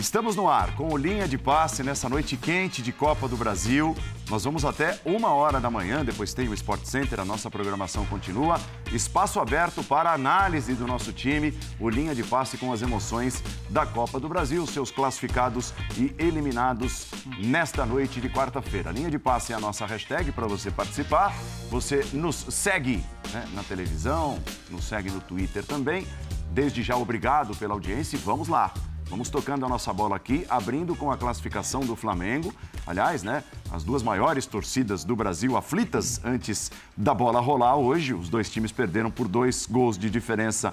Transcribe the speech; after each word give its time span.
Estamos 0.00 0.34
no 0.34 0.48
ar 0.48 0.74
com 0.76 0.88
o 0.88 0.96
Linha 0.96 1.28
de 1.28 1.36
Passe 1.36 1.82
nessa 1.82 2.08
noite 2.08 2.34
quente 2.34 2.80
de 2.80 2.90
Copa 2.90 3.28
do 3.28 3.36
Brasil. 3.36 3.94
Nós 4.30 4.44
vamos 4.44 4.64
até 4.64 4.98
uma 5.04 5.28
hora 5.34 5.60
da 5.60 5.70
manhã, 5.70 6.02
depois 6.02 6.32
tem 6.32 6.48
o 6.48 6.54
Sport 6.54 6.86
Center, 6.86 7.20
a 7.20 7.24
nossa 7.24 7.50
programação 7.50 8.06
continua. 8.06 8.58
Espaço 8.90 9.38
aberto 9.38 9.84
para 9.84 10.10
análise 10.10 10.72
do 10.72 10.86
nosso 10.86 11.12
time, 11.12 11.52
o 11.78 11.90
Linha 11.90 12.14
de 12.14 12.24
Passe 12.24 12.56
com 12.56 12.72
as 12.72 12.80
emoções 12.80 13.42
da 13.68 13.84
Copa 13.84 14.18
do 14.18 14.26
Brasil, 14.26 14.66
seus 14.66 14.90
classificados 14.90 15.74
e 15.98 16.14
eliminados 16.18 17.08
nesta 17.38 17.84
noite 17.84 18.22
de 18.22 18.30
quarta-feira. 18.30 18.90
Linha 18.90 19.10
de 19.10 19.18
Passe 19.18 19.52
é 19.52 19.56
a 19.56 19.60
nossa 19.60 19.84
hashtag 19.84 20.32
para 20.32 20.46
você 20.46 20.70
participar. 20.70 21.34
Você 21.68 22.06
nos 22.14 22.36
segue 22.48 23.04
né, 23.34 23.46
na 23.52 23.62
televisão, 23.62 24.42
nos 24.70 24.84
segue 24.84 25.10
no 25.10 25.20
Twitter 25.20 25.62
também. 25.62 26.06
Desde 26.52 26.82
já, 26.82 26.96
obrigado 26.96 27.54
pela 27.54 27.74
audiência 27.74 28.16
e 28.16 28.18
vamos 28.18 28.48
lá. 28.48 28.72
Vamos 29.10 29.28
tocando 29.28 29.66
a 29.66 29.68
nossa 29.68 29.92
bola 29.92 30.14
aqui, 30.14 30.46
abrindo 30.48 30.94
com 30.94 31.10
a 31.10 31.16
classificação 31.16 31.80
do 31.80 31.96
Flamengo. 31.96 32.54
Aliás, 32.86 33.24
né, 33.24 33.42
as 33.72 33.82
duas 33.82 34.04
maiores 34.04 34.46
torcidas 34.46 35.02
do 35.02 35.16
Brasil 35.16 35.56
aflitas 35.56 36.24
antes 36.24 36.70
da 36.96 37.12
bola 37.12 37.40
rolar 37.40 37.74
hoje. 37.74 38.14
Os 38.14 38.28
dois 38.28 38.48
times 38.48 38.70
perderam 38.70 39.10
por 39.10 39.26
dois 39.26 39.66
gols 39.66 39.98
de 39.98 40.08
diferença 40.08 40.72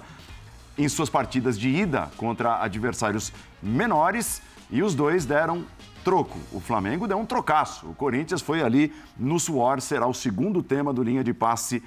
em 0.78 0.88
suas 0.88 1.10
partidas 1.10 1.58
de 1.58 1.68
ida 1.68 2.12
contra 2.16 2.62
adversários 2.62 3.32
menores 3.60 4.40
e 4.70 4.84
os 4.84 4.94
dois 4.94 5.26
deram 5.26 5.64
troco. 6.04 6.38
O 6.52 6.60
Flamengo 6.60 7.08
deu 7.08 7.18
um 7.18 7.26
trocaço. 7.26 7.88
O 7.88 7.94
Corinthians 7.94 8.40
foi 8.40 8.62
ali 8.62 8.94
no 9.16 9.40
suor, 9.40 9.80
será 9.80 10.06
o 10.06 10.14
segundo 10.14 10.62
tema 10.62 10.92
do 10.92 11.02
linha 11.02 11.24
de 11.24 11.34
passe 11.34 11.82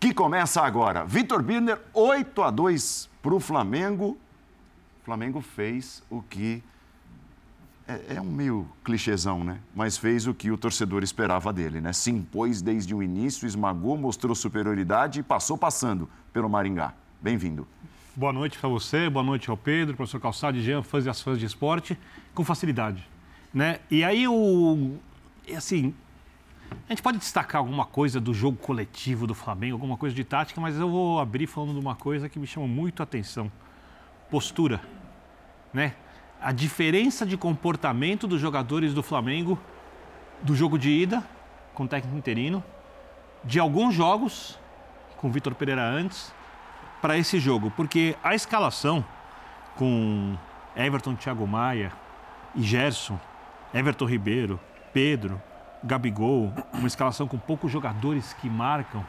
que 0.00 0.12
começa 0.12 0.60
agora. 0.60 1.04
Vitor 1.04 1.40
Birner, 1.40 1.80
8 1.94 2.42
a 2.42 2.50
2 2.50 3.08
para 3.22 3.32
o 3.32 3.38
Flamengo. 3.38 4.18
O 5.02 5.04
Flamengo 5.04 5.40
fez 5.40 6.00
o 6.08 6.22
que. 6.22 6.62
É, 7.88 8.14
é, 8.14 8.20
um 8.20 8.30
meio 8.30 8.68
clichêzão, 8.84 9.42
né? 9.42 9.58
Mas 9.74 9.98
fez 9.98 10.28
o 10.28 10.32
que 10.32 10.48
o 10.52 10.56
torcedor 10.56 11.02
esperava 11.02 11.52
dele, 11.52 11.80
né? 11.80 11.92
Se 11.92 12.12
impôs 12.12 12.62
desde 12.62 12.94
o 12.94 13.02
início, 13.02 13.44
esmagou, 13.44 13.96
mostrou 13.98 14.32
superioridade 14.36 15.18
e 15.18 15.22
passou 15.24 15.58
passando 15.58 16.08
pelo 16.32 16.48
Maringá. 16.48 16.94
Bem-vindo. 17.20 17.66
Boa 18.14 18.32
noite 18.32 18.56
para 18.56 18.68
você, 18.68 19.10
boa 19.10 19.24
noite 19.24 19.50
ao 19.50 19.56
Pedro, 19.56 19.96
professor 19.96 20.20
Calçado, 20.20 20.60
Jean, 20.60 20.84
fãs 20.84 21.04
e 21.04 21.08
as 21.08 21.20
fãs 21.20 21.36
de 21.36 21.46
esporte, 21.46 21.98
com 22.32 22.44
facilidade. 22.44 23.04
Né? 23.52 23.80
E 23.90 24.04
aí, 24.04 24.28
o, 24.28 24.96
assim, 25.56 25.92
a 26.88 26.92
gente 26.92 27.02
pode 27.02 27.18
destacar 27.18 27.58
alguma 27.58 27.84
coisa 27.84 28.20
do 28.20 28.32
jogo 28.32 28.56
coletivo 28.56 29.26
do 29.26 29.34
Flamengo, 29.34 29.74
alguma 29.74 29.96
coisa 29.96 30.14
de 30.14 30.22
tática, 30.22 30.60
mas 30.60 30.78
eu 30.78 30.88
vou 30.88 31.18
abrir 31.18 31.48
falando 31.48 31.72
de 31.72 31.80
uma 31.80 31.96
coisa 31.96 32.28
que 32.28 32.38
me 32.38 32.46
chama 32.46 32.68
muito 32.68 33.00
a 33.00 33.02
atenção 33.02 33.50
postura, 34.32 34.80
né? 35.72 35.94
A 36.40 36.52
diferença 36.52 37.24
de 37.24 37.36
comportamento 37.36 38.26
dos 38.26 38.40
jogadores 38.40 38.92
do 38.92 39.02
Flamengo 39.02 39.58
do 40.42 40.56
jogo 40.56 40.78
de 40.78 40.90
ida 40.90 41.22
com 41.72 41.84
o 41.84 41.88
técnico 41.88 42.16
interino, 42.16 42.62
de 43.44 43.58
alguns 43.58 43.94
jogos 43.94 44.58
com 45.16 45.28
o 45.28 45.30
Vitor 45.30 45.54
Pereira 45.54 45.82
antes 45.82 46.32
para 47.00 47.16
esse 47.16 47.38
jogo, 47.38 47.70
porque 47.76 48.16
a 48.22 48.34
escalação 48.34 49.04
com 49.76 50.36
Everton, 50.76 51.14
Thiago 51.14 51.46
Maia 51.46 51.92
e 52.54 52.62
Gerson, 52.62 53.18
Everton 53.72 54.04
Ribeiro, 54.04 54.60
Pedro, 54.92 55.40
Gabigol, 55.82 56.52
uma 56.72 56.86
escalação 56.86 57.26
com 57.26 57.38
poucos 57.38 57.72
jogadores 57.72 58.32
que 58.34 58.48
marcam 58.48 59.04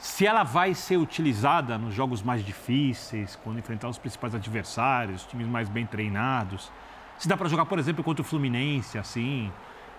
se 0.00 0.26
ela 0.26 0.42
vai 0.42 0.72
ser 0.72 0.96
utilizada 0.96 1.76
nos 1.76 1.92
jogos 1.92 2.22
mais 2.22 2.42
difíceis, 2.42 3.38
quando 3.44 3.58
enfrentar 3.58 3.86
os 3.86 3.98
principais 3.98 4.34
adversários, 4.34 5.26
times 5.26 5.46
mais 5.46 5.68
bem 5.68 5.84
treinados. 5.84 6.72
Se 7.18 7.28
dá 7.28 7.36
para 7.36 7.50
jogar, 7.50 7.66
por 7.66 7.78
exemplo, 7.78 8.02
contra 8.02 8.22
o 8.22 8.24
Fluminense, 8.24 8.96
assim, 8.96 9.52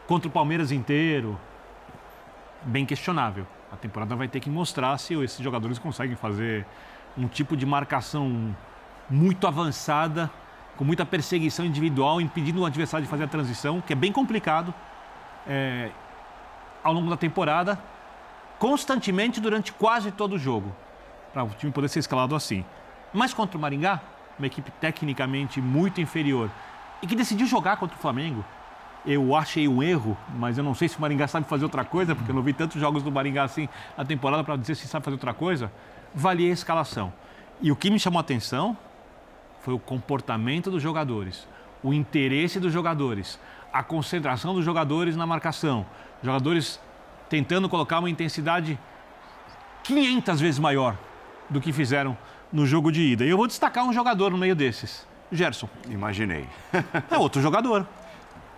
contra 0.08 0.28
o 0.28 0.32
Palmeiras 0.32 0.72
inteiro. 0.72 1.40
Bem 2.64 2.84
questionável. 2.84 3.46
A 3.72 3.76
temporada 3.76 4.16
vai 4.16 4.28
ter 4.28 4.40
que 4.40 4.50
mostrar 4.50 4.98
se 4.98 5.14
esses 5.14 5.40
jogadores 5.40 5.78
conseguem 5.78 6.16
fazer 6.16 6.66
um 7.16 7.28
tipo 7.28 7.56
de 7.56 7.68
marcação 7.68 8.56
muito 9.08 9.46
avançada, 9.46 10.32
com 10.78 10.84
muita 10.84 11.06
perseguição 11.06 11.64
individual, 11.64 12.20
impedindo 12.20 12.62
o 12.62 12.66
adversário 12.66 13.06
de 13.06 13.10
fazer 13.10 13.26
a 13.26 13.28
transição, 13.28 13.80
que 13.80 13.94
é 13.94 13.96
bem 13.96 14.12
complicado 14.12 14.74
é, 15.46 15.92
ao 16.84 16.92
longo 16.92 17.08
da 17.08 17.18
temporada 17.18 17.78
constantemente 18.62 19.42
durante 19.42 19.74
quase 19.74 20.12
todo 20.12 20.34
o 20.34 20.38
jogo, 20.38 20.72
para 21.34 21.44
o 21.44 21.50
time 21.50 21.72
poder 21.72 21.88
ser 21.88 21.98
escalado 21.98 22.36
assim. 22.36 22.64
Mas 23.12 23.34
contra 23.34 23.58
o 23.58 23.60
Maringá, 23.60 24.00
uma 24.38 24.46
equipe 24.46 24.70
tecnicamente 24.80 25.60
muito 25.60 26.00
inferior 26.00 26.48
e 27.02 27.08
que 27.08 27.16
decidiu 27.16 27.48
jogar 27.48 27.78
contra 27.78 27.98
o 27.98 28.00
Flamengo, 28.00 28.46
eu 29.04 29.36
achei 29.36 29.68
um 29.68 29.82
erro, 29.82 30.16
mas 30.36 30.60
eu 30.60 30.64
não 30.64 30.76
sei 30.76 30.88
se 30.88 30.96
o 30.96 31.02
Maringá 31.02 31.28
sabe 31.28 31.48
fazer 31.48 31.64
outra 31.64 31.84
coisa, 31.84 32.14
porque 32.14 32.30
eu 32.30 32.36
não 32.36 32.44
vi 32.44 32.54
tantos 32.54 32.80
jogos 32.80 33.02
do 33.02 33.12
Maringá 33.12 33.46
assim 33.46 33.68
na 33.98 34.06
temporada 34.06 34.44
para 34.44 34.56
dizer 34.56 34.76
se 34.76 34.88
sabe 34.88 35.06
fazer 35.06 35.16
outra 35.16 35.34
coisa. 35.34 35.72
Valia 36.14 36.52
a 36.52 36.54
escalação. 36.54 37.12
E 37.62 37.72
o 37.72 37.76
que 37.76 37.90
me 37.90 38.00
chamou 38.00 38.20
a 38.20 38.22
atenção 38.22 38.78
foi 39.62 39.74
o 39.74 39.80
comportamento 39.80 40.70
dos 40.70 40.84
jogadores, 40.84 41.48
o 41.82 41.96
interesse 41.96 42.60
dos 42.60 42.72
jogadores, 42.72 43.40
a 43.74 43.82
concentração 43.82 44.54
dos 44.54 44.64
jogadores 44.64 45.16
na 45.16 45.26
marcação. 45.26 45.84
Jogadores 46.22 46.80
tentando 47.32 47.70
colocar 47.70 48.00
uma 48.00 48.10
intensidade 48.10 48.78
500 49.84 50.42
vezes 50.42 50.60
maior 50.60 50.98
do 51.50 51.62
que 51.62 51.72
fizeram 51.72 52.18
no 52.52 52.66
jogo 52.66 52.92
de 52.92 53.00
ida. 53.02 53.24
E 53.24 53.30
eu 53.30 53.38
vou 53.38 53.48
destacar 53.48 53.86
um 53.86 53.94
jogador 53.94 54.32
no 54.32 54.38
meio 54.38 54.54
desses, 54.54 55.08
Gerson. 55.32 55.70
Imaginei. 55.90 56.46
é 57.10 57.18
outro 57.18 57.42
jogador, 57.42 57.88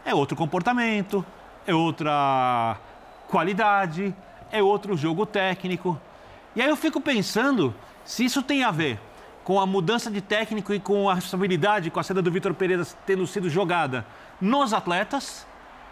é 0.03 0.15
outro 0.15 0.35
comportamento, 0.35 1.23
é 1.67 1.75
outra 1.75 2.75
qualidade, 3.27 4.11
é 4.51 4.63
outro 4.63 4.97
jogo 4.97 5.23
técnico. 5.23 6.01
E 6.55 6.61
aí 6.61 6.67
eu 6.67 6.75
fico 6.75 6.99
pensando 6.99 7.75
se 8.03 8.25
isso 8.25 8.41
tem 8.41 8.63
a 8.63 8.71
ver 8.71 8.99
com 9.43 9.59
a 9.59 9.67
mudança 9.67 10.09
de 10.09 10.19
técnico 10.19 10.73
e 10.73 10.79
com 10.79 11.07
a 11.07 11.13
responsabilidade, 11.13 11.91
com 11.91 11.99
a 11.99 12.03
saída 12.03 12.23
do 12.23 12.31
Vitor 12.31 12.55
Pereira 12.55 12.83
tendo 13.05 13.27
sido 13.27 13.51
jogada 13.51 14.03
nos 14.41 14.73
atletas 14.73 15.45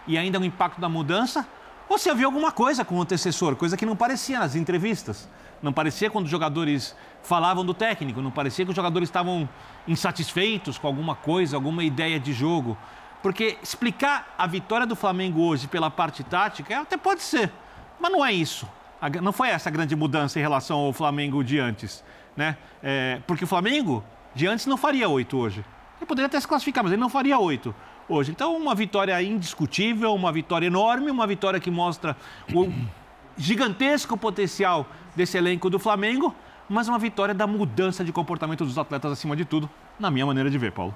e 0.07 0.17
ainda 0.17 0.39
o 0.39 0.43
impacto 0.43 0.81
da 0.81 0.89
mudança, 0.89 1.47
se 1.97 2.09
havia 2.09 2.25
alguma 2.25 2.51
coisa 2.51 2.85
com 2.85 2.97
o 2.97 3.01
antecessor, 3.01 3.55
coisa 3.55 3.75
que 3.75 3.85
não 3.85 3.95
parecia 3.95 4.39
nas 4.39 4.55
entrevistas. 4.55 5.27
Não 5.61 5.71
parecia 5.71 6.09
quando 6.09 6.25
os 6.25 6.31
jogadores 6.31 6.95
falavam 7.23 7.63
do 7.63 7.73
técnico, 7.73 8.21
não 8.21 8.31
parecia 8.31 8.65
que 8.65 8.71
os 8.71 8.75
jogadores 8.75 9.09
estavam 9.09 9.47
insatisfeitos 9.87 10.77
com 10.77 10.87
alguma 10.87 11.15
coisa, 11.15 11.55
alguma 11.55 11.83
ideia 11.83 12.19
de 12.19 12.33
jogo. 12.33 12.77
Porque 13.21 13.57
explicar 13.61 14.33
a 14.37 14.47
vitória 14.47 14.87
do 14.87 14.95
Flamengo 14.95 15.41
hoje 15.41 15.67
pela 15.67 15.91
parte 15.91 16.23
tática 16.23 16.79
até 16.79 16.97
pode 16.97 17.21
ser, 17.21 17.51
mas 17.99 18.11
não 18.11 18.25
é 18.25 18.33
isso. 18.33 18.67
Não 19.21 19.31
foi 19.31 19.49
essa 19.49 19.69
a 19.69 19.71
grande 19.71 19.95
mudança 19.95 20.39
em 20.39 20.41
relação 20.41 20.79
ao 20.79 20.93
Flamengo 20.93 21.43
de 21.43 21.59
antes. 21.59 22.03
Né? 22.35 22.57
É, 22.81 23.19
porque 23.27 23.43
o 23.43 23.47
Flamengo 23.47 24.03
de 24.33 24.47
antes 24.47 24.65
não 24.65 24.77
faria 24.77 25.07
oito 25.09 25.37
hoje. 25.37 25.65
Ele 25.99 26.05
poderia 26.05 26.27
até 26.27 26.39
se 26.39 26.47
classificar, 26.47 26.83
mas 26.83 26.93
ele 26.93 27.01
não 27.01 27.09
faria 27.09 27.37
oito 27.37 27.73
hoje. 28.07 28.31
Então, 28.31 28.55
uma 28.55 28.75
vitória 28.75 29.21
indiscutível, 29.21 30.13
uma 30.13 30.31
vitória 30.31 30.67
enorme, 30.67 31.11
uma 31.11 31.27
vitória 31.27 31.59
que 31.59 31.71
mostra 31.71 32.15
o 32.53 32.71
gigantesco 33.37 34.17
potencial 34.17 34.85
desse 35.15 35.37
elenco 35.37 35.69
do 35.69 35.79
Flamengo, 35.79 36.33
mas 36.69 36.87
uma 36.87 36.99
vitória 36.99 37.33
da 37.33 37.47
mudança 37.47 38.03
de 38.03 38.11
comportamento 38.11 38.63
dos 38.65 38.77
atletas 38.77 39.11
acima 39.11 39.35
de 39.35 39.45
tudo, 39.45 39.69
na 39.99 40.09
minha 40.09 40.25
maneira 40.25 40.49
de 40.49 40.57
ver, 40.57 40.71
Paulo. 40.71 40.95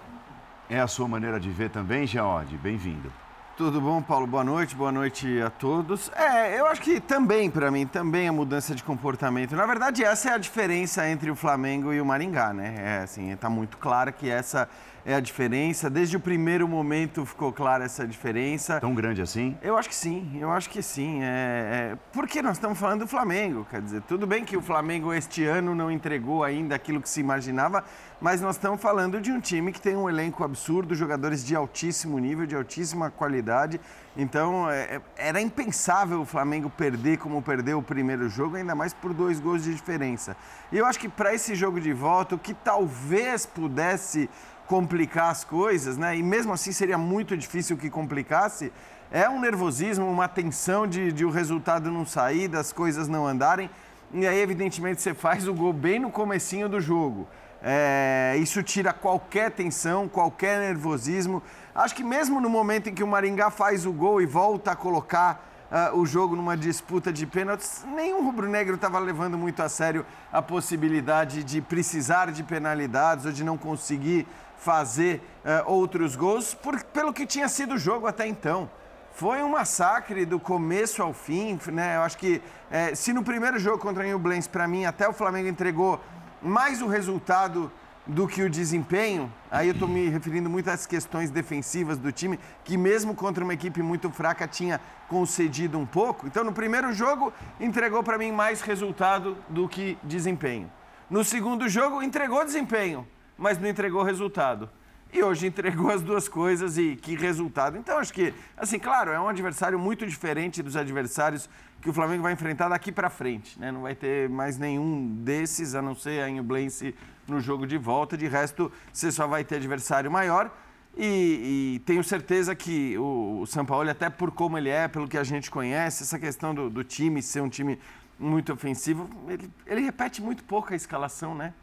É 0.69 0.79
a 0.79 0.87
sua 0.87 1.07
maneira 1.07 1.39
de 1.39 1.49
ver 1.49 1.69
também, 1.69 2.07
Geode? 2.07 2.57
Bem-vindo. 2.57 3.11
Tudo 3.57 3.79
bom, 3.79 4.01
Paulo? 4.01 4.27
Boa 4.27 4.43
noite, 4.43 4.75
boa 4.75 4.91
noite 4.91 5.41
a 5.41 5.49
todos. 5.49 6.11
É, 6.13 6.59
eu 6.59 6.65
acho 6.65 6.81
que 6.81 6.99
também, 6.99 7.49
para 7.49 7.71
mim, 7.71 7.87
também 7.87 8.27
a 8.27 8.33
mudança 8.33 8.75
de 8.75 8.83
comportamento. 8.83 9.55
Na 9.55 9.65
verdade, 9.65 10.03
essa 10.03 10.31
é 10.31 10.33
a 10.33 10.37
diferença 10.37 11.07
entre 11.07 11.31
o 11.31 11.35
Flamengo 11.35 11.93
e 11.93 12.01
o 12.01 12.05
Maringá, 12.05 12.51
né? 12.51 12.75
É, 12.77 12.97
assim, 13.03 13.33
tá 13.37 13.49
muito 13.49 13.77
clara 13.77 14.11
que 14.11 14.29
essa 14.29 14.67
é 15.05 15.13
a 15.13 15.19
diferença. 15.19 15.89
Desde 15.89 16.17
o 16.17 16.19
primeiro 16.19 16.67
momento 16.67 17.25
ficou 17.25 17.53
clara 17.53 17.85
essa 17.85 18.07
diferença. 18.07 18.79
Tão 18.81 18.95
grande 18.95 19.21
assim? 19.21 19.55
Eu 19.61 19.77
acho 19.77 19.87
que 19.87 19.95
sim, 19.95 20.37
eu 20.39 20.51
acho 20.51 20.69
que 20.69 20.81
sim. 20.81 21.21
É, 21.21 21.91
é... 21.93 21.97
Porque 22.11 22.41
nós 22.41 22.57
estamos 22.57 22.79
falando 22.79 23.01
do 23.01 23.07
Flamengo, 23.07 23.67
quer 23.69 23.81
dizer, 23.81 24.01
tudo 24.01 24.25
bem 24.25 24.43
que 24.43 24.57
o 24.57 24.61
Flamengo 24.61 25.13
este 25.13 25.45
ano 25.45 25.75
não 25.75 25.91
entregou 25.91 26.43
ainda 26.43 26.73
aquilo 26.73 26.99
que 26.99 27.09
se 27.09 27.19
imaginava, 27.19 27.83
mas 28.19 28.41
nós 28.41 28.55
estamos 28.55 28.81
falando 28.81 29.21
de 29.21 29.31
um 29.31 29.39
time 29.39 29.71
que 29.71 29.79
tem 29.79 29.95
um 29.95 30.09
elenco 30.09 30.43
absurdo, 30.43 30.95
jogadores 30.95 31.45
de 31.45 31.55
altíssimo 31.55 32.17
nível, 32.17 32.47
de 32.47 32.55
altíssima 32.55 33.11
qualidade. 33.11 33.79
Então, 34.17 34.69
é, 34.71 34.95
é 34.95 35.01
era 35.17 35.41
impensável 35.41 36.21
o 36.21 36.25
Flamengo 36.25 36.69
perder 36.69 37.17
como 37.17 37.41
perdeu 37.41 37.77
o 37.77 37.83
primeiro 37.83 38.27
jogo, 38.29 38.55
ainda 38.55 38.73
mais 38.73 38.93
por 38.93 39.13
dois 39.13 39.39
gols 39.39 39.63
de 39.63 39.73
diferença. 39.73 40.35
E 40.71 40.77
eu 40.77 40.85
acho 40.85 40.97
que 40.97 41.09
para 41.09 41.33
esse 41.33 41.53
jogo 41.53 41.79
de 41.79 41.93
volta, 41.93 42.35
o 42.35 42.39
que 42.39 42.53
talvez 42.53 43.45
pudesse 43.45 44.29
complicar 44.67 45.29
as 45.29 45.43
coisas, 45.43 45.97
né? 45.97 46.17
E 46.17 46.23
mesmo 46.23 46.53
assim 46.53 46.71
seria 46.71 46.97
muito 46.97 47.37
difícil 47.37 47.77
que 47.77 47.89
complicasse. 47.89 48.71
É 49.11 49.29
um 49.29 49.39
nervosismo, 49.39 50.09
uma 50.09 50.27
tensão 50.27 50.87
de, 50.87 51.11
de 51.11 51.23
o 51.23 51.29
resultado 51.29 51.91
não 51.91 52.05
sair, 52.05 52.47
das 52.47 52.73
coisas 52.73 53.07
não 53.07 53.25
andarem. 53.25 53.69
e 54.13 54.25
aí, 54.25 54.39
evidentemente, 54.39 55.01
você 55.01 55.13
faz 55.13 55.47
o 55.47 55.53
gol 55.53 55.73
bem 55.73 55.99
no 55.99 56.09
comecinho 56.09 56.67
do 56.67 56.81
jogo. 56.81 57.27
É, 57.61 58.35
isso 58.37 58.61
tira 58.61 58.93
qualquer 58.93 59.51
tensão, 59.51 60.07
qualquer 60.07 60.59
nervosismo. 60.59 61.41
Acho 61.73 61.95
que 61.95 62.03
mesmo 62.03 62.39
no 62.39 62.49
momento 62.49 62.89
em 62.89 62.93
que 62.93 63.03
o 63.03 63.07
Maringá 63.07 63.49
faz 63.49 63.85
o 63.85 63.91
gol 63.91 64.21
e 64.21 64.25
volta 64.25 64.71
a 64.71 64.75
colocar 64.75 65.43
uh, 65.71 65.97
o 65.97 66.05
jogo 66.05 66.35
numa 66.35 66.55
disputa 66.55 67.11
de 67.11 67.25
pênaltis, 67.25 67.83
nenhum 67.95 68.23
rubro-negro 68.23 68.75
estava 68.75 68.99
levando 68.99 69.37
muito 69.37 69.61
a 69.61 69.69
sério 69.69 70.05
a 70.31 70.41
possibilidade 70.41 71.43
de 71.43 71.61
precisar 71.61 72.31
de 72.31 72.43
penalidades 72.43 73.25
ou 73.25 73.31
de 73.31 73.43
não 73.43 73.57
conseguir 73.57 74.27
fazer 74.57 75.21
uh, 75.43 75.71
outros 75.71 76.15
gols, 76.15 76.53
por, 76.53 76.81
pelo 76.85 77.13
que 77.13 77.25
tinha 77.25 77.47
sido 77.47 77.75
o 77.75 77.77
jogo 77.77 78.07
até 78.07 78.27
então. 78.27 78.69
Foi 79.13 79.41
um 79.41 79.49
massacre 79.49 80.25
do 80.25 80.39
começo 80.39 81.01
ao 81.01 81.13
fim, 81.13 81.57
né? 81.71 81.95
Eu 81.95 82.01
acho 82.01 82.17
que 82.17 82.41
é, 82.69 82.93
se 82.93 83.13
no 83.13 83.23
primeiro 83.23 83.57
jogo 83.57 83.77
contra 83.77 84.03
o 84.03 84.05
New 84.05 84.19
Blends, 84.19 84.47
para 84.47 84.67
mim, 84.67 84.83
até 84.83 85.07
o 85.07 85.13
Flamengo 85.13 85.47
entregou 85.47 86.01
mais 86.41 86.81
o 86.81 86.87
resultado 86.87 87.71
do 88.05 88.27
que 88.27 88.43
o 88.43 88.49
desempenho, 88.49 89.31
aí 89.49 89.67
eu 89.67 89.73
estou 89.73 89.87
me 89.87 90.09
referindo 90.09 90.49
muito 90.49 90.69
às 90.69 90.85
questões 90.85 91.31
defensivas 91.31 91.97
do 91.97 92.11
time, 92.11 92.39
que 92.63 92.77
mesmo 92.77 93.15
contra 93.15 93.43
uma 93.43 93.53
equipe 93.53 93.81
muito 93.81 94.11
fraca 94.11 94.47
tinha 94.47 94.79
concedido 95.07 95.79
um 95.79 95.85
pouco. 95.85 96.27
Então, 96.27 96.43
no 96.43 96.51
primeiro 96.51 96.93
jogo, 96.93 97.33
entregou 97.59 98.03
para 98.03 98.17
mim 98.17 98.31
mais 98.31 98.61
resultado 98.61 99.37
do 99.49 99.67
que 99.67 99.97
desempenho. 100.03 100.69
No 101.09 101.23
segundo 101.23 101.67
jogo, 101.67 102.03
entregou 102.03 102.43
desempenho, 102.43 103.07
mas 103.37 103.59
não 103.59 103.67
entregou 103.67 104.03
resultado. 104.03 104.69
E 105.13 105.23
hoje 105.23 105.47
entregou 105.47 105.89
as 105.91 106.01
duas 106.01 106.27
coisas 106.27 106.77
e 106.77 106.95
que 106.95 107.15
resultado. 107.15 107.77
Então, 107.77 107.97
acho 107.99 108.13
que, 108.13 108.33
assim, 108.57 108.77
claro, 108.77 109.11
é 109.11 109.19
um 109.19 109.29
adversário 109.29 109.79
muito 109.79 110.05
diferente 110.05 110.61
dos 110.61 110.75
adversários 110.75 111.49
que 111.81 111.89
o 111.89 111.93
Flamengo 111.93 112.23
vai 112.23 112.33
enfrentar 112.33 112.67
daqui 112.67 112.91
para 112.91 113.09
frente. 113.09 113.57
Né? 113.59 113.71
Não 113.71 113.83
vai 113.83 113.95
ter 113.95 114.27
mais 114.27 114.57
nenhum 114.57 115.07
desses, 115.23 115.73
a 115.73 115.81
não 115.81 115.95
ser 115.95 116.21
a 116.21 116.27
Inublense 116.27 116.93
no 117.27 117.39
jogo 117.39 117.65
de 117.65 117.77
volta. 117.77 118.17
De 118.17 118.27
resto, 118.27 118.71
você 118.91 119.11
só 119.11 119.25
vai 119.25 119.43
ter 119.43 119.55
adversário 119.55 120.11
maior. 120.11 120.51
E, 120.97 121.75
e 121.75 121.79
tenho 121.85 122.03
certeza 122.03 122.55
que 122.55 122.97
o, 122.97 123.41
o 123.41 123.45
São 123.45 123.65
Paulo, 123.65 123.89
até 123.89 124.09
por 124.09 124.31
como 124.31 124.57
ele 124.57 124.69
é, 124.69 124.87
pelo 124.87 125.07
que 125.07 125.17
a 125.17 125.23
gente 125.23 125.51
conhece, 125.51 126.03
essa 126.03 126.17
questão 126.17 126.55
do, 126.55 126.69
do 126.69 126.83
time 126.83 127.21
ser 127.21 127.41
um 127.41 127.49
time 127.49 127.79
muito 128.17 128.51
ofensivo, 128.51 129.09
ele, 129.27 129.49
ele 129.65 129.81
repete 129.81 130.21
muito 130.21 130.43
pouco 130.43 130.73
a 130.73 130.75
escalação, 130.75 131.35
né? 131.35 131.53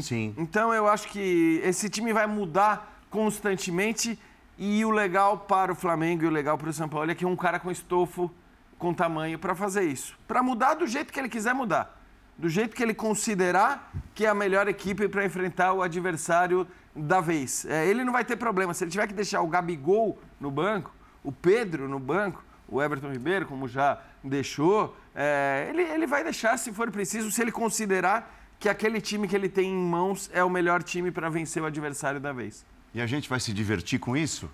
Sim. 0.00 0.34
Então 0.36 0.72
eu 0.72 0.88
acho 0.88 1.08
que 1.08 1.60
esse 1.62 1.88
time 1.88 2.12
vai 2.12 2.26
mudar 2.26 3.00
constantemente 3.10 4.18
e 4.58 4.84
o 4.84 4.90
legal 4.90 5.38
para 5.38 5.72
o 5.72 5.74
Flamengo 5.74 6.24
e 6.24 6.26
o 6.26 6.30
legal 6.30 6.56
para 6.58 6.68
o 6.68 6.72
São 6.72 6.88
Paulo 6.88 7.10
é 7.10 7.14
que 7.14 7.24
é 7.24 7.28
um 7.28 7.36
cara 7.36 7.58
com 7.58 7.70
estofo 7.70 8.30
com 8.78 8.92
tamanho 8.92 9.38
para 9.38 9.54
fazer 9.54 9.84
isso. 9.84 10.18
Para 10.26 10.42
mudar 10.42 10.74
do 10.74 10.86
jeito 10.86 11.12
que 11.12 11.18
ele 11.18 11.28
quiser 11.28 11.54
mudar. 11.54 12.00
Do 12.36 12.48
jeito 12.48 12.74
que 12.74 12.82
ele 12.82 12.94
considerar 12.94 13.92
que 14.14 14.26
é 14.26 14.28
a 14.28 14.34
melhor 14.34 14.68
equipe 14.68 15.08
para 15.08 15.24
enfrentar 15.24 15.72
o 15.72 15.82
adversário 15.82 16.66
da 16.94 17.20
vez. 17.20 17.64
É, 17.64 17.86
ele 17.86 18.04
não 18.04 18.12
vai 18.12 18.24
ter 18.24 18.36
problema. 18.36 18.74
Se 18.74 18.84
ele 18.84 18.90
tiver 18.90 19.06
que 19.06 19.14
deixar 19.14 19.40
o 19.40 19.46
Gabigol 19.46 20.18
no 20.40 20.50
banco, 20.50 20.92
o 21.22 21.32
Pedro 21.32 21.88
no 21.88 21.98
banco, 21.98 22.44
o 22.68 22.82
Everton 22.82 23.10
Ribeiro, 23.10 23.46
como 23.46 23.68
já 23.68 24.00
deixou, 24.22 24.96
é, 25.14 25.66
ele, 25.68 25.82
ele 25.82 26.06
vai 26.06 26.24
deixar 26.24 26.58
se 26.58 26.72
for 26.72 26.90
preciso, 26.90 27.30
se 27.30 27.40
ele 27.40 27.52
considerar 27.52 28.43
que 28.64 28.68
aquele 28.70 28.98
time 28.98 29.28
que 29.28 29.36
ele 29.36 29.46
tem 29.46 29.70
em 29.70 29.76
mãos 29.76 30.30
é 30.32 30.42
o 30.42 30.48
melhor 30.48 30.82
time 30.82 31.10
para 31.10 31.28
vencer 31.28 31.62
o 31.62 31.66
adversário 31.66 32.18
da 32.18 32.32
vez. 32.32 32.64
E 32.94 33.00
a 33.02 33.06
gente 33.06 33.28
vai 33.28 33.38
se 33.38 33.52
divertir 33.52 33.98
com 33.98 34.16
isso? 34.16 34.50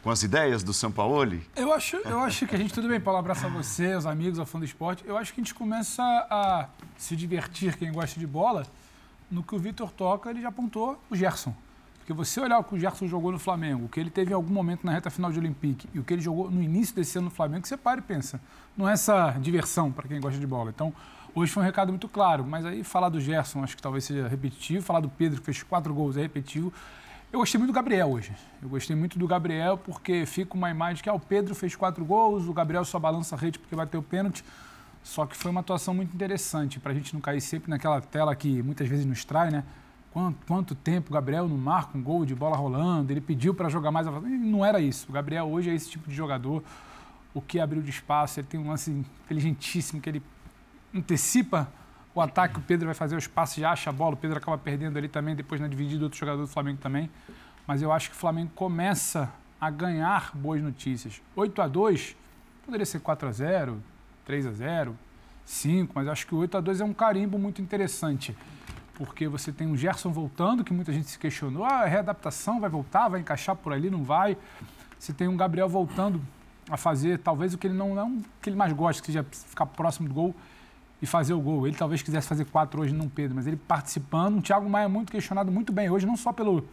com 0.00 0.10
as 0.10 0.22
ideias 0.22 0.62
do 0.62 0.72
Sampaoli? 0.72 1.44
Eu 1.56 1.72
acho, 1.72 1.96
eu 1.96 2.20
acho 2.20 2.46
que 2.46 2.54
a 2.54 2.58
gente, 2.58 2.72
tudo 2.72 2.86
bem, 2.86 3.00
Paulo, 3.00 3.18
abraço 3.18 3.46
a 3.46 3.48
você, 3.48 3.96
os 3.96 4.06
amigos, 4.06 4.38
ao 4.38 4.46
fã 4.46 4.60
do 4.60 4.64
esporte. 4.64 5.02
Eu 5.04 5.16
acho 5.16 5.34
que 5.34 5.40
a 5.40 5.42
gente 5.42 5.54
começa 5.54 6.04
a 6.30 6.68
se 6.96 7.16
divertir, 7.16 7.76
quem 7.76 7.90
gosta 7.90 8.20
de 8.20 8.28
bola, 8.28 8.64
no 9.28 9.42
que 9.42 9.56
o 9.56 9.58
Vitor 9.58 9.90
toca, 9.90 10.30
ele 10.30 10.40
já 10.40 10.50
apontou 10.50 11.02
o 11.10 11.16
Gerson. 11.16 11.52
Porque 11.98 12.12
você 12.12 12.40
olhar 12.40 12.60
o 12.60 12.64
que 12.64 12.76
o 12.76 12.78
Gerson 12.78 13.08
jogou 13.08 13.32
no 13.32 13.40
Flamengo, 13.40 13.86
o 13.86 13.88
que 13.88 13.98
ele 13.98 14.10
teve 14.10 14.30
em 14.30 14.34
algum 14.34 14.54
momento 14.54 14.84
na 14.84 14.92
reta 14.92 15.10
final 15.10 15.32
de 15.32 15.40
Olympique 15.40 15.88
e 15.92 15.98
o 15.98 16.04
que 16.04 16.14
ele 16.14 16.22
jogou 16.22 16.48
no 16.48 16.62
início 16.62 16.94
desse 16.94 17.18
ano 17.18 17.24
no 17.24 17.30
Flamengo, 17.30 17.66
você 17.66 17.76
para 17.76 17.98
e 17.98 18.02
pensa. 18.02 18.40
Não 18.76 18.88
é 18.88 18.92
essa 18.92 19.32
diversão 19.40 19.90
para 19.90 20.06
quem 20.06 20.20
gosta 20.20 20.38
de 20.38 20.46
bola. 20.46 20.70
Então, 20.70 20.94
hoje 21.34 21.52
foi 21.52 21.62
um 21.62 21.66
recado 21.66 21.88
muito 21.88 22.08
claro. 22.08 22.44
Mas 22.46 22.64
aí 22.64 22.82
falar 22.84 23.08
do 23.08 23.20
Gerson 23.20 23.62
acho 23.62 23.76
que 23.76 23.82
talvez 23.82 24.04
seja 24.04 24.28
repetitivo, 24.28 24.84
falar 24.84 25.00
do 25.00 25.08
Pedro, 25.08 25.40
que 25.40 25.46
fez 25.46 25.62
quatro 25.62 25.92
gols, 25.92 26.16
é 26.16 26.22
repetitivo. 26.22 26.72
Eu 27.32 27.38
gostei 27.38 27.58
muito 27.58 27.70
do 27.70 27.74
Gabriel 27.74 28.10
hoje. 28.10 28.32
Eu 28.62 28.68
gostei 28.68 28.94
muito 28.94 29.18
do 29.18 29.26
Gabriel 29.26 29.78
porque 29.78 30.26
fica 30.26 30.54
uma 30.54 30.70
imagem 30.70 31.02
que 31.02 31.08
ah, 31.08 31.14
o 31.14 31.20
Pedro 31.20 31.54
fez 31.54 31.74
quatro 31.74 32.04
gols, 32.04 32.46
o 32.46 32.52
Gabriel 32.52 32.84
só 32.84 32.98
balança 32.98 33.34
a 33.34 33.38
rede 33.38 33.58
porque 33.58 33.74
bateu 33.74 34.00
o 34.00 34.02
pênalti. 34.02 34.44
Só 35.02 35.26
que 35.26 35.36
foi 35.36 35.50
uma 35.50 35.60
atuação 35.60 35.94
muito 35.94 36.14
interessante 36.14 36.78
para 36.78 36.92
a 36.92 36.94
gente 36.94 37.14
não 37.14 37.20
cair 37.20 37.40
sempre 37.40 37.70
naquela 37.70 38.00
tela 38.00 38.36
que 38.36 38.62
muitas 38.62 38.86
vezes 38.86 39.04
nos 39.06 39.24
trai, 39.24 39.50
né? 39.50 39.64
Quanto, 40.12 40.46
quanto 40.46 40.74
tempo 40.74 41.08
o 41.08 41.14
Gabriel 41.14 41.48
não 41.48 41.56
marca 41.56 41.96
um 41.96 42.02
gol 42.02 42.26
de 42.26 42.34
bola 42.34 42.54
rolando, 42.54 43.10
ele 43.10 43.20
pediu 43.20 43.54
para 43.54 43.70
jogar 43.70 43.90
mais. 43.90 44.06
Não 44.06 44.62
era 44.62 44.78
isso. 44.78 45.06
O 45.08 45.12
Gabriel 45.12 45.46
hoje 45.46 45.70
é 45.70 45.74
esse 45.74 45.88
tipo 45.88 46.08
de 46.08 46.14
jogador. 46.14 46.62
O 47.32 47.40
que 47.40 47.58
abriu 47.58 47.80
de 47.80 47.88
espaço, 47.88 48.38
ele 48.38 48.46
tem 48.46 48.60
um 48.60 48.68
lance 48.68 48.90
inteligentíssimo 48.90 50.02
que 50.02 50.10
ele 50.10 50.22
antecipa 50.94 51.68
o 52.14 52.20
ataque, 52.20 52.58
o 52.58 52.62
Pedro 52.62 52.86
vai 52.86 52.94
fazer 52.94 53.16
os 53.16 53.26
passes, 53.26 53.56
já 53.56 53.72
acha 53.72 53.90
a 53.90 53.92
bola, 53.92 54.14
o 54.14 54.16
Pedro 54.16 54.36
acaba 54.36 54.58
perdendo 54.58 54.98
ali 54.98 55.08
também, 55.08 55.34
depois 55.34 55.60
na 55.60 55.66
dividida 55.66 56.04
outro 56.04 56.18
jogador 56.18 56.42
do 56.42 56.48
Flamengo 56.48 56.78
também. 56.78 57.10
Mas 57.66 57.80
eu 57.80 57.90
acho 57.90 58.10
que 58.10 58.16
o 58.16 58.18
Flamengo 58.18 58.50
começa 58.54 59.32
a 59.60 59.70
ganhar 59.70 60.32
boas 60.34 60.60
notícias. 60.60 61.22
8 61.34 61.62
a 61.62 61.68
2 61.68 62.16
poderia 62.64 62.84
ser 62.84 63.00
4 63.00 63.28
a 63.28 63.32
0 63.32 63.82
3 64.24 64.46
a 64.46 64.52
0 64.52 64.98
5, 65.44 65.92
mas 65.94 66.06
acho 66.06 66.26
que 66.26 66.34
o 66.34 66.38
8 66.38 66.56
a 66.58 66.60
2 66.60 66.80
é 66.80 66.84
um 66.84 66.92
carimbo 66.92 67.38
muito 67.38 67.62
interessante. 67.62 68.36
Porque 68.94 69.26
você 69.26 69.50
tem 69.50 69.66
um 69.66 69.76
Gerson 69.76 70.10
voltando, 70.10 70.62
que 70.62 70.72
muita 70.72 70.92
gente 70.92 71.08
se 71.08 71.18
questionou, 71.18 71.64
ah, 71.64 71.84
readaptação, 71.84 72.60
vai 72.60 72.68
voltar, 72.68 73.08
vai 73.08 73.20
encaixar 73.20 73.56
por 73.56 73.72
ali, 73.72 73.90
não 73.90 74.04
vai. 74.04 74.36
Você 74.98 75.12
tem 75.12 75.26
um 75.26 75.36
Gabriel 75.36 75.68
voltando 75.68 76.20
a 76.70 76.76
fazer 76.76 77.18
talvez 77.18 77.54
o 77.54 77.58
que 77.58 77.66
ele 77.66 77.74
não, 77.74 77.94
não 77.94 78.16
o 78.18 78.24
que 78.40 78.50
ele 78.50 78.56
mais 78.56 78.72
gosta, 78.72 79.00
que 79.00 79.06
seja 79.06 79.24
ficar 79.24 79.66
próximo 79.66 80.08
do 80.08 80.14
gol 80.14 80.34
e 81.02 81.06
fazer 81.06 81.34
o 81.34 81.40
gol. 81.40 81.66
Ele 81.66 81.76
talvez 81.76 82.00
quisesse 82.00 82.28
fazer 82.28 82.44
quatro 82.44 82.80
hoje, 82.80 82.94
não 82.94 83.08
Pedro, 83.08 83.34
mas 83.34 83.48
ele 83.48 83.56
participando. 83.56 84.38
O 84.38 84.40
Thiago 84.40 84.70
Maia 84.70 84.88
muito 84.88 85.10
questionado 85.10 85.50
muito 85.50 85.72
bem 85.72 85.90
hoje, 85.90 86.06
não 86.06 86.16
só 86.16 86.32
pelo, 86.32 86.64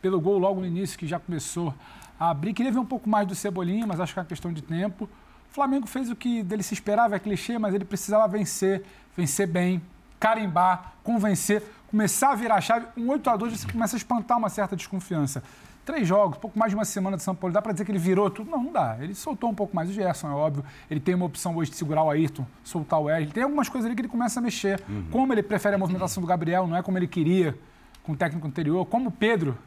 pelo 0.00 0.18
gol 0.18 0.38
logo 0.38 0.60
no 0.60 0.66
início, 0.66 0.98
que 0.98 1.06
já 1.06 1.20
começou 1.20 1.74
a 2.18 2.30
abrir. 2.30 2.54
Queria 2.54 2.72
ver 2.72 2.78
um 2.78 2.86
pouco 2.86 3.08
mais 3.08 3.28
do 3.28 3.34
Cebolinha, 3.34 3.86
mas 3.86 4.00
acho 4.00 4.14
que 4.14 4.18
é 4.18 4.22
uma 4.22 4.28
questão 4.28 4.50
de 4.54 4.62
tempo. 4.62 5.04
O 5.04 5.54
Flamengo 5.54 5.86
fez 5.86 6.10
o 6.10 6.16
que 6.16 6.42
dele 6.42 6.62
se 6.62 6.72
esperava, 6.72 7.14
é 7.14 7.18
clichê, 7.18 7.58
mas 7.58 7.74
ele 7.74 7.84
precisava 7.84 8.26
vencer, 8.26 8.82
vencer 9.14 9.46
bem, 9.46 9.82
carimbar, 10.18 10.94
convencer, 11.04 11.62
começar 11.90 12.32
a 12.32 12.34
virar 12.34 12.54
a 12.56 12.60
chave. 12.62 12.86
Um 12.96 13.10
8 13.10 13.28
a 13.28 13.36
2 13.36 13.60
você 13.60 13.70
começa 13.70 13.94
a 13.94 13.98
espantar 13.98 14.38
uma 14.38 14.48
certa 14.48 14.74
desconfiança 14.74 15.42
três 15.84 16.06
jogos, 16.06 16.38
pouco 16.38 16.58
mais 16.58 16.70
de 16.70 16.76
uma 16.76 16.84
semana 16.84 17.16
de 17.16 17.22
São 17.22 17.34
Paulo, 17.34 17.52
dá 17.52 17.60
para 17.60 17.72
dizer 17.72 17.84
que 17.84 17.92
ele 17.92 17.98
virou 17.98 18.30
tudo? 18.30 18.50
Não, 18.50 18.62
não 18.62 18.72
dá. 18.72 18.96
Ele 19.00 19.14
soltou 19.14 19.50
um 19.50 19.54
pouco 19.54 19.74
mais 19.74 19.90
o 19.90 19.92
Gerson, 19.92 20.28
é 20.28 20.32
óbvio. 20.32 20.64
Ele 20.90 21.00
tem 21.00 21.14
uma 21.14 21.26
opção 21.26 21.54
hoje 21.56 21.70
de 21.70 21.76
segurar 21.76 22.02
o 22.02 22.10
Ayrton, 22.10 22.46
soltar 22.62 23.00
o 23.00 23.04
Wesley. 23.04 23.32
Tem 23.32 23.42
algumas 23.42 23.68
coisas 23.68 23.86
ali 23.86 23.94
que 23.94 24.02
ele 24.02 24.08
começa 24.08 24.40
a 24.40 24.42
mexer. 24.42 24.82
Uhum. 24.88 25.06
Como 25.10 25.32
ele 25.32 25.42
prefere 25.42 25.74
a 25.74 25.78
movimentação 25.78 26.20
do 26.20 26.26
Gabriel, 26.26 26.66
não 26.66 26.76
é 26.76 26.82
como 26.82 26.98
ele 26.98 27.06
queria 27.06 27.56
com 28.02 28.12
o 28.12 28.16
técnico 28.16 28.46
anterior. 28.46 28.84
Como 28.86 29.08
o 29.08 29.12
Pedro 29.12 29.58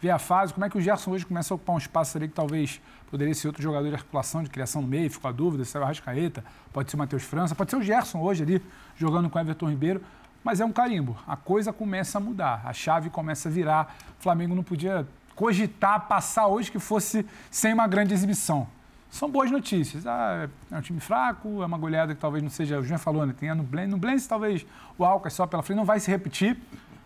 vê 0.00 0.10
a 0.10 0.18
fase, 0.18 0.52
como 0.52 0.66
é 0.66 0.70
que 0.70 0.76
o 0.76 0.80
Gerson 0.80 1.12
hoje 1.12 1.24
começa 1.24 1.54
a 1.54 1.56
ocupar 1.56 1.76
um 1.76 1.78
espaço 1.78 2.18
ali 2.18 2.26
que 2.26 2.34
talvez 2.34 2.80
poderia 3.08 3.32
ser 3.34 3.46
outro 3.46 3.62
jogador 3.62 3.88
de 3.88 3.94
articulação, 3.94 4.42
de 4.42 4.50
criação 4.50 4.82
no 4.82 4.88
meio, 4.88 5.08
ficou 5.10 5.28
a 5.28 5.32
dúvida, 5.32 5.64
se 5.64 5.76
é 5.76 5.80
o 5.80 5.84
Arrascaeta, 5.84 6.42
pode 6.72 6.90
ser 6.90 6.96
o 6.96 6.98
Matheus 6.98 7.22
França, 7.22 7.54
pode 7.54 7.70
ser 7.70 7.76
o 7.76 7.82
Gerson 7.82 8.20
hoje 8.20 8.42
ali, 8.42 8.62
jogando 8.96 9.30
com 9.30 9.38
o 9.38 9.40
Everton 9.40 9.68
Ribeiro. 9.68 10.02
Mas 10.42 10.60
é 10.60 10.64
um 10.64 10.72
carimbo. 10.72 11.16
A 11.26 11.36
coisa 11.36 11.72
começa 11.72 12.18
a 12.18 12.20
mudar, 12.20 12.62
a 12.64 12.72
chave 12.72 13.10
começa 13.10 13.48
a 13.48 13.52
virar. 13.52 13.94
O 14.18 14.22
Flamengo 14.22 14.56
não 14.56 14.64
podia 14.64 15.06
cogitar 15.34 16.06
passar 16.08 16.46
hoje 16.46 16.70
que 16.70 16.78
fosse 16.78 17.26
sem 17.50 17.72
uma 17.72 17.86
grande 17.86 18.14
exibição. 18.14 18.66
São 19.10 19.30
boas 19.30 19.50
notícias. 19.50 20.06
Ah, 20.06 20.48
é 20.70 20.76
um 20.76 20.80
time 20.80 20.98
fraco, 20.98 21.62
é 21.62 21.66
uma 21.66 21.76
goleada 21.76 22.14
que 22.14 22.20
talvez 22.20 22.42
não 22.42 22.50
seja, 22.50 22.78
o 22.78 22.84
Jean 22.84 22.96
falou, 22.98 23.26
né? 23.26 23.34
Tem 23.38 23.50
a 23.50 23.54
no 23.54 23.62
Blend 23.62 24.26
talvez 24.26 24.64
o 24.96 25.04
Alcas 25.04 25.34
só 25.34 25.46
pela 25.46 25.62
frente 25.62 25.76
não 25.76 25.84
vai 25.84 26.00
se 26.00 26.10
repetir, 26.10 26.56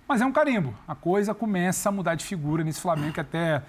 mas 0.07 0.21
é 0.21 0.27
um 0.27 0.33
carimbo. 0.33 0.73
A 0.87 0.95
coisa 0.95 1.35
começa 1.35 1.89
a 1.89 1.93
mudar 1.93 2.15
de 2.15 2.25
figura 2.25 2.63
nesse 2.63 2.81
Flamengo 2.81 3.13
que 3.13 3.21
até 3.21 3.63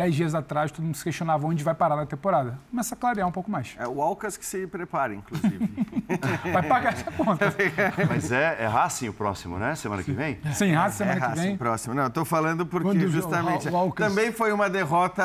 dez 0.00 0.14
dias 0.14 0.34
atrás, 0.34 0.72
todo 0.72 0.84
mundo 0.84 0.96
se 0.96 1.04
questionava 1.04 1.46
onde 1.46 1.62
vai 1.62 1.74
parar 1.74 1.94
na 1.94 2.06
temporada. 2.06 2.58
Começa 2.70 2.94
a 2.94 2.98
clarear 2.98 3.28
um 3.28 3.32
pouco 3.32 3.50
mais. 3.50 3.74
É 3.78 3.86
o 3.86 4.00
Alcas 4.00 4.36
que 4.36 4.46
se 4.46 4.66
prepara, 4.66 5.14
inclusive. 5.14 5.68
vai 6.52 6.62
pagar 6.62 6.94
essa 6.94 7.10
conta. 7.10 7.54
Mas 8.08 8.32
é, 8.32 8.56
é 8.60 8.66
Racing 8.66 9.08
o 9.08 9.12
próximo, 9.12 9.58
né? 9.58 9.74
Semana 9.74 10.02
que 10.02 10.12
vem? 10.12 10.38
Sim, 10.54 10.72
Racing 10.72 10.96
semana 10.96 11.26
é 11.26 11.28
que 11.28 11.40
vem. 11.40 11.56
próximo. 11.56 11.94
Não, 11.94 12.06
estou 12.06 12.24
falando 12.24 12.64
porque 12.64 12.88
Quando 12.88 13.08
justamente 13.08 13.68
o, 13.68 13.88
o 13.88 13.92
também 13.92 14.32
foi 14.32 14.52
uma 14.52 14.70
derrota... 14.70 15.22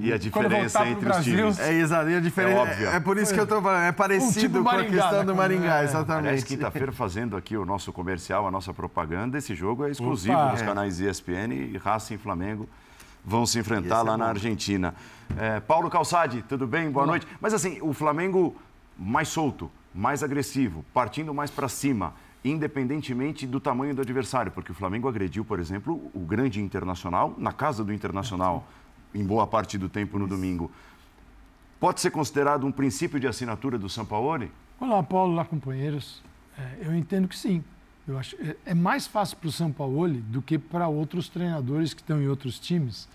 E 0.00 0.12
a 0.12 0.16
diferença 0.16 0.86
entre 0.88 1.10
os 1.10 1.24
times. 1.24 1.58
É, 1.58 1.72
exato. 1.74 2.08
E 2.08 2.16
a 2.16 2.20
diferença, 2.20 2.70
é, 2.70 2.96
é 2.96 3.00
por 3.00 3.18
isso 3.18 3.34
que 3.34 3.40
eu 3.40 3.44
estou 3.44 3.60
falando. 3.60 3.82
É 3.82 3.92
parecido 3.92 4.60
um 4.60 4.64
com 4.64 4.70
a 4.70 4.84
questão 4.84 5.24
do 5.26 5.34
Maringá, 5.34 5.82
é. 5.82 5.84
exatamente. 5.84 6.28
Aliás, 6.28 6.44
quinta-feira, 6.44 6.90
fazendo 6.90 7.36
aqui 7.36 7.56
o 7.56 7.66
nosso 7.66 7.92
comercial, 7.92 8.46
a 8.46 8.50
nossa 8.50 8.72
propaganda, 8.72 9.36
esse 9.36 9.54
jogo 9.54 9.84
é 9.84 9.90
exclusivo 9.90 10.34
Opa. 10.34 10.52
dos 10.52 10.62
canais 10.62 11.00
ESPN 11.00 11.52
e 11.52 11.76
Racing 11.76 12.16
Flamengo 12.16 12.66
vão 13.24 13.46
se 13.46 13.58
enfrentar 13.58 14.02
lá 14.02 14.14
é 14.14 14.16
na 14.16 14.26
Argentina. 14.26 14.94
É, 15.36 15.60
Paulo 15.60 15.88
Calçade, 15.90 16.44
tudo 16.48 16.66
bem? 16.66 16.90
Boa 16.90 17.04
Olá. 17.04 17.12
noite. 17.12 17.26
Mas 17.40 17.54
assim, 17.54 17.78
o 17.80 17.92
Flamengo 17.92 18.56
mais 18.98 19.28
solto, 19.28 19.70
mais 19.94 20.22
agressivo, 20.22 20.84
partindo 20.92 21.32
mais 21.32 21.50
para 21.50 21.68
cima, 21.68 22.14
independentemente 22.44 23.46
do 23.46 23.60
tamanho 23.60 23.94
do 23.94 24.02
adversário, 24.02 24.50
porque 24.52 24.72
o 24.72 24.74
Flamengo 24.74 25.08
agrediu, 25.08 25.44
por 25.44 25.58
exemplo, 25.58 26.10
o 26.14 26.20
grande 26.20 26.60
Internacional 26.60 27.34
na 27.38 27.52
casa 27.52 27.84
do 27.84 27.92
Internacional 27.92 28.66
em 29.14 29.24
boa 29.24 29.46
parte 29.46 29.76
do 29.76 29.88
tempo 29.88 30.18
no 30.18 30.26
domingo. 30.26 30.70
Pode 31.78 32.00
ser 32.00 32.10
considerado 32.10 32.66
um 32.66 32.72
princípio 32.72 33.18
de 33.18 33.26
assinatura 33.26 33.78
do 33.78 33.88
Sampaoli? 33.88 34.50
Olá, 34.78 35.02
Paulo, 35.02 35.32
olá, 35.32 35.44
companheiros. 35.44 36.22
É, 36.58 36.86
eu 36.86 36.94
entendo 36.94 37.26
que 37.26 37.36
sim. 37.36 37.64
Eu 38.10 38.18
acho 38.18 38.36
é, 38.36 38.56
é 38.66 38.74
mais 38.74 39.06
fácil 39.06 39.36
para 39.36 39.48
o 39.48 39.52
Sampaoli 39.52 40.18
do 40.20 40.42
que 40.42 40.58
para 40.58 40.88
outros 40.88 41.28
treinadores 41.28 41.94
que 41.94 42.00
estão 42.00 42.20
em 42.20 42.26
outros 42.26 42.58
times, 42.58 43.08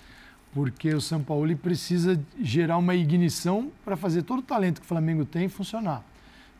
porque 0.53 0.93
o 0.93 1.01
Sampaoli 1.01 1.55
precisa 1.55 2.19
gerar 2.39 2.77
uma 2.77 2.95
ignição 2.95 3.71
para 3.83 3.97
fazer 3.97 4.23
todo 4.23 4.39
o 4.39 4.43
talento 4.43 4.79
que 4.79 4.85
o 4.85 4.87
Flamengo 4.87 5.25
tem 5.25 5.49
funcionar. 5.49 6.01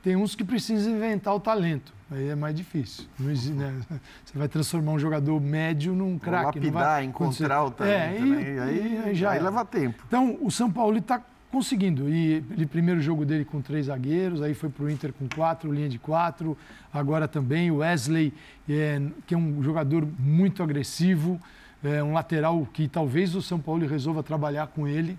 Tem 0.03 0.15
uns 0.15 0.35
que 0.35 0.43
precisam 0.43 0.93
inventar 0.93 1.33
o 1.33 1.39
talento, 1.39 1.93
aí 2.11 2.27
é 2.27 2.35
mais 2.35 2.53
difícil. 2.53 3.05
Existe, 3.21 3.53
né? 3.53 3.73
Você 4.23 4.37
vai 4.37 4.47
transformar 4.47 4.91
um 4.91 4.99
jogador 4.99 5.39
médio 5.39 5.95
num 5.95 6.19
craque. 6.19 6.59
Lapidar, 6.59 7.03
encontrar 7.03 7.63
o 7.63 7.71
talento. 7.71 7.93
É, 7.93 8.19
e, 8.19 8.21
né? 8.21 8.53
e 8.53 8.59
aí, 8.59 9.01
aí, 9.05 9.15
já 9.15 9.31
aí 9.31 9.39
leva 9.41 9.63
tempo. 9.63 10.03
Então, 10.07 10.37
o 10.41 10.51
São 10.51 10.69
Paulo 10.69 10.97
está 10.97 11.23
conseguindo. 11.55 12.09
E 12.09 12.43
ele 12.51 12.65
primeiro 12.65 12.99
jogo 12.99 13.23
dele 13.23 13.45
com 13.45 13.61
três 13.61 13.85
zagueiros, 13.85 14.41
aí 14.41 14.53
foi 14.53 14.69
para 14.69 14.83
o 14.83 14.89
Inter 14.89 15.13
com 15.13 15.25
quatro, 15.33 15.71
linha 15.71 15.87
de 15.87 15.97
quatro. 15.97 16.57
Agora 16.93 17.29
também 17.29 17.71
o 17.71 17.77
Wesley, 17.77 18.33
é, 18.69 19.01
que 19.25 19.33
é 19.33 19.37
um 19.37 19.63
jogador 19.63 20.05
muito 20.19 20.61
agressivo, 20.61 21.39
é 21.81 22.03
um 22.03 22.11
lateral 22.11 22.67
que 22.73 22.89
talvez 22.89 23.35
o 23.35 23.41
São 23.41 23.57
Paulo 23.57 23.87
resolva 23.87 24.21
trabalhar 24.21 24.67
com 24.67 24.85
ele 24.85 25.17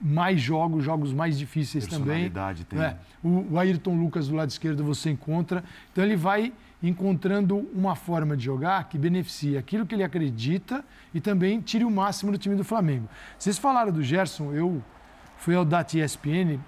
mais 0.00 0.40
jogos, 0.40 0.82
jogos 0.82 1.12
mais 1.12 1.38
difíceis 1.38 1.86
também. 1.86 2.28
Tem. 2.68 2.80
É, 2.80 2.96
o, 3.22 3.52
o 3.52 3.58
Ayrton 3.60 3.94
Lucas 3.94 4.26
do 4.26 4.34
lado 4.34 4.50
esquerdo 4.50 4.82
você 4.82 5.10
encontra. 5.10 5.62
Então 5.92 6.02
ele 6.02 6.16
vai 6.16 6.52
encontrando 6.82 7.68
uma 7.72 7.94
forma 7.94 8.36
de 8.36 8.44
jogar 8.44 8.88
que 8.88 8.98
beneficia 8.98 9.60
aquilo 9.60 9.86
que 9.86 9.94
ele 9.94 10.02
acredita 10.02 10.84
e 11.14 11.20
também 11.20 11.60
tire 11.60 11.84
o 11.84 11.90
máximo 11.90 12.32
do 12.32 12.38
time 12.38 12.56
do 12.56 12.64
Flamengo. 12.64 13.08
Vocês 13.38 13.56
falaram 13.56 13.92
do 13.92 14.02
Gerson, 14.02 14.52
eu 14.52 14.82
fui 15.36 15.54
ao 15.54 15.64
Data 15.64 15.98
ESPN 15.98 16.58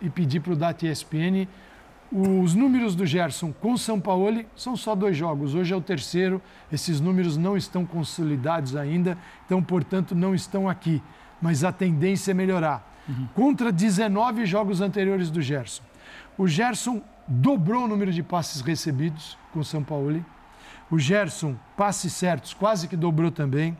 e 0.00 0.08
pedi 0.08 0.40
para 0.40 0.52
o 0.52 0.56
Data 0.56 0.86
ESPN 0.86 1.48
os 2.10 2.54
números 2.54 2.94
do 2.94 3.04
Gerson 3.04 3.52
com 3.52 3.76
São 3.76 4.00
Paulo 4.00 4.42
são 4.56 4.74
só 4.74 4.94
dois 4.94 5.14
jogos. 5.14 5.54
Hoje 5.54 5.74
é 5.74 5.76
o 5.76 5.80
terceiro. 5.80 6.40
Esses 6.72 7.00
números 7.00 7.36
não 7.36 7.54
estão 7.54 7.84
consolidados 7.84 8.74
ainda, 8.74 9.18
então, 9.44 9.62
portanto, 9.62 10.14
não 10.14 10.34
estão 10.34 10.68
aqui 10.68 11.02
mas 11.40 11.64
a 11.64 11.72
tendência 11.72 12.32
é 12.32 12.34
melhorar. 12.34 12.96
Uhum. 13.08 13.28
Contra 13.34 13.72
19 13.72 14.44
jogos 14.44 14.80
anteriores 14.80 15.30
do 15.30 15.40
Gerson. 15.40 15.82
O 16.36 16.46
Gerson 16.46 17.02
dobrou 17.26 17.84
o 17.84 17.88
número 17.88 18.12
de 18.12 18.22
passes 18.22 18.60
recebidos 18.60 19.38
com 19.52 19.60
o 19.60 19.64
São 19.64 19.82
Paulo. 19.82 20.24
O 20.90 20.98
Gerson, 20.98 21.56
passes 21.76 22.12
certos, 22.12 22.54
quase 22.54 22.88
que 22.88 22.96
dobrou 22.96 23.30
também. 23.30 23.76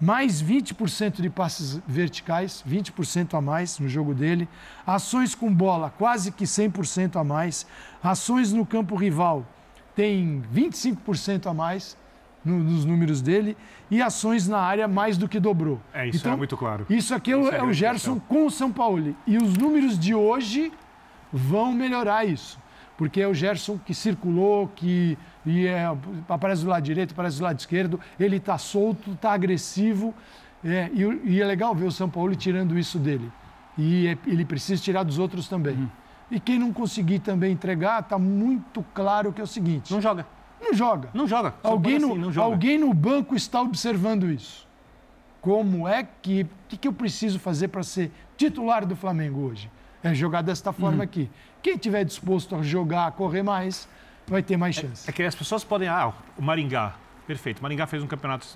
Mais 0.00 0.42
20% 0.42 1.22
de 1.22 1.30
passes 1.30 1.80
verticais, 1.86 2.62
20% 2.68 3.34
a 3.34 3.40
mais 3.40 3.78
no 3.78 3.88
jogo 3.88 4.14
dele. 4.14 4.46
Ações 4.86 5.34
com 5.34 5.52
bola, 5.52 5.90
quase 5.96 6.30
que 6.30 6.44
100% 6.44 7.16
a 7.16 7.24
mais. 7.24 7.66
Ações 8.02 8.52
no 8.52 8.66
campo 8.66 8.94
rival, 8.94 9.46
tem 9.94 10.42
25% 10.52 11.46
a 11.46 11.54
mais 11.54 11.96
no, 12.44 12.58
nos 12.58 12.84
números 12.84 13.22
dele 13.22 13.56
e 13.90 14.02
ações 14.02 14.46
na 14.46 14.58
área 14.58 14.86
mais 14.86 15.16
do 15.16 15.28
que 15.28 15.40
dobrou. 15.40 15.80
É, 15.92 16.06
isso 16.06 16.18
é 16.18 16.20
então, 16.20 16.32
é 16.32 16.36
muito 16.36 16.56
claro. 16.56 16.86
Isso 16.88 17.14
aqui 17.14 17.32
é, 17.32 17.36
é, 17.36 17.56
é 17.56 17.62
o 17.62 17.72
Gerson 17.72 18.20
com 18.20 18.46
o 18.46 18.50
São 18.50 18.70
Paulo. 18.70 19.16
E 19.26 19.36
os 19.38 19.56
números 19.56 19.98
de 19.98 20.14
hoje 20.14 20.72
vão 21.32 21.72
melhorar 21.72 22.24
isso. 22.24 22.58
Porque 22.96 23.20
é 23.20 23.28
o 23.28 23.34
Gerson 23.34 23.78
que 23.78 23.92
circulou, 23.92 24.68
que 24.68 25.18
e 25.44 25.66
é, 25.66 25.86
aparece 26.28 26.64
do 26.64 26.70
lado 26.70 26.82
direito, 26.82 27.12
aparece 27.12 27.38
do 27.38 27.44
lado 27.44 27.58
esquerdo, 27.58 28.00
ele 28.18 28.36
está 28.36 28.56
solto, 28.58 29.12
está 29.12 29.32
agressivo. 29.32 30.14
É, 30.64 30.90
e, 30.92 31.02
e, 31.24 31.42
é 31.42 31.44
legal 31.44 31.74
ver 31.74 31.84
o 31.84 31.92
São 31.92 32.08
Paulo 32.08 32.34
tirando 32.34 32.78
isso 32.78 32.98
dele. 32.98 33.30
E 33.78 34.08
é, 34.08 34.18
ele 34.26 34.44
precisa 34.44 34.82
tirar 34.82 35.04
dos 35.04 35.18
outros 35.18 35.46
também. 35.46 35.74
Uhum. 35.74 35.88
E 36.30 36.40
quem 36.40 36.58
não 36.58 36.72
conseguir 36.72 37.20
também 37.20 37.52
entregar, 37.52 38.00
está 38.00 38.18
muito 38.18 38.84
claro 38.94 39.32
que 39.32 39.40
é 39.40 39.44
o 39.44 39.46
seguinte: 39.46 39.92
não 39.92 40.00
joga. 40.00 40.26
Não 40.60 40.72
joga. 40.72 41.10
Não 41.14 41.28
joga. 41.28 41.54
Alguém, 41.62 41.96
assim, 41.96 42.06
no, 42.06 42.16
não 42.16 42.32
joga. 42.32 42.52
alguém 42.52 42.78
no 42.78 42.92
banco 42.92 43.36
está 43.36 43.60
observando 43.60 44.28
isso. 44.30 44.66
Como 45.40 45.86
é 45.86 46.08
que. 46.22 46.42
O 46.42 46.68
que, 46.68 46.76
que 46.76 46.88
eu 46.88 46.92
preciso 46.92 47.38
fazer 47.38 47.68
para 47.68 47.84
ser 47.84 48.10
titular 48.36 48.84
do 48.84 48.96
Flamengo 48.96 49.40
hoje? 49.42 49.70
É 50.02 50.14
jogar 50.14 50.42
desta 50.42 50.72
forma 50.72 50.98
uhum. 50.98 51.02
aqui. 51.02 51.30
Quem 51.66 51.76
tiver 51.76 52.04
disposto 52.04 52.54
a 52.54 52.62
jogar, 52.62 53.08
a 53.08 53.10
correr 53.10 53.42
mais, 53.42 53.88
vai 54.28 54.40
ter 54.40 54.56
mais 54.56 54.76
chance. 54.76 55.08
É, 55.08 55.10
é, 55.10 55.12
que 55.12 55.20
as 55.24 55.34
pessoas 55.34 55.64
podem. 55.64 55.88
Ah, 55.88 56.12
o 56.38 56.40
Maringá. 56.40 56.94
Perfeito. 57.26 57.58
O 57.58 57.62
Maringá 57.64 57.88
fez 57.88 58.04
um 58.04 58.06
campeonato 58.06 58.46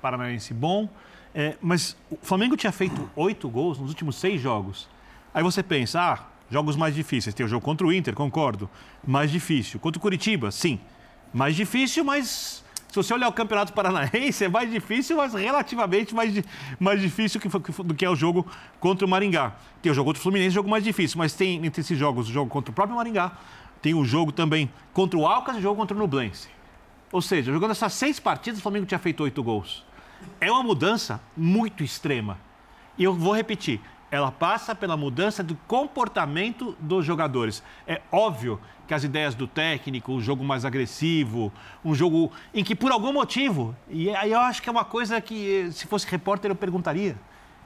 paranaense 0.00 0.54
bom. 0.54 0.88
É, 1.34 1.58
mas 1.60 1.94
o 2.10 2.16
Flamengo 2.22 2.56
tinha 2.56 2.72
feito 2.72 3.10
oito 3.14 3.50
gols 3.50 3.78
nos 3.78 3.90
últimos 3.90 4.16
seis 4.16 4.40
jogos. 4.40 4.88
Aí 5.34 5.42
você 5.42 5.62
pensa, 5.62 6.00
ah, 6.00 6.18
jogos 6.50 6.74
mais 6.74 6.94
difíceis. 6.94 7.34
Tem 7.34 7.44
o 7.44 7.48
jogo 7.50 7.62
contra 7.62 7.86
o 7.86 7.92
Inter, 7.92 8.14
concordo. 8.14 8.70
Mais 9.06 9.30
difícil. 9.30 9.78
Contra 9.78 9.98
o 9.98 10.00
Curitiba, 10.00 10.50
sim. 10.50 10.80
Mais 11.34 11.54
difícil, 11.54 12.02
mas 12.02 12.63
se 12.94 13.02
você 13.02 13.12
olhar 13.12 13.26
o 13.26 13.32
Campeonato 13.32 13.72
Paranaense, 13.72 14.44
é 14.44 14.48
mais 14.48 14.70
difícil, 14.70 15.16
mas 15.16 15.34
relativamente 15.34 16.14
mais, 16.14 16.32
mais 16.78 17.00
difícil 17.00 17.40
que, 17.40 17.48
do 17.82 17.92
que 17.92 18.04
é 18.04 18.08
o 18.08 18.14
jogo 18.14 18.46
contra 18.78 19.04
o 19.04 19.08
Maringá. 19.08 19.56
Tem 19.82 19.90
o 19.90 19.94
jogo 19.94 20.10
contra 20.10 20.20
o 20.20 20.22
Fluminense, 20.22 20.54
jogo 20.54 20.70
mais 20.70 20.84
difícil, 20.84 21.18
mas 21.18 21.32
tem 21.32 21.66
entre 21.66 21.80
esses 21.80 21.98
jogos 21.98 22.28
o 22.28 22.32
jogo 22.32 22.48
contra 22.48 22.70
o 22.70 22.74
próprio 22.74 22.96
Maringá, 22.96 23.32
tem 23.82 23.94
o 23.94 24.04
jogo 24.04 24.30
também 24.30 24.70
contra 24.92 25.18
o 25.18 25.26
Alcas 25.26 25.56
e 25.56 25.58
o 25.58 25.62
jogo 25.62 25.74
contra 25.74 25.96
o 25.96 25.98
Nublense. 25.98 26.48
Ou 27.10 27.20
seja, 27.20 27.52
jogando 27.52 27.72
essas 27.72 27.92
seis 27.94 28.20
partidas, 28.20 28.60
o 28.60 28.62
Flamengo 28.62 28.86
tinha 28.86 29.00
feito 29.00 29.24
oito 29.24 29.42
gols. 29.42 29.84
É 30.40 30.48
uma 30.48 30.62
mudança 30.62 31.20
muito 31.36 31.82
extrema. 31.82 32.38
E 32.96 33.02
eu 33.02 33.12
vou 33.12 33.34
repetir, 33.34 33.80
ela 34.08 34.30
passa 34.30 34.72
pela 34.72 34.96
mudança 34.96 35.42
do 35.42 35.56
comportamento 35.66 36.76
dos 36.78 37.04
jogadores. 37.04 37.60
É 37.88 38.00
óbvio 38.12 38.60
que 38.86 38.94
as 38.94 39.04
ideias 39.04 39.34
do 39.34 39.46
técnico, 39.46 40.12
um 40.12 40.20
jogo 40.20 40.44
mais 40.44 40.64
agressivo, 40.64 41.52
um 41.84 41.94
jogo 41.94 42.30
em 42.52 42.62
que 42.62 42.74
por 42.74 42.92
algum 42.92 43.12
motivo, 43.12 43.74
e 43.88 44.14
aí 44.14 44.32
eu 44.32 44.40
acho 44.40 44.62
que 44.62 44.68
é 44.68 44.72
uma 44.72 44.84
coisa 44.84 45.20
que 45.20 45.70
se 45.72 45.86
fosse 45.86 46.06
repórter 46.06 46.50
eu 46.50 46.54
perguntaria. 46.54 47.16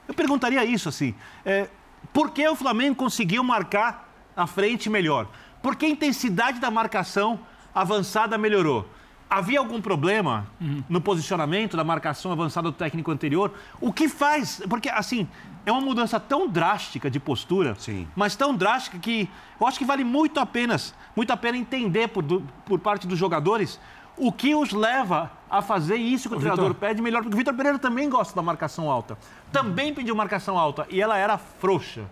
Eu 0.07 0.13
perguntaria 0.13 0.63
isso 0.63 0.89
assim, 0.89 1.13
é, 1.45 1.69
por 2.13 2.31
que 2.31 2.47
o 2.47 2.55
Flamengo 2.55 2.95
conseguiu 2.95 3.43
marcar 3.43 4.09
a 4.35 4.47
frente 4.47 4.89
melhor? 4.89 5.27
Por 5.61 5.75
que 5.75 5.85
a 5.85 5.89
intensidade 5.89 6.59
da 6.59 6.71
marcação 6.71 7.39
avançada 7.73 8.37
melhorou? 8.37 8.89
Havia 9.29 9.59
algum 9.59 9.79
problema 9.79 10.47
uhum. 10.59 10.83
no 10.89 10.99
posicionamento 10.99 11.77
da 11.77 11.83
marcação 11.83 12.31
avançada 12.31 12.71
do 12.71 12.75
técnico 12.75 13.11
anterior? 13.11 13.53
O 13.79 13.93
que 13.93 14.09
faz? 14.09 14.61
Porque, 14.67 14.89
assim, 14.89 15.27
é 15.65 15.71
uma 15.71 15.81
mudança 15.81 16.19
tão 16.19 16.47
drástica 16.47 17.11
de 17.11 17.19
postura, 17.19 17.75
Sim. 17.77 18.07
mas 18.15 18.35
tão 18.35 18.55
drástica 18.55 18.97
que 18.97 19.29
eu 19.61 19.67
acho 19.67 19.77
que 19.77 19.85
vale 19.85 20.03
muito 20.03 20.39
a 20.39 20.45
pena, 20.47 20.77
muito 21.15 21.31
a 21.31 21.37
pena 21.37 21.57
entender 21.57 22.07
por, 22.07 22.23
por 22.65 22.79
parte 22.79 23.05
dos 23.05 23.19
jogadores 23.19 23.79
o 24.17 24.31
que 24.31 24.55
os 24.55 24.71
leva 24.71 25.31
a 25.49 25.61
fazer 25.61 25.95
isso 25.95 26.27
que 26.27 26.35
o, 26.35 26.37
o 26.37 26.41
treinador 26.41 26.69
Victor. 26.69 26.87
pede 26.89 27.01
melhor. 27.01 27.21
Porque 27.21 27.35
o 27.35 27.37
Vitor 27.37 27.53
Pereira 27.53 27.77
também 27.77 28.09
gosta 28.09 28.35
da 28.35 28.41
marcação 28.41 28.89
alta. 28.89 29.17
Também 29.51 29.93
pediu 29.93 30.15
marcação 30.15 30.57
alta 30.57 30.87
e 30.89 31.01
ela 31.01 31.17
era 31.17 31.37
frouxa. 31.37 32.05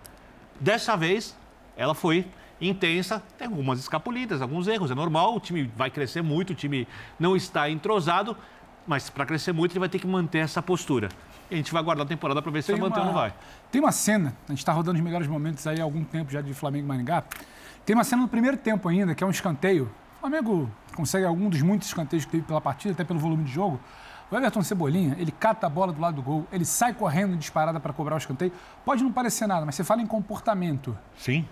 Dessa 0.59 0.95
vez, 0.95 1.35
ela 1.75 1.93
foi 1.93 2.27
intensa, 2.59 3.21
tem 3.37 3.47
algumas 3.47 3.79
escapulidas, 3.79 4.41
alguns 4.41 4.67
erros, 4.67 4.91
é 4.91 4.95
normal, 4.95 5.35
o 5.35 5.39
time 5.39 5.71
vai 5.75 5.89
crescer 5.89 6.21
muito, 6.21 6.51
o 6.51 6.55
time 6.55 6.87
não 7.19 7.35
está 7.35 7.69
entrosado, 7.69 8.35
mas 8.85 9.09
para 9.09 9.25
crescer 9.25 9.51
muito 9.51 9.73
ele 9.73 9.79
vai 9.79 9.89
ter 9.89 9.99
que 9.99 10.07
manter 10.07 10.39
essa 10.39 10.61
postura. 10.61 11.09
E 11.49 11.53
a 11.53 11.57
gente 11.57 11.71
vai 11.71 11.81
aguardar 11.81 12.05
a 12.05 12.09
temporada 12.09 12.41
para 12.41 12.51
ver 12.51 12.61
se 12.61 12.71
vai 12.71 12.81
manter 12.81 12.99
ou 12.99 13.05
não 13.05 13.13
vai. 13.13 13.33
Tem 13.71 13.79
uma 13.79 13.91
cena, 13.91 14.33
a 14.47 14.51
gente 14.51 14.59
está 14.59 14.71
rodando 14.71 14.97
os 14.97 15.03
melhores 15.03 15.27
momentos 15.27 15.65
aí 15.67 15.79
há 15.79 15.83
algum 15.83 16.03
tempo 16.03 16.31
já 16.31 16.41
de 16.41 16.53
Flamengo 16.53 16.85
e 16.85 16.87
Maringá. 16.87 17.23
Tem 17.85 17.95
uma 17.95 18.03
cena 18.03 18.23
no 18.23 18.27
primeiro 18.27 18.57
tempo 18.57 18.89
ainda, 18.89 19.15
que 19.15 19.23
é 19.23 19.27
um 19.27 19.31
escanteio. 19.31 19.89
O 20.17 20.19
Flamengo 20.21 20.69
consegue 20.95 21.25
algum 21.25 21.47
dos 21.49 21.61
muitos 21.61 21.87
escanteios 21.87 22.25
que 22.25 22.31
teve 22.31 22.43
pela 22.43 22.59
partida, 22.59 22.93
até 22.93 23.03
pelo 23.03 23.19
volume 23.19 23.43
de 23.43 23.51
jogo. 23.51 23.79
O 24.29 24.35
Everton 24.35 24.61
Cebolinha, 24.61 25.15
ele 25.17 25.31
cata 25.31 25.67
a 25.67 25.69
bola 25.69 25.93
do 25.93 26.01
lado 26.01 26.15
do 26.15 26.21
gol, 26.21 26.45
ele 26.51 26.65
sai 26.65 26.93
correndo 26.93 27.37
disparada 27.37 27.79
para 27.79 27.93
cobrar 27.93 28.15
o 28.15 28.17
escanteio. 28.17 28.51
Pode 28.83 29.01
não 29.01 29.11
parecer 29.11 29.47
nada, 29.47 29.65
mas 29.65 29.75
você 29.75 29.85
fala 29.85 30.01
em 30.01 30.07
comportamento. 30.07 30.97
Sim 31.17 31.45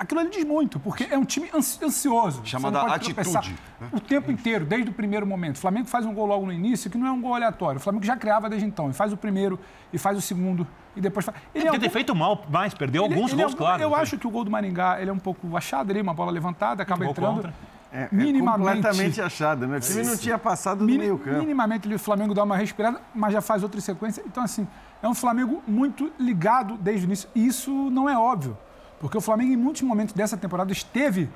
aquilo 0.00 0.20
ali 0.20 0.30
diz 0.30 0.44
muito, 0.44 0.80
porque 0.80 1.06
é 1.10 1.18
um 1.18 1.26
time 1.26 1.50
ansioso. 1.54 2.40
Chamada 2.42 2.80
atitude. 2.94 3.54
Né? 3.78 3.88
O 3.92 4.00
tempo 4.00 4.32
inteiro, 4.32 4.64
desde 4.64 4.90
o 4.90 4.94
primeiro 4.94 5.26
momento. 5.26 5.56
O 5.56 5.58
Flamengo 5.58 5.86
faz 5.88 6.06
um 6.06 6.14
gol 6.14 6.24
logo 6.24 6.46
no 6.46 6.52
início, 6.52 6.90
que 6.90 6.96
não 6.96 7.06
é 7.06 7.12
um 7.12 7.20
gol 7.20 7.34
aleatório. 7.34 7.78
O 7.78 7.82
Flamengo 7.82 8.04
já 8.04 8.16
criava 8.16 8.48
desde 8.48 8.66
então. 8.66 8.88
E 8.88 8.94
faz 8.94 9.12
o 9.12 9.16
primeiro, 9.16 9.60
e 9.92 9.98
faz 9.98 10.16
o 10.16 10.20
segundo, 10.22 10.66
e 10.96 11.02
depois 11.02 11.26
faz. 11.26 11.36
Ele 11.54 11.68
é, 11.68 11.76
é 11.76 11.78
ter 11.78 11.90
feito 11.90 12.14
mal, 12.14 12.46
mas 12.48 12.72
perdeu 12.72 13.04
ele, 13.04 13.14
alguns 13.14 13.32
ele 13.32 13.42
é 13.42 13.44
gols, 13.44 13.54
é, 13.54 13.58
claro. 13.58 13.82
Eu 13.82 13.94
acho 13.94 14.16
que 14.16 14.26
o 14.26 14.30
gol 14.30 14.42
do 14.42 14.50
Maringá 14.50 14.98
ele 15.00 15.10
é 15.10 15.12
um 15.12 15.18
pouco 15.18 15.54
achado 15.54 15.90
ali, 15.90 16.00
uma 16.00 16.14
bola 16.14 16.32
levantada, 16.32 16.82
acaba 16.82 17.04
entrando. 17.04 17.52
É, 17.92 18.08
minimamente, 18.12 18.70
é 18.70 18.74
completamente 18.74 19.20
achado. 19.20 19.68
Meu 19.68 19.80
time 19.80 20.04
não 20.04 20.16
tinha 20.16 20.38
passado 20.38 20.78
do 20.78 20.86
meio 20.86 21.18
campo. 21.18 21.40
Minimamente 21.40 21.92
o 21.92 21.98
Flamengo 21.98 22.32
dá 22.32 22.44
uma 22.44 22.56
respirada, 22.56 23.02
mas 23.14 23.32
já 23.32 23.42
faz 23.42 23.62
outra 23.62 23.80
sequência. 23.80 24.22
Então, 24.24 24.44
assim, 24.44 24.66
é 25.02 25.08
um 25.08 25.14
Flamengo 25.14 25.60
muito 25.66 26.10
ligado 26.18 26.78
desde 26.78 27.04
o 27.04 27.08
início. 27.08 27.28
E 27.34 27.44
isso 27.44 27.70
não 27.90 28.08
é 28.08 28.16
óbvio. 28.16 28.56
Porque 29.00 29.16
o 29.16 29.20
Flamengo, 29.20 29.52
em 29.52 29.56
muitos 29.56 29.82
momentos 29.82 30.14
dessa 30.14 30.36
temporada, 30.36 30.70
esteve 30.72 31.28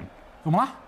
Vamos 0.44 0.60
lá? 0.60 0.80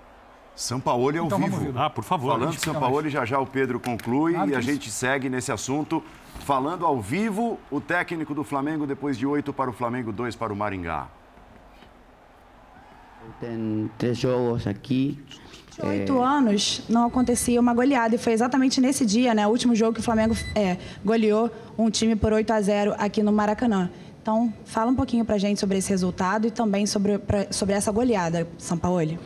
Sampaoli 0.54 1.18
ao 1.18 1.26
Então 1.26 1.38
vamos 1.38 1.58
vivo. 1.58 1.78
Ah, 1.78 1.88
por 1.90 2.04
favor. 2.04 2.32
Falando 2.32 2.52
de 2.52 2.60
Sampaoli, 2.60 3.10
já 3.10 3.24
já 3.24 3.38
o 3.38 3.46
Pedro 3.46 3.80
conclui 3.80 4.36
Ah, 4.36 4.46
e 4.46 4.54
a 4.54 4.58
isso. 4.58 4.70
gente 4.70 4.90
segue 4.90 5.28
nesse 5.28 5.50
assunto. 5.50 6.02
Falando 6.40 6.84
ao 6.86 7.00
vivo, 7.00 7.58
o 7.70 7.80
técnico 7.80 8.34
do 8.34 8.44
Flamengo 8.44 8.86
depois 8.86 9.16
de 9.18 9.26
oito 9.26 9.52
para 9.52 9.68
o 9.70 9.72
Flamengo, 9.72 10.12
dois 10.12 10.36
para 10.36 10.52
o 10.52 10.56
Maringá. 10.56 11.08
Tem 13.40 13.90
três 13.98 14.16
jogos 14.18 14.66
aqui. 14.66 15.18
De 15.74 15.84
oito 15.84 16.22
anos 16.22 16.82
não 16.88 17.06
acontecia 17.06 17.60
uma 17.60 17.74
goleada 17.74 18.14
e 18.14 18.18
foi 18.18 18.32
exatamente 18.32 18.80
nesse 18.80 19.04
dia, 19.04 19.34
né, 19.34 19.46
o 19.46 19.50
último 19.50 19.74
jogo 19.74 19.92
que 19.94 20.00
o 20.00 20.02
Flamengo 20.02 20.34
é, 20.54 20.78
goleou 21.04 21.50
um 21.76 21.90
time 21.90 22.16
por 22.16 22.32
8 22.32 22.50
a 22.50 22.60
0 22.62 22.94
aqui 22.98 23.22
no 23.22 23.30
Maracanã. 23.30 23.90
Então, 24.26 24.52
fala 24.64 24.90
um 24.90 24.94
pouquinho 24.96 25.24
pra 25.24 25.38
gente 25.38 25.60
sobre 25.60 25.78
esse 25.78 25.88
resultado 25.88 26.48
e 26.48 26.50
também 26.50 26.84
sobre, 26.84 27.16
pra- 27.16 27.46
sobre 27.52 27.76
essa 27.76 27.92
goleada, 27.92 28.44
São 28.58 28.76
Paulo. 28.76 29.16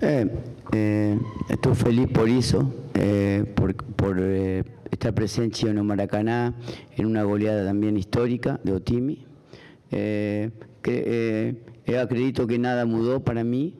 É, 0.00 0.26
é, 0.74 1.16
estou 1.48 1.76
feliz 1.76 2.10
por 2.10 2.28
isso, 2.28 2.58
é, 2.92 3.44
por, 3.54 3.72
por 3.72 4.18
é, 4.18 4.64
estar 4.90 5.12
presente 5.12 5.64
no 5.66 5.84
Maracanã 5.84 6.52
em 6.98 7.06
uma 7.06 7.24
goleada 7.24 7.64
também 7.66 7.96
histórica 7.96 8.60
do 8.64 8.80
time. 8.80 9.24
É, 9.92 10.50
que, 10.82 10.90
é, 10.90 11.54
eu 11.86 12.00
acredito 12.00 12.44
que 12.48 12.58
nada 12.58 12.84
mudou 12.84 13.20
para 13.20 13.44
mim. 13.44 13.74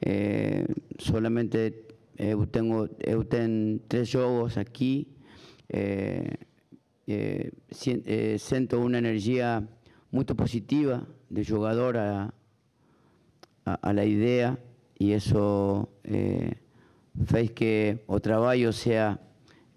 É, 0.00 0.64
solamente 1.00 1.74
eu 2.16 2.46
tenho 2.46 2.88
eu 3.04 3.24
tenho 3.24 3.80
três 3.88 4.06
jogos 4.06 4.56
aqui. 4.56 5.08
É, 5.68 6.34
é, 7.08 7.50
é, 8.06 8.38
sinto 8.38 8.76
uma 8.76 8.96
energia 8.98 9.66
muito 10.10 10.34
positiva 10.34 11.06
de 11.28 11.44
jogador 11.44 11.96
a, 11.96 12.34
la 13.92 14.04
idea 14.04 14.58
y 14.98 15.12
eso 15.12 15.88
eh, 16.04 16.54
que 17.52 18.02
o 18.06 18.20
trabalho 18.20 18.72
sea 18.72 19.20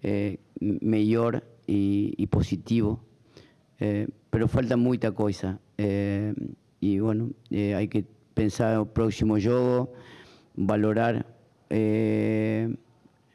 eh, 0.02 0.38
m- 0.60 0.78
melhor 0.80 1.44
y, 1.66 2.14
positivo. 2.26 3.00
Eh, 3.78 4.08
pero 4.30 4.48
falta 4.48 4.76
muita 4.76 5.12
coisa. 5.12 5.58
Eh, 5.76 6.34
y 6.80 6.98
bueno, 6.98 7.30
hay 7.50 7.88
que 7.88 8.04
pensar 8.34 8.78
no 8.78 8.86
próximo 8.86 9.36
jogo, 9.40 9.92
valorar 10.56 11.26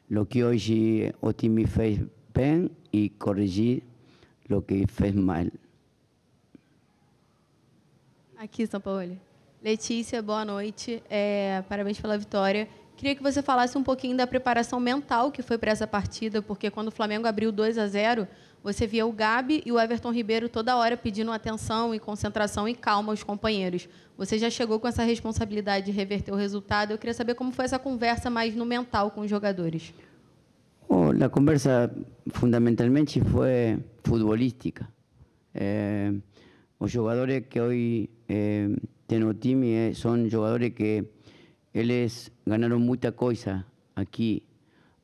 lo 0.08 0.28
que 0.28 0.44
hoje 0.44 1.14
o 1.20 1.32
time 1.32 1.66
fez 1.66 2.00
bem 2.34 2.70
y 2.90 3.10
corrigir 3.10 3.84
lo 4.46 4.64
que 4.66 4.86
fez 4.86 5.14
mal. 5.14 5.52
Aqui, 8.38 8.68
São 8.68 8.80
Paulo. 8.80 9.18
Letícia, 9.60 10.22
boa 10.22 10.44
noite. 10.44 11.02
É, 11.10 11.60
parabéns 11.68 12.00
pela 12.00 12.16
vitória. 12.16 12.68
Queria 12.96 13.16
que 13.16 13.22
você 13.22 13.42
falasse 13.42 13.76
um 13.76 13.82
pouquinho 13.82 14.16
da 14.16 14.28
preparação 14.28 14.78
mental 14.78 15.32
que 15.32 15.42
foi 15.42 15.58
para 15.58 15.72
essa 15.72 15.88
partida, 15.88 16.40
porque 16.40 16.70
quando 16.70 16.86
o 16.86 16.92
Flamengo 16.92 17.26
abriu 17.26 17.50
2 17.50 17.76
a 17.76 17.88
0, 17.88 18.28
você 18.62 18.86
via 18.86 19.04
o 19.04 19.10
Gabi 19.10 19.60
e 19.66 19.72
o 19.72 19.80
Everton 19.80 20.12
Ribeiro 20.12 20.48
toda 20.48 20.76
hora 20.76 20.96
pedindo 20.96 21.32
atenção 21.32 21.92
e 21.92 21.98
concentração 21.98 22.68
e 22.68 22.76
calma 22.76 23.10
aos 23.10 23.24
companheiros. 23.24 23.88
Você 24.16 24.38
já 24.38 24.48
chegou 24.48 24.78
com 24.78 24.86
essa 24.86 25.02
responsabilidade 25.02 25.86
de 25.86 25.90
reverter 25.90 26.30
o 26.30 26.36
resultado. 26.36 26.92
Eu 26.92 26.98
queria 26.98 27.14
saber 27.14 27.34
como 27.34 27.50
foi 27.50 27.64
essa 27.64 27.78
conversa 27.78 28.30
mais 28.30 28.54
no 28.54 28.64
mental 28.64 29.10
com 29.10 29.22
os 29.22 29.30
jogadores. 29.30 29.92
Oh, 30.88 31.10
la 31.10 31.28
conversa 31.28 31.92
fundamentalmente 32.28 33.20
fue 33.20 33.80
futbolística. 34.04 34.88
Eh, 35.52 36.12
los 36.78 36.92
jugadores 36.92 37.48
que 37.48 37.60
hoy 37.60 38.10
eh, 38.28 38.76
tengo 39.06 39.34
time 39.34 39.88
eh, 39.88 39.94
son 39.94 40.30
jugadores 40.30 40.74
que 40.74 41.10
ganaron 42.44 42.82
mucha 42.82 43.12
cosa 43.12 43.66
aquí. 43.94 44.44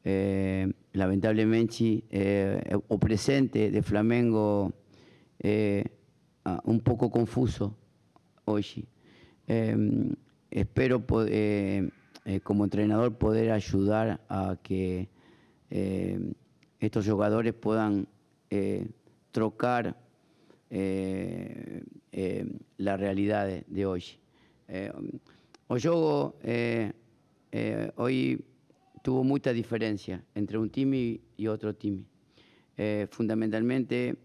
Eh, 0.05 0.71
lamentablemente, 0.93 2.05
o 2.89 2.99
presente 2.99 3.71
de 3.71 3.83
Flamengo 3.83 4.73
un 6.65 6.81
poco 6.81 7.11
confuso 7.11 7.75
hoy. 8.45 8.87
Espero, 10.51 11.05
como 12.43 12.65
entrenador, 12.65 13.17
poder 13.17 13.51
ayudar 13.51 14.21
a 14.29 14.59
que 14.63 15.09
estos 16.81 17.09
jugadores 17.09 17.55
puedan 17.55 18.07
trocar 19.33 20.04
eh, 20.77 21.83
eh, 22.11 22.45
la 22.79 22.97
realidad 22.97 23.47
de, 23.47 23.65
de 23.69 23.87
hoy. 23.87 24.03
Eh, 24.67 24.91
o 25.69 25.79
juego 25.79 26.35
eh, 26.43 26.93
eh, 27.53 27.93
hoy 27.97 28.45
tuvo 29.03 29.23
mucha 29.23 29.53
diferencia 29.53 30.25
entre 30.35 30.59
un 30.59 30.69
time 30.71 31.21
y 31.37 31.47
otro 31.47 31.75
time. 31.77 32.03
Eh, 32.77 33.07
fundamentalmente, 33.09 34.17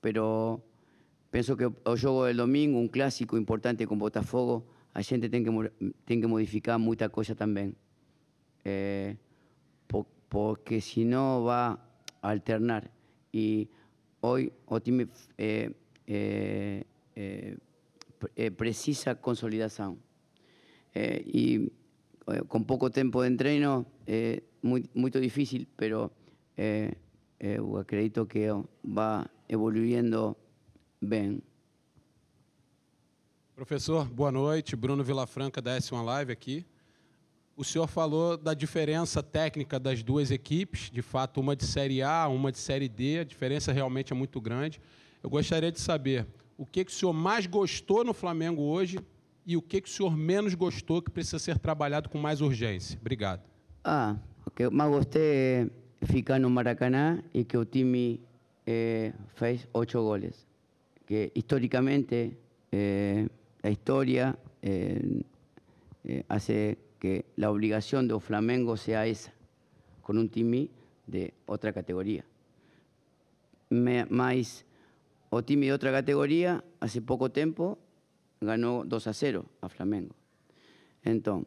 pero 0.00 0.62
penso 1.30 1.56
que 1.56 1.64
o 1.66 1.96
jogo 2.00 2.26
del 2.26 2.36
domingo, 2.36 2.78
un 2.78 2.88
clásico 2.88 3.36
importante 3.36 3.84
con 3.84 3.98
Botafogo, 3.98 4.64
a 4.94 5.02
gente 5.02 5.28
tem 5.28 5.42
que, 5.42 5.72
tem 6.04 6.20
que 6.20 6.26
modificar 6.28 6.78
também. 7.36 7.74
Eh, 8.64 9.16
po- 9.88 10.06
porque 10.28 10.80
si 10.80 11.04
no 11.04 11.42
va 11.42 11.72
a 12.20 12.30
alternar. 12.30 12.90
Y 13.32 13.68
hoy 14.22 14.52
o 14.66 14.80
eh, 15.36 15.70
eh, 16.06 16.84
eh, 17.14 17.56
pre- 18.18 18.32
eh, 18.36 18.50
precisa 18.50 19.14
consolidação. 19.14 19.98
Eh, 20.94 21.22
y 21.26 21.72
eh, 22.28 22.42
con 22.48 22.64
poco 22.64 22.90
tiempo 22.90 23.22
de 23.22 23.28
entreno, 23.28 23.84
eh, 24.06 24.42
muy, 24.62 24.88
muito 24.94 25.18
difícil, 25.20 25.66
eh, 26.56 26.94
eh, 27.40 27.56
eu 27.58 27.76
acredito 27.78 28.26
que 28.26 28.48
va 28.84 29.28
evoluindo 29.48 30.36
bem. 31.00 31.42
Professor, 33.56 34.06
boa 34.08 34.30
noite. 34.32 34.76
Bruno 34.76 35.02
Vilafranca, 35.04 35.60
da 35.60 35.76
S1 35.76 36.02
Live 36.04 36.32
aqui. 36.32 36.64
O 37.62 37.64
senhor 37.64 37.86
falou 37.86 38.36
da 38.36 38.54
diferença 38.54 39.22
técnica 39.22 39.78
das 39.78 40.02
duas 40.02 40.32
equipes, 40.32 40.90
de 40.90 41.00
fato, 41.00 41.40
uma 41.40 41.54
de 41.54 41.64
Série 41.64 42.02
A, 42.02 42.26
uma 42.26 42.50
de 42.50 42.58
Série 42.58 42.88
D, 42.88 43.20
a 43.20 43.24
diferença 43.24 43.70
realmente 43.70 44.12
é 44.12 44.16
muito 44.16 44.40
grande. 44.40 44.80
Eu 45.22 45.30
gostaria 45.30 45.70
de 45.70 45.78
saber 45.78 46.26
o 46.58 46.66
que, 46.66 46.84
que 46.84 46.90
o 46.90 46.94
senhor 46.94 47.12
mais 47.12 47.46
gostou 47.46 48.02
no 48.02 48.12
Flamengo 48.12 48.62
hoje 48.62 48.98
e 49.46 49.56
o 49.56 49.62
que, 49.62 49.80
que 49.80 49.88
o 49.88 49.92
senhor 49.92 50.16
menos 50.16 50.54
gostou 50.56 51.00
que 51.00 51.08
precisa 51.08 51.38
ser 51.38 51.56
trabalhado 51.56 52.08
com 52.08 52.18
mais 52.18 52.40
urgência. 52.40 52.98
Obrigado. 53.00 53.48
Ah, 53.84 54.16
o 54.44 54.50
que 54.50 54.68
mais 54.68 54.90
gostei 54.90 55.22
é 55.22 55.70
ficar 56.04 56.40
no 56.40 56.50
Maracanã 56.50 57.22
e 57.32 57.44
que 57.44 57.56
o 57.56 57.64
time 57.64 58.20
eh, 58.66 59.12
fez 59.36 59.68
oito 59.72 60.02
goles. 60.02 60.48
Que 61.06 61.30
historicamente 61.32 62.36
eh, 62.72 63.28
a 63.62 63.70
história 63.70 64.36
eh, 64.64 65.22
hace 66.28 66.76
que 67.02 67.24
la 67.34 67.50
obligación 67.50 68.06
do 68.06 68.20
Flamengo 68.22 68.76
sea 68.78 69.10
esa, 69.10 69.34
con 70.06 70.22
un 70.22 70.30
time 70.30 70.70
de 71.10 71.34
outra 71.50 71.72
categoria. 71.74 72.22
Me- 73.70 74.06
Mas 74.06 74.62
o 75.28 75.42
de 75.66 75.72
outra 75.74 75.90
categoria, 75.90 76.62
hace 76.78 77.02
pouco 77.02 77.26
tempo, 77.34 77.74
ganhou 78.38 78.86
2 78.86 79.10
a 79.10 79.12
0 79.12 79.50
a 79.58 79.68
Flamengo. 79.68 80.14
Então, 81.02 81.42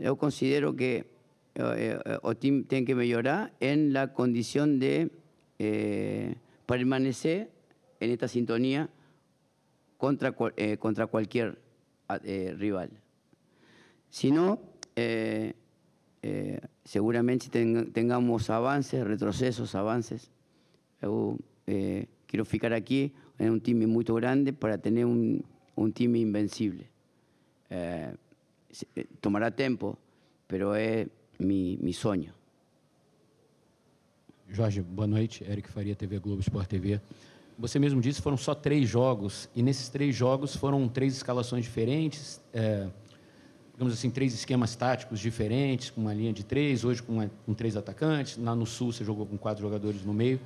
eu 0.00 0.16
considero 0.16 0.72
que 0.72 1.04
eh, 1.60 2.00
eh, 2.00 2.18
o 2.22 2.32
time 2.32 2.64
que 2.64 2.94
melhorar 2.94 3.52
em 3.60 3.92
la 3.92 4.08
condição 4.16 4.78
de 4.78 5.10
eh, 5.58 6.36
permanecer 6.64 7.50
en 8.00 8.10
esta 8.16 8.28
sintonía 8.28 8.88
contra, 9.98 10.32
eh, 10.56 10.78
contra 10.78 11.06
cualquier 11.06 11.58
eh, 12.24 12.54
rival. 12.56 12.88
Si 14.08 14.30
no, 14.30 14.60
eh, 14.96 15.54
eh, 16.22 16.60
seguramente 16.84 17.48
ten- 17.50 17.90
tengamos 17.92 18.48
avances, 18.50 19.02
retrocesos, 19.06 19.74
avances. 19.74 20.30
Eu 21.00 21.38
eh, 21.66 22.06
quero 22.26 22.44
ficar 22.44 22.72
aqui 22.72 23.12
em 23.38 23.50
um 23.50 23.58
time 23.58 23.86
muito 23.86 24.14
grande 24.14 24.52
para 24.52 24.78
ter 24.78 25.04
um, 25.04 25.40
um 25.76 25.90
time 25.90 26.20
invencible. 26.20 26.86
Eh, 27.70 28.12
tomará 29.20 29.50
tempo, 29.50 29.96
pero 30.48 30.74
é 30.74 31.06
mi, 31.38 31.78
mi 31.82 31.92
sonho. 31.92 32.32
Jorge, 34.48 34.80
boa 34.80 35.06
noite. 35.06 35.44
Eric 35.44 35.68
Faria, 35.68 35.94
TV 35.94 36.18
Globo 36.18 36.40
Sport 36.40 36.68
TV. 36.68 37.00
Você 37.58 37.78
mesmo 37.78 38.00
disse 38.00 38.20
foram 38.22 38.36
só 38.36 38.54
três 38.54 38.88
jogos 38.88 39.48
e 39.54 39.62
nesses 39.62 39.88
três 39.88 40.14
jogos 40.14 40.54
foram 40.54 40.86
três 40.88 41.16
escalações 41.16 41.64
diferentes, 41.64 42.40
é, 42.52 42.86
digamos 43.76 43.92
assim, 43.92 44.08
três 44.08 44.32
esquemas 44.32 44.74
táticos 44.74 45.20
diferentes, 45.20 45.90
com 45.90 46.00
uma 46.00 46.14
linha 46.14 46.32
de 46.32 46.42
três, 46.42 46.82
hoje 46.82 47.02
com, 47.02 47.12
uma- 47.12 47.30
com 47.44 47.52
três 47.52 47.76
atacantes. 47.76 48.38
Lá 48.38 48.54
no 48.54 48.64
Sul 48.64 48.90
você 48.90 49.04
jogou 49.04 49.26
com 49.26 49.36
quatro 49.36 49.62
jogadores 49.62 50.02
no 50.02 50.14
meio. 50.14 50.40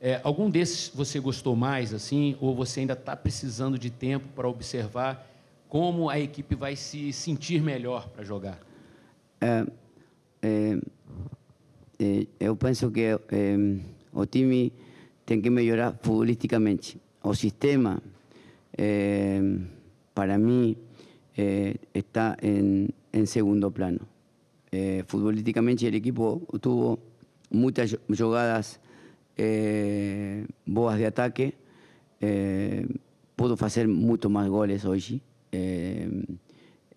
É, 0.00 0.20
algum 0.24 0.50
desses 0.50 0.90
você 0.92 1.20
gostou 1.20 1.54
mais, 1.54 1.94
assim, 1.94 2.36
ou 2.40 2.56
você 2.56 2.80
ainda 2.80 2.94
está 2.94 3.14
precisando 3.14 3.78
de 3.78 3.88
tempo 3.88 4.26
para 4.34 4.48
observar 4.48 5.30
como 5.68 6.10
a 6.10 6.18
equipe 6.18 6.56
vai 6.56 6.74
se 6.74 7.12
sentir 7.12 7.62
melhor 7.62 8.08
para 8.08 8.24
jogar? 8.24 8.58
É, 9.40 9.64
é, 10.42 10.78
é, 12.00 12.26
eu 12.40 12.56
penso 12.56 12.90
que 12.90 13.00
é, 13.02 13.16
o 14.12 14.26
time 14.26 14.72
tem 15.24 15.40
que 15.40 15.48
melhorar 15.48 15.96
futbolisticamente. 16.02 17.00
O 17.22 17.32
sistema, 17.32 18.02
é, 18.76 19.40
para 20.12 20.36
mim, 20.36 20.76
é, 21.36 21.76
está 21.94 22.36
em, 22.42 22.88
em 23.12 23.26
segundo 23.26 23.70
plano. 23.70 24.00
É, 24.70 25.04
futbolísticamente, 25.06 25.86
o 25.86 25.94
equipo 25.94 26.42
tuvo 26.60 26.98
muitas 27.50 27.96
jogadas 28.08 28.80
eh, 29.36 30.44
boas 30.66 30.98
de 30.98 31.06
ataque. 31.06 31.54
Eh, 32.20 32.86
pudo 33.36 33.56
fazer 33.56 33.86
muito 33.88 34.30
mais 34.30 34.48
goles 34.48 34.84
hoje. 34.84 35.20
Eh, 35.52 36.24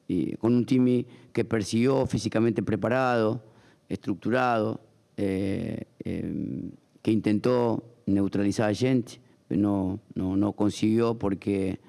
y 0.07 0.35
con 0.37 0.53
un 0.53 0.65
time 0.65 1.05
que 1.33 1.43
persiguió 1.43 2.05
físicamente 2.05 2.61
preparado, 2.61 3.43
estructurado, 3.89 4.79
eh, 5.17 5.85
eh, 6.03 6.71
que 7.01 7.11
intentó 7.11 7.83
neutralizar 8.05 8.69
a 8.69 8.73
gente, 8.73 9.19
no, 9.49 9.99
no, 10.13 10.37
no 10.37 10.53
consiguió 10.53 11.17
porque 11.17 11.79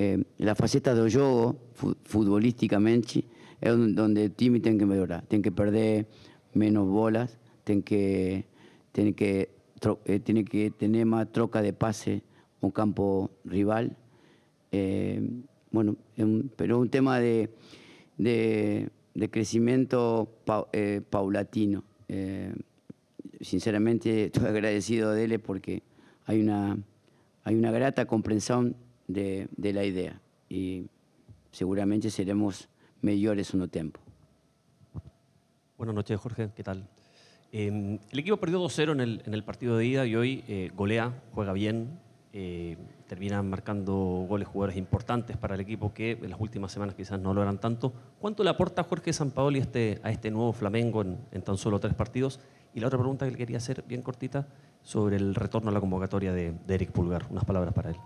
eh, 0.00 0.24
la 0.38 0.54
faceta 0.54 0.94
do 0.94 1.10
jogo, 1.10 1.58
fu 1.74 1.94
futbolísticamente, 2.04 3.22
é 3.60 3.70
onde 3.70 4.24
o 4.24 4.30
time 4.30 4.58
tem 4.60 4.78
que 4.78 4.86
melhorar. 4.86 5.26
Tem 5.28 5.42
que 5.42 5.50
perder 5.50 6.06
menos 6.54 6.88
bolas, 6.88 7.38
tem 7.64 7.82
que, 7.82 8.46
tem 8.92 9.12
que, 9.12 9.50
eh, 10.06 10.20
que 10.20 10.70
ter 10.70 11.04
mais 11.04 11.28
troca 11.30 11.60
de 11.60 11.74
passe 11.74 12.22
no 12.62 12.72
campo 12.72 13.30
rival. 13.44 13.94
Eh, 14.72 15.20
bueno, 15.70 15.96
un, 16.16 16.50
pero 16.56 16.78
un 16.78 16.88
tema 16.88 17.20
de, 17.20 17.50
de, 18.16 18.88
de 19.12 19.28
crecimiento 19.28 20.32
pa, 20.46 20.66
eh, 20.72 21.02
paulatino. 21.10 21.84
Eh, 22.08 22.54
sinceramente 23.42 24.24
estoy 24.32 24.46
agradecido 24.46 25.12
de 25.12 25.24
él 25.24 25.40
porque 25.40 25.82
hay 26.24 26.40
una, 26.40 26.78
hay 27.44 27.54
una 27.54 27.70
grata 27.70 28.06
comprensión 28.06 28.76
de, 29.12 29.48
de 29.56 29.72
la 29.72 29.84
idea 29.84 30.20
y 30.48 30.86
seguramente 31.50 32.10
seremos 32.10 32.68
mejores 33.00 33.54
en 33.54 33.62
un 33.62 33.68
tiempo. 33.68 34.00
Buenas 35.76 35.94
noches, 35.94 36.20
Jorge. 36.20 36.50
¿Qué 36.54 36.62
tal? 36.62 36.86
Eh, 37.52 37.98
el 38.10 38.18
equipo 38.18 38.36
perdió 38.36 38.62
2-0 38.62 38.92
en 38.92 39.00
el, 39.00 39.22
en 39.26 39.34
el 39.34 39.42
partido 39.42 39.76
de 39.76 39.86
ida 39.86 40.06
y 40.06 40.14
hoy 40.14 40.44
eh, 40.46 40.70
golea, 40.76 41.12
juega 41.32 41.52
bien, 41.52 41.98
eh, 42.32 42.76
terminan 43.08 43.48
marcando 43.50 43.94
goles 44.28 44.46
jugadores 44.46 44.76
importantes 44.76 45.36
para 45.36 45.56
el 45.56 45.60
equipo 45.60 45.92
que 45.92 46.12
en 46.12 46.30
las 46.30 46.38
últimas 46.38 46.70
semanas 46.70 46.94
quizás 46.94 47.18
no 47.18 47.34
lo 47.34 47.42
eran 47.42 47.58
tanto. 47.58 47.92
¿Cuánto 48.20 48.44
le 48.44 48.50
aporta 48.50 48.84
Jorge 48.84 49.12
Sampaoli 49.12 49.58
este, 49.58 50.00
a 50.04 50.12
este 50.12 50.30
nuevo 50.30 50.52
Flamengo 50.52 51.02
en, 51.02 51.18
en, 51.32 51.42
tan 51.42 51.56
solo 51.56 51.80
tres 51.80 51.94
partidos? 51.94 52.38
Y 52.72 52.80
la 52.80 52.86
otra 52.86 52.98
pregunta 53.00 53.24
que 53.24 53.32
le 53.32 53.38
quería 53.38 53.56
hacer, 53.56 53.82
bien 53.88 54.02
cortita, 54.02 54.46
sobre 54.82 55.16
el 55.16 55.34
retorno 55.34 55.70
a 55.70 55.72
la 55.72 55.80
convocatoria 55.80 56.32
de, 56.32 56.52
de 56.52 56.74
Eric 56.74 56.92
Pulgar. 56.92 57.26
Unas 57.30 57.44
palabras 57.44 57.74
para 57.74 57.90
él. 57.90 57.96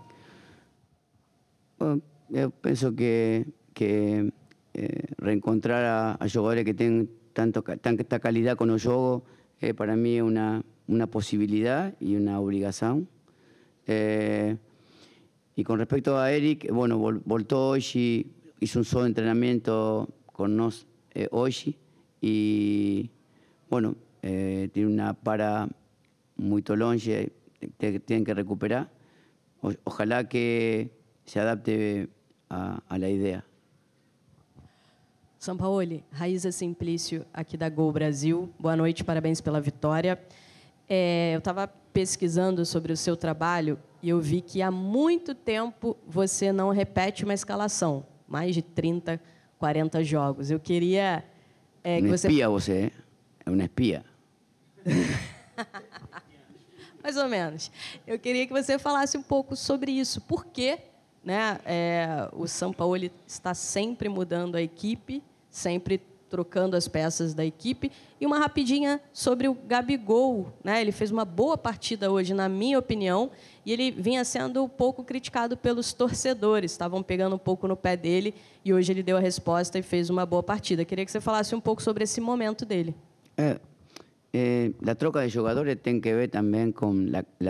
Bueno, 1.77 2.01
yo 2.29 2.49
pienso 2.49 2.95
que, 2.95 3.45
que 3.73 4.31
eh, 4.73 5.03
reencontrar 5.17 5.83
a, 5.85 6.11
a, 6.13 6.63
que 6.63 6.73
tienen 6.73 7.09
tanto, 7.33 7.63
tanta 7.63 8.19
calidad 8.19 8.55
con 8.55 8.69
el 8.69 8.79
juego, 8.79 9.23
eh, 9.61 9.73
para 9.73 9.95
mí 9.95 10.17
es 10.17 10.21
una, 10.21 10.63
una 10.87 11.07
posibilidad 11.07 11.93
y 11.99 12.15
una 12.15 12.39
obligación. 12.39 13.07
Eh, 13.87 14.57
y 15.55 15.63
con 15.63 15.79
respecto 15.79 16.17
a 16.17 16.31
Eric, 16.31 16.71
bueno, 16.71 16.97
vol 16.97 17.21
voltó 17.25 17.69
hoy, 17.69 18.27
hizo 18.59 18.79
un 18.79 18.85
solo 18.85 19.05
entrenamiento 19.05 20.09
con 20.25 20.57
nos 20.57 20.87
eh, 21.13 21.27
hoy 21.31 21.77
y 22.19 23.09
bueno, 23.69 23.95
eh, 24.21 24.69
tiene 24.73 24.91
una 24.91 25.13
para 25.13 25.69
muy 26.35 26.61
longe, 26.67 27.31
que 27.77 27.99
tienen 27.99 28.25
que 28.25 28.33
recuperar. 28.33 28.91
O 29.61 29.71
ojalá 29.85 30.27
que 30.27 30.91
se 31.25 31.39
adapte 31.39 32.09
a, 32.49 32.81
a 32.87 32.97
la 32.97 33.09
idea. 33.09 33.43
São 35.39 35.57
Paulo, 35.57 36.03
Raíza 36.11 36.51
Simplício, 36.51 37.25
aqui 37.33 37.55
da 37.55 37.69
Gol 37.69 37.91
Brasil. 37.91 38.49
Boa 38.59 38.75
noite, 38.75 39.03
parabéns 39.03 39.41
pela 39.41 39.61
vitória. 39.61 40.19
É, 40.89 41.35
eu 41.35 41.39
estava 41.39 41.67
pesquisando 41.67 42.65
sobre 42.65 42.91
o 42.91 42.97
seu 42.97 43.15
trabalho 43.15 43.79
e 44.01 44.09
eu 44.09 44.19
vi 44.19 44.41
que 44.41 44.61
há 44.61 44.71
muito 44.71 45.35
tempo 45.35 45.95
você 46.07 46.51
não 46.51 46.69
repete 46.69 47.23
uma 47.23 47.33
escalação, 47.33 48.05
mais 48.27 48.55
de 48.55 48.61
30, 48.61 49.21
40 49.59 50.03
jogos. 50.03 50.49
Eu 50.49 50.59
queria 50.59 51.23
é, 51.83 52.01
que 52.01 52.07
você... 52.07 52.27
espia 52.27 52.49
você, 52.49 52.91
é 53.45 53.49
uma 53.49 53.63
espia. 53.63 54.03
mais 57.03 57.17
ou 57.17 57.27
menos. 57.27 57.71
Eu 58.07 58.17
queria 58.17 58.47
que 58.47 58.53
você 58.53 58.79
falasse 58.79 59.15
um 59.15 59.23
pouco 59.23 59.55
sobre 59.55 59.91
isso. 59.91 60.21
Por 60.21 60.47
que 60.47 60.79
né, 61.25 61.59
é, 61.65 62.29
o 62.33 62.47
São 62.47 62.71
Paulo 62.71 62.95
está 63.25 63.55
sempre 63.55 64.07
mudando 64.07 64.55
a 64.55 64.61
equipe, 64.61 65.23
sempre 65.49 65.99
trocando 66.29 66.75
as 66.75 66.87
peças 66.87 67.33
da 67.33 67.43
equipe. 67.43 67.91
E 68.19 68.25
uma 68.25 68.37
rapidinha 68.37 69.01
sobre 69.11 69.47
o 69.47 69.53
Gabigol. 69.53 70.51
Né? 70.63 70.81
Ele 70.81 70.91
fez 70.91 71.09
uma 71.09 71.25
boa 71.25 71.57
partida 71.57 72.11
hoje, 72.11 72.33
na 72.33 72.47
minha 72.47 72.77
opinião, 72.77 73.31
e 73.65 73.73
ele 73.73 73.89
vinha 73.89 74.23
sendo 74.23 74.63
um 74.63 74.69
pouco 74.69 75.03
criticado 75.03 75.57
pelos 75.57 75.93
torcedores. 75.93 76.71
Estavam 76.71 77.01
pegando 77.01 77.35
um 77.35 77.39
pouco 77.39 77.67
no 77.67 77.75
pé 77.75 77.97
dele, 77.97 78.35
e 78.63 78.73
hoje 78.73 78.91
ele 78.91 79.01
deu 79.01 79.17
a 79.17 79.19
resposta 79.19 79.79
e 79.79 79.81
fez 79.81 80.09
uma 80.09 80.25
boa 80.25 80.43
partida. 80.43 80.85
Queria 80.85 81.05
que 81.05 81.11
você 81.11 81.21
falasse 81.21 81.55
um 81.55 81.61
pouco 81.61 81.81
sobre 81.81 82.03
esse 82.03 82.21
momento 82.21 82.65
dele. 82.65 82.93
É, 83.37 83.59
é, 84.33 84.71
a 84.85 84.93
troca 84.93 85.21
de 85.25 85.29
jogadores 85.29 85.75
tem 85.81 85.99
que 85.99 86.13
ver 86.13 86.29
também 86.29 86.71
com 86.71 86.93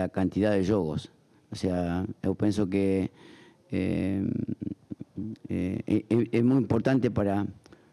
a, 0.00 0.08
quantidade 0.08 0.62
de 0.62 0.68
jogos. 0.68 1.10
Ou 1.50 1.56
seja, 1.56 2.06
eu 2.22 2.34
penso 2.34 2.66
que 2.66 3.10
é, 3.70 4.22
é, 5.48 6.04
é 6.08 6.42
muito 6.42 6.62
importante 6.62 7.10
para 7.10 7.46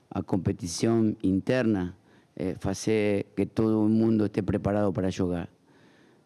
a 0.10 0.22
competición 0.22 1.18
interna, 1.22 1.96
eh, 2.36 2.56
hacer 2.62 3.26
que 3.36 3.46
todo 3.46 3.86
el 3.86 3.94
mundo 3.94 4.26
esté 4.26 4.44
preparado 4.44 4.94
para 4.94 5.12
jugar. 5.12 5.50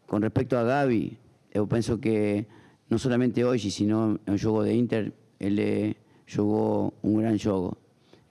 Con 0.06 0.22
respecto 0.22 0.58
a 0.58 0.64
Gaby, 0.64 1.18
yo 1.54 1.68
pienso 1.68 2.00
que 2.00 2.48
no 2.90 2.98
solamente 2.98 3.44
hoy, 3.44 3.60
sino 3.60 4.20
en 4.26 4.34
el 4.34 4.42
juego 4.42 4.64
de 4.64 4.76
Inter, 4.76 5.14
él 5.40 5.96
jugó 6.34 6.94
un 7.02 7.22
gran 7.22 7.38
juego. 7.40 7.78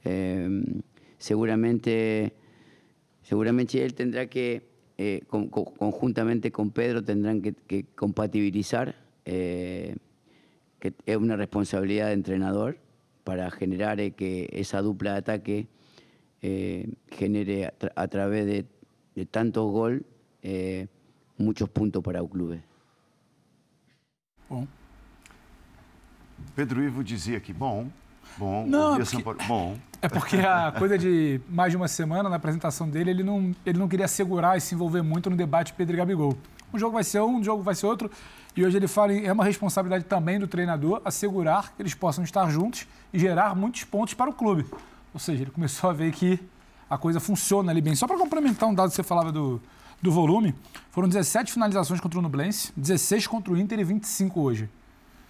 Eh, 0.04 0.48
seguramente, 1.18 2.32
seguramente 3.22 3.84
él 3.84 3.94
tendrá 3.94 4.26
que, 4.28 4.62
eh, 4.98 5.22
con, 5.26 5.48
con, 5.48 5.64
conjuntamente 5.64 6.50
con 6.50 6.70
Pedro, 6.70 7.02
tendrán 7.02 7.42
que, 7.42 7.52
que 7.52 7.84
compatibilizar, 7.94 8.94
eh, 9.24 9.96
que 10.94 11.12
es 11.12 11.16
una 11.16 11.36
responsabilidad 11.36 12.06
de 12.08 12.12
entrenador 12.12 12.78
para 13.24 13.50
generar 13.50 14.00
eh, 14.00 14.12
que 14.12 14.48
esa 14.52 14.82
dupla 14.82 15.12
de 15.12 15.18
ataque 15.18 15.66
eh, 16.42 16.88
genere 17.10 17.66
a, 17.66 17.70
tra 17.70 17.92
a, 17.96 18.08
través 18.08 18.46
de, 18.46 18.66
de 19.14 19.26
tantos 19.26 19.70
gols 19.70 20.02
eh, 20.42 20.86
muitos 21.38 21.68
pontos 21.68 22.02
para 22.02 22.22
o 22.22 22.28
clube. 22.28 22.62
Bom. 24.48 24.66
Pedro 26.54 26.82
Ivo 26.82 27.02
dizia 27.02 27.40
que 27.40 27.52
bom, 27.52 27.90
bom, 28.38 28.66
não, 28.66 28.96
porque, 28.96 29.44
bom. 29.46 29.76
É 30.00 30.08
porque 30.08 30.36
a 30.36 30.70
coisa 30.70 30.96
de 30.96 31.40
mais 31.48 31.72
de 31.72 31.76
uma 31.76 31.88
semana 31.88 32.28
na 32.28 32.36
apresentação 32.36 32.88
dele, 32.88 33.10
ele 33.10 33.22
não, 33.24 33.54
ele 33.64 33.78
não 33.78 33.88
queria 33.88 34.06
segurar 34.06 34.56
e 34.56 34.60
se 34.60 34.74
envolver 34.74 35.02
muito 35.02 35.28
no 35.28 35.36
debate 35.36 35.72
Pedro 35.72 35.96
e 35.96 35.98
Gabigol. 35.98 36.36
Um 36.72 36.78
jogo 36.78 36.92
vai 36.92 37.02
ser 37.02 37.20
um, 37.20 37.38
um 37.38 37.44
jogo 37.44 37.62
vai 37.62 37.74
ser 37.74 37.86
outro. 37.86 38.10
E 38.56 38.64
hoje 38.64 38.78
ele 38.78 38.88
fala 38.88 39.12
é 39.12 39.30
uma 39.30 39.44
responsabilidade 39.44 40.04
também 40.04 40.38
do 40.38 40.46
treinador 40.46 41.02
assegurar 41.04 41.74
que 41.76 41.82
eles 41.82 41.92
possam 41.92 42.24
estar 42.24 42.48
juntos 42.50 42.86
e 43.12 43.18
gerar 43.18 43.54
muitos 43.54 43.84
pontos 43.84 44.14
para 44.14 44.30
o 44.30 44.32
clube. 44.32 44.64
Ou 45.12 45.20
seja, 45.20 45.42
ele 45.42 45.50
começou 45.50 45.90
a 45.90 45.92
ver 45.92 46.10
que 46.12 46.40
a 46.88 46.96
coisa 46.96 47.20
funciona 47.20 47.70
ali 47.70 47.82
bem. 47.82 47.94
Só 47.94 48.06
para 48.06 48.16
complementar 48.16 48.66
um 48.66 48.74
dado 48.74 48.88
que 48.88 48.96
você 48.96 49.02
falava 49.02 49.30
do, 49.30 49.60
do 50.00 50.10
volume, 50.10 50.54
foram 50.90 51.06
17 51.06 51.52
finalizações 51.52 52.00
contra 52.00 52.18
o 52.18 52.22
Nublense, 52.22 52.72
16 52.74 53.26
contra 53.26 53.52
o 53.52 53.58
Inter 53.58 53.78
e 53.78 53.84
25 53.84 54.40
hoje. 54.40 54.70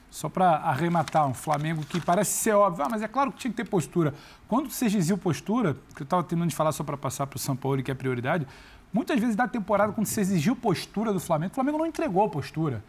Só 0.08 0.28
para 0.28 0.58
arrematar, 0.58 1.26
um 1.26 1.34
Flamengo 1.34 1.84
que 1.84 2.00
parece 2.00 2.30
ser 2.30 2.52
óbvio, 2.52 2.84
ah, 2.84 2.88
mas 2.88 3.02
é 3.02 3.08
claro 3.08 3.32
que 3.32 3.38
tinha 3.38 3.50
que 3.50 3.56
ter 3.56 3.68
postura. 3.68 4.14
Quando 4.46 4.70
você 4.70 4.86
exigiu 4.86 5.18
postura, 5.18 5.76
que 5.96 6.02
eu 6.02 6.04
estava 6.04 6.22
terminando 6.22 6.50
de 6.50 6.56
falar 6.56 6.70
só 6.70 6.84
para 6.84 6.96
passar 6.96 7.26
para 7.26 7.36
o 7.36 7.40
São 7.40 7.56
Paulo, 7.56 7.82
que 7.82 7.90
é 7.90 7.94
prioridade, 7.94 8.46
muitas 8.92 9.18
vezes 9.18 9.34
da 9.34 9.48
temporada, 9.48 9.92
quando 9.92 10.06
você 10.06 10.20
exigiu 10.20 10.54
postura 10.54 11.12
do 11.12 11.18
Flamengo, 11.18 11.50
o 11.50 11.54
Flamengo 11.54 11.78
não 11.78 11.86
entregou 11.86 12.28
postura. 12.30 12.84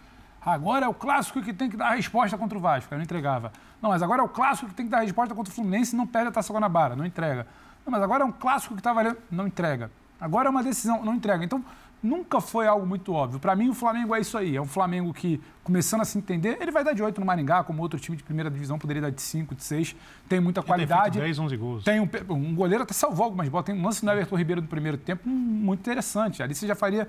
Agora 0.47 0.85
é 0.85 0.87
o 0.87 0.93
clássico 0.93 1.41
que 1.41 1.51
tem 1.51 1.69
que 1.69 1.75
dar 1.75 1.87
a 1.87 1.95
resposta 1.95 2.37
contra 2.37 2.57
o 2.57 2.61
Vasco. 2.61 2.93
Eu 2.93 2.97
não 2.97 3.03
entregava. 3.03 3.51
Não, 3.81 3.89
mas 3.89 4.01
agora 4.01 4.21
é 4.21 4.23
o 4.23 4.29
clássico 4.29 4.69
que 4.69 4.73
tem 4.73 4.85
que 4.85 4.91
dar 4.91 4.99
a 4.99 5.01
resposta 5.01 5.35
contra 5.35 5.51
o 5.51 5.53
Fluminense 5.53 5.93
e 5.93 5.97
não 5.97 6.07
perde 6.07 6.29
a 6.29 6.31
Taça 6.31 6.53
Guanabara. 6.53 6.95
Não 6.95 7.05
entrega. 7.05 7.45
Não, 7.85 7.91
mas 7.91 8.01
agora 8.01 8.23
é 8.23 8.25
um 8.25 8.31
clássico 8.31 8.73
que 8.73 8.79
está 8.79 8.93
valendo. 8.93 9.17
Não 9.29 9.45
entrega. 9.45 9.91
Agora 10.21 10.47
é 10.47 10.49
uma 10.49 10.63
decisão. 10.63 11.03
Não 11.03 11.15
entrega. 11.15 11.43
Então, 11.43 11.61
nunca 12.01 12.39
foi 12.39 12.65
algo 12.65 12.87
muito 12.87 13.11
óbvio. 13.11 13.41
Para 13.41 13.57
mim, 13.57 13.67
o 13.67 13.73
Flamengo 13.73 14.15
é 14.15 14.21
isso 14.21 14.37
aí. 14.37 14.55
É 14.55 14.61
um 14.61 14.65
Flamengo 14.65 15.13
que, 15.13 15.41
começando 15.65 15.99
a 15.99 16.05
se 16.05 16.17
entender, 16.17 16.57
ele 16.61 16.71
vai 16.71 16.81
dar 16.81 16.93
de 16.93 17.03
8 17.03 17.19
no 17.19 17.27
Maringá, 17.27 17.61
como 17.65 17.81
outro 17.81 17.99
time 17.99 18.15
de 18.15 18.23
primeira 18.23 18.49
divisão 18.49 18.79
poderia 18.79 19.01
dar 19.01 19.11
de 19.11 19.21
5, 19.21 19.53
de 19.53 19.65
6. 19.65 19.97
Tem 20.29 20.39
muita 20.39 20.63
qualidade. 20.63 21.19
Tem 21.19 21.23
10, 21.23 21.39
11 21.39 21.57
gols. 21.57 21.83
Tem 21.83 21.99
um, 21.99 22.07
um, 22.29 22.55
goleiro 22.55 22.85
até 22.85 22.93
salvou 22.93 23.25
algumas 23.25 23.49
bolas. 23.49 23.65
Tem 23.65 23.75
um 23.75 23.83
lance 23.83 24.05
no 24.05 24.13
Everton 24.13 24.37
Ribeiro 24.37 24.61
no 24.61 24.67
primeiro 24.69 24.97
tempo 24.97 25.27
muito 25.27 25.81
interessante. 25.81 26.41
Ali 26.41 26.55
você 26.55 26.65
já 26.65 26.73
faria 26.73 27.05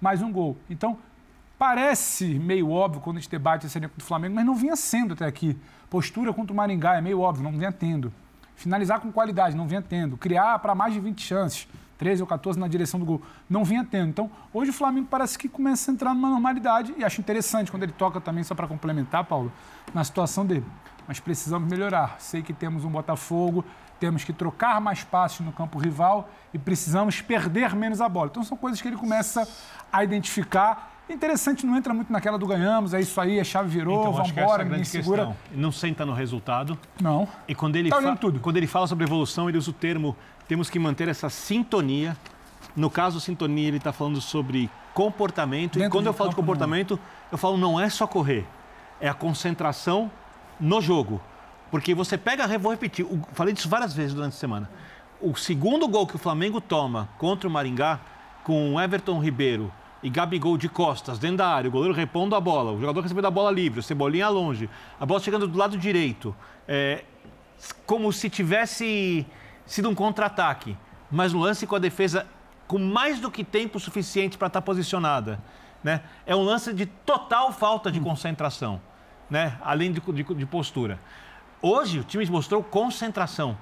mais 0.00 0.22
um 0.22 0.32
gol. 0.32 0.56
Então, 0.68 0.98
parece 1.60 2.38
meio 2.38 2.70
óbvio 2.70 3.02
quando 3.02 3.18
a 3.18 3.20
gente 3.20 3.30
debate 3.30 3.66
esse 3.66 3.76
elenco 3.76 3.94
do 3.98 4.02
Flamengo, 4.02 4.34
mas 4.34 4.46
não 4.46 4.54
vinha 4.54 4.74
sendo 4.74 5.12
até 5.12 5.26
aqui. 5.26 5.58
Postura 5.90 6.32
contra 6.32 6.54
o 6.54 6.56
Maringá 6.56 6.96
é 6.96 7.02
meio 7.02 7.20
óbvio, 7.20 7.44
não 7.44 7.52
vinha 7.52 7.70
tendo. 7.70 8.10
Finalizar 8.56 8.98
com 8.98 9.12
qualidade, 9.12 9.54
não 9.54 9.68
vinha 9.68 9.82
tendo. 9.82 10.16
Criar 10.16 10.58
para 10.60 10.74
mais 10.74 10.94
de 10.94 11.00
20 11.00 11.20
chances 11.20 11.68
13 11.98 12.22
ou 12.22 12.26
14 12.26 12.58
na 12.58 12.66
direção 12.66 12.98
do 12.98 13.04
gol. 13.04 13.20
Não 13.48 13.62
vinha 13.62 13.84
tendo. 13.84 14.08
Então, 14.08 14.30
hoje 14.54 14.70
o 14.70 14.72
Flamengo 14.72 15.08
parece 15.10 15.38
que 15.38 15.50
começa 15.50 15.90
a 15.90 15.92
entrar 15.92 16.14
numa 16.14 16.30
normalidade 16.30 16.94
e 16.96 17.04
acho 17.04 17.20
interessante 17.20 17.70
quando 17.70 17.82
ele 17.82 17.92
toca 17.92 18.22
também, 18.22 18.42
só 18.42 18.54
para 18.54 18.66
complementar, 18.66 19.24
Paulo, 19.24 19.52
na 19.92 20.02
situação 20.02 20.46
dele. 20.46 20.64
Mas 21.06 21.20
precisamos 21.20 21.68
melhorar. 21.68 22.16
Sei 22.18 22.42
que 22.42 22.54
temos 22.54 22.86
um 22.86 22.90
Botafogo, 22.90 23.62
temos 23.98 24.24
que 24.24 24.32
trocar 24.32 24.80
mais 24.80 25.04
passes 25.04 25.40
no 25.40 25.52
campo 25.52 25.78
rival 25.78 26.30
e 26.54 26.58
precisamos 26.58 27.20
perder 27.20 27.76
menos 27.76 28.00
a 28.00 28.08
bola. 28.08 28.28
Então, 28.30 28.42
são 28.42 28.56
coisas 28.56 28.80
que 28.80 28.88
ele 28.88 28.96
começa 28.96 29.46
a 29.92 30.02
identificar 30.02 30.89
Interessante, 31.10 31.66
não 31.66 31.76
entra 31.76 31.92
muito 31.92 32.12
naquela 32.12 32.38
do 32.38 32.46
ganhamos, 32.46 32.94
é 32.94 33.00
isso 33.00 33.20
aí, 33.20 33.40
a 33.40 33.44
chave 33.44 33.68
virou, 33.68 34.00
então, 34.00 34.12
vamos 34.12 34.30
embora, 34.30 34.64
ninguém 34.64 34.84
segura. 34.84 35.26
Questão. 35.26 35.36
Não 35.54 35.72
senta 35.72 36.06
no 36.06 36.12
resultado. 36.12 36.78
Não. 37.00 37.28
E 37.48 37.54
quando 37.54 37.76
ele, 37.76 37.90
tá 37.90 38.16
tudo. 38.16 38.38
quando 38.40 38.56
ele 38.56 38.66
fala 38.66 38.86
sobre 38.86 39.04
evolução, 39.04 39.48
ele 39.48 39.58
usa 39.58 39.70
o 39.70 39.74
termo 39.74 40.16
temos 40.50 40.68
que 40.68 40.80
manter 40.80 41.06
essa 41.06 41.30
sintonia. 41.30 42.16
No 42.74 42.90
caso, 42.90 43.20
sintonia, 43.20 43.68
ele 43.68 43.76
está 43.76 43.92
falando 43.92 44.20
sobre 44.20 44.68
comportamento. 44.92 45.74
Dentro 45.74 45.86
e 45.86 45.88
quando 45.88 46.06
eu 46.06 46.12
falo 46.12 46.30
de 46.30 46.34
comportamento, 46.34 46.98
eu 47.30 47.38
falo 47.38 47.56
não 47.56 47.78
é 47.78 47.88
só 47.88 48.04
correr, 48.04 48.44
é 49.00 49.08
a 49.08 49.14
concentração 49.14 50.10
no 50.58 50.80
jogo. 50.80 51.20
Porque 51.70 51.94
você 51.94 52.18
pega, 52.18 52.48
vou 52.58 52.72
repetir, 52.72 53.06
falei 53.32 53.54
disso 53.54 53.68
várias 53.68 53.94
vezes 53.94 54.12
durante 54.12 54.32
a 54.32 54.36
semana. 54.36 54.68
O 55.20 55.36
segundo 55.36 55.86
gol 55.86 56.04
que 56.04 56.16
o 56.16 56.18
Flamengo 56.18 56.60
toma 56.60 57.08
contra 57.16 57.48
o 57.48 57.50
Maringá, 57.50 58.00
com 58.42 58.80
Everton 58.80 59.20
Ribeiro 59.20 59.72
e 60.02 60.08
Gabigol 60.08 60.56
de 60.56 60.68
costas, 60.68 61.18
dentro 61.18 61.38
da 61.38 61.48
área, 61.48 61.68
o 61.68 61.70
goleiro 61.70 61.94
repondo 61.94 62.34
a 62.34 62.40
bola, 62.40 62.72
o 62.72 62.80
jogador 62.80 63.00
recebendo 63.00 63.26
a 63.26 63.30
bola 63.30 63.50
livre, 63.50 63.80
o 63.80 63.82
Cebolinha 63.82 64.28
longe, 64.28 64.68
a 64.98 65.04
bola 65.04 65.20
chegando 65.20 65.46
do 65.46 65.58
lado 65.58 65.76
direito, 65.76 66.34
é, 66.66 67.04
como 67.86 68.12
se 68.12 68.30
tivesse 68.30 69.26
sido 69.66 69.88
um 69.88 69.94
contra-ataque, 69.94 70.76
mas 71.10 71.34
um 71.34 71.40
lance 71.40 71.66
com 71.66 71.76
a 71.76 71.78
defesa 71.78 72.26
com 72.66 72.78
mais 72.78 73.18
do 73.18 73.30
que 73.30 73.42
tempo 73.42 73.80
suficiente 73.80 74.38
para 74.38 74.46
estar 74.46 74.60
tá 74.60 74.64
posicionada. 74.64 75.42
Né? 75.82 76.02
É 76.24 76.36
um 76.36 76.42
lance 76.42 76.72
de 76.72 76.86
total 76.86 77.52
falta 77.52 77.90
de 77.90 77.98
concentração, 78.00 78.80
né? 79.28 79.58
além 79.60 79.92
de, 79.92 80.00
de, 80.00 80.22
de 80.22 80.46
postura. 80.46 81.00
Hoje 81.60 81.98
o 81.98 82.04
time 82.04 82.24
mostrou 82.26 82.62
concentração 82.62 83.58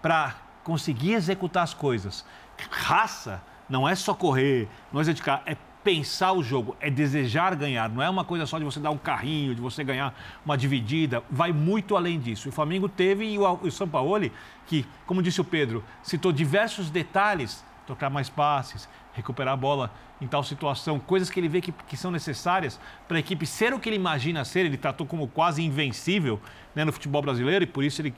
para 0.00 0.36
conseguir 0.64 1.12
executar 1.12 1.62
as 1.64 1.74
coisas. 1.74 2.24
Raça 2.70 3.42
não 3.68 3.88
é 3.88 3.94
só 3.94 4.14
correr, 4.14 4.68
não 4.92 5.00
é 5.00 5.04
dedicar, 5.04 5.42
é 5.46 5.56
pensar 5.86 6.32
o 6.32 6.42
jogo, 6.42 6.76
é 6.80 6.90
desejar 6.90 7.54
ganhar. 7.54 7.88
Não 7.88 8.02
é 8.02 8.10
uma 8.10 8.24
coisa 8.24 8.44
só 8.44 8.58
de 8.58 8.64
você 8.64 8.80
dar 8.80 8.90
um 8.90 8.98
carrinho, 8.98 9.54
de 9.54 9.60
você 9.60 9.84
ganhar 9.84 10.12
uma 10.44 10.58
dividida. 10.58 11.22
Vai 11.30 11.52
muito 11.52 11.94
além 11.94 12.18
disso. 12.18 12.48
O 12.48 12.52
Flamengo 12.52 12.88
teve 12.88 13.24
e 13.24 13.38
o, 13.38 13.86
Paulo, 13.88 14.28
que, 14.66 14.84
como 15.06 15.22
disse 15.22 15.40
o 15.40 15.44
Pedro, 15.44 15.84
citou 16.02 16.32
diversos 16.32 16.90
detalhes, 16.90 17.64
tocar 17.86 18.10
mais 18.10 18.28
passes, 18.28 18.88
recuperar 19.12 19.54
a 19.54 19.56
bola 19.56 19.92
em 20.20 20.26
tal 20.26 20.42
situação, 20.42 20.98
coisas 20.98 21.30
que 21.30 21.38
ele 21.38 21.48
vê 21.48 21.60
que, 21.60 21.70
que 21.70 21.96
são 21.96 22.10
necessárias 22.10 22.80
para 23.06 23.18
a 23.18 23.20
equipe 23.20 23.46
ser 23.46 23.72
o 23.72 23.78
que 23.78 23.88
ele 23.88 23.94
imagina 23.94 24.44
ser. 24.44 24.66
Ele 24.66 24.76
tratou 24.76 25.06
como 25.06 25.28
quase 25.28 25.62
invencível 25.62 26.40
né, 26.74 26.84
no 26.84 26.92
futebol 26.92 27.22
brasileiro 27.22 27.62
e 27.62 27.66
por 27.68 27.84
isso 27.84 28.02
ele 28.02 28.12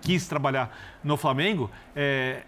quis 0.00 0.28
trabalhar 0.28 0.72
no 1.02 1.16
Flamengo. 1.16 1.68
É, 1.96 2.44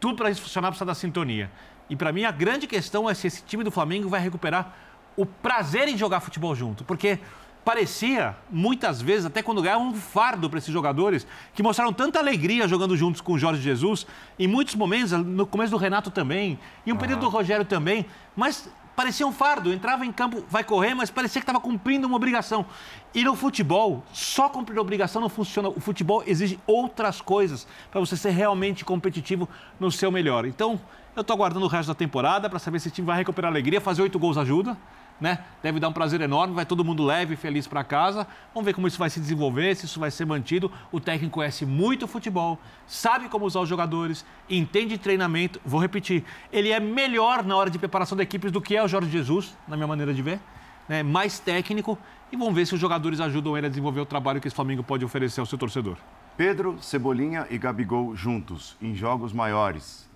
tudo 0.00 0.16
para 0.16 0.30
isso 0.30 0.40
funcionar 0.40 0.68
precisa 0.68 0.86
da 0.86 0.94
sintonia. 0.94 1.50
E 1.88 1.96
para 1.96 2.12
mim 2.12 2.24
a 2.24 2.30
grande 2.30 2.66
questão 2.66 3.08
é 3.08 3.14
se 3.14 3.26
esse 3.26 3.42
time 3.42 3.64
do 3.64 3.70
Flamengo 3.70 4.08
vai 4.08 4.20
recuperar 4.20 4.74
o 5.16 5.26
prazer 5.26 5.88
em 5.88 5.96
jogar 5.96 6.20
futebol 6.20 6.54
junto. 6.54 6.84
Porque 6.84 7.18
parecia, 7.64 8.34
muitas 8.50 9.02
vezes, 9.02 9.26
até 9.26 9.42
quando 9.42 9.60
ganhava, 9.60 9.82
um 9.82 9.92
fardo 9.92 10.48
para 10.48 10.58
esses 10.58 10.72
jogadores 10.72 11.26
que 11.54 11.62
mostraram 11.62 11.92
tanta 11.92 12.18
alegria 12.18 12.66
jogando 12.66 12.96
juntos 12.96 13.20
com 13.20 13.32
o 13.32 13.38
Jorge 13.38 13.60
Jesus. 13.60 14.06
Em 14.38 14.46
muitos 14.46 14.74
momentos, 14.74 15.12
no 15.12 15.46
começo 15.46 15.70
do 15.70 15.76
Renato 15.76 16.10
também, 16.10 16.58
e 16.86 16.90
um 16.90 16.94
uhum. 16.94 17.00
período 17.00 17.20
do 17.20 17.28
Rogério 17.28 17.64
também. 17.64 18.06
Mas 18.34 18.70
parecia 18.98 19.26
um 19.26 19.32
fardo, 19.32 19.72
entrava 19.72 20.04
em 20.04 20.10
campo, 20.10 20.42
vai 20.48 20.64
correr, 20.64 20.94
mas 20.94 21.10
parecia 21.10 21.40
que 21.40 21.44
estava 21.44 21.60
cumprindo 21.60 22.06
uma 22.06 22.16
obrigação. 22.16 22.66
E 23.14 23.22
no 23.22 23.36
futebol, 23.36 24.02
só 24.12 24.48
cumprir 24.48 24.78
obrigação 24.78 25.20
não 25.20 25.28
funciona. 25.28 25.68
O 25.68 25.78
futebol 25.78 26.24
exige 26.26 26.58
outras 26.66 27.20
coisas 27.20 27.66
para 27.90 28.00
você 28.00 28.16
ser 28.16 28.30
realmente 28.30 28.84
competitivo 28.84 29.48
no 29.78 29.92
seu 29.92 30.10
melhor. 30.10 30.46
Então, 30.46 30.80
eu 31.18 31.22
estou 31.22 31.34
aguardando 31.34 31.64
o 31.64 31.68
resto 31.68 31.88
da 31.88 31.94
temporada 31.94 32.48
para 32.48 32.58
saber 32.58 32.78
se 32.78 32.88
o 32.88 32.90
time 32.90 33.06
vai 33.06 33.16
recuperar 33.16 33.50
a 33.50 33.52
alegria. 33.52 33.80
Fazer 33.80 34.02
oito 34.02 34.18
gols 34.18 34.38
ajuda, 34.38 34.76
né? 35.20 35.44
Deve 35.62 35.80
dar 35.80 35.88
um 35.88 35.92
prazer 35.92 36.20
enorme, 36.20 36.54
vai 36.54 36.64
todo 36.64 36.84
mundo 36.84 37.04
leve 37.04 37.34
e 37.34 37.36
feliz 37.36 37.66
para 37.66 37.82
casa. 37.82 38.26
Vamos 38.54 38.64
ver 38.64 38.72
como 38.72 38.86
isso 38.86 38.98
vai 38.98 39.10
se 39.10 39.18
desenvolver, 39.18 39.74
se 39.74 39.86
isso 39.86 39.98
vai 39.98 40.10
ser 40.10 40.24
mantido. 40.24 40.70
O 40.92 41.00
técnico 41.00 41.34
conhece 41.34 41.66
muito 41.66 42.04
o 42.04 42.08
futebol, 42.08 42.58
sabe 42.86 43.28
como 43.28 43.44
usar 43.44 43.60
os 43.60 43.68
jogadores, 43.68 44.24
entende 44.48 44.96
treinamento. 44.96 45.60
Vou 45.64 45.80
repetir, 45.80 46.24
ele 46.52 46.70
é 46.70 46.78
melhor 46.78 47.44
na 47.44 47.56
hora 47.56 47.68
de 47.68 47.78
preparação 47.78 48.16
da 48.16 48.22
equipes 48.22 48.52
do 48.52 48.60
que 48.60 48.76
é 48.76 48.82
o 48.82 48.88
Jorge 48.88 49.10
Jesus, 49.10 49.56
na 49.66 49.76
minha 49.76 49.88
maneira 49.88 50.14
de 50.14 50.22
ver. 50.22 50.40
Né? 50.88 51.02
Mais 51.02 51.38
técnico 51.38 51.98
e 52.30 52.36
vamos 52.36 52.54
ver 52.54 52.66
se 52.66 52.74
os 52.74 52.80
jogadores 52.80 53.20
ajudam 53.20 53.56
ele 53.56 53.66
a 53.66 53.70
desenvolver 53.70 54.00
o 54.00 54.06
trabalho 54.06 54.40
que 54.40 54.46
esse 54.46 54.56
Flamengo 54.56 54.82
pode 54.82 55.04
oferecer 55.04 55.40
ao 55.40 55.46
seu 55.46 55.58
torcedor. 55.58 55.96
Pedro, 56.36 56.78
Cebolinha 56.80 57.46
e 57.50 57.58
Gabigol 57.58 58.14
juntos 58.14 58.76
em 58.80 58.94
jogos 58.94 59.32
maiores. 59.32 60.07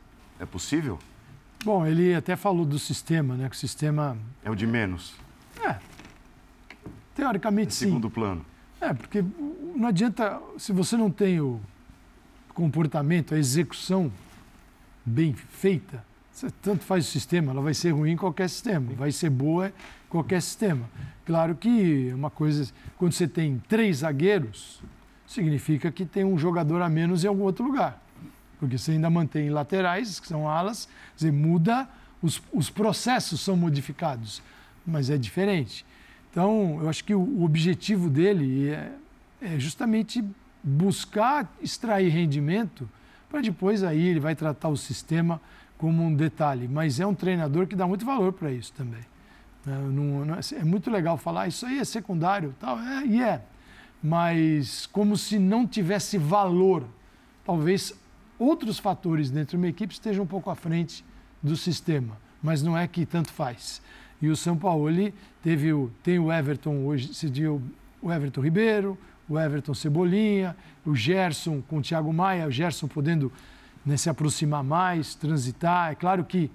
É 0.42 0.44
possível? 0.46 0.98
Bom, 1.64 1.86
ele 1.86 2.12
até 2.16 2.34
falou 2.34 2.66
do 2.66 2.76
sistema, 2.76 3.36
né? 3.36 3.48
Que 3.48 3.54
o 3.54 3.58
sistema. 3.58 4.18
É 4.44 4.50
o 4.50 4.56
de 4.56 4.66
menos. 4.66 5.14
É. 5.64 5.76
Teoricamente, 7.14 7.68
é 7.68 7.70
sim. 7.70 7.84
Segundo 7.84 8.10
plano. 8.10 8.44
É, 8.80 8.92
porque 8.92 9.24
não 9.76 9.86
adianta. 9.86 10.42
Se 10.58 10.72
você 10.72 10.96
não 10.96 11.12
tem 11.12 11.40
o 11.40 11.60
comportamento, 12.52 13.36
a 13.36 13.38
execução 13.38 14.10
bem 15.06 15.32
feita, 15.32 16.04
você 16.32 16.50
tanto 16.50 16.82
faz 16.82 17.06
o 17.06 17.08
sistema, 17.08 17.52
ela 17.52 17.62
vai 17.62 17.72
ser 17.72 17.92
ruim 17.92 18.10
em 18.10 18.16
qualquer 18.16 18.48
sistema, 18.48 18.92
vai 18.94 19.12
ser 19.12 19.30
boa 19.30 19.68
em 19.68 20.08
qualquer 20.08 20.42
sistema. 20.42 20.90
Claro 21.24 21.54
que 21.54 22.12
uma 22.12 22.30
coisa, 22.30 22.68
quando 22.98 23.12
você 23.12 23.28
tem 23.28 23.62
três 23.68 23.98
zagueiros, 23.98 24.82
significa 25.24 25.92
que 25.92 26.04
tem 26.04 26.24
um 26.24 26.36
jogador 26.36 26.82
a 26.82 26.88
menos 26.88 27.22
em 27.22 27.28
algum 27.28 27.44
outro 27.44 27.64
lugar 27.64 28.01
porque 28.62 28.78
você 28.78 28.92
ainda 28.92 29.10
mantém 29.10 29.50
laterais, 29.50 30.20
que 30.20 30.28
são 30.28 30.48
alas, 30.48 30.88
você 31.16 31.32
muda, 31.32 31.88
os, 32.22 32.40
os 32.52 32.70
processos 32.70 33.40
são 33.40 33.56
modificados, 33.56 34.40
mas 34.86 35.10
é 35.10 35.18
diferente. 35.18 35.84
Então, 36.30 36.78
eu 36.80 36.88
acho 36.88 37.02
que 37.02 37.12
o, 37.12 37.42
objetivo 37.42 38.08
dele 38.08 38.68
é, 38.70 38.92
é 39.40 39.58
justamente 39.58 40.24
buscar 40.62 41.52
extrair 41.60 42.08
rendimento 42.08 42.88
para 43.28 43.40
depois 43.40 43.82
aí 43.82 44.00
ele 44.00 44.20
vai 44.20 44.36
tratar 44.36 44.68
o 44.68 44.76
sistema 44.76 45.40
como 45.76 46.04
um 46.04 46.14
detalhe. 46.14 46.68
Mas 46.68 47.00
é 47.00 47.06
um 47.06 47.16
treinador 47.16 47.66
que 47.66 47.74
dá 47.74 47.84
muito 47.84 48.06
valor 48.06 48.32
para 48.32 48.52
isso 48.52 48.72
também. 48.74 49.02
É, 49.66 49.70
não, 49.70 50.24
não, 50.24 50.34
é, 50.36 50.40
é 50.52 50.64
muito 50.64 50.88
legal 50.88 51.18
falar, 51.18 51.48
isso 51.48 51.66
aí 51.66 51.80
é 51.80 51.84
secundário, 51.84 52.54
tal, 52.60 52.78
é, 52.78 53.06
e 53.06 53.20
é. 53.20 53.42
Mas 54.00 54.86
como 54.86 55.16
se 55.16 55.36
não 55.36 55.66
tivesse 55.66 56.16
valor. 56.16 56.84
Talvez 57.44 57.92
outros 58.42 58.78
fatores 58.78 59.30
dentro 59.30 59.52
de 59.52 59.56
uma 59.56 59.68
equipe 59.68 59.92
estejam 59.92 60.24
um 60.24 60.26
pouco 60.26 60.50
à 60.50 60.54
frente 60.54 61.04
do 61.42 61.56
sistema, 61.56 62.16
mas 62.42 62.62
não 62.62 62.76
é 62.76 62.86
que 62.86 63.06
tanto 63.06 63.32
faz. 63.32 63.82
E 64.20 64.28
o 64.28 64.36
São 64.36 64.56
Paulo 64.56 64.88
teve 65.42 65.72
o, 65.72 65.90
tem 66.02 66.18
o 66.18 66.32
Everton 66.32 66.84
hoje, 66.84 67.08
decidiu 67.08 67.62
o 68.00 68.12
Everton 68.12 68.40
Ribeiro, 68.40 68.98
o 69.28 69.38
Everton 69.38 69.74
Cebolinha, 69.74 70.56
o 70.84 70.94
Gerson 70.94 71.62
com 71.62 71.78
o 71.78 71.82
Thiago 71.82 72.12
Maia, 72.12 72.46
o 72.46 72.50
Gerson 72.50 72.86
podendo 72.86 73.32
né, 73.84 73.96
se 73.96 74.08
aproximar 74.10 74.62
mais, 74.62 75.14
transitar. 75.14 75.92
É 75.92 75.94
claro 75.94 76.24
que, 76.24 76.50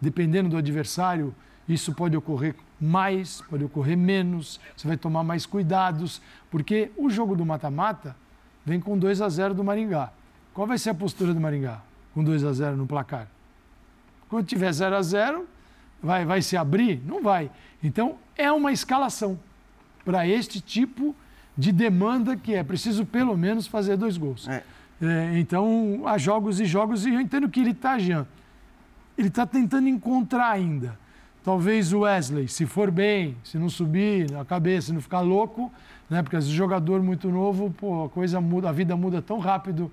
dependendo 0.00 0.50
do 0.50 0.56
adversário, 0.56 1.34
isso 1.68 1.92
pode 1.92 2.16
ocorrer 2.16 2.54
mais, 2.80 3.40
pode 3.48 3.64
ocorrer 3.64 3.96
menos, 3.96 4.60
você 4.76 4.88
vai 4.88 4.96
tomar 4.96 5.22
mais 5.22 5.46
cuidados, 5.46 6.20
porque 6.50 6.90
o 6.96 7.08
jogo 7.08 7.36
do 7.36 7.46
mata-mata 7.46 8.16
vem 8.66 8.80
com 8.80 8.98
2 8.98 9.20
a 9.20 9.28
0 9.28 9.54
do 9.54 9.64
Maringá. 9.64 10.12
Qual 10.54 10.66
vai 10.66 10.78
ser 10.78 10.90
a 10.90 10.94
postura 10.94 11.32
do 11.32 11.40
Maringá 11.40 11.80
com 12.14 12.22
2 12.22 12.44
a 12.44 12.52
0 12.52 12.76
no 12.76 12.86
placar? 12.86 13.26
Quando 14.28 14.46
tiver 14.46 14.72
0 14.72 14.96
a 14.96 15.02
0 15.02 15.46
vai, 16.02 16.24
vai 16.24 16.42
se 16.42 16.56
abrir? 16.56 17.00
Não 17.06 17.22
vai. 17.22 17.50
Então, 17.82 18.16
é 18.36 18.50
uma 18.50 18.72
escalação 18.72 19.38
para 20.04 20.26
este 20.26 20.60
tipo 20.60 21.14
de 21.56 21.70
demanda 21.70 22.36
que 22.36 22.54
é 22.54 22.62
preciso 22.62 23.04
pelo 23.04 23.36
menos 23.36 23.66
fazer 23.66 23.96
dois 23.96 24.16
gols. 24.16 24.48
É. 24.48 24.62
É, 25.02 25.38
então, 25.38 26.02
há 26.06 26.16
jogos 26.16 26.60
e 26.60 26.64
jogos, 26.64 27.04
e 27.04 27.12
eu 27.12 27.20
entendo 27.20 27.48
que 27.48 27.58
ele 27.58 27.72
está, 27.72 27.98
Jean, 27.98 28.26
ele 29.18 29.28
está 29.28 29.44
tentando 29.44 29.88
encontrar 29.88 30.50
ainda. 30.50 30.96
Talvez 31.44 31.92
o 31.92 32.00
Wesley, 32.00 32.46
se 32.46 32.66
for 32.66 32.88
bem, 32.88 33.36
se 33.42 33.58
não 33.58 33.68
subir 33.68 34.30
na 34.30 34.44
cabeça, 34.44 34.88
se 34.88 34.92
não 34.92 35.00
ficar 35.00 35.20
louco, 35.20 35.72
né? 36.08 36.22
Porque 36.22 36.36
às 36.36 36.44
vezes 36.44 36.56
jogador 36.56 37.02
muito 37.02 37.28
novo, 37.30 37.68
pô, 37.76 38.04
a 38.04 38.08
coisa 38.08 38.40
muda, 38.40 38.68
a 38.68 38.72
vida 38.72 38.96
muda 38.96 39.20
tão 39.20 39.40
rápido 39.40 39.90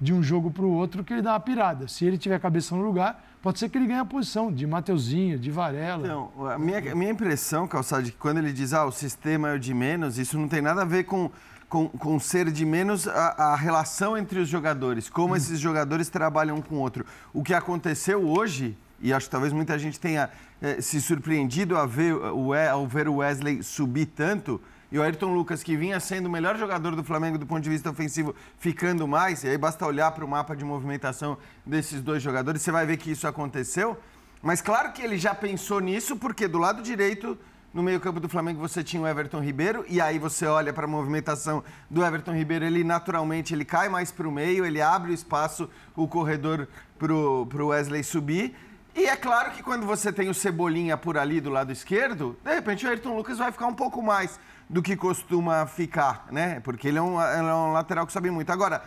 de 0.00 0.12
um 0.12 0.22
jogo 0.22 0.50
para 0.50 0.64
o 0.64 0.70
outro 0.70 1.02
que 1.02 1.12
ele 1.12 1.22
dá 1.22 1.32
uma 1.32 1.40
pirada. 1.40 1.88
Se 1.88 2.04
ele 2.04 2.16
tiver 2.16 2.36
a 2.36 2.40
cabeça 2.40 2.74
no 2.74 2.82
lugar, 2.82 3.24
pode 3.42 3.58
ser 3.58 3.68
que 3.68 3.76
ele 3.76 3.86
ganhe 3.86 4.00
a 4.00 4.04
posição 4.04 4.52
de 4.52 4.66
Mateuzinho, 4.66 5.38
de 5.38 5.50
Varela. 5.50 6.04
Então, 6.04 6.30
a 6.48 6.58
minha, 6.58 6.78
a 6.92 6.94
minha 6.94 7.10
impressão, 7.10 7.66
Calçade, 7.66 8.08
é 8.08 8.10
que 8.12 8.16
quando 8.16 8.38
ele 8.38 8.52
diz 8.52 8.72
ah, 8.72 8.84
o 8.84 8.92
sistema 8.92 9.50
é 9.50 9.54
o 9.54 9.58
de 9.58 9.74
menos, 9.74 10.18
isso 10.18 10.38
não 10.38 10.48
tem 10.48 10.62
nada 10.62 10.82
a 10.82 10.84
ver 10.84 11.04
com, 11.04 11.30
com, 11.68 11.88
com 11.88 12.18
ser 12.20 12.50
de 12.50 12.64
menos 12.64 13.08
a, 13.08 13.52
a 13.52 13.56
relação 13.56 14.16
entre 14.16 14.38
os 14.38 14.48
jogadores, 14.48 15.10
como 15.10 15.34
hum. 15.34 15.36
esses 15.36 15.58
jogadores 15.58 16.08
trabalham 16.08 16.56
um 16.56 16.62
com 16.62 16.76
o 16.76 16.78
outro. 16.78 17.04
O 17.32 17.42
que 17.42 17.52
aconteceu 17.52 18.24
hoje, 18.24 18.76
e 19.00 19.12
acho 19.12 19.26
que 19.26 19.32
talvez 19.32 19.52
muita 19.52 19.76
gente 19.78 19.98
tenha 19.98 20.30
eh, 20.62 20.80
se 20.80 21.00
surpreendido 21.00 21.76
a 21.76 21.86
ver 21.86 22.14
o, 22.14 22.52
ao 22.52 22.86
ver 22.86 23.08
o 23.08 23.16
Wesley 23.16 23.62
subir 23.62 24.06
tanto, 24.06 24.60
e 24.90 24.98
o 24.98 25.02
Ayrton 25.02 25.34
Lucas, 25.34 25.62
que 25.62 25.76
vinha 25.76 26.00
sendo 26.00 26.26
o 26.26 26.30
melhor 26.30 26.56
jogador 26.56 26.96
do 26.96 27.04
Flamengo 27.04 27.36
do 27.36 27.46
ponto 27.46 27.62
de 27.62 27.68
vista 27.68 27.90
ofensivo, 27.90 28.34
ficando 28.58 29.06
mais, 29.06 29.44
e 29.44 29.48
aí 29.48 29.58
basta 29.58 29.84
olhar 29.84 30.10
para 30.12 30.24
o 30.24 30.28
mapa 30.28 30.56
de 30.56 30.64
movimentação 30.64 31.36
desses 31.64 32.00
dois 32.00 32.22
jogadores, 32.22 32.62
você 32.62 32.72
vai 32.72 32.86
ver 32.86 32.96
que 32.96 33.10
isso 33.10 33.26
aconteceu. 33.26 33.98
Mas 34.42 34.62
claro 34.62 34.92
que 34.92 35.02
ele 35.02 35.18
já 35.18 35.34
pensou 35.34 35.80
nisso, 35.80 36.16
porque 36.16 36.48
do 36.48 36.58
lado 36.58 36.80
direito, 36.80 37.36
no 37.74 37.82
meio-campo 37.82 38.18
do 38.18 38.28
Flamengo, 38.28 38.60
você 38.60 38.82
tinha 38.82 39.02
o 39.02 39.06
Everton 39.06 39.40
Ribeiro, 39.40 39.84
e 39.88 40.00
aí 40.00 40.18
você 40.18 40.46
olha 40.46 40.72
para 40.72 40.84
a 40.84 40.88
movimentação 40.88 41.62
do 41.90 42.02
Everton 42.02 42.32
Ribeiro, 42.32 42.64
ele 42.64 42.82
naturalmente 42.82 43.52
ele 43.52 43.64
cai 43.64 43.88
mais 43.90 44.10
para 44.10 44.26
o 44.26 44.32
meio, 44.32 44.64
ele 44.64 44.80
abre 44.80 45.10
o 45.10 45.14
espaço, 45.14 45.68
o 45.94 46.08
corredor 46.08 46.66
para 46.98 47.12
o 47.12 47.66
Wesley 47.66 48.02
subir. 48.02 48.56
E 48.96 49.04
é 49.04 49.14
claro 49.14 49.52
que 49.52 49.62
quando 49.62 49.86
você 49.86 50.12
tem 50.12 50.28
o 50.28 50.34
Cebolinha 50.34 50.96
por 50.96 51.18
ali 51.18 51.40
do 51.40 51.50
lado 51.50 51.70
esquerdo, 51.70 52.36
de 52.42 52.54
repente 52.54 52.86
o 52.86 52.88
Ayrton 52.88 53.16
Lucas 53.16 53.38
vai 53.38 53.52
ficar 53.52 53.66
um 53.66 53.74
pouco 53.74 54.02
mais 54.02 54.40
do 54.68 54.82
que 54.82 54.96
costuma 54.96 55.66
ficar, 55.66 56.26
né? 56.30 56.60
Porque 56.60 56.88
ele 56.88 56.98
é 56.98 57.02
um, 57.02 57.20
ele 57.20 57.48
é 57.48 57.54
um 57.54 57.72
lateral 57.72 58.06
que 58.06 58.12
sabe 58.12 58.30
muito. 58.30 58.50
Agora, 58.50 58.82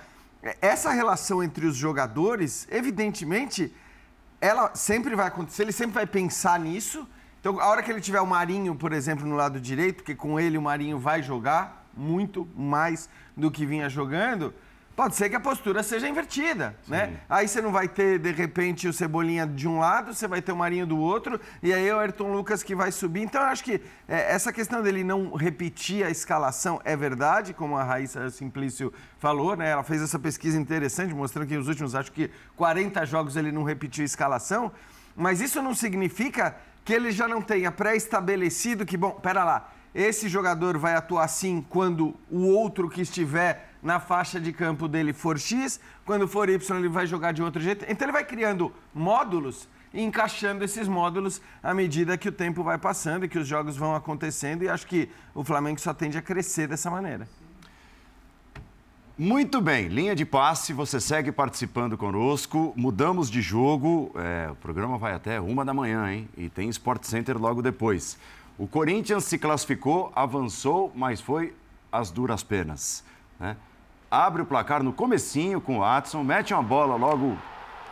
essa 0.61 0.91
relação 0.91 1.43
entre 1.43 1.65
os 1.65 1.75
jogadores, 1.75 2.67
evidentemente, 2.69 3.73
ela 4.39 4.73
sempre 4.75 5.15
vai 5.15 5.27
acontecer, 5.27 5.63
ele 5.63 5.71
sempre 5.71 5.95
vai 5.95 6.05
pensar 6.05 6.59
nisso. 6.59 7.07
Então, 7.39 7.59
a 7.59 7.67
hora 7.67 7.81
que 7.81 7.91
ele 7.91 8.01
tiver 8.01 8.21
o 8.21 8.27
Marinho, 8.27 8.75
por 8.75 8.93
exemplo, 8.93 9.25
no 9.25 9.35
lado 9.35 9.59
direito, 9.59 9.97
porque 9.97 10.13
com 10.13 10.39
ele 10.39 10.57
o 10.57 10.61
Marinho 10.61 10.99
vai 10.99 11.23
jogar 11.23 11.87
muito 11.95 12.47
mais 12.55 13.09
do 13.35 13.49
que 13.49 13.65
vinha 13.65 13.89
jogando, 13.89 14.53
Pode 15.01 15.15
ser 15.15 15.31
que 15.31 15.35
a 15.35 15.39
postura 15.39 15.81
seja 15.81 16.07
invertida, 16.07 16.75
Sim. 16.83 16.91
né? 16.91 17.21
Aí 17.27 17.47
você 17.47 17.59
não 17.59 17.71
vai 17.71 17.87
ter, 17.87 18.19
de 18.19 18.31
repente, 18.31 18.87
o 18.87 18.93
Cebolinha 18.93 19.47
de 19.47 19.67
um 19.67 19.79
lado, 19.79 20.13
você 20.13 20.27
vai 20.27 20.43
ter 20.43 20.51
o 20.51 20.55
Marinho 20.55 20.85
do 20.85 20.95
outro, 20.95 21.41
e 21.63 21.73
aí 21.73 21.87
é 21.87 21.95
o 21.95 21.97
Ayrton 21.97 22.31
Lucas 22.31 22.61
que 22.61 22.75
vai 22.75 22.91
subir. 22.91 23.23
Então, 23.23 23.41
eu 23.41 23.47
acho 23.47 23.63
que 23.63 23.81
é, 24.07 24.31
essa 24.31 24.53
questão 24.53 24.79
dele 24.83 25.03
não 25.03 25.33
repetir 25.33 26.05
a 26.05 26.11
escalação 26.11 26.79
é 26.85 26.95
verdade, 26.95 27.51
como 27.51 27.75
a 27.75 27.83
Raíssa 27.83 28.29
Simplício 28.29 28.93
falou, 29.17 29.55
né? 29.55 29.71
Ela 29.71 29.83
fez 29.83 30.03
essa 30.03 30.19
pesquisa 30.19 30.55
interessante, 30.55 31.15
mostrando 31.15 31.47
que 31.47 31.57
nos 31.57 31.67
últimos, 31.67 31.95
acho 31.95 32.11
que 32.11 32.29
40 32.55 33.03
jogos 33.07 33.35
ele 33.35 33.51
não 33.51 33.63
repetiu 33.63 34.03
a 34.03 34.05
escalação, 34.05 34.71
mas 35.15 35.41
isso 35.41 35.63
não 35.63 35.73
significa 35.73 36.55
que 36.85 36.93
ele 36.93 37.11
já 37.11 37.27
não 37.27 37.41
tenha 37.41 37.71
pré-estabelecido 37.71 38.85
que, 38.85 38.97
bom, 38.97 39.13
pera 39.13 39.43
lá, 39.43 39.71
esse 39.95 40.29
jogador 40.29 40.77
vai 40.77 40.93
atuar 40.93 41.23
assim 41.23 41.65
quando 41.67 42.15
o 42.29 42.45
outro 42.45 42.87
que 42.87 43.01
estiver 43.01 43.70
na 43.81 43.99
faixa 43.99 44.39
de 44.39 44.53
campo 44.53 44.87
dele 44.87 45.13
for 45.13 45.39
X, 45.39 45.79
quando 46.05 46.27
for 46.27 46.49
Y 46.49 46.77
ele 46.77 46.89
vai 46.89 47.07
jogar 47.07 47.31
de 47.31 47.41
outro 47.41 47.61
jeito. 47.61 47.85
Então 47.87 48.05
ele 48.05 48.11
vai 48.11 48.23
criando 48.23 48.71
módulos 48.93 49.67
e 49.93 50.01
encaixando 50.01 50.63
esses 50.63 50.87
módulos 50.87 51.41
à 51.61 51.73
medida 51.73 52.17
que 52.17 52.29
o 52.29 52.31
tempo 52.31 52.63
vai 52.63 52.77
passando 52.77 53.25
e 53.25 53.29
que 53.29 53.39
os 53.39 53.47
jogos 53.47 53.75
vão 53.75 53.95
acontecendo. 53.95 54.63
E 54.63 54.69
acho 54.69 54.87
que 54.87 55.09
o 55.33 55.43
Flamengo 55.43 55.79
só 55.79 55.93
tende 55.93 56.17
a 56.17 56.21
crescer 56.21 56.67
dessa 56.67 56.89
maneira. 56.89 57.27
Muito 59.17 59.61
bem, 59.61 59.87
linha 59.87 60.15
de 60.15 60.25
passe, 60.25 60.73
você 60.73 60.99
segue 60.99 61.31
participando 61.31 61.97
conosco. 61.97 62.73
Mudamos 62.75 63.29
de 63.29 63.41
jogo, 63.41 64.11
é, 64.15 64.49
o 64.49 64.55
programa 64.55 64.97
vai 64.97 65.13
até 65.13 65.39
uma 65.39 65.63
da 65.63 65.73
manhã, 65.73 66.11
hein? 66.11 66.27
E 66.35 66.49
tem 66.49 66.69
Sport 66.69 67.03
Center 67.03 67.37
logo 67.37 67.61
depois. 67.61 68.17
O 68.57 68.67
Corinthians 68.67 69.25
se 69.25 69.37
classificou, 69.37 70.11
avançou, 70.15 70.91
mas 70.95 71.21
foi 71.21 71.53
às 71.91 72.09
duras 72.09 72.41
penas. 72.41 73.03
Né? 73.39 73.57
Abre 74.11 74.41
o 74.41 74.45
placar 74.45 74.83
no 74.83 74.91
comecinho 74.91 75.61
com 75.61 75.77
o 75.77 75.79
Watson, 75.79 76.21
mete 76.21 76.53
uma 76.53 76.61
bola 76.61 76.97
logo 76.97 77.37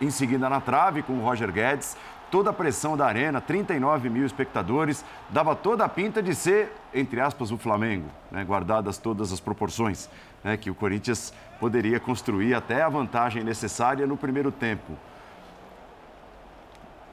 em 0.01 0.11
seguida 0.11 0.49
na 0.49 0.59
trave 0.59 1.01
com 1.01 1.13
o 1.13 1.21
Roger 1.23 1.49
Guedes. 1.49 1.95
Toda 2.29 2.51
a 2.51 2.53
pressão 2.53 2.95
da 2.95 3.07
arena, 3.07 3.41
39 3.41 4.07
mil 4.07 4.25
espectadores, 4.25 5.03
dava 5.29 5.55
toda 5.55 5.83
a 5.83 5.89
pinta 5.89 6.21
de 6.21 6.35
ser, 6.35 6.71
entre 6.93 7.19
aspas, 7.19 7.49
o 7.49 7.57
Flamengo, 7.57 8.07
né? 8.29 8.43
guardadas 8.43 8.99
todas 8.99 9.31
as 9.31 9.39
proporções, 9.39 10.07
né? 10.43 10.55
que 10.55 10.69
o 10.69 10.75
Corinthians 10.75 11.33
poderia 11.59 11.99
construir 11.99 12.53
até 12.53 12.83
a 12.83 12.89
vantagem 12.89 13.43
necessária 13.43 14.05
no 14.05 14.15
primeiro 14.15 14.51
tempo. 14.51 14.93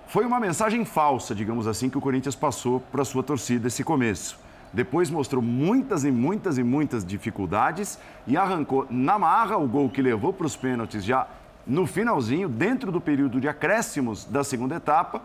Foi 0.07 0.27
uma 0.27 0.39
mensagem 0.39 0.85
falsa, 0.85 1.35
digamos 1.35 1.67
assim, 1.67 1.89
que 1.89 1.97
o 1.97 2.01
Corinthians 2.01 2.37
passou 2.37 2.81
para 2.81 3.01
a 3.01 3.05
sua 3.05 3.23
torcida 3.23 3.69
esse 3.69 3.83
começo. 3.83 4.39
Depois 4.77 5.09
mostrou 5.09 5.43
muitas 5.43 6.05
e 6.05 6.11
muitas 6.11 6.59
e 6.59 6.63
muitas 6.63 7.03
dificuldades 7.03 7.99
e 8.27 8.37
arrancou 8.37 8.87
na 8.91 9.19
marra 9.19 9.57
o 9.57 9.67
gol 9.67 9.89
que 9.89 10.03
levou 10.03 10.35
para 10.35 10.47
os 10.47 10.55
pênaltis 10.55 11.03
já 11.03 11.27
no 11.67 11.87
finalzinho, 11.87 12.47
dentro 12.47 12.93
do 12.93 13.01
período 13.01 13.41
de 13.41 13.49
acréscimos 13.49 14.27
da 14.27 14.45
segunda 14.45 14.75
etapa 14.75 15.23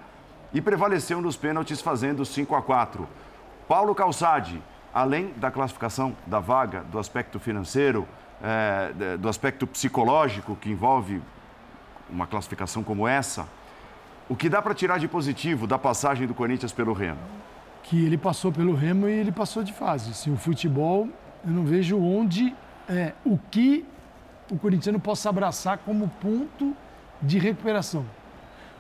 e 0.54 0.62
prevaleceu 0.62 1.20
nos 1.22 1.36
pênaltis 1.36 1.82
fazendo 1.82 2.24
5 2.24 2.56
a 2.56 2.62
4. 2.62 3.06
Paulo 3.68 3.94
Calçade, 3.94 4.64
além 4.94 5.34
da 5.36 5.52
classificação 5.52 6.16
da 6.26 6.40
vaga, 6.40 6.86
do 6.90 6.98
aspecto 6.98 7.38
financeiro, 7.38 8.08
é, 8.42 9.18
do 9.18 9.28
aspecto 9.28 9.68
psicológico 9.68 10.56
que 10.56 10.70
envolve 10.70 11.22
uma 12.10 12.26
classificação 12.26 12.84
como 12.84 13.06
essa, 13.06 13.46
o 14.30 14.36
que 14.36 14.48
dá 14.48 14.62
para 14.62 14.74
tirar 14.74 14.98
de 14.98 15.10
positivo 15.10 15.68
da 15.68 15.78
passagem 15.78 16.26
do 16.26 16.34
Corinthians 16.34 16.72
pelo 16.72 16.94
Remo? 16.94 17.20
Que 17.84 18.06
ele 18.06 18.18
passou 18.18 18.52
pelo 18.52 18.74
Remo 18.74 19.08
e 19.08 19.12
ele 19.12 19.32
passou 19.32 19.64
de 19.64 19.74
fase. 19.74 20.12
Assim, 20.12 20.32
o 20.32 20.38
futebol, 20.38 21.08
eu 21.46 21.52
não 21.52 21.64
vejo 21.64 21.98
onde, 22.00 22.56
é, 22.88 23.14
o 23.26 23.38
que 23.50 23.86
o 24.52 24.58
corintiano 24.58 25.00
possa 25.00 25.30
abraçar 25.30 25.78
como 25.80 26.08
ponto 26.22 26.76
de 27.22 27.40
recuperação. 27.40 28.06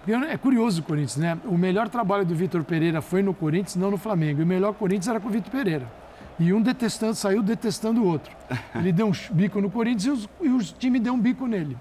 Porque 0.04 0.14
é 0.26 0.38
curioso 0.38 0.82
o 0.82 0.84
Corinthians, 0.84 1.18
né? 1.18 1.38
O 1.46 1.58
melhor 1.58 1.88
trabalho 1.88 2.26
do 2.26 2.34
Vitor 2.34 2.64
Pereira 2.64 3.02
foi 3.02 3.22
no 3.22 3.34
Corinthians, 3.34 3.76
não 3.76 3.92
no 3.92 3.98
Flamengo. 3.98 4.42
E 4.42 4.44
o 4.44 4.48
melhor 4.48 4.74
Corinthians 4.74 5.08
era 5.08 5.20
com 5.20 5.30
o 5.30 5.32
Vitor 5.32 5.52
Pereira. 5.52 5.88
E 6.40 6.52
um 6.52 6.62
detestando, 6.62 7.14
saiu 7.14 7.44
detestando 7.44 8.02
o 8.02 8.08
outro. 8.08 8.36
Ele 8.74 8.92
deu 8.92 9.08
um 9.08 9.12
bico 9.32 9.62
no 9.62 9.70
Corinthians 9.70 10.28
e, 10.42 10.46
e 10.48 10.50
o 10.50 10.58
time 10.58 11.00
deu 11.00 11.14
um 11.14 11.20
bico 11.20 11.46
nele. 11.46 11.78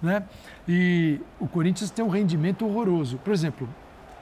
Né? 0.00 0.22
E 0.68 1.20
o 1.40 1.48
Corinthians 1.48 1.90
tem 1.90 2.04
um 2.04 2.08
rendimento 2.08 2.64
horroroso. 2.64 3.18
Por 3.18 3.32
exemplo, 3.32 3.68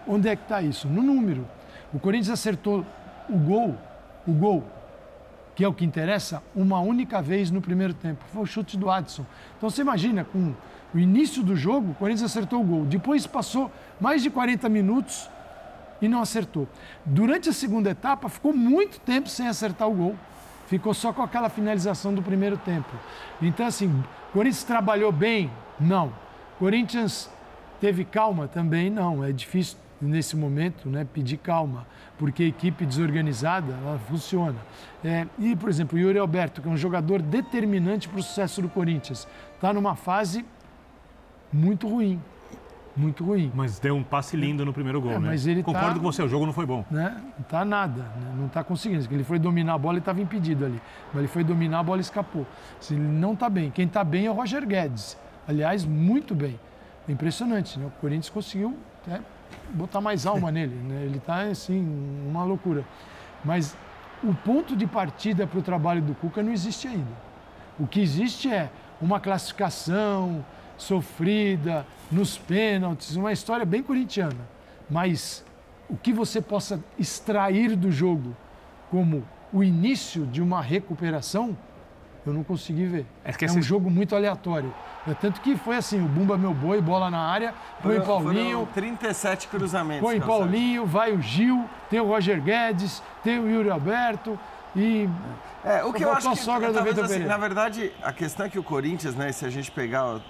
onde 0.07 0.29
é 0.29 0.35
que 0.35 0.45
está 0.45 0.63
isso? 0.63 0.89
No 0.89 1.03
número. 1.03 1.47
O 1.93 1.99
Corinthians 1.99 2.31
acertou 2.31 2.85
o 3.29 3.39
gol, 3.39 3.77
o 4.27 4.33
gol, 4.33 4.65
que 5.55 5.65
é 5.65 5.69
o 5.69 5.75
que 5.75 5.85
interessa, 5.85 6.43
uma 6.55 6.81
única 6.81 7.21
vez 7.21 7.51
no 7.51 7.61
primeiro 7.61 7.93
tempo. 7.93 8.25
Foi 8.33 8.43
o 8.43 8.47
chute 8.47 8.77
do 8.77 8.91
Adson. 8.91 9.27
Então 9.57 9.69
você 9.69 9.83
imagina, 9.83 10.25
com 10.25 10.55
o 10.95 10.99
início 10.99 11.43
do 11.43 11.55
jogo, 11.55 11.93
o 11.93 11.95
Corinthians 11.95 12.31
acertou 12.31 12.61
o 12.61 12.65
gol. 12.65 12.85
Depois 12.85 13.27
passou 13.27 13.71
mais 14.01 14.23
de 14.23 14.31
40 14.31 14.69
minutos 14.69 15.29
e 16.01 16.09
não 16.09 16.21
acertou. 16.21 16.67
Durante 17.05 17.49
a 17.49 17.53
segunda 17.53 17.91
etapa, 17.91 18.29
ficou 18.29 18.53
muito 18.53 18.99
tempo 19.01 19.29
sem 19.29 19.47
acertar 19.47 19.89
o 19.89 19.95
gol. 19.95 20.17
Ficou 20.67 20.95
só 20.95 21.13
com 21.13 21.23
aquela 21.23 21.51
finalização 21.51 22.15
do 22.15 22.23
primeiro 22.23 22.57
tempo. 22.57 22.91
Então, 23.41 23.67
assim, 23.67 23.89
o 23.89 24.33
Corinthians 24.33 24.65
trabalhou 24.65 25.13
bem? 25.13 25.51
Não. 25.79 26.13
Corinthians 26.59 27.31
teve 27.81 28.05
calma 28.05 28.49
também? 28.49 28.89
Não. 28.89 29.23
É 29.23 29.33
difícil 29.33 29.77
nesse 30.03 30.37
momento, 30.37 30.89
né, 30.89 31.07
pedir 31.11 31.37
calma, 31.37 31.87
porque 32.19 32.43
a 32.43 32.47
equipe 32.47 32.85
desorganizada 32.85 33.73
ela 33.73 33.99
funciona. 34.09 34.59
É, 35.05 35.27
e, 35.39 35.55
por 35.57 35.69
exemplo, 35.69 35.97
o 35.97 36.01
Yuri 36.01 36.19
Alberto, 36.19 36.61
que 36.61 36.69
é 36.69 36.71
um 36.71 36.77
jogador 36.77 37.23
determinante 37.23 38.09
para 38.09 38.19
o 38.19 38.23
sucesso 38.23 38.61
do 38.61 38.69
Corinthians, 38.69 39.27
está 39.55 39.73
numa 39.73 39.95
fase 39.95 40.45
muito 41.53 41.89
ruim. 41.89 42.21
Muito 42.95 43.25
ruim. 43.25 43.51
Mas 43.55 43.79
deu 43.79 43.95
um 43.95 44.03
passe 44.03 44.37
lindo 44.37 44.67
no 44.67 44.73
primeiro 44.73 45.01
gol, 45.01 45.13
é, 45.13 45.19
né? 45.19 45.29
Mas 45.29 45.47
ele 45.47 45.63
Concordo 45.63 45.95
tá, 45.95 45.95
com 45.95 46.03
você, 46.03 46.23
o 46.23 46.29
jogo 46.29 46.45
não 46.45 46.53
foi 46.53 46.67
bom. 46.67 46.85
Né? 46.91 47.17
Não 47.39 47.43
está 47.43 47.65
nada, 47.65 48.03
né? 48.03 48.35
não 48.37 48.47
está 48.47 48.63
conseguindo. 48.63 49.07
Ele 49.11 49.25
foi 49.25 49.39
dominar 49.39 49.75
a 49.75 49.79
bola 49.79 49.97
e 49.97 49.99
estava 49.99 50.21
impedido 50.21 50.67
ali. 50.67 50.81
Mas 51.13 51.21
ele 51.21 51.29
foi 51.29 51.43
dominar 51.43 51.79
a 51.79 51.83
bola 51.83 51.99
e 51.99 52.03
escapou. 52.03 52.47
Ele 52.91 53.01
não 53.01 53.33
está 53.33 53.49
bem. 53.49 53.71
Quem 53.71 53.87
está 53.87 54.05
bem 54.05 54.27
é 54.27 54.31
o 54.31 54.35
Roger 54.35 54.67
Guedes. 54.67 55.17
Aliás, 55.49 55.87
muito 55.87 56.35
bem. 56.35 56.61
Impressionante, 57.09 57.79
né? 57.79 57.87
O 57.87 57.91
Corinthians 58.01 58.29
conseguiu 58.29 58.77
né, 59.07 59.23
botar 59.75 60.01
mais 60.01 60.27
alma 60.27 60.51
nele. 60.53 60.75
Né? 60.75 61.05
Ele 61.05 61.19
está, 61.19 61.43
assim, 61.43 61.87
uma 62.29 62.45
loucura. 62.45 62.85
Mas 63.45 63.77
o 64.23 64.35
ponto 64.35 64.77
de 64.77 64.87
partida 64.87 65.47
para 65.47 65.59
o 65.59 65.63
trabalho 65.63 66.03
do 66.03 66.15
Cuca 66.15 66.43
não 66.43 66.53
existe 66.53 66.87
ainda. 66.87 67.13
O 67.79 67.87
que 67.87 68.01
existe 68.01 68.51
é 68.51 68.71
uma 69.01 69.19
classificação, 69.19 70.45
sofrida, 70.77 71.87
nos 72.11 72.39
pênaltis, 72.39 73.17
uma 73.17 73.33
história 73.33 73.65
bem 73.65 73.83
corintiana. 73.83 74.49
Mas 74.89 75.45
o 75.89 75.97
que 75.97 76.13
você 76.13 76.41
possa 76.41 76.83
extrair 76.99 77.75
do 77.75 77.91
jogo 77.91 78.37
como 78.91 79.25
o 79.53 79.63
início 79.63 80.27
de 80.27 80.41
uma 80.41 80.63
recuperação, 80.63 81.57
eu 82.25 82.33
não 82.33 82.45
consegui 82.45 82.87
ver. 82.87 83.07
É 83.25 83.31
É, 83.31 83.33
que 83.33 83.47
um 83.47 83.63
jogo 83.63 83.91
muito 83.91 84.15
aleatório. 84.15 84.73
É 85.07 85.15
tanto 85.15 85.41
que 85.41 85.57
foi 85.57 85.77
assim, 85.77 86.01
o 86.01 86.09
Bumba 86.09 86.39
Meu 86.39 86.55
Boi, 86.55 86.81
bola 86.81 87.11
na 87.11 87.19
área, 87.19 87.53
põe 87.83 87.99
o 87.99 88.05
Foram- 88.05 88.23
Paulinho, 88.25 88.59
foram 88.59 88.67
37 88.73 89.49
cruzamentos. 89.49 90.03
põe. 90.03 90.21
Paulinho, 90.21 90.87
vai 90.87 91.13
o 91.13 91.21
Gil, 91.21 91.65
tem 91.91 91.99
o 92.01 92.07
Roger 92.07 92.41
Guedes, 92.41 93.03
tem 93.25 93.39
o 93.41 93.51
Yuri 93.51 93.71
Alberto 93.71 94.39
e... 94.77 95.09
É, 95.65 95.85
o 95.85 95.93
que 95.93 96.03
eu 96.05 96.11
faltou 96.11 96.31
acho 96.33 96.41
que, 96.41 96.45
sogra 96.45 96.69
do 96.69 96.75
talvez, 96.75 96.95
Vitor 96.97 97.05
assim, 97.05 97.15
Pereira. 97.21 97.33
na 97.35 97.39
verdade, 97.41 97.93
a 98.03 98.13
questão 98.13 98.47
é 98.47 98.49
que 98.49 98.59
o 98.59 98.65
Corinthians, 98.65 99.15
né, 99.15 99.31
se 99.31 99.45
a 99.47 99.51
gente 99.51 99.71
pegar 99.71 100.05
os, 100.15 100.23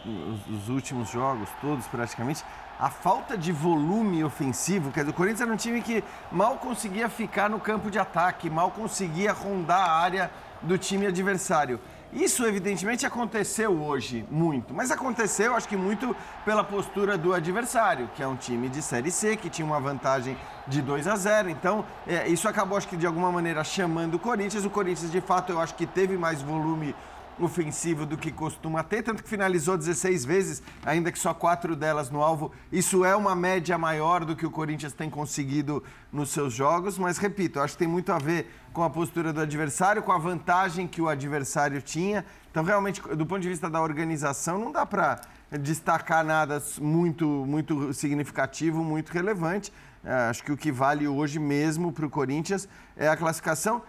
os 0.50 0.68
últimos 0.68 1.10
jogos, 1.10 1.48
todos 1.60 1.86
praticamente, 1.86 2.44
a 2.78 2.90
falta 2.90 3.36
de 3.38 3.50
volume 3.52 4.22
ofensivo, 4.24 4.90
quer 4.90 5.00
dizer, 5.00 5.12
o 5.12 5.14
Corinthians 5.14 5.40
era 5.40 5.50
um 5.52 5.56
time 5.56 5.80
que 5.80 6.04
mal 6.30 6.56
conseguia 6.56 7.08
ficar 7.08 7.48
no 7.48 7.58
campo 7.60 7.90
de 7.90 7.98
ataque, 7.98 8.50
mal 8.50 8.70
conseguia 8.72 9.32
rondar 9.32 9.80
a 9.88 9.92
área 9.92 10.30
do 10.62 10.78
time 10.78 11.06
adversário. 11.06 11.80
Isso, 12.12 12.44
evidentemente, 12.44 13.06
aconteceu 13.06 13.72
hoje 13.82 14.22
muito, 14.30 14.74
mas 14.74 14.90
aconteceu, 14.90 15.56
acho 15.56 15.66
que 15.66 15.78
muito 15.78 16.14
pela 16.44 16.62
postura 16.62 17.16
do 17.16 17.32
adversário, 17.32 18.10
que 18.14 18.22
é 18.22 18.26
um 18.26 18.36
time 18.36 18.68
de 18.68 18.82
Série 18.82 19.10
C, 19.10 19.34
que 19.34 19.48
tinha 19.48 19.64
uma 19.64 19.80
vantagem 19.80 20.36
de 20.68 20.82
2 20.82 21.08
a 21.08 21.16
0. 21.16 21.48
Então, 21.48 21.86
é, 22.06 22.28
isso 22.28 22.46
acabou, 22.46 22.76
acho 22.76 22.86
que, 22.86 22.98
de 22.98 23.06
alguma 23.06 23.32
maneira, 23.32 23.64
chamando 23.64 24.14
o 24.14 24.18
Corinthians. 24.18 24.66
O 24.66 24.70
Corinthians, 24.70 25.10
de 25.10 25.22
fato, 25.22 25.52
eu 25.52 25.60
acho 25.60 25.74
que 25.74 25.86
teve 25.86 26.18
mais 26.18 26.42
volume 26.42 26.94
ofensivo 27.38 28.04
do 28.04 28.16
que 28.16 28.30
costuma 28.30 28.82
ter, 28.82 29.02
tanto 29.02 29.22
que 29.22 29.28
finalizou 29.28 29.76
16 29.76 30.24
vezes, 30.24 30.62
ainda 30.84 31.10
que 31.10 31.18
só 31.18 31.32
quatro 31.32 31.74
delas 31.74 32.10
no 32.10 32.22
alvo. 32.22 32.52
Isso 32.70 33.04
é 33.04 33.16
uma 33.16 33.34
média 33.34 33.76
maior 33.78 34.24
do 34.24 34.36
que 34.36 34.46
o 34.46 34.50
Corinthians 34.50 34.92
tem 34.92 35.08
conseguido 35.08 35.82
nos 36.12 36.30
seus 36.30 36.52
jogos, 36.52 36.98
mas 36.98 37.18
repito, 37.18 37.60
acho 37.60 37.74
que 37.74 37.80
tem 37.80 37.88
muito 37.88 38.12
a 38.12 38.18
ver 38.18 38.50
com 38.72 38.82
a 38.82 38.90
postura 38.90 39.32
do 39.32 39.40
adversário, 39.40 40.02
com 40.02 40.12
a 40.12 40.18
vantagem 40.18 40.86
que 40.86 41.00
o 41.00 41.08
adversário 41.08 41.80
tinha. 41.80 42.24
Então, 42.50 42.62
realmente, 42.62 43.00
do 43.00 43.26
ponto 43.26 43.40
de 43.40 43.48
vista 43.48 43.68
da 43.68 43.80
organização, 43.80 44.58
não 44.58 44.70
dá 44.70 44.84
para 44.84 45.20
destacar 45.60 46.24
nada 46.24 46.62
muito, 46.80 47.26
muito 47.26 47.92
significativo, 47.92 48.82
muito 48.82 49.10
relevante. 49.10 49.72
É, 50.04 50.12
acho 50.28 50.42
que 50.42 50.52
o 50.52 50.56
que 50.56 50.72
vale 50.72 51.06
hoje 51.06 51.38
mesmo 51.38 51.92
para 51.92 52.06
o 52.06 52.10
Corinthians 52.10 52.68
é 52.96 53.08
a 53.08 53.16
classificação. 53.16 53.82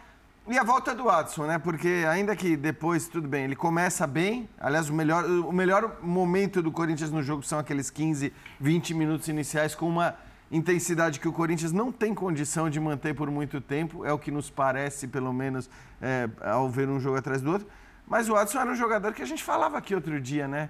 E 0.45 0.57
a 0.57 0.63
volta 0.63 0.93
do 0.93 1.09
Adson, 1.09 1.45
né? 1.45 1.57
Porque 1.57 2.05
ainda 2.05 2.35
que 2.35 2.57
depois, 2.57 3.07
tudo 3.07 3.29
bem, 3.29 3.45
ele 3.45 3.55
começa 3.55 4.05
bem. 4.05 4.49
Aliás, 4.59 4.89
o 4.89 4.93
melhor, 4.93 5.23
o 5.23 5.53
melhor 5.53 5.99
momento 6.01 6.61
do 6.61 6.69
Corinthians 6.69 7.09
no 7.09 7.23
jogo 7.23 7.43
são 7.43 7.57
aqueles 7.57 7.89
15, 7.89 8.33
20 8.59 8.93
minutos 8.93 9.29
iniciais 9.29 9.73
com 9.73 9.87
uma 9.87 10.15
intensidade 10.51 11.21
que 11.21 11.29
o 11.29 11.31
Corinthians 11.31 11.71
não 11.71 11.93
tem 11.93 12.13
condição 12.13 12.69
de 12.69 12.77
manter 12.77 13.15
por 13.15 13.31
muito 13.31 13.61
tempo. 13.61 14.03
É 14.03 14.11
o 14.11 14.19
que 14.19 14.31
nos 14.31 14.49
parece, 14.49 15.07
pelo 15.07 15.31
menos, 15.31 15.69
é, 16.01 16.29
ao 16.41 16.69
ver 16.69 16.89
um 16.89 16.99
jogo 16.99 17.17
atrás 17.17 17.41
do 17.41 17.49
outro. 17.49 17.67
Mas 18.05 18.27
o 18.27 18.35
Adson 18.35 18.59
era 18.59 18.69
um 18.69 18.75
jogador 18.75 19.13
que 19.13 19.21
a 19.21 19.25
gente 19.25 19.41
falava 19.41 19.77
aqui 19.77 19.95
outro 19.95 20.19
dia, 20.19 20.45
né? 20.45 20.69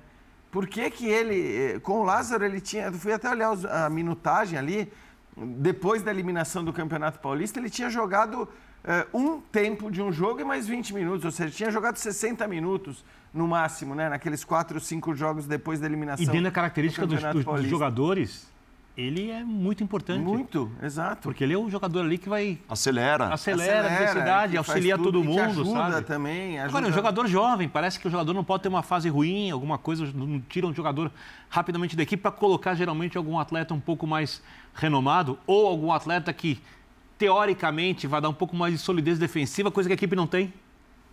Por 0.51 0.67
que, 0.67 0.88
que 0.91 1.07
ele, 1.07 1.57
eh, 1.57 1.80
com 1.80 2.01
o 2.01 2.03
Lázaro, 2.03 2.45
ele 2.45 2.61
tinha. 2.61 2.84
Eu 2.84 2.93
fui 2.93 3.11
até 3.11 3.28
olhar 3.28 3.51
a 3.65 3.89
minutagem 3.89 4.59
ali. 4.59 4.93
Depois 5.36 6.03
da 6.03 6.11
eliminação 6.11 6.63
do 6.63 6.71
Campeonato 6.71 7.19
Paulista, 7.19 7.59
ele 7.59 7.71
tinha 7.71 7.89
jogado 7.89 8.47
eh, 8.84 9.08
um 9.14 9.40
tempo 9.40 9.90
de 9.92 10.02
um 10.02 10.12
jogo 10.12 10.42
e 10.42 10.44
mais 10.44 10.68
20 10.68 10.94
minutos. 10.94 11.26
Ou 11.26 11.32
seja, 11.32 11.52
tinha 11.52 11.72
jogado 11.72 11.98
60 11.98 12.48
minutos 12.48 13.04
no 13.34 13.48
máximo, 13.48 13.96
né? 13.96 14.10
Naqueles 14.10 14.44
4, 14.44 14.80
5 14.80 15.16
jogos 15.16 15.46
depois 15.48 15.80
da 15.80 15.86
eliminação. 15.88 16.24
E 16.24 16.28
dentro 16.28 16.44
da 16.44 16.52
característica 16.52 17.06
do 17.08 17.16
dos, 17.16 17.46
dos- 17.46 17.66
jogadores, 17.68 18.52
ele 18.96 19.32
é 19.32 19.44
muito 19.44 19.84
importante. 19.84 20.22
Muito, 20.22 20.72
exato. 20.82 21.24
Porque 21.24 21.44
ele 21.44 21.54
é 21.54 21.58
o 21.58 21.68
jogador 21.68 22.02
ali 22.02 22.18
que 22.20 22.30
vai 22.30 22.60
Acelera. 22.70 23.34
acelera, 23.34 23.88
a 23.92 23.98
velocidade, 23.98 24.56
auxilia 24.58 24.96
tudo 24.98 25.14
todo 25.14 25.22
que 25.22 25.28
mundo, 25.28 25.40
ajuda 25.42 25.72
sabe? 25.92 26.06
também. 26.06 26.60
Ajuda... 26.60 26.78
Agora, 26.78 26.92
o 26.92 26.96
jogador 26.96 27.28
jovem, 27.28 27.68
parece 27.68 28.00
que 28.00 28.08
o 28.08 28.12
jogador 28.12 28.34
não 28.36 28.44
pode 28.44 28.62
ter 28.62 28.70
uma 28.70 28.84
fase 28.84 29.10
ruim, 29.10 29.50
alguma 29.50 29.80
coisa, 29.80 30.06
não 30.14 30.40
tira 30.42 30.68
um 30.68 30.74
jogador 30.76 31.12
rapidamente 31.50 31.96
da 31.96 32.04
equipe 32.04 32.22
para 32.22 32.32
colocar 32.32 32.76
geralmente 32.76 33.18
algum 33.18 33.40
atleta 33.40 33.74
um 33.74 33.80
pouco 33.80 34.06
mais 34.06 34.44
renomado 34.76 35.40
ou 35.48 35.66
algum 35.68 35.92
atleta 35.92 36.32
que 36.32 36.62
teoricamente 37.24 38.05
vai 38.05 38.19
dar 38.19 38.28
um 38.28 38.34
pouco 38.34 38.53
mais 38.53 38.74
de 38.74 38.80
solidez 38.80 39.17
defensiva, 39.17 39.71
coisa 39.71 39.88
que 39.88 39.93
a 39.93 39.95
equipe 39.95 40.13
não 40.13 40.28
tem. 40.28 40.53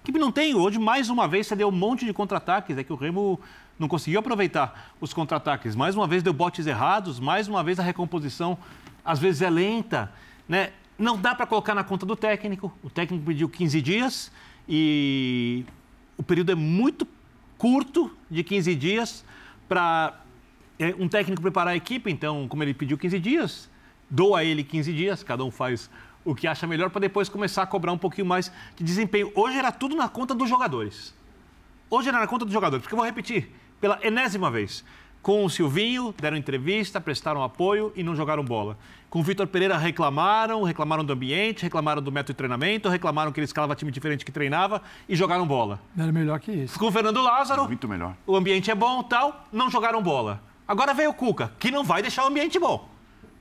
A 0.01 0.03
equipe 0.03 0.19
não 0.19 0.33
tem. 0.33 0.57
Hoje, 0.57 0.77
mais 0.77 1.09
uma 1.09 1.29
vez, 1.29 1.47
você 1.47 1.55
deu 1.55 1.69
um 1.69 1.73
monte 1.73 2.05
de 2.05 2.13
contra-ataques. 2.13 2.77
É 2.77 2.83
que 2.83 2.93
o 2.93 2.97
Remo 2.97 3.39
não 3.79 3.87
conseguiu 3.87 4.19
aproveitar 4.19 4.93
os 5.01 5.15
contra-ataques. 5.15 5.77
Mais 5.77 5.95
uma 5.95 6.09
vez 6.09 6.21
deu 6.21 6.33
botes 6.33 6.67
errados, 6.67 7.21
mais 7.21 7.47
uma 7.47 7.63
vez 7.63 7.79
a 7.79 7.85
recomposição 7.85 8.59
às 9.05 9.21
vezes 9.21 9.41
é 9.41 9.49
lenta. 9.49 10.13
Né? 10.49 10.73
Não 10.99 11.17
dá 11.17 11.33
para 11.33 11.47
colocar 11.47 11.77
na 11.77 11.85
conta 11.85 12.05
do 12.05 12.17
técnico. 12.17 12.73
O 12.83 12.91
técnico 12.91 13.25
pediu 13.25 13.49
15 13.49 13.81
dias 13.81 14.33
e 14.69 15.65
o 16.19 16.25
período 16.25 16.51
é 16.51 16.57
muito 16.57 17.07
curto 17.57 18.11
de 18.29 18.43
15 18.43 18.75
dias 18.75 19.25
para 19.69 20.19
é, 20.77 20.93
um 20.99 21.07
técnico 21.07 21.41
preparar 21.41 21.73
a 21.73 21.77
equipe. 21.77 22.11
Então, 22.11 22.49
como 22.49 22.65
ele 22.65 22.75
pediu 22.75 22.99
15 22.99 23.21
dias, 23.21 23.70
dou 24.11 24.35
a 24.35 24.45
ele 24.45 24.65
15 24.65 24.93
dias, 24.93 25.23
cada 25.23 25.45
um 25.45 25.51
faz 25.51 25.89
o 26.25 26.35
que 26.35 26.47
acha 26.47 26.67
melhor 26.67 26.91
para 26.91 27.01
depois 27.01 27.29
começar 27.29 27.63
a 27.63 27.67
cobrar 27.67 27.93
um 27.93 27.99
pouquinho 27.99 28.27
mais 28.27 28.53
de 28.77 28.85
desempenho. 28.85 29.31
Hoje 29.35 29.57
era 29.59 29.73
tudo 29.73 29.97
na 29.97 30.09
conta 30.09 30.35
dos 30.35 30.49
jogadores. 30.49 31.15
Hoje 31.89 32.09
era 32.09 32.19
na 32.21 32.27
conta 32.27 32.45
dos 32.45 32.53
jogadores, 32.53 32.83
porque 32.83 32.95
eu 32.95 32.99
vou 32.99 33.07
repetir 33.07 33.51
pela 33.81 33.99
enésima 34.03 34.51
vez. 34.51 34.85
Com 35.23 35.45
o 35.45 35.51
Silvinho, 35.51 36.15
deram 36.19 36.37
entrevista, 36.37 36.99
prestaram 37.01 37.43
apoio 37.43 37.93
e 37.95 38.03
não 38.03 38.17
jogaram 38.17 38.43
bola. 38.43 38.79
Com 39.11 39.21
o 39.21 39.23
Vitor 39.23 39.47
Pereira, 39.47 39.77
reclamaram, 39.77 40.63
reclamaram 40.63 41.05
do 41.05 41.13
ambiente, 41.13 41.63
reclamaram 41.63 42.01
do 42.01 42.11
método 42.11 42.33
de 42.33 42.37
treinamento, 42.39 42.89
reclamaram 42.89 43.31
que 43.33 43.39
ele 43.41 43.45
escalava 43.45 43.75
time 43.75 43.91
diferente 43.91 44.25
que 44.25 44.33
treinava 44.33 44.81
e 45.09 45.15
jogaram 45.15 45.47
bola. 45.47 45.79
Era 45.99 46.11
melhor 46.11 46.39
que 46.41 46.53
isso. 46.53 46.79
Com 46.79 46.87
o 46.87 46.93
Fernando 46.93 47.21
Lázaro, 47.21 47.65
Muito 47.67 47.87
melhor. 47.89 48.15
o 48.27 48.35
ambiente 48.37 48.71
é 48.71 48.75
bom 48.75 49.03
tal, 49.03 49.47
não 49.53 49.71
jogaram 49.71 50.03
bola. 50.03 50.43
Agora 50.67 50.95
veio 50.95 51.11
o 51.11 51.15
Cuca, 51.15 51.53
que 51.59 51.71
não 51.71 51.85
vai 51.85 52.01
deixar 52.01 52.25
o 52.25 52.29
ambiente 52.29 52.59
bom. 52.59 52.89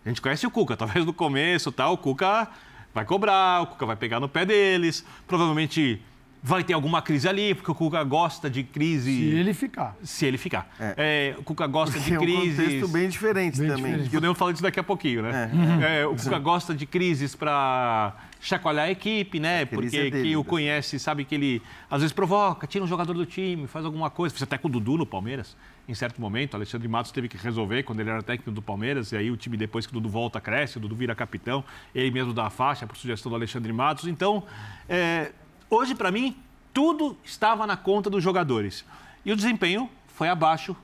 A 0.06 0.10
gente 0.10 0.22
conhece 0.22 0.46
o 0.48 0.52
Cuca, 0.52 0.76
talvez 0.78 1.06
no 1.06 1.14
começo 1.14 1.72
tal, 1.72 1.94
o 1.94 1.98
Cuca 1.98 2.48
vai 2.94 3.06
cobrar, 3.06 3.64
o 3.64 3.68
Cuca 3.68 3.86
vai 3.86 3.96
pegar 3.96 4.20
no 4.20 4.28
pé 4.30 4.46
deles, 4.46 5.06
provavelmente 5.28 6.02
vai 6.42 6.64
ter 6.64 6.72
alguma 6.72 7.02
crise 7.02 7.28
ali, 7.28 7.54
porque 7.54 7.70
o 7.70 7.76
Cuca 7.76 8.02
gosta 8.04 8.50
de 8.50 8.64
crise. 8.64 9.12
Se 9.14 9.36
ele 9.36 9.54
ficar. 9.54 9.98
Se 10.02 10.26
ele 10.26 10.38
ficar. 10.38 10.74
É, 10.96 11.36
o 11.38 11.44
Cuca 11.44 11.68
gosta 11.68 11.98
Porque 11.98 12.10
de 12.12 12.16
é 12.16 12.18
um 12.18 12.22
crises. 12.22 12.58
contexto 12.58 12.88
bem 12.88 13.10
diferente 13.10 13.60
Bem 13.60 13.68
também. 13.68 13.86
diferente. 13.86 14.10
Podemos 14.10 14.38
falar 14.38 14.52
disso 14.54 14.64
daqui 14.64 14.80
a 14.80 14.84
pouquinho, 14.84 15.22
né? 15.22 15.52
É, 16.00 16.06
o 16.08 16.16
Cuca 16.16 16.40
gosta 16.40 16.74
de 16.74 16.86
crises 16.86 17.36
para 17.36 18.16
chacoalhar 18.40 18.86
a 18.86 18.92
equipe, 18.92 19.38
né? 19.38 19.66
crise 19.66 19.76
Porque 19.82 19.98
é 19.98 20.10
dele, 20.10 20.24
quem 20.24 20.36
o 20.38 20.40
né? 20.40 20.46
conhece 20.48 20.98
sabe 20.98 21.26
que 21.26 21.36
ele 21.36 21.62
às 21.92 22.00
vezes 22.02 22.14
provoca, 22.14 22.66
tira 22.66 22.86
um 22.86 22.88
jogador 22.88 23.14
do 23.14 23.26
time, 23.26 23.68
faz 23.68 23.84
alguma 23.84 24.10
coisa. 24.10 24.34
Fez 24.34 24.44
até 24.44 24.58
com 24.58 24.70
o 24.70 24.72
Dudu 24.72 24.98
no 24.98 25.06
Palmeiras, 25.06 25.58
em 25.90 25.96
certo 25.96 26.22
momento. 26.22 26.54
Alexandre 26.54 26.88
Matos 26.88 27.12
teve 27.12 27.28
que 27.28 27.36
resolver 27.36 27.82
quando 27.82 28.00
ele 28.00 28.12
era 28.12 28.22
técnico 28.22 28.52
do 28.52 28.62
Palmeiras. 28.62 29.12
E 29.12 29.18
aí 29.18 29.32
o 29.32 29.36
time, 29.36 29.58
depois 29.58 29.88
que 29.88 29.92
o 29.92 29.96
Dudu 29.96 30.08
volta, 30.08 30.40
cresce, 30.40 30.78
o 30.78 30.80
Dudu 30.80 30.96
vira 30.96 31.16
capitão. 31.16 31.64
Ele 31.96 32.12
mesmo 32.12 32.32
dá 32.32 32.46
a 32.46 32.50
faixa 32.52 32.86
por 32.86 32.96
sugestão 32.96 33.32
do 33.32 33.36
Alexandre 33.36 33.74
Matos. 33.74 34.08
Então, 34.08 34.44
é, 34.88 35.32
hoje, 35.68 35.96
para 35.96 36.12
mim, 36.12 36.38
tudo 36.72 37.18
estava 37.24 37.66
na 37.66 37.76
conta 37.76 38.08
dos 38.08 38.24
jogadores. 38.24 38.86
E 39.26 39.32
o 39.32 39.36
desempenho 39.36 39.90
foi 40.10 40.30
abaixo 40.30 40.78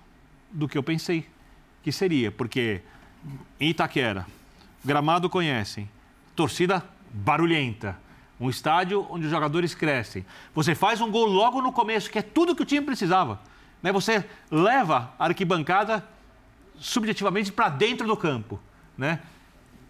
do 0.51 0.67
que 0.67 0.75
eu 0.75 0.81
pensei 0.81 1.27
que 1.83 1.91
seria, 1.91 2.31
porque 2.31 2.81
em 3.59 3.69
Itaquera, 3.69 4.25
gramado 4.83 5.29
conhecem, 5.29 5.87
torcida 6.35 6.83
barulhenta, 7.11 7.95
um 8.39 8.49
estádio 8.49 9.05
onde 9.11 9.25
os 9.25 9.31
jogadores 9.31 9.75
crescem. 9.75 10.25
Você 10.55 10.73
faz 10.73 10.99
um 10.99 11.11
gol 11.11 11.25
logo 11.25 11.61
no 11.61 11.71
começo, 11.71 12.09
que 12.09 12.17
é 12.17 12.23
tudo 12.23 12.55
que 12.55 12.63
o 12.63 12.65
time 12.65 12.83
precisava. 12.83 13.39
Né? 13.85 13.91
Você 13.91 14.25
leva 14.49 15.13
a 15.19 15.25
arquibancada 15.25 16.03
subjetivamente 16.79 17.51
para 17.51 17.69
dentro 17.69 18.07
do 18.07 18.17
campo. 18.17 18.59
Né? 18.97 19.19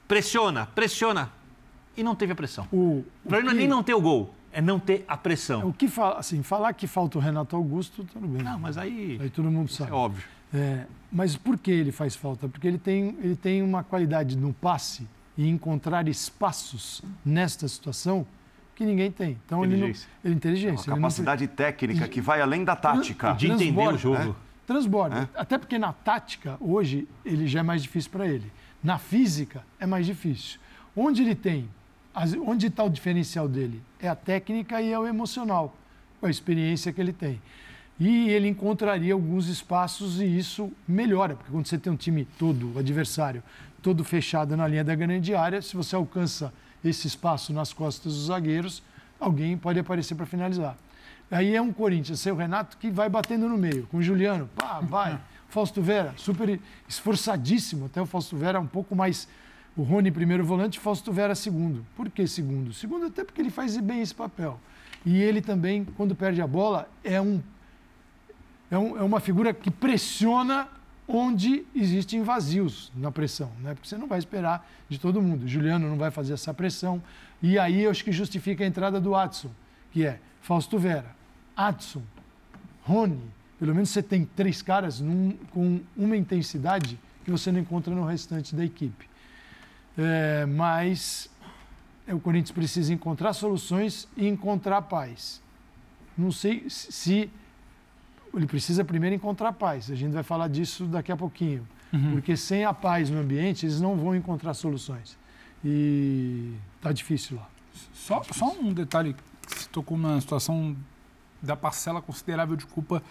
Pressiona, 0.06 0.66
pressiona. 0.66 1.32
E 1.96 2.04
não 2.04 2.14
teve 2.14 2.34
a 2.34 2.36
pressão. 2.36 2.68
O, 2.74 3.06
O 3.24 3.30
problema 3.30 3.46
não 3.46 3.52
é 3.52 3.54
que- 3.54 3.60
nem 3.60 3.68
não 3.70 3.82
ter 3.82 3.94
o 3.94 4.02
gol, 4.02 4.36
é 4.52 4.62
não 4.62 4.78
ter 4.78 5.06
a 5.08 5.16
pressão. 5.16 5.66
O 5.70 5.72
que 5.72 5.88
fala, 5.88 6.20
assim, 6.20 6.44
falar 6.44 6.74
que 6.74 6.88
falta 6.88 7.18
o 7.18 7.22
Renato 7.22 7.56
Augusto, 7.56 8.04
tudo 8.04 8.28
bem. 8.28 8.44
Não, 8.44 8.60
mas 8.60 8.78
aí 8.78 9.18
Aí 9.22 9.30
todo 9.30 9.50
mundo 9.50 9.72
sabe. 9.72 9.92
é 9.92 9.94
óbvio. 9.94 10.26
É, 10.54 10.86
mas 11.10 11.38
por 11.38 11.58
que 11.58 11.72
ele 11.72 11.94
faz 11.94 12.18
falta? 12.18 12.50
Porque 12.50 12.68
ele 12.68 12.78
tem, 12.78 13.18
ele 13.24 13.38
tem 13.38 13.62
uma 13.64 13.82
qualidade 13.82 14.36
no 14.36 14.52
passe 14.54 15.08
e 15.38 15.48
encontrar 15.48 16.06
espaços 16.10 17.02
nesta 17.26 17.66
situação 17.70 18.28
que 18.76 18.86
ninguém 18.86 19.10
tem. 19.10 19.38
Então 19.46 19.64
ele 19.64 19.74
não, 19.78 19.88
Inteligência. 19.88 20.10
é 20.24 20.30
inteligência. 20.30 20.74
Uma 20.74 20.82
ele 20.84 20.90
não- 20.90 20.96
capacidade 21.10 21.48
técnica 21.48 22.08
que 22.08 22.20
vai 22.22 22.42
além 22.42 22.64
da 22.64 22.76
tática. 22.76 23.34
De 23.34 23.48
entender 23.50 23.88
o 23.88 23.98
jogo. 23.98 24.18
né? 24.18 24.36
Transborda. 24.68 25.30
Até 25.36 25.58
porque 25.58 25.78
na 25.78 25.94
tática, 25.94 26.58
hoje, 26.60 27.08
ele 27.24 27.48
já 27.48 27.60
é 27.60 27.64
mais 27.64 27.82
difícil 27.84 28.12
para 28.12 28.28
ele. 28.28 28.52
Na 28.84 28.98
física, 28.98 29.64
é 29.80 29.86
mais 29.86 30.06
difícil. 30.06 30.60
Onde 30.96 31.22
ele 31.22 31.36
tem, 31.36 31.70
onde 32.46 32.68
está 32.68 32.84
o 32.84 32.90
diferencial 32.90 33.48
dele? 33.48 33.82
É 34.00 34.08
a 34.08 34.16
técnica 34.16 34.82
e 34.82 34.92
é 34.92 35.00
o 35.00 35.06
emocional, 35.08 35.76
com 36.20 36.26
a 36.26 36.30
experiência 36.30 36.92
que 36.92 37.00
ele 37.00 37.14
tem. 37.14 37.40
E 38.00 38.30
ele 38.30 38.48
encontraria 38.50 39.14
alguns 39.14 39.48
espaços 39.48 40.20
e 40.20 40.26
isso 40.26 40.72
melhora, 40.88 41.36
porque 41.36 41.52
quando 41.52 41.66
você 41.66 41.78
tem 41.78 41.94
um 41.94 41.96
time 41.96 42.26
todo, 42.38 42.74
o 42.76 42.80
adversário, 42.80 43.42
todo 43.82 44.04
fechado 44.04 44.58
na 44.58 44.68
linha 44.68 44.84
da 44.84 44.96
grande 44.96 45.34
área, 45.34 45.62
se 45.62 45.76
você 45.78 45.96
alcança 45.96 46.52
esse 46.90 47.08
espaço 47.08 47.52
nas 47.52 47.74
costas 47.74 48.14
dos 48.14 48.26
zagueiros, 48.28 48.82
alguém 49.20 49.58
pode 49.58 49.80
aparecer 49.80 50.16
para 50.16 50.26
finalizar. 50.26 50.78
Aí 51.30 51.56
é 51.56 51.62
um 51.62 51.74
Corinthians, 51.74 52.20
sem 52.20 52.32
o 52.32 52.36
Renato, 52.36 52.78
que 52.78 52.92
vai 52.92 53.10
batendo 53.10 53.50
no 53.50 53.58
meio, 53.58 53.88
com 53.88 53.98
o 53.98 54.04
Juliano, 54.04 54.50
pá, 54.56 54.80
vai. 54.80 55.20
Fausto 55.50 55.82
Vera, 55.82 56.14
super 56.18 56.60
esforçadíssimo, 56.88 57.86
até 57.86 58.02
o 58.02 58.06
Fausto 58.06 58.36
Vera 58.36 58.60
um 58.60 58.68
pouco 58.68 58.96
mais. 58.96 59.28
O 59.76 59.84
Rony 59.84 60.12
primeiro 60.12 60.44
volante, 60.44 60.80
Fausto 60.80 61.12
Vera 61.12 61.36
segundo. 61.36 61.86
Por 61.96 62.10
que 62.10 62.28
segundo? 62.28 62.74
Segundo 62.74 63.08
até 63.08 63.24
porque 63.24 63.42
ele 63.42 63.50
faz 63.50 63.78
bem 63.78 64.02
esse 64.02 64.14
papel. 64.14 64.60
E 65.06 65.22
ele 65.22 65.42
também, 65.42 65.86
quando 65.98 66.16
perde 66.16 66.42
a 66.42 66.48
bola, 66.48 66.90
é 67.04 67.20
um 67.22 67.42
é, 68.70 68.78
um, 68.78 68.98
é 68.98 69.02
uma 69.04 69.20
figura 69.20 69.54
que 69.54 69.70
pressiona 69.70 70.68
onde 71.08 71.66
existem 71.76 72.24
vazios 72.24 72.92
na 72.96 73.12
pressão, 73.12 73.52
né? 73.62 73.74
porque 73.74 73.88
você 73.88 73.98
não 73.98 74.08
vai 74.08 74.20
esperar 74.20 74.68
de 74.90 75.00
todo 75.00 75.22
mundo. 75.22 75.48
Juliano 75.48 75.88
não 75.88 75.98
vai 75.98 76.12
fazer 76.12 76.34
essa 76.34 76.54
pressão. 76.54 77.02
E 77.42 77.60
aí 77.60 77.84
eu 77.84 77.92
acho 77.92 78.04
que 78.04 78.12
justifica 78.12 78.64
a 78.64 78.68
entrada 78.68 79.00
do 79.00 79.16
Adson, 79.16 79.52
que 79.92 80.06
é 80.06 80.20
Fausto 80.42 80.80
Vera, 80.80 81.16
Adson, 81.56 82.02
Rony. 82.84 83.22
Pelo 83.60 83.74
menos 83.74 83.90
você 83.90 84.02
tem 84.02 84.26
três 84.26 84.62
caras 84.62 85.00
num, 85.00 85.38
com 85.52 85.80
uma 85.96 86.18
intensidade 86.18 87.00
que 87.24 87.32
você 87.32 87.52
não 87.52 87.60
encontra 87.60 87.94
no 87.94 88.06
restante 88.06 88.56
da 88.56 88.66
equipe. 88.66 89.08
É, 89.98 90.46
mas 90.46 91.30
é, 92.08 92.14
o 92.14 92.20
Corinthians 92.20 92.52
precisa 92.52 92.94
encontrar 92.94 93.34
soluções 93.34 94.08
e 94.18 94.28
encontrar 94.28 94.82
paz. 94.84 95.42
Não 96.18 96.32
sei 96.32 96.66
se 96.70 97.30
ele 98.38 98.48
precisa 98.48 98.84
primeiro 98.84 99.16
encontrar 99.16 99.54
paz. 99.54 99.90
A 99.90 99.96
gente 99.96 100.12
vai 100.12 100.24
falar 100.24 100.48
disso 100.48 100.86
daqui 100.86 101.12
a 101.12 101.18
pouquinho. 101.18 101.68
Uhum. 101.92 102.12
Porque 102.12 102.36
sem 102.36 102.66
a 102.66 102.74
paz 102.74 103.10
no 103.10 103.20
ambiente, 103.20 103.66
eles 103.66 103.80
não 103.80 103.96
vão 103.96 104.16
encontrar 104.16 104.54
soluções. 104.54 105.18
E 105.64 106.54
está 106.78 106.92
difícil 106.92 107.38
lá. 107.38 107.48
Só, 107.94 108.22
só 108.32 108.52
um 108.54 108.74
detalhe, 108.74 109.16
você 109.48 109.68
tocou 109.72 109.98
numa 109.98 110.20
situação 110.22 110.76
da 111.42 111.56
parcela 111.56 112.02
considerável 112.02 112.56
de 112.56 112.66
culpa 112.66 113.02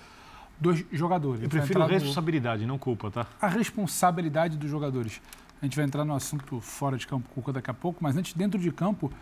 dos 0.60 0.84
jogadores. 0.92 1.42
Eu 1.42 1.48
prefiro 1.48 1.84
responsabilidade, 1.86 2.62
no... 2.62 2.68
não 2.68 2.78
culpa, 2.78 3.10
tá? 3.10 3.26
A 3.40 3.48
responsabilidade 3.48 4.56
dos 4.56 4.70
jogadores. 4.70 5.20
A 5.60 5.64
gente 5.64 5.76
vai 5.76 5.84
entrar 5.84 6.04
no 6.04 6.14
assunto 6.14 6.60
fora 6.60 6.96
de 6.96 7.06
campo, 7.06 7.52
daqui 7.52 7.70
a 7.70 7.74
pouco, 7.74 8.02
mas 8.02 8.16
antes, 8.16 8.34
dentro 8.34 8.60
de 8.60 8.70
campo, 8.70 9.12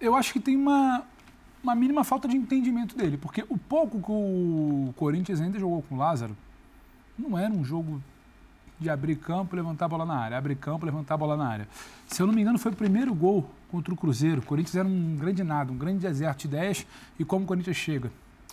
eu 0.00 0.14
acho 0.14 0.32
que 0.32 0.40
tem 0.40 0.56
uma, 0.56 1.02
uma 1.66 1.74
mínima 1.74 2.04
falta 2.04 2.28
de 2.28 2.36
entendimento 2.36 2.96
dele, 2.96 3.16
porque 3.16 3.44
o 3.48 3.58
pouco 3.58 4.00
que 4.00 4.12
o 4.12 4.94
Corinthians 4.96 5.40
ainda 5.40 5.58
jogou 5.58 5.82
com 5.82 5.96
o 5.96 5.98
Lázaro 5.98 6.36
não 7.18 7.36
era 7.36 7.52
um 7.52 7.64
jogo 7.64 8.00
de 8.78 8.88
abrir 8.88 9.16
campo, 9.16 9.56
levantar 9.56 9.86
a 9.86 9.88
bola 9.88 10.04
na 10.04 10.16
área, 10.16 10.38
abrir 10.38 10.54
campo, 10.54 10.86
levantar 10.86 11.14
a 11.14 11.16
bola 11.16 11.36
na 11.36 11.48
área. 11.48 11.68
Se 12.06 12.22
eu 12.22 12.26
não 12.26 12.32
me 12.34 12.42
engano, 12.42 12.58
foi 12.58 12.70
o 12.70 12.76
primeiro 12.76 13.12
gol 13.14 13.50
contra 13.70 13.92
o 13.92 13.96
Cruzeiro. 13.96 14.40
O 14.40 14.44
Corinthians 14.44 14.76
era 14.76 14.86
um 14.86 15.16
grande 15.16 15.42
nada, 15.42 15.72
um 15.72 15.76
grande 15.76 16.00
deserto 16.00 16.40
de 16.40 16.46
ideias 16.46 16.86
e 17.18 17.24
como 17.24 17.44
o 17.44 17.48
Corinthians 17.48 17.76
chega. 17.76 18.12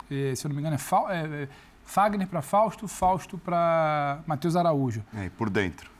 É, 0.09 0.33
se 0.33 0.45
eu 0.45 0.49
não 0.49 0.55
me 0.55 0.61
engano, 0.61 0.75
é, 0.75 0.79
Fa 0.79 1.05
é, 1.09 1.43
é 1.43 1.49
Fagner 1.85 2.27
para 2.27 2.41
Fausto, 2.41 2.87
Fausto 2.87 3.37
para 3.37 4.21
Matheus 4.25 4.55
Araújo. 4.55 5.03
É, 5.13 5.29
por 5.29 5.49
dentro 5.49 5.92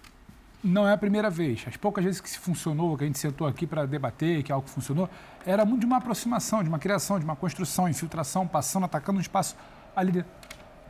não 0.64 0.88
é 0.88 0.94
a 0.94 0.98
primeira 0.98 1.30
vez. 1.30 1.66
As 1.68 1.76
poucas 1.76 2.04
vezes 2.04 2.22
que 2.22 2.30
se 2.30 2.40
funcionou, 2.40 2.98
que 2.98 3.04
a 3.04 3.08
gente 3.08 3.20
sentou 3.20 3.46
aqui 3.46 3.68
para 3.68 3.86
debater, 3.86 4.42
que 4.44 4.52
algo 4.52 4.68
funcionou, 4.68 5.10
era 5.46 5.66
muito 5.66 5.82
de 5.82 5.86
uma 5.86 5.98
aproximação, 5.98 6.64
de 6.64 6.70
uma 6.70 6.80
criação, 6.80 7.20
de 7.20 7.26
uma 7.26 7.36
construção, 7.36 7.90
infiltração, 7.90 8.48
passando, 8.48 8.86
atacando 8.86 9.18
um 9.18 9.22
espaço 9.22 9.56
ali 9.96 10.12
dentro. 10.12 10.32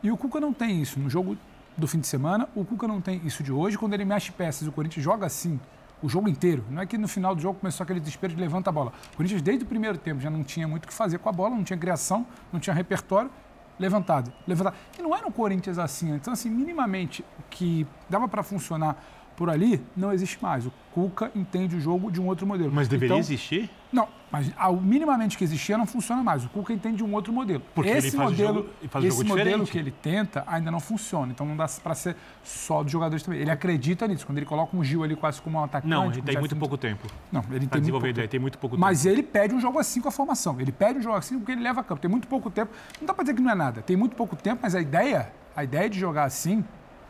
E 0.02 0.10
o 0.10 0.16
Cuca 0.16 0.38
não 0.38 0.52
tem 0.52 0.80
isso. 0.80 1.00
No 1.00 1.10
jogo 1.10 1.36
do 1.76 1.88
fim 1.88 1.98
de 1.98 2.06
semana, 2.06 2.48
o 2.54 2.64
Cuca 2.64 2.86
não 2.86 3.00
tem 3.00 3.20
isso 3.24 3.42
de 3.42 3.50
hoje. 3.50 3.76
Quando 3.76 3.94
ele 3.94 4.04
mexe 4.04 4.30
peças, 4.30 4.68
o 4.68 4.72
Corinthians 4.72 5.02
joga 5.02 5.26
assim, 5.26 5.58
o 6.00 6.08
jogo 6.08 6.28
inteiro. 6.28 6.64
Não 6.70 6.82
é 6.82 6.86
que 6.86 6.96
no 6.96 7.08
final 7.08 7.34
do 7.34 7.42
jogo 7.42 7.58
começou 7.58 7.82
aquele 7.82 7.98
desespero 7.98 8.34
de 8.34 8.40
levanta 8.40 8.70
a 8.70 8.72
bola. 8.72 8.92
O 9.12 9.16
Corinthians, 9.16 9.42
desde 9.42 9.64
o 9.64 9.66
primeiro 9.66 9.98
tempo, 9.98 10.20
já 10.20 10.30
não 10.30 10.44
tinha 10.44 10.68
muito 10.68 10.84
o 10.84 10.88
que 10.88 10.94
fazer 10.94 11.18
com 11.18 11.28
a 11.28 11.32
bola, 11.32 11.56
não 11.56 11.64
tinha 11.64 11.78
criação, 11.78 12.26
não 12.52 12.60
tinha 12.60 12.74
repertório. 12.74 13.30
Levantado, 13.76 14.32
levantado. 14.46 14.76
E 14.96 15.02
não 15.02 15.16
era 15.16 15.26
um 15.26 15.32
Corinthians 15.32 15.78
assim. 15.80 16.14
Então, 16.14 16.32
assim, 16.32 16.48
minimamente, 16.48 17.24
o 17.40 17.42
que 17.50 17.84
dava 18.08 18.28
para 18.28 18.40
funcionar 18.44 18.96
por 19.36 19.50
ali 19.50 19.80
não 19.96 20.12
existe 20.12 20.38
mais. 20.42 20.66
O 20.66 20.72
Cuca 20.92 21.30
entende 21.34 21.76
o 21.76 21.80
jogo 21.80 22.10
de 22.10 22.20
um 22.20 22.26
outro 22.26 22.46
modelo. 22.46 22.70
Mas 22.72 22.88
deveria 22.88 23.14
então, 23.14 23.18
existir? 23.18 23.68
Não, 23.92 24.08
mas 24.30 24.52
ao 24.56 24.76
minimamente 24.76 25.36
que 25.36 25.44
existia 25.44 25.78
não 25.78 25.86
funciona 25.86 26.22
mais. 26.22 26.44
O 26.44 26.48
Cuca 26.48 26.72
entende 26.72 27.02
um 27.02 27.12
outro 27.14 27.32
modelo. 27.32 27.62
Porque 27.74 27.90
esse 27.90 28.08
ele 28.08 28.16
faz 28.16 28.30
modelo, 28.30 28.54
jogo, 28.54 28.70
faz 28.88 29.04
esse 29.04 29.16
jogo 29.16 29.28
modelo 29.28 29.64
diferente. 29.64 29.70
que 29.70 29.78
ele 29.78 29.90
tenta 29.90 30.44
ainda 30.46 30.70
não 30.70 30.80
funciona. 30.80 31.32
Então 31.32 31.46
não 31.46 31.56
dá 31.56 31.66
para 31.82 31.94
ser 31.94 32.16
só 32.42 32.82
dos 32.82 32.92
jogadores 32.92 33.22
também. 33.22 33.40
Ele 33.40 33.50
acredita 33.50 34.06
nisso. 34.06 34.26
Quando 34.26 34.38
ele 34.38 34.46
coloca 34.46 34.76
um 34.76 34.82
Gil 34.82 35.02
ali 35.02 35.16
quase 35.16 35.40
como 35.40 35.58
um 35.58 35.64
atacante. 35.64 35.88
Não, 35.88 36.10
ele 36.10 36.22
tem 36.22 36.34
já 36.34 36.40
muito 36.40 36.56
pouco 36.56 36.76
tempo. 36.76 37.06
Não, 37.30 37.40
ele 37.50 37.66
pra 37.66 37.74
tem 37.74 37.80
desenvolver 37.80 38.06
muito 38.06 38.16
ideia, 38.16 38.28
tem 38.28 38.40
muito 38.40 38.58
pouco 38.58 38.76
tempo. 38.76 38.84
Mas 38.84 39.06
ele 39.06 39.22
pede 39.22 39.54
um 39.54 39.60
jogo 39.60 39.78
assim 39.78 40.00
com 40.00 40.08
a 40.08 40.12
formação. 40.12 40.60
Ele 40.60 40.72
pede 40.72 40.98
um 40.98 41.02
jogo 41.02 41.16
assim 41.16 41.38
porque 41.38 41.52
ele 41.52 41.62
leva 41.62 41.80
a 41.80 41.84
campo. 41.84 42.00
Tem 42.00 42.10
muito 42.10 42.28
pouco 42.28 42.50
tempo. 42.50 42.72
Não 43.00 43.06
dá 43.06 43.14
para 43.14 43.24
dizer 43.24 43.34
que 43.34 43.42
não 43.42 43.50
é 43.50 43.54
nada. 43.54 43.82
Tem 43.82 43.96
muito 43.96 44.16
pouco 44.16 44.36
tempo, 44.36 44.60
mas 44.62 44.74
a 44.74 44.80
ideia, 44.80 45.32
a 45.56 45.64
ideia 45.64 45.88
de 45.88 45.98
jogar 45.98 46.24
assim 46.24 46.64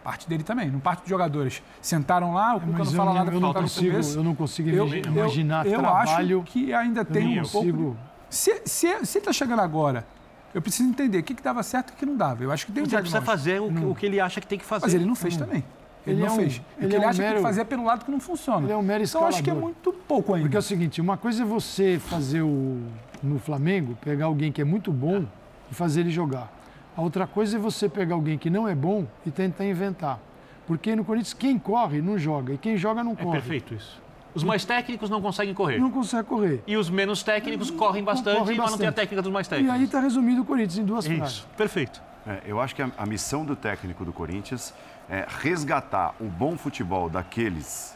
parte 0.05 0.28
dele 0.28 0.44
também, 0.44 0.70
não 0.70 0.78
parte 0.78 1.00
dos 1.00 1.09
jogadores. 1.09 1.62
Sentaram 1.80 2.34
lá, 2.34 2.55
o 2.55 2.61
Cuca 2.61 2.78
não 2.78 2.84
fala 2.84 3.11
eu, 3.11 3.14
nada 3.14 3.32
eu 3.32 3.40
não 3.40 3.55
consigo, 3.55 3.96
Eu 3.96 4.22
não 4.22 4.34
consigo 4.34 4.68
imaginar 4.68 5.66
eu, 5.66 5.72
trabalho... 5.80 6.30
Eu 6.30 6.40
acho 6.42 6.52
que 6.52 6.72
ainda 6.74 7.05
tem 7.05 7.40
um 7.40 7.42
consigo... 7.42 7.78
pouco... 7.84 7.96
Se, 8.28 8.62
se, 8.66 8.86
se 8.86 8.86
ele 8.88 9.02
está 9.02 9.32
chegando 9.32 9.61
agora, 9.61 10.07
eu 10.52 10.61
preciso 10.61 10.88
entender 10.88 11.18
o 11.18 11.22
que, 11.22 11.34
que 11.34 11.42
dava 11.42 11.62
certo 11.62 11.90
e 11.90 11.92
o 11.94 11.96
que 11.96 12.05
não 12.05 12.16
dava. 12.16 12.42
Eu 12.44 12.52
acho 12.52 12.66
que 12.66 12.72
tem 12.72 12.82
um 12.82 12.86
Ele 12.86 12.96
precisa 12.96 13.22
fazer 13.22 13.61
o, 13.62 13.72
que, 13.72 13.84
o 13.84 13.94
que 13.94 14.07
ele 14.07 14.20
acha 14.20 14.40
que 14.40 14.46
tem 14.46 14.59
que 14.59 14.64
fazer. 14.64 14.84
Mas 14.86 14.94
ele 14.94 15.05
não 15.07 15.14
fez 15.14 15.36
também. 15.36 15.64
Ele, 16.07 16.16
Ele 16.16 16.20
não 16.20 16.26
é 16.26 16.30
um- 16.32 16.36
fez. 16.36 16.61
ele 16.78 16.86
o 16.86 16.88
que 16.90 16.94
é 16.96 16.98
ele 16.98 17.05
um 17.07 17.09
acha 17.09 17.11
que 17.12 17.16
tem 17.18 17.26
mero- 17.28 17.36
que 17.36 17.42
fazer 17.42 17.61
é 17.62 17.64
pelo 17.64 17.84
lado 17.84 18.05
que 18.05 18.11
não 18.11 18.20
funciona. 18.20 18.66
Ele 18.66 18.72
é 18.72 18.76
um 18.76 18.82
mero 18.82 19.02
Então 19.05 19.20
eu 19.22 19.26
acho 19.28 19.42
que 19.42 19.48
é 19.48 19.52
escalador. 19.55 19.62
muito 19.84 19.92
pouco 20.07 20.34
ainda. 20.34 20.44
Porque 20.46 20.57
é 20.57 20.59
o 20.59 20.62
seguinte, 20.62 21.00
uma 21.00 21.16
coisa 21.16 21.42
é 21.42 21.46
você 21.46 21.98
fazer 21.98 22.42
o 22.42 22.78
no 23.22 23.38
Flamengo, 23.38 23.96
pegar 24.02 24.26
alguém 24.26 24.52
que 24.52 24.61
é 24.61 24.64
muito 24.64 24.92
bom 24.92 25.24
e 25.70 25.74
fazer 25.74 26.00
ele 26.00 26.11
jogar. 26.11 26.52
A 26.97 27.01
outra 27.01 27.26
coisa 27.26 27.57
é 27.57 27.61
você 27.61 27.88
pegar 27.88 28.14
alguém 28.14 28.38
que 28.38 28.49
não 28.49 28.68
é 28.68 28.74
bom 28.74 29.07
e 29.26 29.30
tentar 29.30 29.64
inventar. 29.64 30.18
Porque 30.66 30.95
no 30.97 31.05
Corinthians 31.05 31.34
quem 31.34 31.59
corre 31.59 32.01
não 32.01 32.18
joga 32.18 32.53
e 32.55 32.59
quem 32.59 32.76
joga 32.76 33.03
não 33.05 33.12
É 33.12 33.16
corre. 33.16 33.32
perfeito 33.40 33.74
isso. 33.74 34.03
Os 34.34 34.42
mais 34.42 34.64
técnicos 34.64 35.09
não 35.11 35.20
conseguem 35.22 35.55
correr. 35.55 35.78
Não 35.78 35.90
consegue 35.90 36.28
correr. 36.28 36.62
E 36.66 36.76
os 36.76 36.90
menos 36.90 37.22
técnicos 37.22 37.70
correm 37.70 38.03
bastante, 38.03 38.38
correm 38.38 38.57
mas 38.57 38.70
não 38.70 38.78
tem 38.78 38.88
a 38.88 38.92
técnica 38.92 39.22
dos 39.22 39.30
mais 39.32 39.47
E 39.47 39.51
técnicos. 39.51 39.74
aí 39.76 39.84
está 39.84 40.01
resumido 40.01 40.42
o 40.42 40.45
Corinthians 40.45 40.78
em 40.78 40.84
duas 40.84 41.07
frases. 41.07 41.34
Isso, 41.36 41.49
perfeito. 41.57 42.03
É, 42.26 42.40
eu 42.47 42.61
acho 42.61 42.74
que 42.74 42.82
a, 42.82 42.90
a 42.97 43.07
missão 43.07 43.45
do 43.45 43.55
técnico 43.55 44.05
do 44.05 44.12
Corinthians 44.12 44.74
é 45.09 45.26
resgatar 45.40 46.14
o 46.18 46.24
bom 46.24 46.57
futebol 46.57 47.09
daqueles 47.11 47.95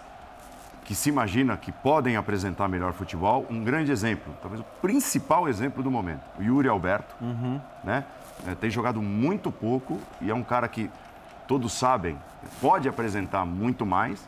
que 0.84 0.94
se 0.94 1.08
imagina 1.08 1.56
que 1.56 1.70
podem 1.72 2.16
apresentar 2.16 2.68
melhor 2.68 2.92
futebol. 2.92 3.44
Um 3.50 3.62
grande 3.64 3.90
exemplo, 3.90 4.32
talvez 4.40 4.60
o 4.60 4.64
principal 4.80 5.48
exemplo 5.48 5.82
do 5.82 5.90
momento, 5.90 6.22
o 6.38 6.42
Yuri 6.42 6.68
Alberto. 6.68 7.14
Né? 7.82 8.04
É, 8.46 8.54
tem 8.54 8.70
jogado 8.70 9.00
muito 9.02 9.50
pouco 9.50 9.98
e 10.20 10.30
é 10.30 10.34
um 10.34 10.42
cara 10.42 10.68
que 10.68 10.90
todos 11.46 11.72
sabem 11.72 12.16
pode 12.60 12.88
apresentar 12.88 13.44
muito 13.44 13.84
mais. 13.84 14.26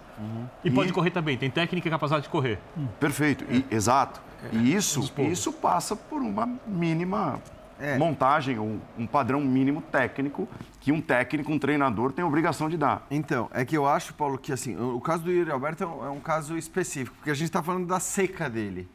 E, 0.64 0.70
pode 0.70 0.92
correr 0.92 1.10
também, 1.10 1.36
tem 1.36 1.50
técnica 1.50 1.88
e 1.88 1.90
capacidade 1.90 2.24
de 2.24 2.28
correr. 2.28 2.58
Perfeito, 2.98 3.44
e- 3.48 3.64
exato. 3.70 4.20
E 4.52 4.74
isso, 4.74 5.10
isso 5.18 5.52
passa 5.52 5.94
por 5.94 6.20
uma 6.20 6.48
mínima 6.66 7.38
montagem, 7.98 8.58
um, 8.58 8.78
um 8.98 9.06
padrão 9.06 9.40
mínimo 9.40 9.80
técnico 9.80 10.46
que 10.80 10.92
um 10.92 11.00
técnico, 11.00 11.50
um 11.52 11.58
treinador 11.58 12.12
tem 12.12 12.22
a 12.22 12.28
obrigação 12.28 12.68
de 12.68 12.76
dar. 12.76 13.06
Então, 13.10 13.48
é 13.52 13.64
que 13.64 13.76
eu 13.76 13.86
acho, 13.86 14.14
Paulo, 14.14 14.38
que 14.38 14.52
assim, 14.52 14.76
o, 14.76 14.96
o 14.96 15.00
caso 15.00 15.22
do 15.22 15.30
Yuri 15.30 15.50
Alberto 15.50 15.84
é 15.84 15.86
um, 15.86 16.06
é 16.06 16.10
um 16.10 16.20
caso 16.20 16.56
específico, 16.56 17.16
porque 17.16 17.30
a 17.30 17.34
gente 17.34 17.46
está 17.46 17.62
falando 17.62 17.86
da 17.86 18.00
seca 18.00 18.48
dele. 18.48 18.88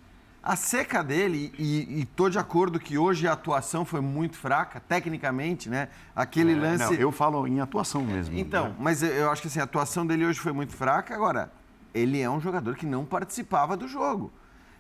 A 0.46 0.56
seca 0.56 1.04
dele, 1.04 1.52
e 1.58 2.02
estou 2.02 2.30
de 2.30 2.38
acordo 2.38 2.80
que 2.80 3.00
hoje 3.00 3.28
a 3.28 3.34
atuação 3.34 3.84
foi 3.84 4.00
muito 4.00 4.38
fraca, 4.38 4.80
tecnicamente, 4.80 5.68
né? 5.68 5.90
Aquele 6.16 6.54
É, 6.54 6.56
lance. 6.56 6.84
não, 6.84 6.94
eu 6.94 7.12
falo 7.12 7.48
em 7.48 7.60
atuação 7.62 8.04
mesmo. 8.04 8.38
Então, 8.38 8.66
né? 8.70 8.76
mas 8.80 9.02
eu- 9.02 9.10
eu 9.10 9.32
acho 9.32 9.42
que 9.42 9.48
assim, 9.48 9.60
a 9.60 9.64
atuação 9.64 10.06
dele 10.06 10.24
hoje 10.24 10.40
foi 10.40 10.52
muito 10.52 10.72
fraca. 10.72 11.16
Agora, 11.16 11.52
ele 11.96 12.22
é 12.22 12.30
um 12.30 12.40
jogador 12.40 12.76
que 12.76 12.86
não 12.86 13.04
participava 13.04 13.76
do 13.76 13.88
jogo. 13.88 14.32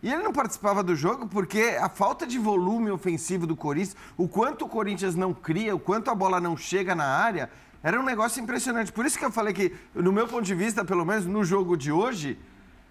E 0.03 0.13
ele 0.13 0.22
não 0.22 0.32
participava 0.32 0.84
do 0.84 0.95
jogo 0.95 1.26
porque 1.28 1.76
a 1.82 1.89
falta 1.89 2.28
de 2.28 2.38
volume 2.38 2.91
ofensivo 2.91 3.47
do 3.47 3.55
Corinthians, 3.55 3.95
o 4.16 4.28
quanto 4.28 4.66
o 4.66 4.70
Corinthians 4.70 5.16
não 5.16 5.34
cria, 5.34 5.76
o 5.76 5.80
quanto 5.80 6.11
a 6.11 6.13
bola 6.16 6.39
não 6.39 6.55
chega 6.55 6.93
na 6.93 7.05
área, 7.05 7.49
era 7.82 7.99
um 7.99 8.03
negócio 8.05 8.39
impressionante. 8.39 8.91
Por 8.93 9.03
isso 9.03 9.18
que 9.18 9.26
eu 9.26 9.32
falei 9.32 9.51
que, 9.51 9.74
no 9.95 10.11
meu 10.11 10.28
ponto 10.28 10.43
de 10.43 10.53
vista, 10.53 10.86
pelo 10.86 11.03
menos 11.03 11.26
no 11.26 11.43
jogo 11.43 11.76
de 11.76 11.91
hoje, 11.91 12.38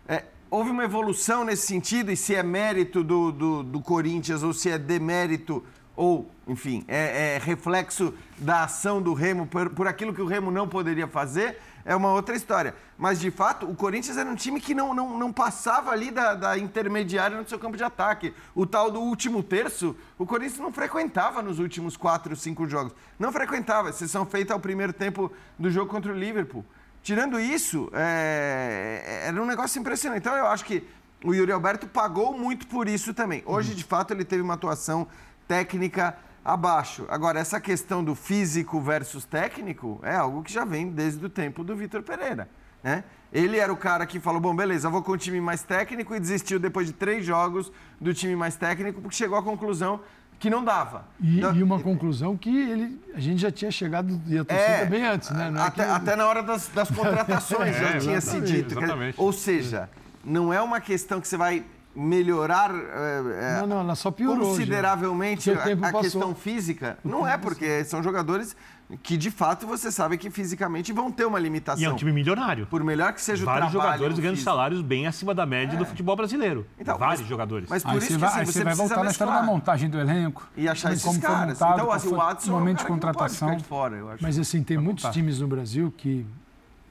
é, 0.09 0.25
houve 0.51 0.71
uma 0.71 0.85
evolução 0.85 1.45
nesse 1.45 1.67
sentido, 1.67 2.11
e 2.11 2.17
se 2.17 2.35
é 2.35 2.43
mérito 2.43 3.03
do, 3.03 3.33
do, 3.33 3.63
do 3.63 3.81
Corinthians 3.81 4.43
ou 4.43 4.53
se 4.53 4.71
é 4.71 4.79
demérito, 4.79 5.65
ou, 5.97 6.29
enfim, 6.47 6.85
é, 6.89 7.37
é 7.37 7.39
reflexo 7.39 8.13
da 8.37 8.65
ação 8.65 9.01
do 9.01 9.15
Remo 9.15 9.47
por, 9.47 9.71
por 9.71 9.87
aquilo 9.87 10.13
que 10.13 10.21
o 10.21 10.27
Remo 10.27 10.51
não 10.51 10.69
poderia 10.69 11.07
fazer, 11.07 11.59
é 11.85 11.95
uma 11.95 12.11
outra 12.13 12.35
história. 12.35 12.75
Mas, 12.97 13.21
de 13.21 13.31
fato, 13.31 13.67
o 13.67 13.75
Corinthians 13.75 14.17
era 14.17 14.29
um 14.29 14.35
time 14.35 14.61
que 14.61 14.75
não, 14.75 14.95
não, 14.95 15.19
não 15.19 15.33
passava 15.33 15.91
ali 15.91 16.11
da, 16.11 16.35
da 16.35 16.59
intermediária 16.59 17.37
no 17.37 17.49
seu 17.49 17.59
campo 17.59 17.77
de 17.77 17.85
ataque. 17.85 18.33
O 18.55 18.65
tal 18.65 18.91
do 18.91 19.01
último 19.01 19.43
terço, 19.43 19.97
o 20.19 20.25
Corinthians 20.25 20.61
não 20.61 20.73
frequentava 20.73 21.43
nos 21.43 21.59
últimos 21.59 21.97
quatro, 21.97 22.35
cinco 22.35 22.67
jogos. 22.67 22.95
Não 23.19 23.31
frequentava, 23.31 23.91
exceção 23.91 24.25
feita 24.25 24.55
ao 24.55 24.61
primeiro 24.61 24.93
tempo 24.93 25.31
do 25.59 25.71
jogo 25.71 25.91
contra 25.91 26.13
o 26.13 26.17
Liverpool. 26.17 26.65
Tirando 27.05 27.39
isso, 27.39 27.91
é, 27.93 29.25
era 29.27 29.43
um 29.43 29.45
negócio 29.45 29.79
impressionante. 29.79 30.21
Então, 30.21 30.35
eu 30.35 30.47
acho 30.47 30.65
que 30.65 30.83
o 31.23 31.35
Yuri 31.35 31.53
Alberto 31.53 31.87
pagou 31.87 32.33
muito 32.37 32.67
por 32.67 32.89
isso 32.89 33.13
também. 33.13 33.43
Hoje, 33.45 33.75
de 33.75 33.85
fato, 33.85 34.15
ele 34.15 34.25
teve 34.25 34.41
uma 34.41 34.55
atuação 34.55 35.07
técnica 35.47 36.17
abaixo. 36.43 37.05
Agora, 37.11 37.39
essa 37.39 37.61
questão 37.61 38.03
do 38.03 38.15
físico 38.15 38.81
versus 38.81 39.27
técnico 39.27 40.01
é 40.03 40.17
algo 40.17 40.43
que 40.43 40.51
já 40.51 40.65
vem 40.65 40.89
desde 40.89 41.23
o 41.23 41.29
tempo 41.29 41.63
do 41.63 41.77
Vitor 41.77 42.03
Pereira. 42.03 42.49
Né? 42.83 43.05
Ele 43.31 43.59
era 43.59 43.71
o 43.71 43.77
cara 43.77 44.07
que 44.07 44.19
falou: 44.19 44.41
bom, 44.41 44.57
beleza, 44.57 44.89
vou 44.89 45.03
com 45.03 45.13
o 45.13 45.19
time 45.19 45.43
mais 45.43 45.63
técnico 45.63 46.15
e 46.15 46.21
desistiu 46.21 46.59
depois 46.59 46.87
de 46.87 46.95
três 46.95 47.23
jogos 47.23 47.71
do 48.01 48.15
time 48.15 48.35
mais 48.35 48.57
técnico, 48.57 49.03
porque 49.03 49.17
chegou 49.17 49.37
à 49.37 49.43
conclusão 49.43 50.01
que 50.39 50.51
não 50.51 50.63
dava. 50.65 51.05
E, 51.21 51.39
Então, 51.39 51.55
e 51.55 51.63
uma 51.63 51.81
conclusão 51.81 52.37
que 52.37 52.51
ele, 52.55 53.01
a 53.15 53.21
gente 53.21 53.41
já 53.41 53.51
tinha 53.51 53.71
chegado 53.71 54.21
e 54.27 54.39
a 54.39 54.45
torcida 54.45 54.69
É, 54.71 54.85
bem 54.87 55.05
antes, 55.07 55.31
né? 55.31 55.53
É 55.57 55.61
até, 55.61 55.85
que- 55.85 55.91
até 55.91 56.17
na 56.17 56.27
hora 56.27 56.43
das, 56.43 56.69
das 56.69 56.91
contratações 56.91 57.75
já 57.79 57.89
É, 57.91 57.99
tinha 57.99 58.21
se 58.21 58.41
dito. 58.41 58.79
Exatamente. 58.79 59.15
Ou 59.21 59.33
seja, 59.33 59.89
não 60.25 60.53
é 60.53 60.61
uma 60.61 60.81
questão 60.81 61.21
que 61.21 61.29
você 61.29 61.37
vai 61.37 61.65
melhorar 61.97 62.71
é, 62.75 63.55
é, 63.57 63.61
Não, 63.61 63.67
não, 63.69 63.81
ela 63.81 63.95
só 63.95 64.11
piorou. 64.11 64.49
consideravelmente 64.51 65.51
a, 65.51 65.63
a 65.89 65.93
questão 66.01 66.35
física. 66.35 66.99
Não 67.05 67.27
é, 67.27 67.39
porque 67.39 67.85
são 67.85 68.03
jogadores 68.03 68.57
que, 69.03 69.17
de 69.17 69.31
fato, 69.31 69.67
você 69.67 69.91
sabe 69.91 70.19
que 70.19 70.31
fisicamente 70.31 70.93
vão 70.93 71.11
ter 71.11 71.25
uma 71.25 71.39
limitação. 71.39 71.83
E 71.83 71.87
é 71.87 71.91
um 71.91 71.97
time 71.97 72.13
milionário. 72.13 72.67
Por 72.67 72.85
melhor 72.85 73.13
que 73.15 73.21
seja 73.21 73.45
Vários 73.45 73.69
o 73.69 73.71
trabalho 73.73 73.93
jogadores 73.95 74.19
ganhando 74.19 74.37
salários 74.39 74.83
bem 74.83 75.07
acima 75.07 75.35
da 75.35 75.47
média 75.47 75.79
do 75.79 75.87
futebol 75.87 76.15
brasileiro. 76.15 76.67
Então, 76.79 76.99
Vários 76.99 77.21
mas- 77.21 77.29
jogadores. 77.29 77.69
Mas 77.69 77.83
por 77.83 77.93
Aí 77.93 77.99
isso 77.99 78.07
você 78.09 78.13
que 78.15 78.19
vai, 78.21 78.29
assim, 78.31 78.39
aí 78.41 78.47
você 78.47 78.65
vai 78.65 78.75
voltar 78.75 79.03
na 79.05 79.11
história 79.11 79.33
da 79.33 79.43
montagem 79.43 79.89
do 79.89 79.99
elenco. 79.99 80.47
E 80.57 80.69
achar 80.69 80.89
de 80.91 80.95
esses 80.97 81.05
como 81.07 81.19
foi 81.21 81.29
caras. 81.29 81.59
montado, 81.59 81.75
Então, 81.81 81.93
assim, 81.93 82.09
o 82.09 82.21
Adson 82.21 82.51
é 82.51 82.55
um 82.55 82.59
momento 82.59 82.79
de 82.79 82.85
que 82.85 82.91
contratação. 82.91 83.57
de 83.57 83.65
fora, 83.65 83.97
eu 83.97 84.11
acho. 84.11 84.23
Mas 84.23 84.39
assim, 84.39 84.63
tem 84.63 84.77
muitos 84.79 85.03
contar. 85.03 85.15
times 85.15 85.41
no 85.41 85.49
Brasil 85.49 85.93
que 85.97 86.25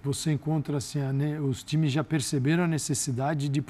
você 0.04 0.32
encontra 0.34 0.78
assim, 0.78 1.00
a 1.02 1.14
ne- 1.14 1.40
os 1.40 1.64
times 1.64 1.92
já 1.92 2.04
perceberam 2.04 2.64
a 2.64 2.68
necessidade 2.68 3.48
de, 3.48 3.64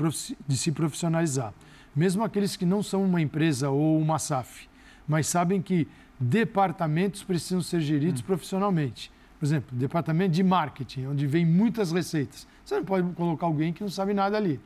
de 0.48 0.58
se 0.58 0.72
profissionalizar. 0.72 1.54
Mesmo 1.96 2.24
aqueles 2.24 2.56
que 2.56 2.66
não 2.66 2.82
são 2.82 3.04
uma 3.04 3.22
empresa 3.22 3.70
ou 3.70 4.00
uma 4.00 4.18
SAF, 4.18 4.68
mas 5.08 5.28
sabem 5.28 5.62
que 5.62 5.88
departamentos 6.24 7.24
precisam 7.24 7.62
ser 7.62 7.82
geridos 7.82 8.22
Hum. 8.22 8.26
profissionalmente. 8.26 9.12
Por 9.40 9.46
exemplo, 9.46 9.76
departamento 9.78 10.32
de 10.34 10.44
marketing, 10.44 11.08
onde 11.08 11.28
vem 11.28 11.46
muitas 11.46 11.92
receitas. 11.92 12.48
Você 12.64 12.76
não 12.78 12.86
pode 12.86 13.12
colocar 13.14 13.46
alguém 13.46 13.74
que 13.74 13.82
não 13.82 13.90
sabe 13.90 14.14
nada 14.14 14.38
ali. 14.38 14.60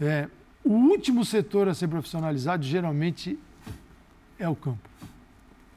É, 0.00 0.28
o 0.62 0.72
último 0.72 1.24
setor 1.24 1.68
a 1.68 1.74
ser 1.74 1.88
profissionalizado 1.88 2.62
geralmente 2.62 3.38
é 4.38 4.46
o 4.48 4.54
campo. 4.54 4.88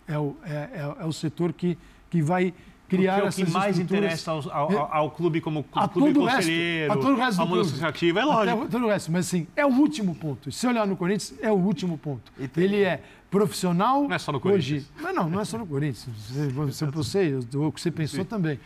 É 0.05 0.19
o, 0.19 0.35
é, 0.43 0.53
é- 0.53 0.95
é 0.99 1.05
o 1.05 1.13
setor 1.13 1.53
que, 1.53 1.77
que 2.09 2.21
vai 2.21 2.53
criar 2.97 3.21
Porque 3.21 3.41
é 3.41 3.43
o 3.43 3.45
que 3.47 3.51
mais 3.51 3.79
interessa 3.79 4.31
ao, 4.31 4.51
ao- 4.51 4.77
ao- 4.77 4.93
ao 4.93 5.11
clube 5.11 5.41
como 5.41 5.65
a 5.73 5.87
clube 5.87 6.13
todo 6.13 6.23
o 6.23 6.25
resto, 6.25 6.37
conselheiro, 6.41 6.93
a 6.93 6.95
todo 6.97 7.11
o 7.13 7.15
resto 7.15 7.41
do 7.41 7.47
clube. 7.47 7.61
associativo, 7.61 8.19
é 8.19 8.25
lógico. 8.25 8.67
todo 8.69 8.85
o 8.85 8.89
resto, 8.89 9.11
mas 9.11 9.27
assim, 9.27 9.47
é 9.55 9.65
o 9.65 9.69
último 9.69 10.15
ponto. 10.15 10.51
Se 10.51 10.67
olhar 10.67 10.85
no 10.87 10.95
Corinthians, 10.95 11.33
é 11.41 11.51
o 11.51 11.55
último 11.55 11.97
ponto. 11.97 12.31
Tem- 12.53 12.63
Ele 12.63 12.81
é 12.83 13.01
profissional. 13.29 14.03
Não 14.07 14.15
é 14.15 14.19
só 14.19 14.31
no 14.31 14.37
hoje. 14.37 14.49
Corinthians. 14.75 14.91
Mas 15.01 15.15
não, 15.15 15.27
não 15.27 15.39
é 15.39 15.45
só 15.45 15.57
no 15.57 15.65
Corinthians. 15.65 16.07
Você, 16.55 16.85
você, 16.85 17.39
o 17.57 17.71
que 17.71 17.81
você 17.81 17.89
pensou 17.89 18.23
também. 18.23 18.59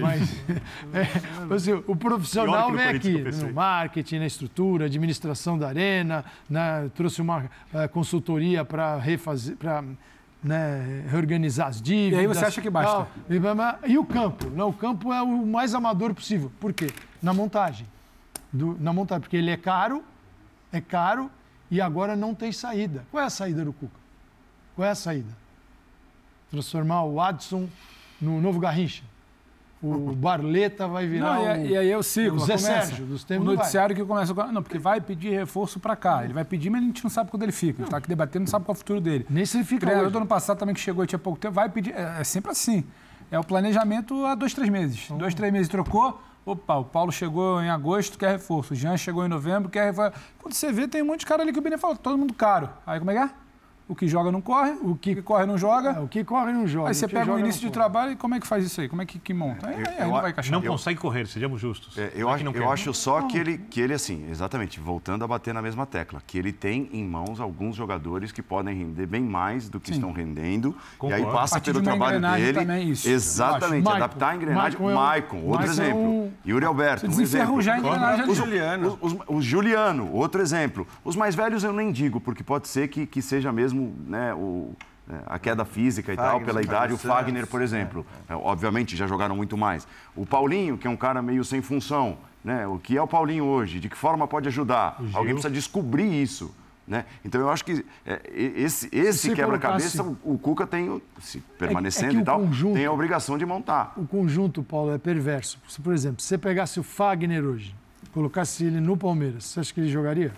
Mas 0.00 0.22
é, 0.94 1.54
assim, 1.54 1.72
o 1.86 1.94
profissional 1.94 2.72
vem 2.72 2.86
aqui 2.86 3.18
no 3.18 3.52
marketing, 3.52 4.20
na 4.20 4.26
estrutura, 4.26 4.86
administração 4.86 5.58
da 5.58 5.68
arena, 5.68 6.24
né, 6.48 6.90
trouxe 6.94 7.20
uma 7.20 7.44
eh, 7.74 7.86
consultoria 7.88 8.64
para 8.64 8.96
refazer. 8.96 9.56
Pra, 9.56 9.84
né, 10.44 11.04
reorganizar 11.08 11.68
as 11.68 11.80
dívidas. 11.80 12.18
E 12.18 12.20
aí 12.20 12.26
você 12.26 12.44
acha 12.44 12.60
que 12.60 12.68
basta? 12.68 12.92
tal. 12.92 13.08
E, 13.26 13.38
o 13.98 14.04
campo? 14.04 14.50
Não, 14.50 14.68
o 14.68 14.72
campo 14.74 15.12
é 15.12 15.22
o 15.22 15.46
mais 15.46 15.74
amador 15.74 16.12
possível. 16.14 16.52
Por 16.60 16.72
quê? 16.72 16.90
Na 17.22 17.32
montagem. 17.32 17.86
Do- 18.52 18.76
na 18.78 18.92
montagem, 18.92 19.22
porque 19.22 19.36
ele 19.38 19.50
é 19.50 19.56
caro, 19.56 20.04
é 20.70 20.80
caro 20.80 21.30
e 21.70 21.80
agora 21.80 22.14
não 22.14 22.34
tem 22.34 22.52
saída. 22.52 23.04
Qual 23.10 23.22
é 23.22 23.26
a 23.26 23.30
saída 23.30 23.64
do 23.64 23.72
Cuca? 23.72 23.98
Qual 24.76 24.86
é 24.86 24.90
a 24.90 24.94
saída? 24.94 25.34
Transformar 26.50 27.02
o 27.04 27.20
Adson 27.20 27.68
no 28.20 28.40
novo 28.40 28.60
Garrincha. 28.60 29.02
O 29.86 30.14
Barleta 30.14 30.88
vai 30.88 31.06
virar 31.06 31.34
Não, 31.34 31.42
e, 31.42 31.46
o, 31.46 31.50
aí- 31.50 31.68
e 31.68 31.76
aí 31.76 31.90
é 31.90 31.96
o 31.96 32.02
ciclo. 32.02 32.36
o 32.36 32.40
Zé 32.40 32.56
começa. 32.56 32.86
Sérgio 32.86 33.06
dos 33.06 33.22
O 33.22 33.26
tempos. 33.26 33.46
vai. 33.46 33.56
noticiário 33.56 33.94
que 33.94 34.04
começa. 34.04 34.32
Não, 34.52 34.62
porque 34.62 34.78
vai 34.78 35.00
pedir 35.00 35.30
reforço 35.30 35.78
para 35.78 35.94
cá. 35.96 36.24
Ele 36.24 36.32
vai 36.32 36.44
pedir, 36.44 36.70
mas 36.70 36.82
a 36.82 36.84
gente 36.86 37.02
não 37.04 37.10
sabe 37.10 37.30
quando 37.30 37.42
ele 37.42 37.52
fica. 37.52 37.78
Gente 37.78 37.86
está 37.86 37.98
aqui 37.98 38.08
debatendo, 38.08 38.44
não 38.44 38.50
sabe 38.50 38.64
qual 38.64 38.74
é 38.74 38.76
o 38.76 38.78
futuro 38.78 39.00
dele. 39.00 39.26
Nem 39.28 39.44
se 39.44 39.56
ele 39.56 39.64
O 39.64 39.66
fica 39.66 39.80
treinador 39.80 40.06
hoje. 40.06 40.12
do 40.12 40.18
ano 40.18 40.26
passado 40.26 40.58
também 40.58 40.74
que 40.74 40.80
chegou 40.80 41.04
e 41.04 41.06
tinha 41.06 41.18
pouco 41.18 41.38
tempo, 41.38 41.54
vai 41.54 41.68
pedir. 41.68 41.92
É, 41.94 42.20
é 42.20 42.24
sempre 42.24 42.50
assim. 42.50 42.84
É 43.30 43.38
o 43.38 43.44
planejamento 43.44 44.24
há 44.26 44.34
dois, 44.34 44.54
três 44.54 44.68
meses. 44.70 45.02
Então, 45.06 45.18
Dois, 45.18 45.34
três 45.34 45.52
meses 45.52 45.68
trocou. 45.68 46.20
Opa, 46.46 46.76
o 46.76 46.84
Paulo 46.84 47.10
chegou 47.10 47.62
em 47.62 47.70
agosto, 47.70 48.18
quer 48.18 48.32
reforço. 48.32 48.74
O 48.74 48.76
Jean 48.76 48.96
chegou 48.98 49.24
em 49.24 49.28
novembro, 49.28 49.70
quer 49.70 49.86
reforço. 49.86 50.12
Quando 50.40 50.52
você 50.54 50.70
vê, 50.70 50.86
tem 50.86 51.02
um 51.02 51.06
monte 51.06 51.20
de 51.20 51.26
cara 51.26 51.42
ali 51.42 51.52
que 51.52 51.58
o 51.58 51.62
Benê 51.62 51.78
falou, 51.78 51.96
todo 51.96 52.18
mundo 52.18 52.34
caro. 52.34 52.68
Aí 52.86 52.98
como 52.98 53.10
é 53.10 53.14
que 53.14 53.20
é? 53.20 53.30
O 53.86 53.94
que 53.94 54.08
joga 54.08 54.32
não 54.32 54.40
corre, 54.40 54.70
o 54.80 54.96
que 54.96 55.20
corre 55.20 55.44
não 55.44 55.58
joga. 55.58 55.90
É, 55.90 56.00
o 56.00 56.08
que 56.08 56.24
corre 56.24 56.52
não 56.52 56.66
joga. 56.66 56.88
Aí 56.88 56.94
você 56.94 57.06
pega 57.06 57.30
o 57.30 57.38
início 57.38 57.60
não 57.62 57.68
de 57.70 57.76
corre. 57.76 57.84
trabalho 57.90 58.12
e 58.12 58.16
como 58.16 58.34
é 58.34 58.40
que 58.40 58.46
faz 58.46 58.64
isso 58.64 58.80
aí? 58.80 58.88
Como 58.88 59.02
é 59.02 59.04
que, 59.04 59.18
que 59.18 59.34
monta? 59.34 59.66
Aí, 59.68 59.74
aí 59.76 59.94
eu 59.98 60.06
não 60.06 60.16
a- 60.16 60.20
vai 60.22 60.30
encaixar. 60.30 60.52
Não 60.52 60.64
Eu- 60.64 60.72
consegue 60.72 60.98
correr, 60.98 61.26
sejamos 61.26 61.60
justos. 61.60 61.98
É, 61.98 62.10
Não 62.14 62.20
eu 62.20 62.30
é 62.30 62.32
acho, 62.32 62.44
não 62.44 62.52
eu 62.52 62.70
acho 62.72 62.94
só 62.94 63.20
que 63.22 63.36
ele, 63.36 63.58
que 63.58 63.82
ele, 63.82 63.92
assim, 63.92 64.26
exatamente, 64.30 64.80
voltando 64.80 65.22
a 65.22 65.28
bater 65.28 65.52
na 65.52 65.60
mesma 65.60 65.84
tecla, 65.84 66.22
que 66.26 66.38
ele 66.38 66.50
tem 66.50 66.88
em 66.94 67.04
mãos 67.06 67.40
alguns 67.40 67.76
jogadores 67.76 68.32
que 68.32 68.40
podem 68.42 68.74
render 68.74 69.04
bem 69.04 69.20
mais 69.22 69.68
do 69.68 69.78
que 69.78 69.88
Sim. 69.88 69.94
estão 69.96 70.12
rendendo. 70.12 70.74
E 70.94 70.96
Concordo. 70.96 71.22
aí 71.22 71.30
A 71.30 71.32
passa 71.34 71.60
pelo 71.60 71.80
de 71.80 71.84
trabalho 71.84 72.16
engrenagem 72.16 72.46
dele. 72.46 72.58
também, 72.60 72.88
isso, 72.90 73.06
exatamente, 73.06 73.86
adaptar 73.86 74.30
a 74.30 74.36
engrenagem. 74.36 74.80
Maicon 74.80 74.90
é 74.90 74.92
um- 74.92 74.96
Maicon, 74.96 75.40
outro 75.44 75.66
é 75.66 75.68
exemplo. 75.70 75.98
um- 76.00 76.32
Yuri 76.46 76.64
Alberto, 76.64 77.06
um 77.06 77.20
exemplo. 77.20 77.58
A 77.58 77.78
engrenagem 77.78 78.30
Os-. 78.30 78.36
Juliano. 78.38 78.98
os- 79.02 79.12
os- 79.12 79.18
o 79.28 79.42
Juliano, 79.42 80.10
outro 80.10 80.40
exemplo. 80.40 80.86
Os 81.04 81.14
mais 81.16 81.34
velhos 81.34 81.62
eu 81.64 81.72
nem 81.74 81.92
digo, 81.92 82.18
porque 82.18 82.42
pode 82.42 82.66
ser 82.66 82.88
que, 82.88 83.04
que 83.04 83.20
seja 83.20 83.52
mesmo 83.52 83.73
né, 83.80 84.34
o, 84.34 84.72
é, 85.10 85.14
a 85.26 85.38
queda 85.38 85.64
física 85.64 86.12
e 86.12 86.16
tal, 86.16 86.26
Fagner, 86.26 86.46
pela 86.46 86.62
idade. 86.62 86.92
O 86.92 86.98
Fagner 86.98 87.46
por 87.46 87.60
exemplo. 87.62 88.06
É, 88.28 88.34
obviamente 88.34 88.96
já 88.96 89.06
jogaram 89.06 89.36
muito 89.36 89.56
mais. 89.56 89.86
O 90.16 90.24
Paulinho, 90.26 90.78
que 90.78 90.86
é 90.86 90.90
um 90.90 90.96
cara 90.96 91.20
meio 91.22 91.44
sem 91.44 91.60
função. 91.62 92.16
Né? 92.44 92.66
O 92.66 92.78
que 92.78 92.94
é 92.96 93.00
o 93.00 93.06
Paulinho 93.06 93.44
hoje? 93.44 93.80
De 93.80 93.88
que 93.88 93.96
forma 93.96 94.26
pode 94.28 94.48
ajudar? 94.48 95.00
Alguém 95.14 95.32
precisa 95.32 95.50
descobrir 95.52 96.22
isso. 96.22 96.54
Né? 96.86 97.06
Então 97.24 97.40
eu 97.40 97.48
acho 97.48 97.64
que 97.64 97.82
é, 98.04 98.20
esse, 98.34 98.90
esse 98.92 99.34
quebra-cabeça, 99.34 100.02
o, 100.02 100.18
o 100.22 100.38
Cuca 100.38 100.66
tem, 100.66 100.90
o- 100.90 101.00
se 101.22 101.38
permanecendo 101.58 102.10
é 102.10 102.14
que 102.16 102.20
e 102.20 102.22
tal, 102.24 102.40
conjunto- 102.40 102.74
tem 102.74 102.84
a 102.84 102.92
obrigação 102.92 103.38
de 103.38 103.46
montar. 103.46 103.94
O 103.96 104.06
conjunto, 104.06 104.62
Paulo, 104.62 104.92
é 104.92 104.98
perverso. 104.98 105.58
Se, 105.66 105.80
por 105.80 105.94
exemplo, 105.94 106.20
se 106.20 106.28
você 106.28 106.36
pegasse 106.36 106.78
o 106.78 106.82
Fagner 106.82 107.42
hoje, 107.42 107.74
colocasse 108.12 108.64
ele 108.66 108.80
no 108.80 108.98
Palmeiras, 108.98 109.46
você 109.46 109.60
acha 109.60 109.72
que 109.72 109.80
ele 109.80 109.88
jogaria? 109.90 110.32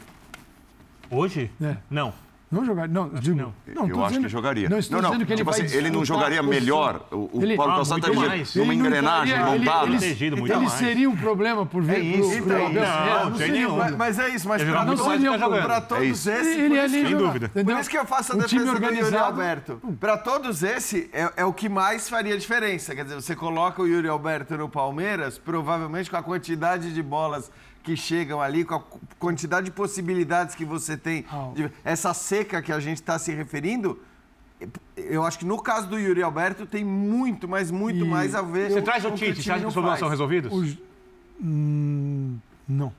Hoje? 1.10 1.50
É. 1.60 1.76
Não. 1.90 2.12
Não 2.56 2.64
jogaria? 2.64 2.92
Não, 2.94 3.08
digo, 3.10 3.36
não. 3.36 3.54
não. 3.74 3.88
eu 3.88 4.00
acho 4.00 4.08
dizendo- 4.08 4.22
que 4.24 4.28
jogaria. 4.30 4.68
Não, 4.68 4.78
estou 4.78 5.02
não, 5.02 5.10
dizendo 5.10 5.26
que 5.26 5.32
ele 5.32 5.38
tipo 5.42 5.50
vai 5.50 5.60
assim, 5.60 5.76
ele 5.76 5.90
não 5.90 6.04
jogaria 6.04 6.42
melhor. 6.42 7.06
O, 7.10 7.38
o 7.38 7.42
Ele- 7.42 7.56
Paulo 7.56 7.72
Ah, 7.72 7.76
Calçado 7.76 8.06
Ele 8.06 8.16
não 8.64 8.72
engrenagem 8.72 9.34
ele- 9.34 9.44
montada. 9.44 9.86
Ele, 9.86 10.36
muito 10.36 10.52
ele 10.52 10.60
mais. 10.60 10.72
seria 10.72 11.10
um 11.10 11.16
problema 11.16 11.66
por 11.66 11.82
ver 11.82 11.96
É 11.96 12.00
isso, 12.00 12.30
pro, 12.42 12.42
pro 12.44 12.56
então, 12.56 12.66
Abel 12.66 13.14
não, 13.14 13.24
não 13.24 13.30
tem 13.30 13.38
seria 13.38 13.52
nenhum. 13.52 13.74
um- 13.74 13.76
Mas, 13.76 13.96
é 14.18 14.28
isso, 14.30 14.48
mas 14.48 14.62
Ele 14.62 14.70
para 14.70 14.84
todos, 14.86 14.98
jogando. 15.40 15.62
pra 15.64 15.76
É 15.76 15.80
todos 15.80 16.04
isso. 16.06 16.30
esses... 16.30 16.56
Ele 16.58 16.78
isso 16.86 17.16
dúvida. 17.16 17.46
entendeu? 17.46 17.74
Por 17.74 17.80
isso 17.80 17.90
que 17.90 17.98
eu 17.98 18.06
faço 18.06 18.32
a 18.32 18.36
Um 18.36 18.38
time 18.42 18.60
defesa 18.62 18.78
do 18.78 18.84
Yuri 18.84 18.96
organizado. 18.96 19.24
Alberto. 19.24 19.80
Para 20.00 20.16
todos 20.16 20.62
esse, 20.62 21.10
é, 21.12 21.30
é 21.36 21.44
o 21.44 21.52
que 21.52 21.68
mais 21.68 22.08
faria 22.08 22.36
diferença. 22.38 22.94
Quer 22.94 23.04
dizer, 23.04 23.16
você 23.16 23.36
coloca 23.36 23.82
o 23.82 23.86
Yuri 23.86 24.08
Alberto 24.08 24.56
no 24.56 24.68
Palmeiras, 24.68 25.38
provavelmente 25.38 26.10
com 26.10 26.16
a 26.16 26.22
quantidade 26.22 26.92
de 26.92 27.02
bolas 27.02 27.50
que 27.86 27.96
chegam 27.96 28.42
ali, 28.42 28.64
com 28.64 28.74
a 28.74 28.80
qu- 28.80 28.98
quantidade 29.16 29.66
de 29.66 29.70
possibilidades 29.70 30.56
que 30.56 30.64
você 30.64 30.96
tem, 30.96 31.24
de- 31.54 31.70
essa 31.84 32.12
seca 32.12 32.60
que 32.60 32.72
a 32.72 32.80
gente 32.80 32.96
está 32.96 33.16
se 33.16 33.32
referindo, 33.32 34.02
eu 34.96 35.22
acho 35.24 35.38
que 35.38 35.44
no 35.44 35.62
caso 35.62 35.86
do 35.86 35.96
Yuri 35.96 36.20
Alberto 36.20 36.66
tem 36.66 36.82
muito, 36.84 37.46
mas 37.46 37.70
muito 37.70 38.04
E 38.04 38.08
mais 38.08 38.34
a 38.34 38.42
ver 38.42 38.72
Você 38.72 38.82
traz 38.82 39.04
com 39.04 39.10
o 39.10 39.14
Tite, 39.14 39.40
você 39.40 39.50
acha 39.52 39.58
que 39.58 39.62
não 39.62 39.68
os 39.68 39.74
problemas 39.74 40.00
são 40.00 40.08
resolvidos? 40.08 40.52
Os- 40.52 40.76
Hum, 41.40 42.38
não, 42.68 42.92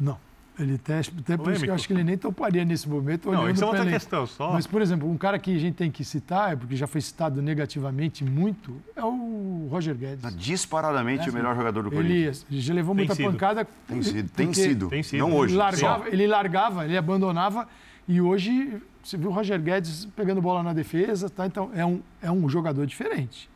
não. 0.00 0.16
Ele 0.56 0.74
até, 0.76 1.00
até 1.00 1.36
por 1.36 1.52
isso 1.52 1.64
que 1.64 1.70
eu 1.70 1.74
acho 1.74 1.86
que 1.86 1.92
ele 1.92 2.04
nem 2.04 2.16
toparia 2.16 2.64
nesse 2.64 2.88
momento. 2.88 3.28
Não, 3.30 3.40
olhando 3.42 3.54
isso 3.56 3.64
é 3.64 3.66
outra 3.66 3.84
questão, 3.86 4.24
só- 4.24 4.52
Mas, 4.52 4.66
por 4.68 4.80
exemplo, 4.80 5.10
um 5.10 5.16
cara 5.16 5.36
que 5.36 5.54
a 5.54 5.58
gente 5.58 5.74
tem 5.74 5.90
que 5.90 6.04
citar, 6.04 6.52
é 6.52 6.56
porque 6.56 6.76
já 6.76 6.86
foi 6.86 7.00
citado 7.00 7.42
negativamente 7.42 8.24
muito, 8.24 8.80
é 8.94 9.02
o 9.04 9.66
Roger 9.68 9.96
Guedes. 9.96 10.36
Disparadamente 10.36 11.28
o 11.28 11.32
melhor 11.34 11.56
jogador 11.56 11.82
do 11.82 11.90
Corinthians. 11.90 12.46
ele 12.48 12.60
já 12.60 12.72
levou 12.72 12.94
Tem 12.94 13.00
muita 13.04 13.14
sido. 13.16 13.32
pancada. 13.32 13.66
Tem 13.88 14.02
sido, 14.02 14.28
tem 14.30 14.52
sido. 14.52 14.88
Tem 14.88 15.02
sido. 15.02 15.18
Não 15.18 15.34
hoje. 15.34 15.54
Ele 15.54 15.58
largava, 15.58 16.08
ele 16.08 16.26
largava, 16.26 16.84
ele 16.84 16.96
abandonava. 16.96 17.68
E 18.06 18.20
hoje, 18.20 18.80
você 19.02 19.16
viu 19.16 19.30
o 19.30 19.32
Roger 19.32 19.60
Guedes 19.60 20.04
pegando 20.14 20.40
bola 20.40 20.62
na 20.62 20.72
defesa, 20.72 21.28
tá? 21.28 21.46
Então, 21.46 21.70
é 21.74 21.84
um, 21.84 22.00
é 22.22 22.30
um 22.30 22.48
jogador 22.48 22.86
diferente. 22.86 23.50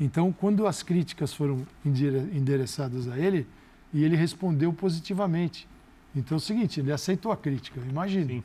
Então, 0.00 0.32
quando 0.32 0.66
as 0.66 0.82
críticas 0.82 1.34
foram 1.34 1.66
endereçadas 1.84 3.08
a 3.08 3.18
ele, 3.18 3.46
e 3.92 4.04
ele 4.04 4.16
respondeu 4.16 4.72
positivamente. 4.72 5.68
Então, 6.14 6.36
é 6.36 6.38
o 6.38 6.40
seguinte, 6.40 6.80
ele 6.80 6.92
aceitou 6.92 7.30
a 7.32 7.36
crítica, 7.36 7.80
imagina. 7.88 8.42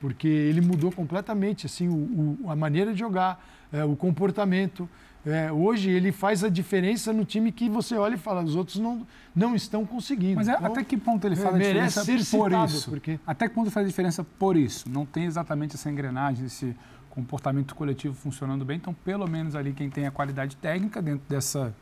Porque 0.00 0.28
ele 0.28 0.60
mudou 0.60 0.90
completamente 0.92 1.64
assim, 1.66 1.88
o- 1.88 2.38
o- 2.44 2.50
a 2.50 2.56
maneira 2.56 2.92
de 2.92 2.98
jogar, 2.98 3.42
é, 3.72 3.84
o 3.84 3.96
comportamento. 3.96 4.88
É, 5.26 5.50
hoje 5.50 5.88
ele 5.88 6.12
faz 6.12 6.44
a 6.44 6.50
diferença 6.50 7.10
no 7.10 7.24
time 7.24 7.50
que 7.50 7.66
você 7.70 7.96
olha 7.96 8.14
e 8.14 8.18
fala, 8.18 8.42
os 8.42 8.54
outros 8.54 8.78
não, 8.78 9.06
não 9.34 9.54
estão 9.54 9.86
conseguindo. 9.86 10.34
Mas 10.36 10.48
é, 10.48 10.52
Então, 10.52 10.66
até 10.66 10.84
que 10.84 10.98
ponto 10.98 11.26
ele 11.26 11.34
é, 11.34 11.38
faz 11.38 11.54
a 11.54 11.58
diferença 11.58 12.04
ser 12.04 12.18
por 12.18 12.24
citado, 12.50 12.72
isso? 12.72 12.90
porque- 12.90 13.18
Até 13.26 13.48
que 13.48 13.54
ponto 13.54 13.70
faz 13.70 13.86
a 13.86 13.88
diferença 13.88 14.22
por 14.22 14.54
isso? 14.54 14.86
Não 14.90 15.06
tem 15.06 15.24
exatamente 15.24 15.76
essa 15.76 15.90
engrenagem, 15.90 16.44
esse 16.44 16.76
comportamento 17.08 17.74
coletivo 17.74 18.14
funcionando 18.14 18.64
bem. 18.66 18.76
Então, 18.76 18.92
pelo 18.92 19.26
menos 19.26 19.54
ali 19.54 19.72
quem 19.72 19.88
tem 19.88 20.06
a 20.06 20.10
qualidade 20.10 20.56
técnica 20.56 21.00
dentro 21.00 21.22
dessa 21.26 21.74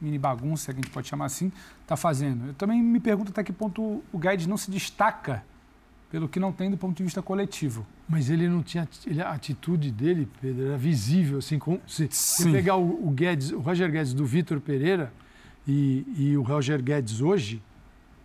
mini 0.00 0.18
bagunça, 0.18 0.72
que 0.72 0.80
a 0.80 0.82
gente 0.82 0.92
pode 0.92 1.08
chamar 1.08 1.26
assim, 1.26 1.50
está 1.82 1.96
fazendo. 1.96 2.48
Eu 2.48 2.54
também 2.54 2.82
me 2.82 3.00
pergunto 3.00 3.30
até 3.30 3.42
que 3.42 3.52
ponto 3.52 4.02
o 4.12 4.18
Guedes 4.18 4.46
não 4.46 4.56
se 4.56 4.70
destaca 4.70 5.44
pelo 6.10 6.28
que 6.28 6.38
não 6.38 6.52
tem 6.52 6.70
do 6.70 6.76
ponto 6.76 6.96
de 6.96 7.02
vista 7.02 7.20
coletivo. 7.20 7.86
Mas 8.08 8.30
ele 8.30 8.48
não 8.48 8.62
tinha. 8.62 8.88
Ele, 9.06 9.20
a 9.20 9.30
atitude 9.30 9.90
dele, 9.90 10.28
Pedro, 10.40 10.66
era 10.66 10.78
visível. 10.78 11.38
Assim, 11.38 11.58
com, 11.58 11.80
se 11.86 12.08
você 12.10 12.50
pegar 12.50 12.76
o, 12.76 13.06
o 13.06 13.10
Guedes, 13.10 13.50
o 13.50 13.58
Roger 13.58 13.90
Guedes 13.90 14.14
do 14.14 14.24
Vitor 14.24 14.60
Pereira 14.60 15.12
e, 15.66 16.06
e 16.16 16.36
o 16.36 16.42
Roger 16.42 16.80
Guedes 16.82 17.20
hoje, 17.20 17.62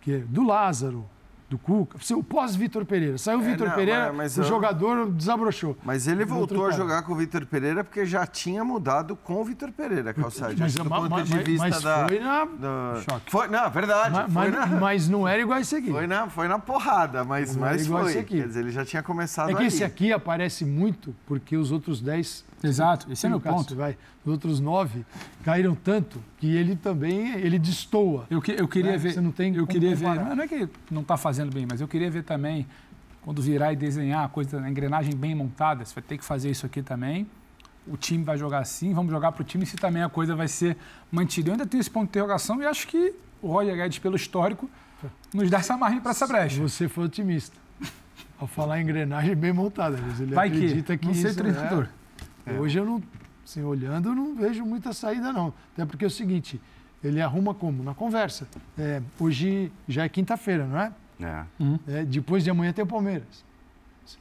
que 0.00 0.12
é 0.12 0.18
do 0.18 0.44
Lázaro, 0.44 1.04
do 1.52 1.58
Cuca, 1.58 1.98
o 2.16 2.22
pós-Vitor 2.24 2.84
Pereira. 2.86 3.18
Saiu 3.18 3.40
o 3.40 3.42
É, 3.42 3.50
Vitor 3.50 3.70
Pereira, 3.72 4.06
mas- 4.12 4.36
mas 4.36 4.38
o 4.38 4.40
eu- 4.40 4.44
jogador 4.44 5.10
desabrochou. 5.10 5.76
Mas 5.84 6.06
ele 6.08 6.24
voltou 6.24 6.66
a 6.66 6.70
jogar 6.70 7.02
com 7.02 7.12
o 7.12 7.16
Vitor 7.16 7.44
Pereira 7.44 7.84
porque 7.84 8.06
já 8.06 8.26
tinha 8.26 8.64
mudado 8.64 9.14
com 9.16 9.34
o 9.40 9.44
Vitor 9.44 9.70
Pereira, 9.70 10.14
Calçade. 10.14 10.56
Mas, 10.58 10.74
do 10.74 10.84
ma- 10.84 10.96
ponto 11.08 11.22
de 11.24 11.34
mas- 11.34 11.44
vista 11.46 11.68
mas 11.68 11.82
da, 11.82 12.08
foi 12.08 12.18
na- 12.18 12.44
da- 12.46 13.00
Choque. 13.08 13.30
Foi, 13.30 13.48
não, 13.48 13.70
verdade. 13.70 14.10
Ma- 14.10 14.22
foi, 14.28 14.32
mas, 14.32 14.52
na, 14.54 14.66
mas 14.80 15.08
não 15.08 15.28
era 15.28 15.42
igual 15.42 15.58
esse 15.60 15.76
aqui. 15.76 15.90
foi, 15.90 16.06
na, 16.06 16.28
foi 16.30 16.48
na 16.48 16.58
porrada, 16.58 17.22
mas, 17.24 17.54
Não 17.54 17.60
mas 17.60 17.84
igual 17.84 18.02
foi. 18.04 18.10
esse 18.12 18.18
aqui. 18.20 18.36
Quer 18.40 18.46
dizer, 18.48 18.60
ele 18.60 18.70
já 18.70 18.84
tinha 18.84 19.02
começado 19.02 19.50
É 19.50 19.52
que 19.52 19.58
ali. 19.58 19.66
esse 19.66 19.84
aqui 19.84 20.10
aparece 20.12 20.64
muito 20.64 21.14
porque 21.26 21.56
os 21.56 21.70
outros 21.70 22.00
10. 22.00 22.44
Exato, 22.68 23.10
esse 23.12 23.26
é 23.26 23.28
meu 23.28 23.40
Cássio, 23.40 23.58
ponto. 23.58 23.76
Vai, 23.76 23.96
os 24.24 24.30
outros 24.32 24.60
9 24.60 25.04
caíram 25.44 25.74
tanto 25.74 26.22
que 26.38 26.54
ele 26.54 26.76
também 26.76 27.32
ele 27.34 27.58
destoa. 27.58 28.26
Eu, 28.30 28.40
que- 28.40 28.52
eu 28.52 28.68
queria 28.68 28.92
Né? 28.92 28.98
ver. 28.98 29.12
Você 29.14 29.20
não 29.20 29.32
tem 29.32 29.54
eu 29.56 29.66
queria 29.66 29.94
ver. 29.96 30.04
comparar. 30.06 30.36
Não 30.36 30.44
é 30.44 30.48
que 30.48 30.68
não 30.90 31.02
está 31.02 31.16
fazendo 31.16 31.52
bem, 31.52 31.66
mas 31.68 31.80
eu 31.80 31.88
queria 31.88 32.10
ver 32.10 32.22
também 32.22 32.66
quando 33.22 33.40
virar 33.42 33.72
e 33.72 33.76
desenhar 33.76 34.24
a 34.24 34.28
coisa, 34.28 34.60
a 34.60 34.70
engrenagem 34.70 35.14
bem 35.14 35.34
montada. 35.34 35.84
Você 35.84 35.94
vai 35.94 36.02
ter 36.02 36.18
que 36.18 36.24
fazer 36.24 36.50
isso 36.50 36.66
aqui 36.66 36.82
também. 36.82 37.26
O 37.86 37.96
time 37.96 38.22
vai 38.22 38.38
jogar 38.38 38.58
assim, 38.60 38.94
vamos 38.94 39.10
jogar 39.10 39.32
para 39.32 39.42
o 39.42 39.44
time 39.44 39.66
se 39.66 39.76
também 39.76 40.02
a 40.04 40.08
coisa 40.08 40.36
vai 40.36 40.46
ser 40.46 40.76
mantida. 41.10 41.48
Eu 41.48 41.54
ainda 41.54 41.66
tenho 41.66 41.80
esse 41.80 41.90
ponto 41.90 42.04
de 42.04 42.10
interrogação 42.10 42.62
e 42.62 42.66
acho 42.66 42.86
que 42.86 43.12
o 43.40 43.48
Roger 43.48 43.74
Guedes, 43.74 43.98
pelo 43.98 44.14
histórico, 44.14 44.70
nos 45.34 45.50
dá 45.50 45.58
essa 45.58 45.76
margem 45.76 46.00
para 46.00 46.12
essa 46.12 46.26
brecha. 46.28 46.62
Você 46.62 46.88
foi 46.88 47.06
otimista. 47.06 47.56
Ao 48.38 48.46
falar 48.46 48.78
em 48.80 48.82
engrenagem 48.84 49.34
bem 49.34 49.52
montada, 49.52 49.98
ele 50.20 50.32
Vai 50.34 50.48
que, 50.50 50.56
acredita 50.58 50.96
que, 50.96 51.06
não 51.06 51.14
sei 51.14 51.30
isso 51.30 51.38
treinador. 51.38 51.84
É. 51.84 52.01
Hoje 52.58 52.78
eu 52.78 52.84
não, 52.84 53.02
assim, 53.44 53.62
olhando, 53.62 54.08
eu 54.10 54.14
não 54.14 54.34
vejo 54.34 54.64
muita 54.64 54.92
saída 54.92 55.32
não. 55.32 55.52
Até 55.74 55.84
porque 55.86 56.04
é 56.04 56.08
o 56.08 56.10
seguinte, 56.10 56.60
ele 57.02 57.20
arruma 57.20 57.54
como? 57.54 57.82
Na 57.82 57.94
conversa. 57.94 58.46
É, 58.78 59.00
hoje 59.18 59.70
já 59.88 60.04
é 60.04 60.08
quinta-feira, 60.08 60.66
não 60.66 60.78
é? 60.78 60.92
É. 61.20 61.44
É, 62.00 62.04
Depois 62.04 62.42
de 62.44 62.50
amanhã 62.50 62.72
tem 62.72 62.82
o 62.84 62.86
Palmeiras. 62.86 63.44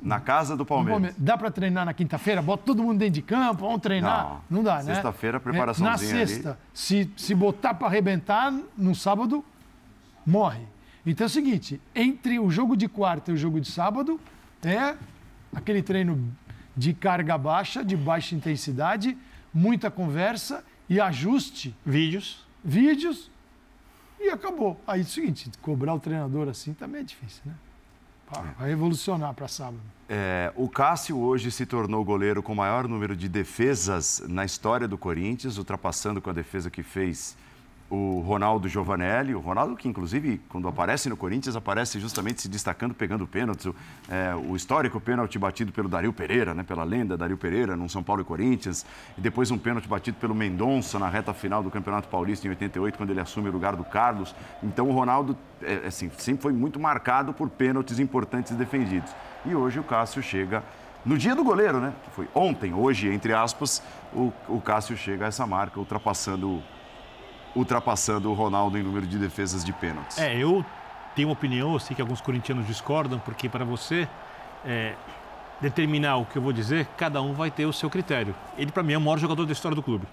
Na 0.01 0.19
casa 0.19 0.55
do 0.55 0.63
Palmeiras. 0.65 0.93
Palmeiras. 0.93 1.17
Dá 1.19 1.35
para 1.37 1.49
treinar 1.49 1.85
na 1.85 1.93
quinta-feira? 1.93 2.41
Bota 2.41 2.63
todo 2.63 2.83
mundo 2.83 2.99
dentro 2.99 3.15
de 3.15 3.21
campo, 3.23 3.65
vamos 3.65 3.81
treinar? 3.81 4.41
Não, 4.49 4.61
dá, 4.63 4.75
né? 4.77 4.93
Sexta-feira, 4.93 5.37
É, 5.37 5.39
preparaçãozinha 5.39 6.13
Na 6.13 6.19
ali. 6.19 6.27
sexta, 6.27 6.59
se, 6.73 7.09
se 7.17 7.33
botar 7.33 7.73
para 7.73 7.87
arrebentar, 7.87 8.53
no 8.77 8.93
sábado, 8.93 9.43
morre. 10.25 10.61
Então 11.03 11.25
é 11.25 11.27
o 11.27 11.29
seguinte, 11.29 11.81
entre 11.95 12.37
o 12.39 12.51
jogo 12.51 12.77
de 12.77 12.87
quarta 12.87 13.31
e 13.31 13.33
o 13.33 13.37
jogo 13.37 13.59
de 13.59 13.69
sábado, 13.71 14.19
é 14.63 14.95
aquele 15.53 15.81
treino 15.81 16.31
de 16.75 16.93
carga 16.93 17.37
baixa, 17.37 17.83
de 17.83 17.95
baixa 17.95 18.35
intensidade, 18.35 19.17
muita 19.53 19.91
conversa 19.91 20.63
e 20.89 20.99
ajuste, 20.99 21.75
Vídeos. 21.85 22.45
vídeos, 22.63 23.29
e 24.19 24.29
acabou. 24.29 24.79
Aí 24.85 25.01
é 25.01 25.03
o 25.03 25.07
seguinte, 25.07 25.49
cobrar 25.61 25.93
o 25.93 25.99
treinador 25.99 26.47
assim 26.47 26.73
também 26.73 27.01
é 27.01 27.03
difícil, 27.03 27.41
né? 27.45 27.53
Vai 28.57 28.69
revolucionar 28.69 29.33
para 29.33 29.47
sábado. 29.47 29.81
É, 30.07 30.53
o 30.55 30.69
Cássio 30.69 31.17
hoje 31.19 31.51
se 31.51 31.65
tornou 31.65 32.01
o 32.01 32.05
goleiro 32.05 32.41
com 32.41 32.53
o 32.53 32.55
maior 32.55 32.87
número 32.87 33.13
de 33.13 33.27
defesas 33.27 34.23
na 34.25 34.45
história 34.45 34.87
do 34.87 34.97
Corinthians, 34.97 35.57
ultrapassando 35.57 36.21
com 36.21 36.29
a 36.29 36.33
defesa 36.33 36.69
que 36.69 36.81
fez 36.81 37.35
o 37.91 38.21
Ronaldo 38.21 38.69
Giovanelli. 38.69 39.35
O 39.35 39.39
Ronaldo, 39.39 39.75
que 39.75 39.87
inclusive, 39.87 40.39
quando 40.47 40.67
aparece 40.67 41.09
no 41.09 41.17
Corinthians, 41.17 41.57
aparece 41.57 41.99
justamente 41.99 42.41
se 42.41 42.47
destacando, 42.47 42.93
pegando 42.93 43.27
pênaltis. 43.27 43.65
O, 43.65 43.75
é, 44.09 44.33
o 44.33 44.55
histórico 44.55 44.99
pênalti 45.01 45.37
batido 45.37 45.73
pelo 45.73 45.89
Dario 45.89 46.13
Pereira, 46.13 46.53
né, 46.53 46.63
pela 46.63 46.85
lenda 46.85 47.17
Dario 47.17 47.37
Pereira, 47.37 47.75
no 47.75 47.89
São 47.89 48.01
Paulo 48.01 48.21
e 48.21 48.25
Corinthians. 48.25 48.85
E 49.17 49.21
depois 49.21 49.51
um 49.51 49.57
pênalti 49.57 49.89
batido 49.89 50.17
pelo 50.17 50.33
Mendonça 50.33 50.97
na 50.97 51.09
reta 51.09 51.33
final 51.33 51.61
do 51.61 51.69
Campeonato 51.69 52.07
Paulista 52.07 52.47
em 52.47 52.51
88, 52.51 52.97
quando 52.97 53.09
ele 53.09 53.19
assume 53.19 53.49
o 53.49 53.51
lugar 53.51 53.75
do 53.75 53.83
Carlos. 53.83 54.33
Então 54.63 54.87
o 54.89 54.93
Ronaldo 54.93 55.37
é, 55.61 55.87
assim, 55.87 56.09
sempre 56.17 56.43
foi 56.43 56.53
muito 56.53 56.79
marcado 56.79 57.33
por 57.33 57.49
pênaltis 57.49 57.99
importantes 57.99 58.55
defendidos. 58.55 59.11
E 59.45 59.53
hoje 59.53 59.79
o 59.79 59.83
Cássio 59.83 60.23
chega 60.23 60.63
no 61.05 61.17
dia 61.17 61.35
do 61.35 61.43
goleiro, 61.43 61.79
né? 61.79 61.93
Foi 62.11 62.27
ontem, 62.33 62.73
hoje, 62.73 63.09
entre 63.09 63.33
aspas, 63.33 63.81
o, 64.13 64.31
o 64.47 64.61
Cássio 64.61 64.95
chega 64.95 65.25
a 65.25 65.27
essa 65.27 65.47
marca, 65.47 65.79
ultrapassando, 65.79 66.61
ultrapassando 67.55 68.29
o 68.29 68.33
Ronaldo 68.33 68.77
em 68.77 68.83
número 68.83 69.05
de 69.05 69.17
defesas 69.17 69.63
de 69.63 69.73
pênaltis. 69.73 70.17
É, 70.17 70.35
eu 70.35 70.63
tenho 71.15 71.27
uma 71.27 71.33
opinião, 71.33 71.73
eu 71.73 71.79
sei 71.79 71.95
que 71.95 72.01
alguns 72.01 72.21
corintianos 72.21 72.65
discordam, 72.65 73.19
porque 73.19 73.49
para 73.49 73.65
você 73.65 74.07
é, 74.65 74.93
determinar 75.59 76.17
o 76.17 76.25
que 76.25 76.37
eu 76.37 76.41
vou 76.41 76.53
dizer, 76.53 76.87
cada 76.97 77.21
um 77.21 77.33
vai 77.33 77.51
ter 77.51 77.65
o 77.65 77.73
seu 77.73 77.89
critério. 77.89 78.33
Ele, 78.57 78.71
para 78.71 78.83
mim, 78.83 78.93
é 78.93 78.97
o 78.97 79.01
maior 79.01 79.17
jogador 79.17 79.45
da 79.45 79.51
história 79.51 79.75
do 79.75 79.83
clube. 79.83 80.07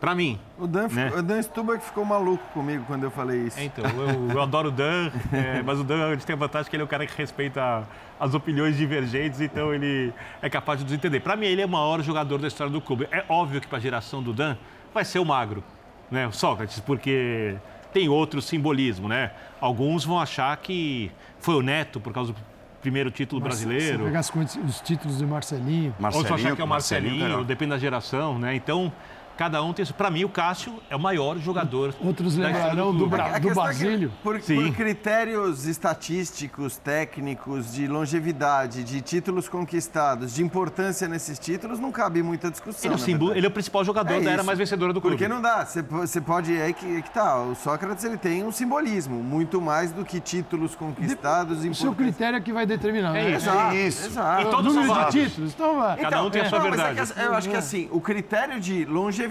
Para 0.00 0.14
mim. 0.14 0.38
O 0.56 0.66
Dan, 0.66 0.86
né? 0.88 1.06
ficou- 1.06 1.18
o 1.18 1.22
Dan 1.22 1.42
Stuba 1.42 1.76
que 1.76 1.84
ficou 1.84 2.04
maluco 2.04 2.44
comigo 2.54 2.84
quando 2.86 3.02
eu 3.02 3.10
falei 3.10 3.46
isso. 3.48 3.58
É, 3.58 3.64
então, 3.64 3.84
eu, 3.84 4.30
eu 4.30 4.40
adoro 4.40 4.68
o 4.68 4.70
Dan, 4.70 5.10
é, 5.32 5.60
mas 5.62 5.80
o 5.80 5.84
Dan 5.84 6.06
a 6.06 6.10
gente 6.12 6.24
tem 6.24 6.34
a 6.34 6.38
vantagem 6.38 6.70
que 6.70 6.76
ele 6.76 6.82
é 6.82 6.84
o 6.84 6.88
cara 6.88 7.04
que 7.04 7.16
respeita 7.18 7.82
as 8.18 8.32
opiniões 8.32 8.76
divergentes, 8.76 9.40
então 9.40 9.74
ele 9.74 10.12
é 10.40 10.48
capaz 10.48 10.78
de 10.78 10.84
nos 10.84 10.92
entender. 10.92 11.18
Para 11.18 11.34
mim, 11.34 11.46
ele 11.46 11.62
é 11.62 11.66
o 11.66 11.68
maior 11.68 12.00
jogador 12.02 12.38
da 12.38 12.46
história 12.46 12.72
do 12.72 12.80
clube. 12.80 13.08
É 13.10 13.24
óbvio 13.28 13.60
que 13.60 13.66
para 13.66 13.78
a 13.78 13.80
geração 13.80 14.22
do 14.22 14.32
Dan 14.32 14.56
vai 14.94 15.04
ser 15.04 15.18
o 15.18 15.24
magro, 15.24 15.64
né? 16.10 16.26
o 16.26 16.32
Sócrates, 16.32 16.80
porque 16.80 17.54
tem 17.92 18.08
outro 18.08 18.40
simbolismo, 18.42 19.08
né? 19.08 19.30
Alguns 19.60 20.04
vão 20.04 20.18
achar 20.20 20.56
que 20.58 21.10
foi 21.40 21.54
o 21.54 21.62
Neto 21.62 22.00
por 22.00 22.12
causa 22.12 22.32
do 22.32 22.38
primeiro 22.80 23.10
título 23.10 23.40
Mas 23.42 23.56
Se 23.56 23.66
brasileiro. 23.66 24.04
pegar 24.04 24.20
as 24.20 24.30
contas- 24.30 24.56
os 24.56 24.80
títulos 24.80 25.18
do 25.18 25.26
Marcelinho, 25.26 25.94
Outros 26.00 26.24
vão 26.26 26.34
achar 26.36 26.54
que 26.54 26.60
é 26.60 26.64
o 26.64 26.68
Marcelinho, 26.68 27.18
Marcelinho, 27.18 27.44
depende 27.44 27.70
da 27.70 27.78
geração, 27.78 28.38
né? 28.38 28.54
Então, 28.54 28.92
cada 29.38 29.62
um 29.62 29.72
tem 29.72 29.82
isso. 29.84 29.94
Para 29.94 30.10
mim, 30.10 30.24
o 30.24 30.28
Cássio 30.28 30.74
é 30.90 30.96
o 30.96 31.00
maior 31.00 31.38
jogador. 31.38 31.94
outros 32.00 32.36
lembrarão 32.36 32.94
do. 32.94 33.06
Bra- 33.06 33.38
do 33.38 33.46
questão 33.46 33.62
é 33.62 33.66
Basílio. 33.68 34.12
por, 34.22 34.40
Sim. 34.42 34.56
por 34.66 34.76
critérios 34.76 35.64
estatísticos, 35.66 36.76
técnicos, 36.76 37.72
de 37.72 37.86
longevidade, 37.86 38.82
de 38.84 39.00
títulos 39.00 39.48
conquistados, 39.48 40.34
de 40.34 40.42
importância 40.42 41.06
nesses 41.08 41.38
títulos, 41.38 41.78
não 41.78 41.90
cabe 41.92 42.22
muita 42.22 42.50
discussão. 42.50 42.80
Ele 42.90 42.94
é, 42.94 42.96
o 42.96 42.98
na 42.98 43.04
símbolo, 43.04 43.32
ele 43.34 43.46
é 43.46 43.48
o 43.48 43.52
principal 43.52 43.84
jogador 43.84 44.20
da 44.20 44.30
era 44.30 44.42
mais 44.42 44.58
vencedora 44.58 44.92
do 44.92 45.00
clube. 45.00 45.16
Porque 45.16 45.28
não 45.28 45.40
dá. 45.40 45.64
Você 45.64 45.82
po- 45.82 45.98
Você 45.98 46.20
pode. 46.20 46.56
É 46.56 46.72
que, 46.72 46.96
é 46.96 47.02
que 47.02 47.10
tá. 47.10 47.38
O 47.42 47.54
Sócrates 47.54 48.04
ele 48.04 48.16
tem 48.16 48.44
um 48.44 48.50
simbolismo, 48.50 49.22
muito 49.22 49.60
mais 49.60 49.92
do 49.92 50.04
que 50.04 50.18
títulos 50.20 50.74
conquistados. 50.74 51.64
O 51.64 51.74
seu 51.74 51.94
critério 51.94 52.36
é 52.36 52.40
que 52.40 52.52
vai 52.52 52.66
determinar. 52.66 53.16
É 53.16 53.24
né? 53.24 53.36
isso. 53.36 53.48
Exato, 53.48 53.74
Isso. 53.76 54.06
exato. 54.06 54.42
E 54.42 54.50
todos 54.50 54.74
Número 54.74 55.10
de 55.10 55.24
títulos, 55.28 55.52
então 55.54 55.76
vai. 55.76 55.96
Cada 55.98 56.22
um 56.22 56.30
tem 56.30 56.42
a 56.42 56.48
sua 56.48 56.58
não, 56.58 56.70
mas 56.70 56.80
é 56.80 56.84
verdade. 56.84 57.12
que, 57.12 57.20
eu 57.20 57.34
acho 57.34 57.48
que 57.48 57.56
assim, 57.56 57.88
o 57.90 58.00
critério 58.00 58.60
de 58.60 58.84
longevidade, 58.84 59.27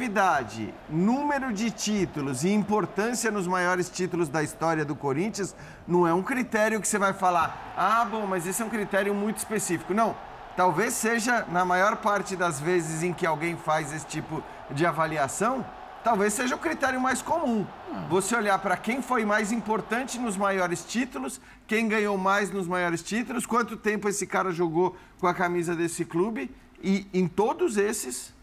número 0.90 1.52
de 1.52 1.72
títulos 1.72 2.44
e 2.44 2.50
importância 2.50 3.32
nos 3.32 3.48
maiores 3.48 3.90
títulos 3.90 4.30
da 4.30 4.44
história 4.44 4.86
do 4.86 4.96
Corinthians 4.96 5.56
não 5.88 6.08
é 6.08 6.14
um 6.14 6.22
critério 6.22 6.80
que 6.80 6.88
você 6.88 7.00
vai 7.00 7.14
falar, 7.14 7.74
ah, 7.76 8.06
bom, 8.06 8.26
mas 8.26 8.46
esse 8.46 8.62
é 8.62 8.66
um 8.66 8.70
critério 8.70 9.14
muito 9.14 9.38
específico. 9.38 9.94
Não. 9.94 10.16
Talvez 10.56 10.94
seja, 10.94 11.46
na 11.52 11.64
maior 11.64 11.98
parte 11.98 12.36
das 12.36 12.60
vezes 12.60 13.04
em 13.04 13.14
que 13.14 13.26
alguém 13.26 13.56
faz 13.56 13.94
esse 13.94 14.06
tipo 14.06 14.44
de 14.72 14.86
avaliação, 14.86 15.66
talvez 16.04 16.34
seja 16.34 16.56
o 16.56 16.60
critério 16.60 17.00
mais 17.00 17.22
comum. 17.22 17.66
Você 18.10 18.36
olhar 18.36 18.58
para 18.60 18.78
quem 18.78 19.02
foi 19.02 19.26
mais 19.26 19.52
importante 19.52 20.18
nos 20.18 20.38
maiores 20.38 20.84
títulos, 20.84 21.42
quem 21.68 21.88
ganhou 21.88 22.18
mais 22.18 22.50
nos 22.50 22.68
maiores 22.68 23.04
títulos, 23.04 23.46
quanto 23.46 23.78
tempo 23.78 24.10
esse 24.10 24.26
cara 24.26 24.52
jogou 24.52 24.96
com 25.20 25.28
a 25.28 25.34
camisa 25.34 25.76
desse 25.76 26.06
clube, 26.06 26.50
e 26.82 27.08
em 27.14 27.28
todos 27.28 27.78
esses, 27.78 28.34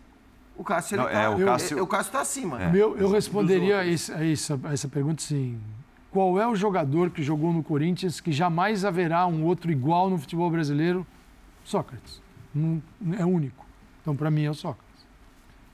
o 0.57 0.65
Cássio 0.65 0.97
Não, 0.97 1.05
ele 1.05 1.13
tá, 1.13 1.21
é, 1.23 1.29
o 1.29 1.39
eu- 1.41 1.47
Cássio- 1.47 1.83
o 1.83 1.87
Cássio 1.87 2.13
tá 2.13 2.21
acima. 2.21 2.59
Meu, 2.71 2.97
eu 2.97 3.11
responderia 3.11 3.79
a, 3.81 3.87
essa, 3.87 4.61
a 4.65 4.73
essa 4.73 4.89
pergunta 4.89 5.23
assim: 5.23 5.59
qual 6.11 6.39
é 6.41 6.47
o 6.47 6.55
jogador 6.55 7.11
que 7.11 7.23
jogou 7.23 7.53
no 7.53 7.63
Corinthians 7.63 8.21
que 8.21 8.31
jamais 8.33 8.85
haverá 8.85 9.27
um 9.27 9.45
outro 9.45 9.71
igual 9.73 10.09
no 10.11 10.19
futebol 10.19 10.51
brasileiro? 10.51 11.07
Sócrates. 11.65 12.21
Não- 12.55 12.83
é 13.19 13.25
único. 13.25 13.65
Então, 14.03 14.15
para 14.15 14.31
mim, 14.31 14.45
é 14.45 14.51
o 14.51 14.55
Sócrates. 14.55 14.85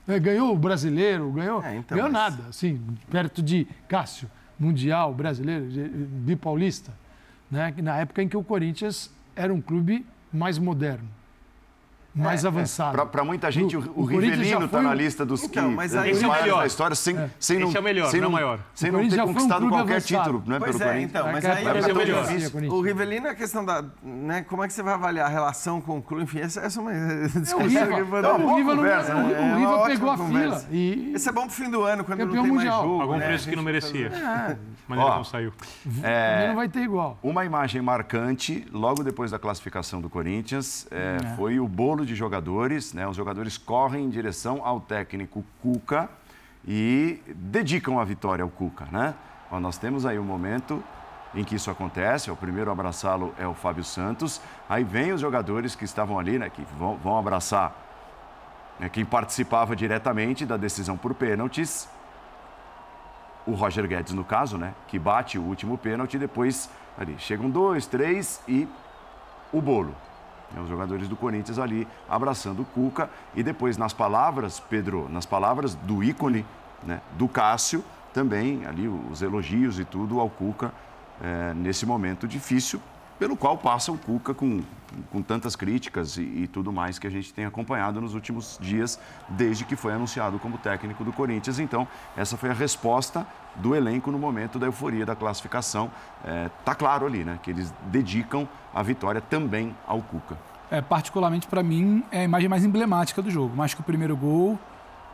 É, 0.07 0.17
ganhou 0.19 0.53
o 0.53 0.57
brasileiro, 0.57 1.29
ganhou, 1.31 1.61
É, 1.63 1.75
então, 1.77 1.95
ganhou 1.97 2.11
mas- 2.11 2.33
nada, 2.35 2.49
assim, 2.49 2.81
perto 3.09 3.41
de 3.41 3.67
Cássio, 3.87 4.29
Mundial, 4.59 5.13
brasileiro, 5.13 5.67
de- 5.69 5.87
bipaulista, 5.89 6.91
né? 7.49 7.73
Na 7.81 7.97
época 7.97 8.21
em 8.23 8.27
que 8.27 8.35
o 8.37 8.43
Corinthians 8.43 9.11
era 9.35 9.53
um 9.53 9.61
clube 9.61 10.05
mais 10.33 10.57
moderno, 10.57 11.07
mais 12.13 12.45
avançado. 12.45 13.05
Para 13.07 13.23
muita 13.23 13.49
gente, 13.51 13.77
o, 13.77 13.79
o 13.95 14.05
já 14.05 14.19
Rivelino 14.19 14.65
está 14.65 14.81
na 14.81 14.89
um- 14.89 14.93
lista 14.93 15.25
dos 15.25 15.43
Então, 15.43 15.69
que 15.69 15.75
mas 15.75 15.95
aí- 15.95 16.11
Esse 16.11 16.23
é 16.23 16.27
o 16.27 16.31
melhor. 16.31 16.59
da 16.59 16.65
história, 16.67 16.95
sem, 16.95 17.15
sem 17.39 17.57
não, 17.59 17.67
Esse 17.69 17.77
é 17.77 17.79
o 17.79 17.83
melhor, 17.83 18.09
sem 18.11 18.19
não 18.21 18.29
não, 18.29 18.29
o 18.29 18.33
maior. 18.33 18.59
sem 18.75 18.89
O 18.89 18.93
não 18.93 19.07
ter 19.09 19.21
um 19.21 19.27
conquistado 19.27 19.57
clube 19.59 19.73
qualquer 19.75 19.93
avançado. 19.97 20.23
título 20.23 20.43
né, 20.47 20.59
Pois 20.59 20.71
pelo 20.71 20.83
é, 20.83 20.87
Corinthians. 20.87 21.09
então, 21.09 21.23
mas 21.25 21.33
Naquela 21.35 21.53
aí 21.53 21.77
Esse 21.79 21.89
é 21.89 21.91
o 21.91 21.95
não 21.95 22.01
melhor. 22.01 22.73
o. 22.73 22.81
Rivelino 22.81 23.27
é 23.27 23.29
a 23.29 23.35
questão 23.35 23.63
da, 23.65 23.83
né, 24.03 24.41
como 24.43 24.63
é 24.63 24.67
que 24.67 24.73
você 24.73 24.83
vai 24.83 24.93
avaliar 24.93 25.25
a 25.27 25.29
relação 25.29 25.79
com 25.79 25.97
o 25.97 26.01
clube, 26.01 26.23
enfim, 26.23 26.39
essa, 26.39 26.59
essa 26.61 26.79
é 26.79 26.81
uma 26.81 26.93
É, 26.93 27.27
discussão 27.39 27.59
o 27.59 27.67
Riva, 27.67 28.21
não, 28.21 28.35
o 28.35 28.39
não- 28.39 28.83
né? 28.83 28.97
o- 28.99 29.61
É 29.61 29.67
o 29.83 29.85
pegou 29.85 30.09
a 30.11 30.17
fila 30.17 30.63
e 30.71 31.11
Esse 31.15 31.29
é 31.29 31.31
bom 31.31 31.41
pro 31.47 31.51
fim 31.55 31.69
do 31.69 31.81
ano, 31.83 32.03
quando 32.03 32.25
não 32.25 32.43
tem 32.43 32.51
mais 32.51 32.67
jogo. 32.67 32.99
Pagou 32.99 33.15
um 33.15 33.17
né? 33.19 33.27
preço 33.27 33.49
que 33.49 33.55
não 33.55 33.63
merecia. 33.63 34.07
é, 34.07 34.57
Maneira 34.87 35.11
como 35.13 35.25
saiu. 35.25 35.53
não 36.47 36.55
vai 36.55 36.67
ter 36.67 36.81
igual. 36.81 37.17
Uma 37.23 37.45
imagem 37.45 37.81
marcante, 37.81 38.65
logo 38.71 39.03
depois 39.03 39.31
da 39.31 39.39
classificação 39.39 40.01
do 40.01 40.09
Corinthians, 40.09 40.87
é, 40.91 41.17
foi 41.35 41.59
o 41.59 41.67
bolo 41.67 42.00
de 42.05 42.15
jogadores. 42.15 42.93
Né? 42.93 43.07
Os 43.07 43.15
jogadores 43.15 43.57
correm 43.57 44.05
em 44.05 44.09
direção 44.09 44.65
ao 44.65 44.79
técnico 44.79 45.43
Cuca 45.61 46.09
e 46.67 47.21
dedicam 47.27 47.99
a 47.99 48.03
vitória 48.03 48.43
ao 48.43 48.49
Cuca. 48.49 48.87
Né? 48.91 49.13
Nós 49.59 49.77
temos 49.77 50.05
aí 50.05 50.17
um 50.17 50.23
momento 50.23 50.83
em 51.33 51.43
que 51.43 51.55
isso 51.55 51.71
acontece. 51.71 52.29
O 52.29 52.35
primeiro 52.35 52.69
a 52.69 52.73
abraçá-lo 52.73 53.33
é 53.37 53.47
o 53.47 53.53
Fábio 53.53 53.83
Santos. 53.83 54.41
Aí 54.69 54.83
vem 54.83 55.11
os 55.13 55.21
jogadores 55.21 55.75
que 55.75 55.85
estavam 55.85 56.19
ali, 56.19 56.37
né, 56.37 56.49
que 56.49 56.63
vão, 56.77 56.97
vão 56.97 57.17
abraçar 57.17 57.75
né, 58.79 58.89
quem 58.89 59.05
participava 59.05 59.75
diretamente 59.75 60.45
da 60.45 60.57
decisão 60.57 60.97
por 60.97 61.13
pênaltis 61.13 61.87
o 63.45 63.53
Roger 63.53 63.87
Guedes, 63.87 64.13
no 64.13 64.23
caso, 64.23 64.57
né? 64.57 64.73
Que 64.87 64.99
bate 64.99 65.37
o 65.37 65.41
último 65.41 65.77
pênalti, 65.77 66.17
depois 66.17 66.69
ali 66.97 67.15
chegam 67.17 67.49
dois, 67.49 67.85
três 67.85 68.41
e 68.47 68.67
o 69.51 69.61
bolo. 69.61 69.95
Né, 70.53 70.61
Os 70.61 70.69
jogadores 70.69 71.07
do 71.07 71.15
Corinthians 71.15 71.59
ali 71.59 71.87
abraçando 72.09 72.61
o 72.61 72.65
Cuca 72.65 73.09
e 73.35 73.43
depois 73.43 73.77
nas 73.77 73.93
palavras, 73.93 74.59
Pedro, 74.59 75.07
nas 75.09 75.25
palavras 75.25 75.75
do 75.75 76.03
ícone, 76.03 76.45
né? 76.83 77.01
Do 77.17 77.27
Cássio, 77.27 77.83
também 78.13 78.65
ali 78.65 78.87
os 78.87 79.21
elogios 79.21 79.79
e 79.79 79.85
tudo 79.85 80.19
ao 80.19 80.29
Cuca 80.29 80.73
eh, 81.21 81.53
nesse 81.55 81.85
momento 81.85 82.27
difícil, 82.27 82.81
pelo 83.21 83.37
qual 83.37 83.55
passa 83.55 83.91
o 83.91 83.97
Cuca 83.99 84.33
com, 84.33 84.63
com 85.11 85.21
tantas 85.21 85.55
críticas 85.55 86.17
e, 86.17 86.21
e 86.21 86.47
tudo 86.47 86.73
mais 86.73 86.97
que 86.97 87.05
a 87.05 87.09
gente 87.11 87.31
tem 87.31 87.45
acompanhado 87.45 88.01
nos 88.01 88.15
últimos 88.15 88.57
dias, 88.59 88.99
desde 89.29 89.63
que 89.63 89.75
foi 89.75 89.93
anunciado 89.93 90.39
como 90.39 90.57
técnico 90.57 91.03
do 91.03 91.13
Corinthians. 91.13 91.59
Então, 91.59 91.87
essa 92.17 92.35
foi 92.35 92.49
a 92.49 92.53
resposta 92.53 93.27
do 93.57 93.75
elenco 93.75 94.09
no 94.09 94.17
momento 94.17 94.57
da 94.57 94.65
euforia 94.65 95.05
da 95.05 95.15
classificação. 95.15 95.91
É, 96.25 96.49
tá 96.65 96.73
claro 96.73 97.05
ali, 97.05 97.23
né? 97.23 97.37
Que 97.43 97.51
eles 97.51 97.71
dedicam 97.91 98.49
a 98.73 98.81
vitória 98.81 99.21
também 99.21 99.75
ao 99.85 100.01
Cuca. 100.01 100.35
É, 100.71 100.81
particularmente 100.81 101.45
para 101.45 101.61
mim, 101.61 102.03
é 102.11 102.21
a 102.21 102.23
imagem 102.23 102.49
mais 102.49 102.65
emblemática 102.65 103.21
do 103.21 103.29
jogo. 103.29 103.55
Mais 103.55 103.75
que 103.75 103.81
o 103.81 103.83
primeiro 103.83 104.17
gol, 104.17 104.57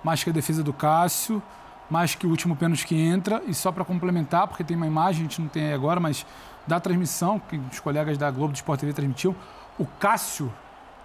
mais 0.01 0.23
que 0.23 0.29
a 0.29 0.33
defesa 0.33 0.63
do 0.63 0.71
Cássio, 0.71 1.43
mais 1.89 2.15
que 2.15 2.25
o 2.25 2.29
último 2.29 2.55
pênalti 2.55 2.85
que 2.85 2.95
entra. 2.95 3.41
E 3.47 3.53
só 3.53 3.71
para 3.71 3.83
complementar, 3.85 4.47
porque 4.47 4.63
tem 4.63 4.75
uma 4.75 4.87
imagem, 4.87 5.21
a 5.21 5.23
gente 5.23 5.41
não 5.41 5.47
tem 5.47 5.67
aí 5.67 5.73
agora, 5.73 5.99
mas 5.99 6.25
da 6.65 6.79
transmissão, 6.79 7.39
que 7.39 7.57
os 7.71 7.79
colegas 7.79 8.17
da 8.17 8.29
Globo 8.29 8.51
do 8.51 8.55
Sport 8.55 8.79
TV 8.79 8.93
transmitiam, 8.93 9.35
o 9.79 9.85
Cássio 9.85 10.53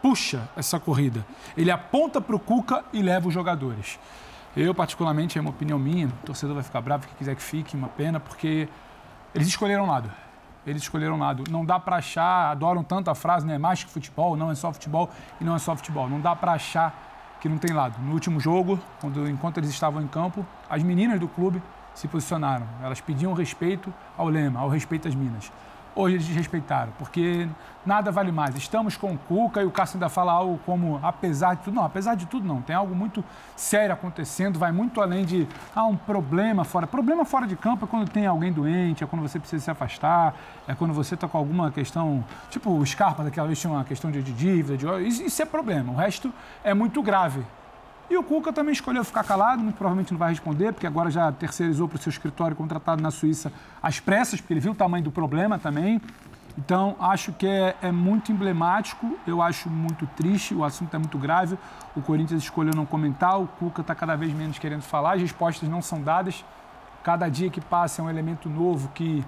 puxa 0.01 0.49
essa 0.57 0.80
corrida. 0.80 1.24
Ele 1.57 1.70
aponta 1.70 2.20
para 2.20 2.35
o 2.35 2.39
Cuca 2.39 2.85
e 2.93 3.01
leva 3.01 3.28
os 3.28 3.35
jogadores. 3.35 3.99
Eu, 4.57 4.74
particularmente, 4.74 5.39
é 5.39 5.41
uma 5.41 5.51
opinião 5.51 5.78
minha, 5.78 6.09
o 6.09 6.26
torcedor 6.26 6.55
vai 6.55 6.64
ficar 6.64 6.80
bravo, 6.80 7.07
quem 7.07 7.16
quiser 7.16 7.35
que 7.37 7.43
fique, 7.43 7.76
uma 7.76 7.89
pena, 7.89 8.20
porque 8.20 8.68
eles 9.35 9.49
escolheram 9.49 9.87
lado. 9.87 10.11
Eles 10.66 10.83
escolheram 10.83 11.18
lado. 11.18 11.45
Não 11.51 11.64
dá 11.64 11.80
para 11.80 11.97
achar, 11.97 12.51
adoram 12.51 12.85
tanto 12.85 13.11
a 13.11 13.14
frase, 13.14 13.47
né? 13.47 13.59
Mais 13.59 13.83
que 13.83 13.91
futebol, 13.91 14.37
não 14.37 14.51
é 14.51 14.55
só 14.55 14.72
futebol 14.72 15.11
e 15.41 15.45
não 15.45 15.57
é 15.57 15.59
só 15.59 15.74
futebol. 15.74 16.09
Não 16.09 16.20
dá 16.20 16.37
para 16.37 16.53
achar 16.53 17.12
que 17.43 17.49
não 17.49 17.59
tem 17.59 17.72
lado. 17.74 18.01
No 18.01 18.12
último 18.12 18.38
jogo, 18.38 18.78
quando, 19.01 19.28
enquanto 19.28 19.59
eles 19.59 19.68
estavam 19.68 20.01
em 20.01 20.07
campo, 20.07 20.47
as 20.70 20.80
meninas 20.80 21.18
do 21.18 21.26
clube 21.26 21.61
se 21.93 22.07
posicionaram. 22.07 22.64
Elas 22.80 23.01
pediam 23.01 23.32
respeito 23.32 23.93
ao 24.16 24.28
lema, 24.28 24.61
ao 24.61 24.68
respeito 24.68 25.09
às 25.09 25.14
minas. 25.16 25.51
Hoje 25.95 26.16
eles 26.16 26.26
desrespeitaram, 26.26 26.90
porque 26.99 27.47
nada 27.84 28.11
vale 28.11 28.32
mais. 28.32 28.57
Estamos 28.57 28.97
com 28.97 29.12
o 29.12 29.18
Cuca 29.18 29.61
e 29.61 29.66
o 29.66 29.70
Cássio 29.70 29.97
ainda 29.97 30.09
fala 30.09 30.32
algo 30.32 30.59
como 30.64 30.99
apesar 31.03 31.55
de 31.55 31.64
tudo. 31.64 31.74
Não, 31.74 31.84
apesar 31.84 32.14
de 32.14 32.24
tudo 32.24 32.47
não. 32.47 32.62
Tem 32.62 32.74
algo 32.74 32.95
muito 32.95 33.22
sério 33.55 33.93
acontecendo, 33.93 34.59
vai 34.59 34.72
muito 34.72 35.03
além 35.03 35.24
de 35.24 35.47
ah, 35.76 35.84
um 35.84 35.97
problema 35.97 36.64
fora. 36.64 36.86
Problema 36.86 37.26
fora 37.26 37.47
de 37.47 37.57
campo 37.57 37.84
é 37.84 37.88
quando 37.88 38.09
tem 38.09 38.26
alguém 38.26 38.51
doente, 38.51 39.05
é 39.05 39.07
quando 39.07 39.20
você 39.20 39.38
precisa 39.38 39.62
se 39.62 39.70
afastar, 39.70 40.34
é 40.66 40.74
quando 40.74 40.95
você 40.95 41.14
está 41.14 41.28
com 41.28 41.36
alguma 41.36 41.70
questão, 41.70 42.24
tipo 42.49 42.70
o 42.70 42.86
Scarpa 42.86 43.22
daquela 43.22 43.47
vez 43.47 43.61
tinha 43.61 43.72
uma 43.72 43.84
questão 43.84 44.11
de, 44.11 44.22
de 44.22 44.32
dívida, 44.32 44.76
de, 44.78 45.07
isso, 45.07 45.22
isso 45.22 45.43
é 45.43 45.45
problema. 45.45 45.93
O 45.93 45.97
resto 45.97 46.32
é 46.64 46.72
muito 46.72 47.03
grave. 47.03 47.45
E 48.13 48.17
o 48.19 48.23
Cuca 48.23 48.53
também 48.53 48.75
escolheu 48.75 49.03
ficar 49.03 49.25
calado, 49.25 49.63
muito 49.63 49.77
provavelmente 49.77 50.13
não 50.13 50.19
vai 50.19 50.29
responder, 50.29 50.71
porque 50.71 50.87
agora 50.87 51.11
já 51.11 51.33
terceirizou 51.33 51.89
para 51.89 51.97
o 51.97 51.99
seu 51.99 52.11
escritório 52.11 52.55
contratado 52.55 53.01
na 53.01 53.11
Suíça 53.11 53.51
às 53.83 54.01
pressas, 54.01 54.39
porque 54.39 54.53
ele 54.53 54.61
viu 54.61 54.73
o 54.73 54.75
tamanho 54.75 55.03
do 55.03 55.11
problema 55.11 55.59
também. 55.59 55.99
Então, 56.59 56.95
acho 57.01 57.33
que 57.33 57.47
é, 57.47 57.75
é 57.81 57.91
muito 57.91 58.31
emblemático, 58.31 59.19
eu 59.27 59.41
acho 59.41 59.71
muito 59.71 60.07
triste, 60.09 60.55
o 60.55 60.63
assunto 60.63 60.95
é 60.95 60.99
muito 60.99 61.17
grave. 61.17 61.59
O 61.97 62.03
Corinthians 62.03 62.43
escolheu 62.43 62.75
não 62.75 62.85
comentar, 62.85 63.41
o 63.41 63.47
Cuca 63.47 63.81
está 63.81 63.95
cada 63.95 64.15
vez 64.15 64.31
menos 64.35 64.59
querendo 64.59 64.83
falar, 64.83 65.15
as 65.15 65.23
respostas 65.23 65.67
não 65.67 65.81
são 65.81 66.03
dadas. 66.03 66.45
Cada 67.03 67.31
dia 67.31 67.49
que 67.49 67.63
passa 67.63 68.03
é 68.03 68.05
um 68.05 68.11
elemento 68.11 68.47
novo 68.47 68.91
que 68.91 69.25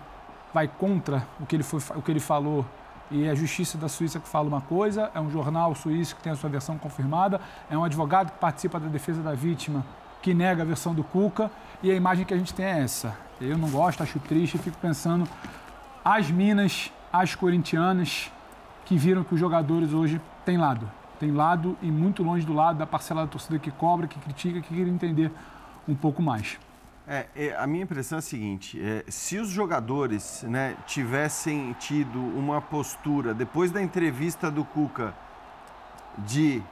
vai 0.53 0.69
contra 0.69 1.27
o 1.41 1.47
que 1.47 1.57
ele, 1.57 1.63
foi, 1.63 1.81
o 1.97 2.03
que 2.03 2.11
ele 2.11 2.21
falou 2.21 2.67
e 3.11 3.25
é 3.25 3.31
a 3.31 3.35
Justiça 3.35 3.77
da 3.77 3.89
Suíça 3.89 4.19
que 4.19 4.29
fala 4.29 4.49
uma 4.49 4.61
coisa, 4.61 5.11
é 5.15 5.21
um 5.21 5.31
jornal 5.31 5.75
suíço 5.75 6.17
que 6.17 6.23
tem 6.23 6.33
a 6.33 6.37
sua 6.37 6.51
versão 6.51 6.79
confirmada, 6.79 7.41
é 7.71 7.77
um 7.77 7.85
advogado 7.85 8.33
que 8.33 8.39
participa 8.39 8.81
da 8.81 8.89
defesa 8.89 9.23
da 9.23 9.33
vítima 9.33 9.85
que 10.23 10.33
nega 10.33 10.63
a 10.63 10.65
versão 10.65 10.95
do 10.95 11.05
Cuca 11.05 11.51
e 11.83 11.91
a 11.91 11.95
imagem 11.95 12.25
que 12.25 12.33
a 12.33 12.37
gente 12.37 12.55
tem 12.55 12.65
é 12.65 12.81
essa. 12.81 13.17
Eu 13.41 13.59
não 13.59 13.69
gosto, 13.69 14.03
acho 14.03 14.19
triste, 14.21 14.57
fico 14.57 14.79
pensando 14.79 15.29
as 16.05 16.31
minas, 16.31 16.91
as 17.13 17.35
corintianas 17.35 18.33
que 18.85 18.97
viram 18.97 19.23
que 19.23 19.35
os 19.35 19.41
jogadores 19.41 19.93
hoje 19.93 20.21
têm 20.45 20.57
lado. 20.57 20.91
Tem 21.21 21.31
lado 21.31 21.77
e 21.83 21.91
muito 21.91 22.23
longe 22.23 22.45
do 22.45 22.53
lado 22.53 22.79
da 22.79 22.87
parcela 22.87 23.23
da 23.23 23.29
torcida 23.29 23.59
que 23.59 23.71
cobra, 23.71 24.07
que 24.07 24.19
critica, 24.19 24.61
que 24.61 24.75
quer 24.75 24.89
entender 24.89 25.31
um 25.87 25.95
pouco 25.95 26.23
mais. 26.23 26.59
É, 27.07 27.27
é, 27.37 27.57
a 27.57 27.67
minha 27.67 27.85
impressão 27.85 28.17
é 28.17 28.21
a 28.21 28.23
seguinte: 28.23 28.81
é, 28.83 29.05
se 29.09 29.37
os 29.37 29.49
jogadores 29.49 30.43
né, 30.45 30.75
tivessem 30.87 31.75
tido 31.79 32.19
uma 32.19 32.63
postura 32.63 33.35
depois 33.35 33.71
da 33.71 33.83
entrevista 33.83 34.51
do 34.51 34.65
Cuca 34.65 35.15
de 36.19 36.63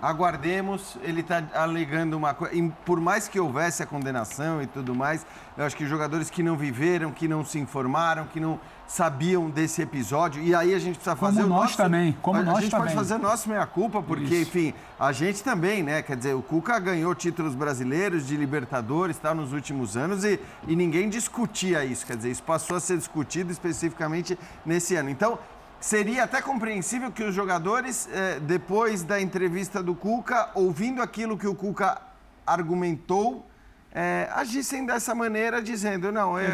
aguardemos, 0.00 0.96
ele 1.02 1.20
está 1.20 1.42
alegando 1.54 2.16
uma 2.16 2.34
coisa. 2.34 2.54
Por 2.84 3.00
mais 3.00 3.28
que 3.28 3.38
houvesse 3.38 3.82
a 3.82 3.86
condenação 3.86 4.62
e 4.62 4.66
tudo 4.66 4.94
mais, 4.94 5.26
eu 5.56 5.64
acho 5.64 5.76
que 5.76 5.86
jogadores 5.86 6.30
que 6.30 6.42
não 6.42 6.56
viveram, 6.56 7.12
que 7.12 7.28
não 7.28 7.44
se 7.44 7.58
informaram, 7.58 8.26
que 8.26 8.40
não 8.40 8.58
sabiam 8.86 9.48
desse 9.48 9.80
episódio, 9.80 10.42
e 10.42 10.54
aí 10.54 10.74
a 10.74 10.78
gente 10.78 10.96
precisa 10.96 11.16
Como 11.16 11.32
fazer 11.32 11.44
o 11.44 11.48
nós 11.48 11.62
nosso, 11.62 11.76
também, 11.76 12.16
como 12.20 12.38
a, 12.38 12.42
nós 12.42 12.58
a 12.58 12.60
gente 12.60 12.70
também. 12.70 12.86
pode 12.86 12.96
fazer 12.96 13.18
nosso 13.18 13.48
meia-culpa, 13.48 14.02
porque, 14.02 14.34
Isso. 14.34 14.42
enfim, 14.50 14.74
a 15.00 15.10
gente 15.10 15.42
também, 15.42 15.82
né? 15.82 16.02
Quer 16.02 16.16
dizer, 16.16 16.34
o 16.34 16.42
Cuca 16.42 16.78
ganhou 16.78 17.14
títulos 17.14 17.54
brasileiros 17.54 18.26
de 18.26 18.36
Libertadores 18.36 19.16
tal, 19.16 19.34
nos 19.34 19.52
últimos 19.54 19.96
anos 19.96 20.22
e, 20.22 20.38
e 20.68 20.76
ninguém 20.76 21.08
discutia 21.08 21.82
isso. 21.84 22.04
Quer 22.04 22.16
dizer, 22.16 22.30
isso 22.30 22.42
passou 22.42 22.76
a 22.76 22.80
ser 22.80 22.98
discutido 22.98 23.50
especificamente 23.50 24.38
nesse 24.66 24.96
ano. 24.96 25.08
Então, 25.08 25.38
seria 25.84 26.24
até 26.24 26.40
compreensível 26.40 27.12
que 27.12 27.22
os 27.22 27.34
jogadores, 27.34 28.08
eh, 28.10 28.40
depois 28.40 29.02
da 29.02 29.20
entrevista 29.20 29.82
do 29.82 29.94
Cuca, 29.94 30.48
ouvindo 30.54 31.02
aquilo 31.02 31.36
que 31.36 31.46
o 31.46 31.54
Cuca 31.54 32.00
argumentou, 32.46 33.46
eh, 33.92 34.26
agissem 34.34 34.86
dessa 34.86 35.14
maneira, 35.14 35.60
dizendo: 35.60 36.10
não, 36.10 36.38
é, 36.38 36.46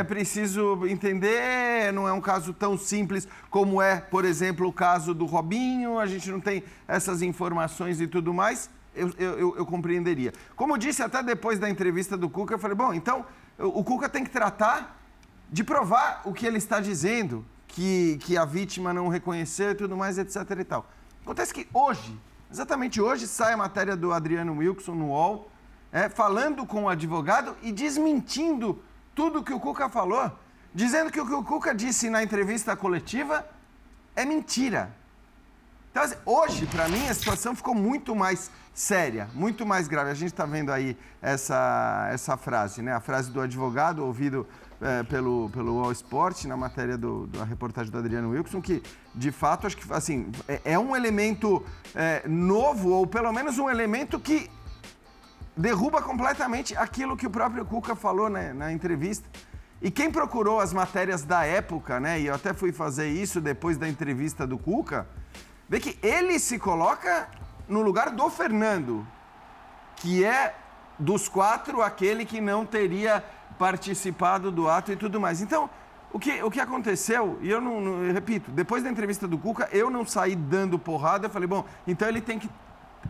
é 0.00 0.02
preciso 0.02 0.84
entender, 0.88 1.92
não 1.92 2.08
é 2.08 2.12
um 2.12 2.20
caso 2.20 2.52
tão 2.52 2.76
simples 2.76 3.28
como 3.48 3.80
é, 3.80 4.00
por 4.00 4.24
exemplo, 4.24 4.66
o 4.66 4.72
caso 4.72 5.14
do 5.14 5.24
Robinho, 5.24 6.00
a 6.00 6.06
gente 6.06 6.28
não 6.32 6.40
tem 6.40 6.64
essas 6.88 7.22
informações 7.22 8.00
e 8.00 8.08
tudo 8.08 8.34
mais, 8.34 8.68
eu, 8.92 9.08
eu, 9.18 9.56
eu- 9.56 9.66
compreenderia. 9.66 10.32
Como 10.56 10.76
disse 10.76 11.00
até 11.00 11.22
depois 11.22 11.60
da 11.60 11.70
entrevista 11.70 12.16
do 12.16 12.28
Cuca, 12.28 12.54
eu 12.54 12.58
falei, 12.58 12.76
bom, 12.76 12.92
então 12.92 13.24
o 13.56 13.84
Cuca 13.84 14.08
tem 14.08 14.24
que 14.24 14.30
tratar 14.30 15.00
de 15.48 15.62
provar 15.62 16.22
o 16.24 16.32
que 16.32 16.44
ele 16.44 16.58
está 16.58 16.80
dizendo, 16.80 17.44
que, 17.74 18.18
que 18.18 18.36
a 18.36 18.44
vítima 18.44 18.94
não 18.94 19.08
reconheceu 19.08 19.72
e 19.72 19.74
tudo 19.74 19.96
mais, 19.96 20.16
etc 20.16 20.48
e 20.60 20.64
tal. 20.64 20.88
Acontece 21.22 21.52
que 21.52 21.66
hoje, 21.74 22.16
exatamente 22.50 23.00
hoje, 23.00 23.26
sai 23.26 23.52
a 23.52 23.56
matéria 23.56 23.96
do 23.96 24.12
Adriano 24.12 24.56
Wilson 24.56 24.94
no 24.94 25.06
UOL, 25.06 25.50
é, 25.90 26.08
falando 26.08 26.64
com 26.64 26.84
o 26.84 26.88
advogado 26.88 27.56
e 27.62 27.72
desmentindo 27.72 28.80
tudo 29.12 29.42
que 29.42 29.52
o 29.52 29.58
Cuca 29.58 29.88
falou, 29.88 30.30
dizendo 30.72 31.10
que 31.10 31.20
o 31.20 31.26
que 31.26 31.32
o 31.32 31.42
Cuca 31.42 31.74
disse 31.74 32.08
na 32.08 32.22
entrevista 32.22 32.76
coletiva 32.76 33.44
é 34.14 34.24
mentira. 34.24 34.94
Então, 35.90 36.02
assim, 36.04 36.16
hoje, 36.24 36.66
para 36.66 36.88
mim, 36.88 37.08
a 37.08 37.14
situação 37.14 37.56
ficou 37.56 37.74
muito 37.74 38.14
mais 38.14 38.52
séria, 38.72 39.28
muito 39.34 39.66
mais 39.66 39.88
grave. 39.88 40.10
A 40.10 40.14
gente 40.14 40.32
está 40.32 40.46
vendo 40.46 40.70
aí 40.70 40.96
essa, 41.20 42.08
essa 42.12 42.36
frase, 42.36 42.82
né? 42.82 42.92
A 42.92 43.00
frase 43.00 43.30
do 43.30 43.40
advogado 43.40 44.04
ouvido 44.04 44.46
é, 44.84 45.02
pelo, 45.02 45.48
pelo 45.48 45.82
All 45.82 45.90
Sport, 45.92 46.44
na 46.44 46.58
matéria 46.58 46.98
do, 46.98 47.26
da 47.28 47.42
reportagem 47.42 47.90
do 47.90 47.96
Adriano 47.96 48.30
Wilson, 48.32 48.60
que, 48.60 48.82
de 49.14 49.32
fato, 49.32 49.66
acho 49.66 49.78
que, 49.78 49.90
assim, 49.90 50.30
é, 50.46 50.60
é 50.62 50.78
um 50.78 50.94
elemento 50.94 51.64
é, 51.94 52.22
novo, 52.28 52.90
ou 52.90 53.06
pelo 53.06 53.32
menos 53.32 53.58
um 53.58 53.70
elemento 53.70 54.20
que 54.20 54.50
derruba 55.56 56.02
completamente 56.02 56.76
aquilo 56.76 57.16
que 57.16 57.26
o 57.26 57.30
próprio 57.30 57.64
Cuca 57.64 57.96
falou 57.96 58.28
né, 58.28 58.52
na 58.52 58.70
entrevista. 58.72 59.26
E 59.80 59.90
quem 59.90 60.10
procurou 60.10 60.60
as 60.60 60.74
matérias 60.74 61.22
da 61.22 61.46
época, 61.46 61.98
né, 61.98 62.20
e 62.20 62.26
eu 62.26 62.34
até 62.34 62.52
fui 62.52 62.70
fazer 62.70 63.08
isso 63.08 63.40
depois 63.40 63.78
da 63.78 63.88
entrevista 63.88 64.46
do 64.46 64.58
Cuca, 64.58 65.08
vê 65.66 65.80
que 65.80 65.98
ele 66.02 66.38
se 66.38 66.58
coloca 66.58 67.28
no 67.66 67.80
lugar 67.80 68.10
do 68.10 68.28
Fernando, 68.28 69.06
que 69.96 70.22
é 70.22 70.54
dos 70.98 71.26
quatro 71.26 71.80
aquele 71.80 72.26
que 72.26 72.40
não 72.40 72.66
teria 72.66 73.24
participado 73.58 74.50
do 74.50 74.68
ato 74.68 74.92
e 74.92 74.96
tudo 74.96 75.20
mais. 75.20 75.40
Então, 75.40 75.68
o 76.12 76.18
que, 76.18 76.42
o 76.42 76.50
que 76.50 76.60
aconteceu, 76.60 77.38
e 77.42 77.50
eu 77.50 77.60
não, 77.60 77.80
não 77.80 78.04
eu 78.04 78.12
repito, 78.12 78.50
depois 78.50 78.82
da 78.82 78.90
entrevista 78.90 79.26
do 79.26 79.36
Cuca, 79.36 79.68
eu 79.72 79.90
não 79.90 80.06
saí 80.06 80.36
dando 80.36 80.78
porrada, 80.78 81.26
eu 81.26 81.30
falei, 81.30 81.48
bom, 81.48 81.64
então 81.86 82.08
ele 82.08 82.20
tem 82.20 82.38
que, 82.38 82.48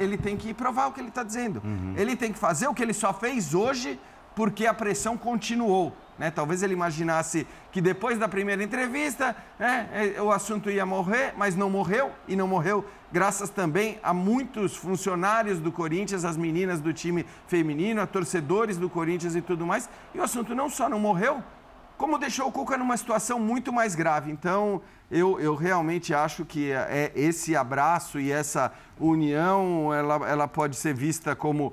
ele 0.01 0.17
tem 0.17 0.37
que 0.37 0.55
provar 0.55 0.87
o 0.87 0.93
que 0.93 1.01
ele 1.01 1.09
está 1.09 1.23
dizendo. 1.23 1.61
Uhum. 1.63 1.95
Ele 1.97 2.17
tem 2.17 2.33
que 2.33 2.39
fazer 2.39 2.67
o 2.67 2.75
que 2.75 2.83
ele 2.83 2.95
só 2.95 3.13
fez 3.13 3.55
hoje 3.55 4.01
porque 4.35 4.67
a 4.67 4.75
pressão 4.75 5.17
continuou. 5.17 5.97
Né? 6.19 6.31
Talvez 6.31 6.63
ele 6.63 6.75
imaginasse 6.75 7.47
que 7.73 7.81
depois 7.81 8.19
da 8.19 8.29
primeira 8.29 8.63
entrevista 8.63 9.35
né, 9.59 10.15
é, 10.17 10.23
o 10.23 10.31
assunto 10.31 10.71
ia 10.71 10.87
morrer, 10.87 11.35
mas 11.37 11.57
não 11.57 11.69
morreu 11.69 12.13
e 12.29 12.37
não 12.37 12.47
morreu 12.47 12.85
graças 13.13 13.51
também 13.51 13.99
a 14.03 14.13
muitos 14.13 14.77
funcionários 14.77 15.59
do 15.61 15.71
Corinthians, 15.71 16.25
as 16.25 16.37
meninas 16.37 16.81
do 16.81 16.93
time 16.93 17.25
feminino, 17.47 18.01
a 18.01 18.07
torcedores 18.07 18.77
do 18.77 18.89
Corinthians 18.89 19.35
e 19.35 19.41
tudo 19.41 19.67
mais. 19.67 19.89
E 20.15 20.19
o 20.19 20.23
assunto 20.23 20.55
não 20.55 20.69
só 20.69 20.89
não 20.89 20.99
morreu, 20.99 21.43
como 21.97 22.19
deixou 22.19 22.49
o 22.49 22.53
Cuca 22.53 22.77
numa 22.77 22.97
situação 22.97 23.39
muito 23.39 23.73
mais 23.73 23.95
grave. 23.95 24.31
Então, 24.31 24.83
eu, 25.11 25.39
eu 25.41 25.55
realmente 25.55 26.13
acho 26.13 26.45
que 26.45 26.73
é, 26.73 27.13
esse 27.15 27.55
abraço 27.55 28.19
e 28.19 28.33
essa 28.33 28.73
união, 28.99 29.95
ela, 29.95 30.29
ela 30.29 30.49
pode 30.49 30.77
ser 30.77 30.93
vista 30.93 31.37
como 31.37 31.73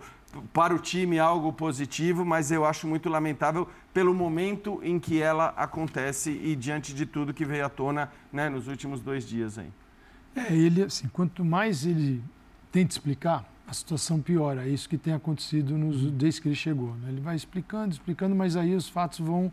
para 0.54 0.74
o 0.74 0.80
time 0.80 1.20
algo 1.20 1.52
positivo, 1.54 2.26
mas 2.26 2.52
eu 2.52 2.66
acho 2.66 2.88
muito 2.88 3.10
lamentável 3.10 3.68
pelo 3.94 4.14
momento 4.14 4.80
em 4.84 5.00
que 5.00 5.22
ela 5.22 5.54
acontece 5.58 6.32
e 6.32 6.56
diante 6.56 6.94
de 6.94 7.06
tudo 7.06 7.34
que 7.34 7.46
veio 7.46 7.66
à 7.66 7.70
tona 7.70 8.12
né, 8.32 8.50
nos 8.50 8.68
últimos 8.68 9.02
dois 9.02 9.28
dias 9.28 9.58
aí. 9.58 9.72
É, 10.36 10.54
ele, 10.54 10.84
assim, 10.84 11.08
quanto 11.10 11.44
mais 11.44 11.86
ele 11.86 12.24
tenta 12.72 12.94
explicar, 12.94 13.46
a 13.72 13.74
situação 13.74 14.22
piora. 14.22 14.68
É 14.68 14.70
isso 14.70 14.90
que 14.90 14.98
tem 14.98 15.14
acontecido 15.14 15.78
nos, 15.78 16.12
desde 16.12 16.42
que 16.42 16.50
ele 16.50 16.56
chegou. 16.56 16.94
Né? 16.96 17.08
Ele 17.08 17.22
vai 17.22 17.38
explicando, 17.38 17.94
explicando, 17.94 18.36
mas 18.36 18.58
aí 18.58 18.76
os 18.76 18.90
fatos 18.90 19.20
vão 19.20 19.52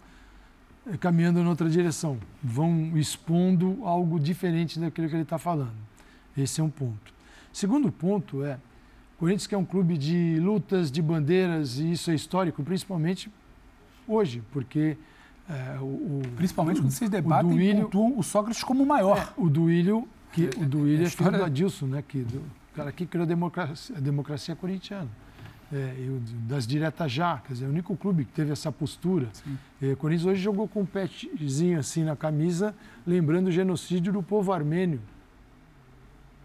eh, 0.89 0.97
caminhando 0.97 1.39
em 1.39 1.47
outra 1.47 1.71
direção, 1.71 2.19
vão 2.43 2.99
expondo 2.99 3.79
algo 3.85 4.19
diferente 4.19 4.81
daquilo 4.81 5.09
que 5.09 5.15
ele 5.15 5.23
está 5.23 5.39
falando. 5.39 5.77
Esse 6.37 6.61
é 6.61 6.65
um 6.65 6.69
ponto. 6.69 7.15
Segundo 7.53 7.93
ponto 7.93 8.43
é, 8.43 8.59
Corinthians 9.19 9.47
que 9.47 9.55
é 9.55 9.59
um 9.59 9.65
clube 9.65 9.99
de 9.99 10.39
lutas, 10.41 10.91
de 10.91 11.03
bandeiras, 11.03 11.79
e 11.79 11.93
isso 11.93 12.11
é 12.11 12.15
histórico, 12.15 12.63
principalmente 12.63 13.31
hoje, 14.07 14.43
porque 14.53 14.97
é, 15.49 15.79
o, 15.81 16.23
Principalmente 16.37 16.81
quando 16.81 16.91
vocês 16.91 17.11
debatem 17.11 17.51
o 17.51 17.55
Duílio, 17.55 17.85
pontuam 17.85 18.19
o 18.19 18.23
Sócrates 18.23 18.63
como 18.63 18.83
o 18.83 18.87
maior. 18.87 19.19
É, 19.19 19.41
o 19.41 19.49
Duílio, 19.49 20.07
que, 20.33 20.47
é, 20.47 20.63
o 20.63 20.67
Duílio 20.67 21.05
é, 21.05 21.07
é 21.07 21.11
filho 21.11 21.33
do 21.33 21.43
Adilson, 21.43 21.87
né, 21.87 22.05
que, 22.07 22.21
do, 22.21 22.39
o 22.39 22.77
cara 22.77 22.93
que 22.93 23.07
criou 23.07 23.25
a 23.25 23.27
democracia, 23.27 23.97
a 23.97 24.01
democracia 24.01 24.55
corintiana. 24.55 25.09
É, 25.73 25.95
o, 26.09 26.21
das 26.47 26.67
diretas 26.67 27.11
já, 27.11 27.39
quer 27.39 27.55
dizer, 27.55 27.65
é 27.65 27.69
o 27.69 27.71
único 27.71 27.97
clube 27.97 28.25
que 28.25 28.33
teve 28.33 28.53
essa 28.53 28.71
postura. 28.71 29.29
É, 29.83 29.93
o 29.93 29.97
Corinthians 29.97 30.27
hoje 30.27 30.43
jogou 30.43 30.69
com 30.69 30.83
um 30.83 30.87
petzinho 30.87 31.79
assim 31.79 32.05
na 32.05 32.15
camisa, 32.15 32.75
lembrando 33.07 33.49
o 33.49 33.51
genocídio 33.51 34.13
do 34.13 34.23
povo 34.23 34.53
armênio. 34.53 35.01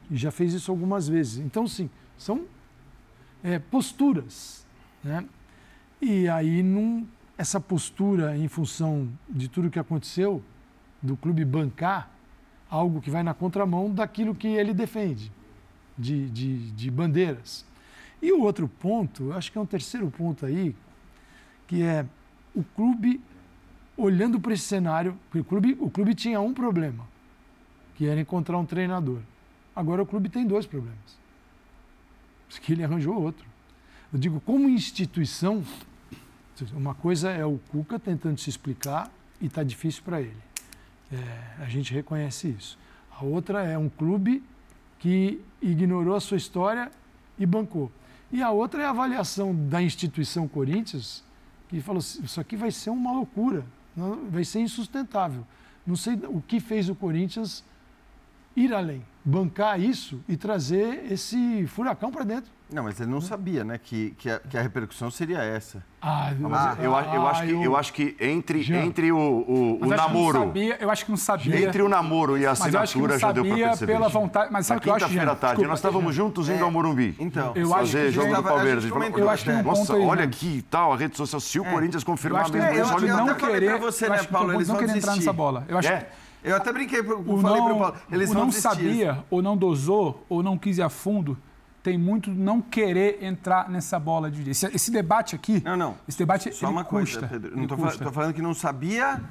E 0.10 0.18
já 0.18 0.32
fez 0.32 0.54
isso 0.54 0.72
algumas 0.72 1.08
vezes. 1.08 1.40
Então, 1.40 1.68
sim, 1.68 1.90
são 2.18 2.42
é, 3.44 3.60
posturas. 3.60 4.66
Né? 5.04 5.26
E 6.02 6.28
aí, 6.30 6.64
num, 6.64 7.06
essa 7.38 7.60
postura, 7.60 8.38
em 8.38 8.48
função 8.48 9.10
de 9.30 9.48
tudo 9.48 9.70
que 9.70 9.80
aconteceu, 9.80 10.42
do 11.02 11.18
clube 11.18 11.44
bancar 11.44 12.10
algo 12.70 13.02
que 13.02 13.12
vai 13.12 13.22
na 13.22 13.34
contramão 13.34 13.94
daquilo 13.94 14.34
que 14.34 14.48
ele 14.48 14.74
defende, 14.74 15.32
de, 15.98 16.30
de, 16.30 16.72
de 16.72 16.90
bandeiras. 16.90 17.66
E 18.22 18.32
o 18.32 18.42
outro 18.42 18.68
ponto, 18.68 19.32
acho 19.34 19.52
que 19.52 19.58
é 19.58 19.62
um 19.62 19.66
terceiro 19.66 20.10
ponto 20.10 20.46
aí, 20.46 20.76
que 21.68 21.84
é 21.84 22.06
o 22.56 22.64
clube 22.64 23.22
olhando 23.96 24.40
para 24.40 24.54
esse 24.54 24.64
cenário, 24.64 25.16
o 25.36 25.44
clube, 25.44 25.78
o 25.80 25.90
clube 25.90 26.16
tinha 26.16 26.42
um 26.42 26.54
problema, 26.54 27.06
que 27.96 28.08
era 28.08 28.20
encontrar 28.20 28.58
um 28.58 28.66
treinador. 28.66 29.20
Agora 29.76 30.02
o 30.02 30.06
clube 30.06 30.30
tem 30.30 30.48
dois 30.48 30.66
problemas 30.66 31.23
que 32.62 32.74
ele 32.74 32.84
arranjou 32.84 33.22
outro. 33.22 33.46
Eu 34.12 34.20
digo, 34.20 34.40
como 34.42 34.70
instituição, 34.70 35.64
uma 36.74 36.94
coisa 36.94 37.32
é 37.32 37.46
o 37.46 37.60
Cuca 37.70 37.98
tentando 37.98 38.40
se 38.40 38.50
explicar 38.50 39.12
e 39.42 39.48
está 39.48 39.64
difícil 39.64 40.04
para 40.04 40.22
ele. 40.22 40.38
É, 41.12 41.64
a 41.64 41.66
gente 41.66 41.94
reconhece 41.94 42.50
isso. 42.50 42.78
A 43.12 43.24
outra 43.24 43.64
é 43.64 43.78
um 43.78 43.90
clube 43.90 44.44
que 45.00 45.42
ignorou 45.62 46.16
a 46.16 46.20
sua 46.20 46.38
história 46.38 46.92
e 47.38 47.46
bancou. 47.46 47.92
E 48.32 48.42
a 48.42 48.52
outra 48.52 48.84
é 48.84 48.86
a 48.86 48.90
avaliação 48.90 49.56
da 49.68 49.82
instituição 49.82 50.48
Corinthians, 50.48 51.24
que 51.70 51.82
falou: 51.82 52.00
isso 52.00 52.40
aqui 52.40 52.56
vai 52.56 52.72
ser 52.72 52.90
uma 52.90 53.12
loucura, 53.12 53.66
vai 54.30 54.44
ser 54.44 54.60
insustentável. 54.60 55.46
Não 55.86 55.96
sei 55.96 56.16
o 56.28 56.42
que 56.42 56.60
fez 56.60 56.90
o 56.90 56.96
Corinthians 56.96 57.64
ir 58.56 58.74
além 58.74 59.04
bancar 59.24 59.80
isso 59.80 60.22
e 60.28 60.36
trazer 60.36 61.06
esse 61.12 61.66
furacão 61.68 62.12
para 62.12 62.24
dentro. 62.24 62.52
Não, 62.72 62.84
mas 62.84 63.00
ele 63.00 63.12
não 63.12 63.22
sabia, 63.22 63.64
né, 63.64 63.78
que, 63.78 64.16
que, 64.18 64.28
a, 64.28 64.40
que 64.40 64.58
a 64.58 64.62
repercussão 64.62 65.12
seria 65.12 65.44
essa. 65.44 65.84
Ah, 66.02 66.32
ah 66.52 66.76
eu, 66.80 66.86
eu, 66.86 67.14
eu, 67.14 67.28
acho 67.28 67.44
que, 67.44 67.52
eu 67.52 67.78
acho 67.78 67.94
que 67.94 68.16
entre, 68.20 68.74
entre 68.76 69.12
o, 69.12 69.18
o, 69.18 69.80
o 69.84 69.86
namoro... 69.86 70.40
Sabia, 70.40 70.78
eu 70.80 70.90
acho 70.90 71.06
que 71.06 71.12
não 71.12 71.18
sabia. 71.18 71.68
Entre 71.68 71.84
o 71.84 71.88
namoro 71.88 72.36
e 72.36 72.48
a 72.48 72.52
assinatura 72.52 73.20
já 73.20 73.32
deu 73.32 73.46
para 73.46 73.56
perceber. 73.56 73.94
pela 73.94 74.10
vontade... 74.10 74.52
Mas 74.52 74.66
sabe 74.66 74.80
o 74.80 74.82
que 74.82 74.90
eu 74.90 74.96
acho, 74.96 75.06
quinta-feira 75.06 75.32
à 75.34 75.36
tarde, 75.36 75.68
nós 75.68 75.78
estávamos 75.78 76.16
juntos 76.16 76.50
indo 76.50 76.64
ao 76.64 76.72
Morumbi. 76.72 77.16
Então. 77.20 77.52
Eu 77.56 77.74
acho 77.76 77.92
que... 77.92 78.12
jogo 78.12 78.36
do 78.36 78.44
Palmeiras. 78.44 78.86
Eu 78.86 79.30
acho 79.30 79.44
que 79.44 79.52
um 79.52 79.64
Nossa, 79.64 79.96
olha 79.96 80.22
aí, 80.22 80.28
aqui 80.28 80.58
e 80.58 80.62
tal, 80.64 80.94
a 80.94 80.98
rede 80.98 81.16
social, 81.16 81.40
se 81.40 81.60
o 81.60 81.66
Corinthians 81.66 82.04
confirmar 82.04 82.50
mesmo 82.50 82.82
isso, 82.82 82.96
olha... 82.96 83.18
Não 83.18 83.36
querer... 83.36 83.78
Você, 83.78 84.10
né, 84.10 84.24
Paulo, 84.24 84.54
eles 84.54 84.68
não 84.68 84.78
querer 84.78 84.98
entrar 84.98 85.16
nessa 85.16 85.34
bola. 85.34 85.64
Eu 85.68 85.78
acho 85.78 85.90
eu 86.44 86.56
até 86.56 86.74
brinquei, 86.74 87.00
o 87.00 87.38
falei 87.40 87.62
não, 87.62 87.68
pro 87.68 87.78
Paulo. 87.78 87.96
Eles 88.12 88.30
o 88.32 88.34
não 88.34 88.52
sabia, 88.52 89.24
ou 89.30 89.42
não 89.42 89.56
dosou, 89.56 90.26
ou 90.28 90.44
não 90.44 90.58
quis 90.58 90.78
ir 90.78 90.82
a 90.82 90.90
fundo, 90.90 91.38
tem 91.84 91.98
muito 91.98 92.32
não 92.32 92.62
querer 92.62 93.22
entrar 93.22 93.70
nessa 93.70 94.00
bola 94.00 94.32
de 94.32 94.50
esse, 94.50 94.66
esse 94.68 94.90
debate 94.90 95.36
aqui. 95.36 95.62
Não, 95.64 95.76
não. 95.76 95.98
Esse 96.08 96.18
debate 96.18 96.54
Só 96.54 96.70
uma 96.70 96.86
custa, 96.86 97.20
coisa, 97.20 97.34
Pedro. 97.34 97.58
Não 97.58 97.68
tô, 97.68 98.12
falando 98.12 98.34
que 98.34 98.42
não 98.42 98.54
sabia 98.54 99.22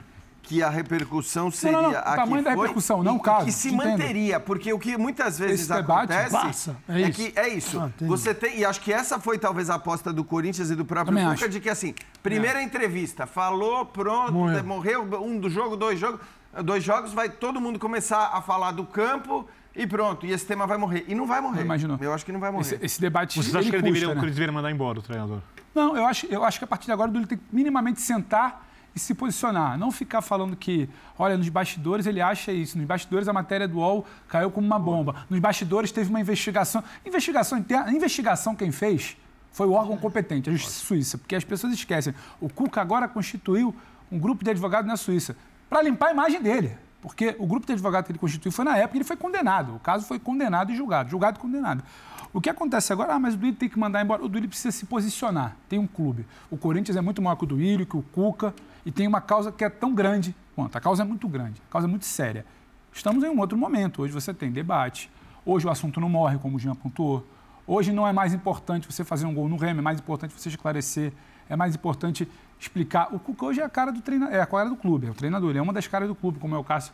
que 0.43 0.63
a 0.63 0.69
repercussão 0.69 1.51
seria 1.51 1.77
não, 1.77 1.83
não, 1.85 1.93
não. 1.93 2.01
o 2.01 2.17
tamanho 2.17 2.45
da 2.45 2.51
repercussão, 2.51 3.03
não 3.03 3.17
o 3.17 3.21
caso. 3.21 3.47
Que 3.47 3.53
se 3.53 3.71
manteria, 3.71 4.39
porque 4.39 4.73
o 4.73 4.79
que 4.79 4.99
muitas 4.99 5.39
vezes 5.39 5.63
Esse 5.63 5.73
acontece 5.73 6.31
passa. 6.31 6.77
É, 6.89 7.03
é 7.03 7.11
que 7.11 7.33
é 7.37 7.49
isso. 7.49 7.81
Ah, 7.81 7.91
você 8.01 8.35
tem 8.35 8.59
e 8.59 8.65
acho 8.65 8.81
que 8.81 8.93
essa 8.93 9.19
foi 9.19 9.39
talvez 9.39 9.71
a 9.71 9.77
aposta 9.77 10.13
do 10.13 10.25
Corinthians 10.25 10.71
e 10.71 10.75
do 10.75 10.85
próprio 10.85 11.17
Cuca 11.31 11.49
de 11.49 11.61
que 11.61 11.71
assim, 11.71 11.95
primeira 12.23 12.61
é. 12.61 12.63
entrevista, 12.65 13.27
falou, 13.27 13.87
pronto, 13.87 14.33
morreu. 14.33 14.65
morreu 14.65 15.23
um 15.23 15.39
do 15.39 15.49
jogo, 15.49 15.77
dois 15.77 15.99
jogos 15.99 16.21
dois 16.61 16.85
jogos, 16.85 17.13
vai 17.13 17.31
todo 17.31 17.61
mundo 17.61 17.79
começar 17.79 18.31
a 18.35 18.43
falar 18.43 18.73
do 18.73 18.85
campo 18.85 19.49
e 19.75 19.87
pronto, 19.87 20.27
e 20.27 20.33
esse 20.33 20.45
tema 20.45 20.67
vai 20.67 20.77
morrer. 20.77 21.05
E 21.09 21.15
não 21.15 21.27
vai 21.27 21.41
morrer. 21.41 21.63
Imagino. 21.63 21.99
Eu 22.01 22.13
acho 22.13 22.25
que 22.25 22.33
não 22.33 22.41
vai 22.41 22.51
morrer. 22.51 22.63
Esse, 22.63 22.79
esse 22.85 23.01
debate. 23.01 23.39
Vocês 23.39 23.55
acham 23.55 23.71
que 23.71 23.77
ele 23.77 23.83
deveria, 23.83 24.09
né? 24.09 24.15
que 24.15 24.21
ele 24.21 24.33
deveria 24.33 24.53
mandar 24.53 24.71
embora 24.71 24.99
o 24.99 25.03
treinador? 25.03 25.41
Não, 25.75 25.97
eu 25.97 26.05
acho, 26.05 26.27
eu 26.27 26.45
acho 26.45 26.59
que 26.59 26.65
a 26.65 26.67
partir 26.67 26.87
de 26.87 26.93
agora 26.93 27.11
ele 27.11 27.27
tem 27.27 27.39
que 27.39 27.45
minimamente 27.51 28.01
sentar 28.03 28.69
e 28.95 29.01
se 29.01 29.15
posicionar. 29.15 29.79
Não 29.79 29.91
ficar 29.91 30.21
falando 30.21 30.55
que, 30.55 30.89
olha, 31.19 31.39
nos 31.39 31.49
bastidores 31.49 32.07
ele 32.07 32.21
acha 32.21 32.53
isso. 32.53 32.77
Nos 32.77 32.87
bastidores 32.87 33.27
a 33.29 33.33
matéria 33.33 33.67
do 33.67 33.79
UOL 33.79 34.07
caiu 34.29 34.51
como 34.51 34.67
uma 34.67 34.79
bomba. 34.79 35.25
Nos 35.31 35.41
bastidores 35.41 35.91
teve 35.91 36.11
uma 36.11 36.21
investigação. 36.21 36.85
Investigação 37.07 37.57
interna. 37.57 37.91
Investigação 37.91 38.55
quem 38.55 38.71
fez 38.71 39.17
foi 39.51 39.67
o 39.67 39.73
órgão 39.73 39.97
competente, 39.97 40.51
a 40.51 40.53
Justiça 40.53 40.85
Suíça. 40.85 41.19
Porque 41.19 41.35
as 41.35 41.45
pessoas 41.45 41.73
esquecem. 41.73 42.15
O 42.41 42.51
Cuca 42.51 42.83
agora 42.83 43.09
constituiu 43.09 43.75
um 44.11 44.19
grupo 44.19 44.45
de 44.45 44.51
advogados 44.51 44.87
na 44.87 44.99
Suíça 44.99 45.35
para 45.73 45.81
limpar 45.81 46.09
a 46.09 46.13
imagem 46.13 46.43
dele. 46.43 46.77
Porque 47.01 47.35
o 47.39 47.47
grupo 47.47 47.67
de 47.67 47.73
advogados 47.73 48.07
que 48.07 48.13
ele 48.13 48.19
constituiu 48.19 48.53
foi 48.53 48.63
na 48.63 48.77
época 48.77 48.99
ele 48.99 49.05
foi 49.05 49.17
condenado. 49.17 49.77
O 49.77 49.81
caso 49.81 50.05
foi 50.07 50.19
condenado 50.19 50.71
e 50.71 50.77
julgado. 50.77 51.09
Julgado 51.09 51.39
e 51.39 51.41
condenado. 51.41 51.83
O 52.31 52.43
que 52.43 52.51
acontece 52.51 52.93
agora? 52.93 53.15
Ah, 53.15 53.19
mas 53.19 53.35
o 53.35 53.39
Duílio 53.39 53.57
tem 53.57 53.71
que 53.71 53.79
mandar 53.79 54.03
embora. 54.03 54.23
O 54.23 54.29
Duílio 54.29 54.51
precisa 54.51 54.71
se 54.71 54.85
posicionar. 54.85 55.57
Tem 55.71 55.79
um 55.79 55.87
clube. 55.87 56.27
O 56.51 56.59
Corinthians 56.59 56.95
é 56.97 57.01
muito 57.01 57.23
maior 57.23 57.37
que 57.37 57.45
o 57.45 57.47
Duílio, 57.47 57.87
que 57.87 57.97
o 57.97 58.03
Cuca, 58.03 58.55
e 58.85 58.93
tem 58.93 59.09
uma 59.09 59.21
causa 59.21 59.51
que 59.51 59.65
é 59.65 59.71
tão 59.71 59.95
grande 59.95 60.37
quanto. 60.55 60.77
A 60.77 60.81
causa 60.81 61.03
é 61.03 61.07
muito 61.07 61.27
grande, 61.27 61.61
a 61.69 61.73
causa 61.73 61.87
é 61.87 61.91
muito 61.91 62.05
séria. 62.05 62.45
Estamos 62.93 63.25
em 63.25 63.29
um 63.29 63.41
outro 63.41 63.57
momento. 63.57 64.03
Hoje 64.03 64.13
você 64.13 64.35
tem 64.35 64.53
debate. 64.53 65.11
Hoje 65.45 65.67
o 65.67 65.71
assunto 65.71 66.01
não 66.01 66.09
morre, 66.09 66.39
como 66.39 66.57
o 66.57 66.61
Jean 66.61 66.75
pontuou. 66.75 67.27
Hoje 67.67 67.93
não 67.93 68.07
é 68.07 68.13
mais 68.13 68.35
importante 68.35 68.87
você 68.87 69.05
fazer 69.05 69.25
um 69.25 69.35
gol 69.35 69.49
no 69.49 69.57
Remo, 69.57 69.81
é 69.81 69.83
mais 69.83 69.99
importante 69.99 70.35
você 70.37 70.49
esclarecer, 70.49 71.13
é 71.49 71.57
mais 71.57 71.75
importante 71.75 72.29
explicar. 72.63 73.09
O 73.13 73.19
Cuca 73.19 73.47
hoje 73.47 73.61
é 73.61 73.65
a 73.65 73.69
cara 73.69 73.93
do 73.93 74.01
treinador, 74.01 74.35
é 74.35 74.41
a 74.41 74.47
cara 74.47 74.69
do 74.69 74.77
clube, 74.77 75.07
é 75.07 75.11
o 75.11 75.15
treinador, 75.15 75.51
ele 75.51 75.59
é 75.59 75.63
uma 75.63 75.73
das 75.73 75.87
caras 75.87 76.09
do 76.09 76.15
clube, 76.15 76.39
como 76.39 76.55
é 76.55 76.59
o 76.59 76.65
Cássio. 76.65 76.93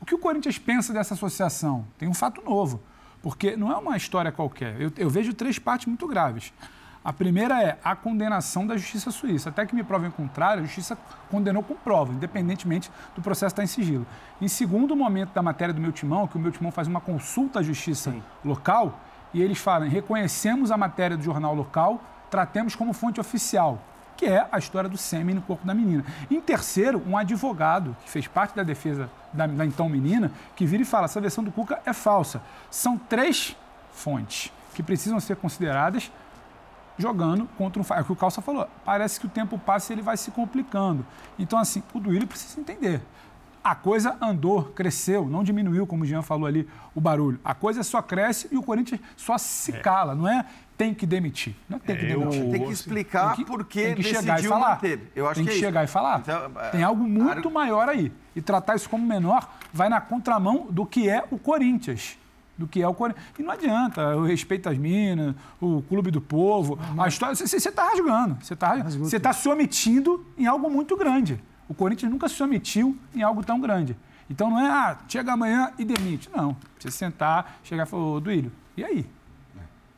O 0.00 0.04
que 0.04 0.14
o 0.14 0.18
Corinthians 0.18 0.58
pensa 0.58 0.92
dessa 0.92 1.14
associação? 1.14 1.86
Tem 1.96 2.08
um 2.08 2.14
fato 2.14 2.42
novo, 2.42 2.82
porque 3.22 3.56
não 3.56 3.72
é 3.72 3.76
uma 3.76 3.96
história 3.96 4.30
qualquer. 4.30 4.80
Eu, 4.80 4.92
eu 4.96 5.08
vejo 5.08 5.32
três 5.32 5.58
partes 5.58 5.86
muito 5.86 6.06
graves. 6.06 6.52
A 7.04 7.12
primeira 7.12 7.62
é 7.62 7.78
a 7.84 7.94
condenação 7.94 8.66
da 8.66 8.76
justiça 8.76 9.12
suíça. 9.12 9.48
Até 9.48 9.64
que 9.64 9.76
me 9.76 9.84
provem 9.84 10.08
o 10.08 10.12
contrário, 10.12 10.64
a 10.64 10.66
justiça 10.66 10.98
condenou 11.30 11.62
com 11.62 11.76
prova, 11.76 12.12
independentemente 12.12 12.90
do 13.14 13.22
processo 13.22 13.52
estar 13.52 13.62
em 13.62 13.68
sigilo. 13.68 14.04
Em 14.40 14.48
segundo 14.48 14.96
momento 14.96 15.32
da 15.32 15.40
matéria 15.40 15.72
do 15.72 15.80
meu 15.80 15.92
timão, 15.92 16.26
que 16.26 16.36
o 16.36 16.40
meu 16.40 16.50
timão 16.50 16.72
faz 16.72 16.88
uma 16.88 17.00
consulta 17.00 17.60
à 17.60 17.62
justiça 17.62 18.10
Sim. 18.10 18.22
local, 18.44 19.00
e 19.32 19.40
eles 19.40 19.58
falam: 19.58 19.88
reconhecemos 19.88 20.72
a 20.72 20.76
matéria 20.76 21.16
do 21.16 21.22
jornal 21.22 21.54
local, 21.54 22.02
tratemos 22.28 22.74
como 22.74 22.92
fonte 22.92 23.20
oficial, 23.20 23.80
que 24.16 24.26
é 24.26 24.46
a 24.50 24.58
história 24.58 24.88
do 24.88 24.96
sêmen 24.96 25.34
no 25.34 25.42
corpo 25.42 25.66
da 25.66 25.74
menina. 25.74 26.04
Em 26.30 26.40
terceiro, 26.40 27.02
um 27.06 27.16
advogado 27.16 27.96
que 28.04 28.10
fez 28.10 28.26
parte 28.26 28.54
da 28.54 28.62
defesa 28.62 29.10
da, 29.32 29.46
da 29.46 29.64
então 29.64 29.88
menina, 29.88 30.32
que 30.54 30.64
vira 30.64 30.82
e 30.82 30.86
fala: 30.86 31.04
essa 31.04 31.20
versão 31.20 31.44
do 31.44 31.52
Cuca 31.52 31.80
é 31.84 31.92
falsa. 31.92 32.40
São 32.70 32.96
três 32.96 33.56
fontes 33.92 34.52
que 34.74 34.82
precisam 34.82 35.18
ser 35.20 35.36
consideradas 35.36 36.10
jogando 36.98 37.46
contra 37.56 37.80
um. 37.80 37.84
É 37.94 38.00
o 38.00 38.04
que 38.04 38.12
o 38.12 38.16
Calça 38.16 38.40
falou. 38.40 38.68
Parece 38.84 39.20
que 39.20 39.26
o 39.26 39.28
tempo 39.28 39.58
passa 39.58 39.92
e 39.92 39.94
ele 39.94 40.02
vai 40.02 40.16
se 40.16 40.30
complicando. 40.30 41.04
Então, 41.38 41.58
assim, 41.58 41.82
o 41.94 42.00
Duílio 42.00 42.26
precisa 42.26 42.60
entender. 42.60 43.02
A 43.66 43.74
coisa 43.74 44.16
andou, 44.22 44.62
cresceu, 44.62 45.26
não 45.26 45.42
diminuiu, 45.42 45.88
como 45.88 46.04
o 46.04 46.06
Jean 46.06 46.22
falou 46.22 46.46
ali, 46.46 46.68
o 46.94 47.00
barulho. 47.00 47.40
A 47.44 47.52
coisa 47.52 47.82
só 47.82 48.00
cresce 48.00 48.46
e 48.52 48.56
o 48.56 48.62
Corinthians 48.62 49.00
só 49.16 49.36
se 49.36 49.74
é. 49.74 49.80
cala, 49.80 50.14
não 50.14 50.28
é 50.28 50.46
tem 50.76 50.94
que 50.94 51.04
demitir. 51.04 51.52
Não 51.68 51.80
tem 51.80 51.96
que 51.96 52.04
é, 52.04 52.08
demitir. 52.10 52.48
tem 52.48 52.64
que 52.64 52.70
explicar 52.70 53.34
tem 53.34 53.44
que, 53.44 53.50
por 53.50 53.64
que 53.64 53.82
tem 53.82 53.94
que 53.96 54.04
chegar 54.04 54.38
e 54.38 54.44
falar. 54.44 54.70
manter. 54.76 55.10
Eu 55.16 55.26
acho 55.26 55.40
tem 55.40 55.46
que, 55.46 55.50
que 55.50 55.56
é 55.56 55.60
chegar 55.60 55.82
isso. 55.82 55.90
e 55.90 55.92
falar. 55.92 56.20
Então, 56.20 56.52
tem 56.70 56.84
algo 56.84 57.02
muito 57.02 57.50
maior 57.50 57.88
aí. 57.88 58.12
E 58.36 58.40
tratar 58.40 58.76
isso 58.76 58.88
como 58.88 59.04
menor 59.04 59.50
vai 59.72 59.88
na 59.88 60.00
contramão 60.00 60.68
do 60.70 60.86
que 60.86 61.08
é 61.08 61.24
o 61.32 61.36
Corinthians 61.36 62.16
do 62.56 62.68
que 62.68 62.80
é 62.80 62.86
o 62.86 62.94
Corinthians. 62.94 63.26
E 63.36 63.42
não 63.42 63.50
adianta, 63.50 64.00
eu 64.00 64.22
respeito 64.22 64.68
as 64.68 64.78
minas, 64.78 65.34
o 65.60 65.82
clube 65.82 66.12
do 66.12 66.20
povo, 66.20 66.78
a 66.96 67.08
história. 67.08 67.34
Você 67.34 67.56
está 67.56 67.88
rasgando, 67.88 68.38
você 68.40 68.54
está 68.54 69.18
tá 69.20 69.32
se 69.32 69.48
omitindo 69.48 70.24
em 70.38 70.46
algo 70.46 70.70
muito 70.70 70.96
grande. 70.96 71.42
O 71.68 71.74
Corinthians 71.74 72.10
nunca 72.10 72.28
se 72.28 72.42
omitiu 72.42 72.96
em 73.14 73.22
algo 73.22 73.44
tão 73.44 73.60
grande. 73.60 73.96
Então 74.28 74.50
não 74.50 74.60
é, 74.60 74.68
ah, 74.68 74.98
chega 75.08 75.32
amanhã 75.32 75.72
e 75.78 75.84
demite. 75.84 76.28
Não. 76.34 76.56
Você 76.78 76.90
sentar, 76.90 77.58
chegar 77.62 77.86
e 77.86 77.90
falar, 77.90 78.02
ô, 78.02 78.20
Duílio, 78.20 78.52
e 78.76 78.84
aí? 78.84 79.06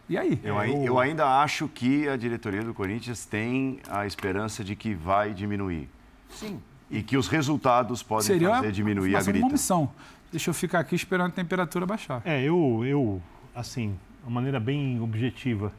E 0.09 0.17
aí? 0.17 0.41
Eu, 0.43 0.57
eu 0.83 0.99
ainda 0.99 1.43
acho 1.43 1.69
que 1.69 2.09
a 2.09 2.17
diretoria 2.17 2.63
do 2.63 2.73
Corinthians 2.73 3.27
tem 3.27 3.79
a 3.91 4.07
esperança 4.07 4.65
de 4.65 4.75
que 4.75 4.95
vai 4.95 5.35
diminuir. 5.35 5.89
Sim. 6.31 6.63
E 6.91 7.03
que 7.03 7.17
os 7.17 7.29
resultados 7.29 8.03
podem 8.03 8.27
Seria 8.27 8.49
fazer 8.51 8.73
diminuir 8.73 9.15
a 9.15 9.23
grita. 9.23 9.45
uma 9.45 9.53
missão 9.53 9.91
deixa 10.31 10.51
eu 10.51 10.55
ficar 10.55 10.81
aqui 10.81 10.95
esperando 10.95 11.29
a 11.29 11.33
temperatura 11.35 11.87
baixar. 11.87 12.23
É, 12.25 12.43
eu, 12.43 12.85
eu 12.85 13.23
assim, 13.55 13.99
uma 14.23 14.31
maneira 14.31 14.61
bem 14.61 15.01
objetiva, 15.01 15.73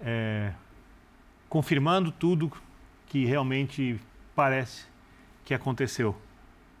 é, 0.00 0.52
confirmando 1.48 2.10
tudo 2.10 2.50
que 3.06 3.24
realmente 3.24 4.00
parece 4.34 4.84
que 5.50 5.54
aconteceu. 5.54 6.14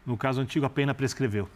No 0.06 0.16
caso 0.16 0.40
antigo, 0.40 0.64
a 0.64 0.70
pena 0.70 0.94
prescreveu. 0.94 1.48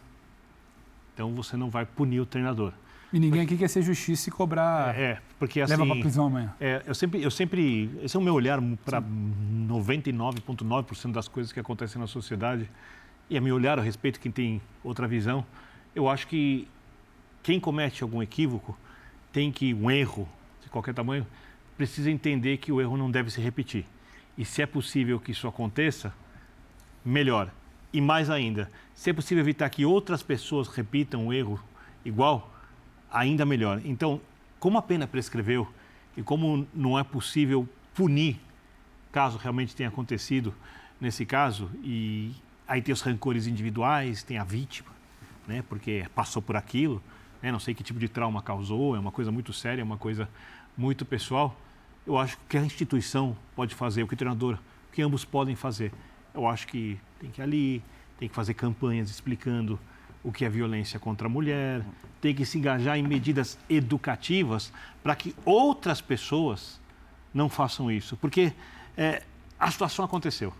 Então 1.13 1.33
você 1.33 1.55
não 1.55 1.69
vai 1.69 1.85
punir 1.85 2.19
o 2.19 2.25
treinador. 2.25 2.73
E 3.13 3.17
ninguém 3.17 3.39
aqui 3.39 3.55
quer 3.55 3.69
ser 3.69 3.81
justiça 3.83 4.27
e 4.27 4.33
cobrar. 4.33 4.93
É, 4.93 5.01
é 5.01 5.21
porque 5.39 5.61
assim. 5.61 5.71
Leva 5.71 5.85
para 5.85 6.01
prisão 6.01 6.25
amanhã. 6.25 6.53
É, 6.59 6.83
eu 6.85 6.93
sempre, 6.93 7.23
eu 7.23 7.31
sempre. 7.31 7.89
Esse 8.03 8.17
é 8.17 8.19
o 8.19 8.21
meu 8.21 8.33
olhar 8.33 8.59
para 8.83 9.01
99,9% 9.01 11.13
das 11.13 11.29
coisas 11.29 11.53
que 11.53 11.59
acontecem 11.59 12.01
na 12.01 12.05
sociedade 12.05 12.69
e 13.29 13.37
a 13.37 13.41
me 13.41 13.49
olhar 13.49 13.79
a 13.79 13.81
respeito, 13.81 14.19
quem 14.19 14.31
tem 14.31 14.61
outra 14.83 15.07
visão, 15.07 15.45
eu 15.95 16.09
acho 16.09 16.27
que 16.27 16.67
quem 17.41 17.61
comete 17.61 18.03
algum 18.03 18.21
equívoco 18.21 18.77
tem 19.31 19.53
que, 19.53 19.73
um 19.73 19.89
erro 19.89 20.27
de 20.61 20.69
qualquer 20.69 20.93
tamanho, 20.93 21.25
precisa 21.77 22.11
entender 22.11 22.57
que 22.57 22.73
o 22.73 22.81
erro 22.81 22.97
não 22.97 23.09
deve 23.09 23.31
se 23.31 23.39
repetir. 23.39 23.85
E 24.37 24.43
se 24.43 24.61
é 24.61 24.65
possível 24.65 25.17
que 25.17 25.31
isso 25.31 25.47
aconteça, 25.47 26.13
melhor. 27.05 27.51
E 27.93 28.01
mais 28.01 28.29
ainda, 28.29 28.69
se 28.93 29.09
é 29.09 29.13
possível 29.13 29.43
evitar 29.43 29.69
que 29.69 29.85
outras 29.85 30.21
pessoas 30.23 30.67
repitam 30.67 31.27
o 31.27 31.33
erro 31.33 31.61
igual, 32.03 32.53
ainda 33.11 33.45
melhor. 33.45 33.81
Então, 33.85 34.19
como 34.59 34.77
a 34.77 34.81
pena 34.81 35.07
prescreveu 35.07 35.67
e 36.17 36.23
como 36.23 36.67
não 36.73 36.97
é 36.99 37.03
possível 37.03 37.67
punir 37.93 38.39
caso 39.11 39.37
realmente 39.37 39.75
tenha 39.75 39.87
acontecido 39.87 40.53
nesse 40.99 41.25
caso, 41.25 41.69
e 41.83 42.33
Aí 42.67 42.81
tem 42.81 42.91
os 42.93 43.01
rancores 43.01 43.45
individuais, 43.45 44.23
tem 44.23 44.37
a 44.37 44.43
vítima, 44.43 44.89
né? 45.47 45.63
Porque 45.69 46.05
passou 46.15 46.41
por 46.41 46.55
aquilo, 46.55 47.01
né? 47.41 47.51
Não 47.51 47.59
sei 47.59 47.75
que 47.75 47.83
tipo 47.83 47.99
de 47.99 48.07
trauma 48.07 48.41
causou, 48.41 48.95
é 48.95 48.99
uma 48.99 49.11
coisa 49.11 49.31
muito 49.31 49.53
séria, 49.53 49.81
é 49.81 49.83
uma 49.83 49.97
coisa 49.97 50.27
muito 50.75 51.05
pessoal. 51.05 51.55
Eu 52.07 52.17
acho 52.17 52.37
que 52.49 52.57
a 52.57 52.61
instituição 52.61 53.37
pode 53.55 53.75
fazer, 53.75 54.01
o 54.01 54.07
que 54.07 54.15
o 54.15 54.17
treinador, 54.17 54.57
o 54.89 54.91
que 54.91 55.01
ambos 55.01 55.23
podem 55.23 55.55
fazer. 55.55 55.91
Eu 56.35 56.47
acho 56.47 56.67
que 56.67 56.99
tem 57.19 57.31
que 57.31 57.41
ir 57.41 57.43
ali, 57.43 57.83
tem 58.19 58.29
que 58.29 58.35
fazer 58.35 58.53
campanhas 58.53 59.09
explicando 59.09 59.79
o 60.23 60.31
que 60.31 60.43
é 60.43 60.49
violência 60.49 60.99
contra 60.99 61.27
a 61.27 61.29
mulher, 61.29 61.83
tem 62.19 62.35
que 62.35 62.45
se 62.45 62.57
engajar 62.57 62.97
em 62.97 63.03
medidas 63.03 63.57
educativas 63.69 64.73
para 65.01 65.15
que 65.15 65.35
outras 65.45 66.01
pessoas 66.01 66.79
não 67.33 67.47
façam 67.47 67.91
isso, 67.91 68.17
porque 68.17 68.53
é, 68.97 69.23
a 69.59 69.71
situação 69.71 70.03
aconteceu. 70.03 70.53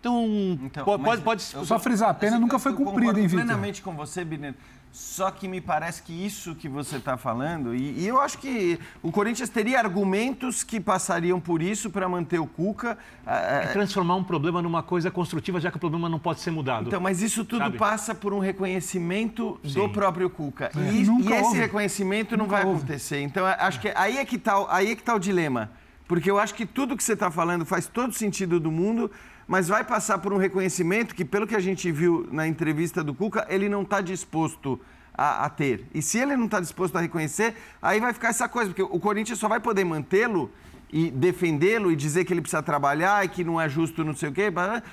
Então, 0.00 0.58
então 0.62 0.84
pode, 0.84 1.22
pode, 1.22 1.42
Só 1.42 1.78
frisar, 1.78 2.10
a 2.10 2.14
pena 2.14 2.36
assim, 2.36 2.40
nunca 2.40 2.58
foi 2.58 2.72
cumprida, 2.72 3.18
hein, 3.20 3.26
Vitor? 3.26 3.44
plenamente 3.44 3.82
com 3.82 3.94
você, 3.94 4.24
Bineiro. 4.24 4.56
Só 4.90 5.30
que 5.30 5.46
me 5.46 5.60
parece 5.60 6.02
que 6.02 6.12
isso 6.12 6.54
que 6.54 6.68
você 6.68 6.96
está 6.96 7.16
falando, 7.16 7.74
e, 7.74 8.00
e, 8.00 8.06
eu 8.06 8.20
acho 8.20 8.38
que 8.38 8.80
o 9.02 9.12
Corinthians 9.12 9.48
teria 9.48 9.78
argumentos 9.78 10.64
que 10.64 10.80
passariam 10.80 11.38
por 11.38 11.62
isso 11.62 11.90
para 11.90 12.08
manter 12.08 12.38
o 12.38 12.46
Cuca. 12.46 12.96
É 13.26 13.66
transformar 13.66 14.16
um 14.16 14.24
problema 14.24 14.62
numa 14.62 14.82
coisa 14.82 15.10
construtiva, 15.10 15.60
já 15.60 15.70
que 15.70 15.76
o 15.76 15.80
problema 15.80 16.08
não 16.08 16.18
pode 16.18 16.40
ser 16.40 16.50
mudado. 16.50 16.88
Então, 16.88 17.00
mas 17.00 17.20
isso 17.20 17.44
tudo 17.44 17.64
sabe? 17.64 17.76
passa 17.76 18.14
por 18.14 18.32
um 18.32 18.38
reconhecimento 18.38 19.60
Sim. 19.62 19.74
do 19.74 19.88
próprio 19.90 20.30
Cuca. 20.30 20.70
É. 20.74 20.90
E, 20.90 21.04
e, 21.04 21.32
esse 21.32 21.56
reconhecimento 21.56 22.36
não 22.36 22.46
vai 22.46 22.64
houve. 22.64 22.78
acontecer. 22.78 23.20
Então, 23.20 23.44
acho 23.44 23.80
que 23.80 23.92
aí 23.94 24.16
é 24.16 24.24
que 24.24 24.36
está 24.36 24.54
é 24.80 24.94
tá 24.96 25.14
o 25.14 25.18
dilema. 25.18 25.70
Porque 26.08 26.30
eu 26.30 26.38
acho 26.38 26.54
que 26.54 26.64
tudo 26.64 26.96
que 26.96 27.04
você 27.04 27.12
está 27.12 27.30
falando 27.30 27.66
faz 27.66 27.86
todo 27.86 28.14
sentido 28.14 28.58
do 28.58 28.72
mundo, 28.72 29.10
mas 29.48 29.66
vai 29.66 29.82
passar 29.82 30.18
por 30.18 30.30
um 30.30 30.36
reconhecimento 30.36 31.14
que, 31.14 31.24
pelo 31.24 31.46
que 31.46 31.56
a 31.56 31.60
gente 31.60 31.90
viu 31.90 32.28
na 32.30 32.46
entrevista 32.46 33.02
do 33.02 33.14
Cuca, 33.14 33.46
ele 33.48 33.66
não 33.66 33.80
está 33.80 34.02
disposto 34.02 34.78
a, 35.14 35.46
a, 35.46 35.50
ter. 35.50 35.86
E 35.94 36.02
se 36.02 36.18
ele 36.18 36.36
não 36.36 36.44
está 36.44 36.60
disposto 36.60 36.94
a 36.96 37.00
reconhecer, 37.00 37.56
aí 37.80 37.98
vai 37.98 38.12
ficar 38.12 38.28
essa 38.28 38.46
coisa, 38.46 38.70
porque 38.70 38.82
o 38.82 39.00
Corinthians 39.00 39.38
só 39.38 39.48
vai 39.48 39.58
poder 39.58 39.84
mantê-lo 39.84 40.50
e 40.92 41.10
defendê-lo 41.10 41.90
e 41.90 41.96
dizer 41.96 42.26
que 42.26 42.32
ele 42.32 42.42
precisa 42.42 42.62
trabalhar 42.62 43.24
e 43.24 43.28
que 43.28 43.42
não 43.42 43.58
é 43.58 43.68
justo 43.68 44.04
não 44.04 44.14
sei 44.14 44.28
o 44.28 44.32
quê, 44.32 44.52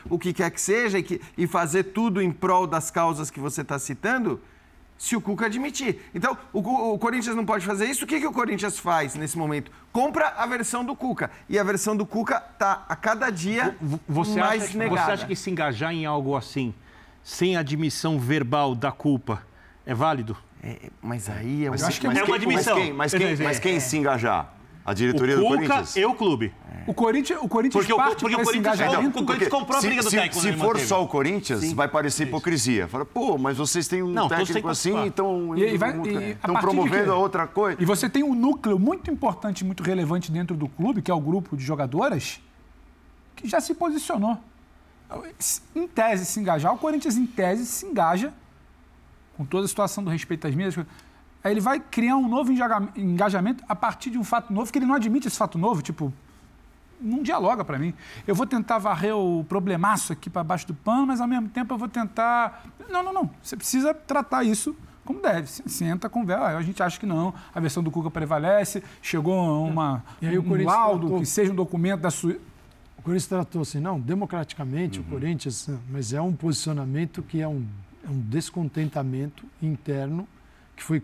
o 0.09 0.17
que 0.17 0.31
quer 0.31 0.49
que 0.49 0.59
seja, 0.59 0.97
e, 0.97 1.03
que, 1.03 1.21
e 1.37 1.45
fazer 1.45 1.83
tudo 1.83 2.21
em 2.21 2.31
prol 2.31 2.65
das 2.65 2.89
causas 2.89 3.29
que 3.29 3.39
você 3.41 3.61
está 3.61 3.77
citando, 3.77 4.39
se 4.97 5.15
o 5.15 5.21
Cuca 5.21 5.45
admitir. 5.45 5.99
Então, 6.13 6.37
o, 6.53 6.59
o, 6.93 6.99
Corinthians 6.99 7.35
não 7.35 7.45
pode 7.45 7.65
fazer 7.65 7.85
isso. 7.85 8.05
O 8.05 8.07
que, 8.07 8.19
que 8.19 8.27
o 8.27 8.31
Corinthians 8.31 8.79
faz 8.79 9.15
nesse 9.15 9.37
momento? 9.37 9.71
Compra 9.91 10.29
a 10.29 10.45
versão 10.45 10.83
do 10.83 10.95
Cuca. 10.95 11.29
E 11.49 11.59
a 11.59 11.63
versão 11.63 11.95
do 11.95 12.05
Cuca 12.05 12.41
está 12.53 12.85
a 12.87 12.95
cada 12.95 13.29
dia 13.29 13.75
você 14.07 14.39
mais 14.39 14.63
acha, 14.63 14.77
negada. 14.77 15.01
Você 15.01 15.11
acha 15.11 15.27
que 15.27 15.35
se 15.35 15.49
engajar 15.49 15.91
em 15.91 16.05
algo 16.05 16.35
assim, 16.35 16.73
sem 17.23 17.57
admissão 17.57 18.19
verbal 18.19 18.73
da 18.73 18.91
culpa, 18.91 19.45
é 19.85 19.93
válido? 19.93 20.37
É, 20.63 20.89
mas 21.01 21.29
aí 21.29 21.65
é, 21.65 21.69
mas, 21.69 21.83
acho 21.83 22.01
que 22.01 22.07
é, 22.07 22.09
uma 22.09 22.35
admissão. 22.35 22.75
Mas 22.75 22.83
quem, 22.85 22.93
mas 22.93 23.13
quem, 23.13 23.45
mas 23.45 23.59
quem 23.59 23.79
se 23.79 23.97
engajar? 23.97 24.53
A 24.85 24.93
diretoria 24.93 25.35
o 25.35 25.39
do 25.39 25.47
Corinthians? 25.47 25.95
e 25.95 26.05
o 26.05 26.13
clube. 26.13 26.53
O 26.85 26.93
Corinthians, 26.93 27.39
o 27.41 27.47
Corinthians 27.47 27.83
porque 27.83 27.97
parte 27.99 28.19
porque 28.19 28.35
o 28.35 28.43
Corinthians, 28.43 28.79
engajamento. 28.79 29.19
o 29.19 29.25
Corinthians 29.25 29.49
comprou 29.49 29.79
a 29.79 29.81
briga 29.81 30.03
do 30.03 30.11
técnico. 30.11 30.35
Se, 30.35 30.51
se 30.51 30.53
for 30.53 30.79
só 30.79 31.03
o 31.03 31.07
Corinthians, 31.07 31.61
Sim. 31.61 31.73
vai 31.73 31.87
parecer 31.87 32.27
hipocrisia. 32.27 32.87
Fala, 32.87 33.03
pô, 33.03 33.35
mas 33.35 33.57
vocês 33.57 33.87
têm 33.87 34.03
um 34.03 34.11
não, 34.11 34.27
técnico 34.27 34.69
assim, 34.69 34.95
então 35.07 35.55
estão 35.57 36.55
promovendo 36.61 37.11
a 37.11 37.15
outra 37.15 37.47
coisa. 37.47 37.81
E 37.81 37.85
você 37.85 38.07
tem 38.07 38.21
um 38.21 38.35
núcleo 38.35 38.77
muito 38.77 39.09
importante, 39.09 39.65
muito 39.65 39.81
relevante 39.81 40.31
dentro 40.31 40.55
do 40.55 40.67
clube, 40.67 41.01
que 41.01 41.09
é 41.09 41.13
o 41.13 41.19
grupo 41.19 41.57
de 41.57 41.63
jogadoras, 41.63 42.39
que 43.35 43.47
já 43.47 43.59
se 43.59 43.73
posicionou. 43.73 44.37
Em 45.75 45.87
tese, 45.87 46.25
se 46.25 46.39
engajar, 46.39 46.71
o 46.71 46.77
Corinthians, 46.77 47.17
em 47.17 47.25
tese, 47.25 47.65
se 47.65 47.87
engaja 47.87 48.31
com 49.35 49.43
toda 49.43 49.65
a 49.65 49.67
situação 49.67 50.03
do 50.03 50.11
respeito 50.11 50.45
às 50.45 50.53
minhas 50.53 50.75
Aí 51.45 51.51
ele 51.51 51.61
vai 51.61 51.79
criar 51.79 52.17
um 52.17 52.27
novo 52.27 52.51
engajamento 52.97 53.63
a 53.69 53.75
partir 53.75 54.09
de 54.09 54.17
um 54.17 54.23
fato 54.23 54.51
novo, 54.51 54.71
que 54.73 54.79
ele 54.79 54.85
não 54.87 54.95
admite 54.95 55.27
esse 55.27 55.37
fato 55.37 55.59
novo, 55.59 55.79
tipo, 55.83 56.11
não 56.99 57.21
dialoga 57.21 57.63
para 57.63 57.77
mim. 57.77 57.93
Eu 58.25 58.33
vou 58.33 58.47
tentar 58.47 58.79
varrer 58.79 59.15
o 59.15 59.43
problemaço 59.43 60.11
aqui 60.11 60.27
para 60.27 60.43
baixo 60.43 60.65
do 60.65 60.73
pano, 60.73 61.05
mas 61.05 61.21
ao 61.21 61.27
mesmo 61.27 61.47
tempo 61.49 61.71
eu 61.71 61.77
vou 61.77 61.87
tentar. 61.87 62.65
Não, 62.89 63.03
não, 63.03 63.13
não. 63.13 63.29
Você 63.43 63.55
precisa 63.55 63.93
tratar 63.93 64.43
isso 64.43 64.75
como 65.05 65.21
deve. 65.21 65.47
Senta, 65.47 66.09
conversa. 66.09 66.57
A 66.57 66.61
gente 66.63 66.81
acha 66.81 66.99
que 66.99 67.05
não. 67.05 67.31
A 67.53 67.59
versão 67.59 67.83
do 67.83 67.91
Cuca 67.91 68.09
prevalece. 68.09 68.81
Chegou 68.99 69.67
uma, 69.67 70.03
E 70.19 70.25
aí 70.27 70.39
o 70.39 70.41
um 70.41 70.63
laudo, 70.65 71.01
tratou- 71.01 71.19
que 71.19 71.27
seja 71.27 71.51
um 71.51 71.55
documento 71.55 72.01
da 72.01 72.09
sua. 72.09 72.37
O 72.97 73.03
Corinthians 73.03 73.27
tratou 73.27 73.61
assim, 73.61 73.79
não, 73.79 73.99
democraticamente 73.99 74.97
Uhum. 74.99 75.05
o 75.05 75.09
Corinthians, 75.09 75.69
mas 75.91 76.11
é 76.11 76.19
um 76.19 76.33
posicionamento 76.33 77.21
que 77.21 77.39
é 77.39 77.47
um, 77.47 77.63
é 78.03 78.09
um 78.09 78.19
descontentamento 78.19 79.45
interno 79.61 80.27
que 80.75 80.81
foi 80.83 81.03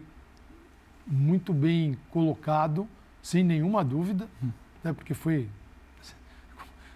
muito 1.12 1.54
bem 1.54 1.98
colocado, 2.10 2.88
sem 3.22 3.44
nenhuma 3.44 3.84
dúvida, 3.84 4.28
Hum. 4.44 4.50
né, 4.84 4.94
porque 4.94 5.14
foi, 5.14 5.48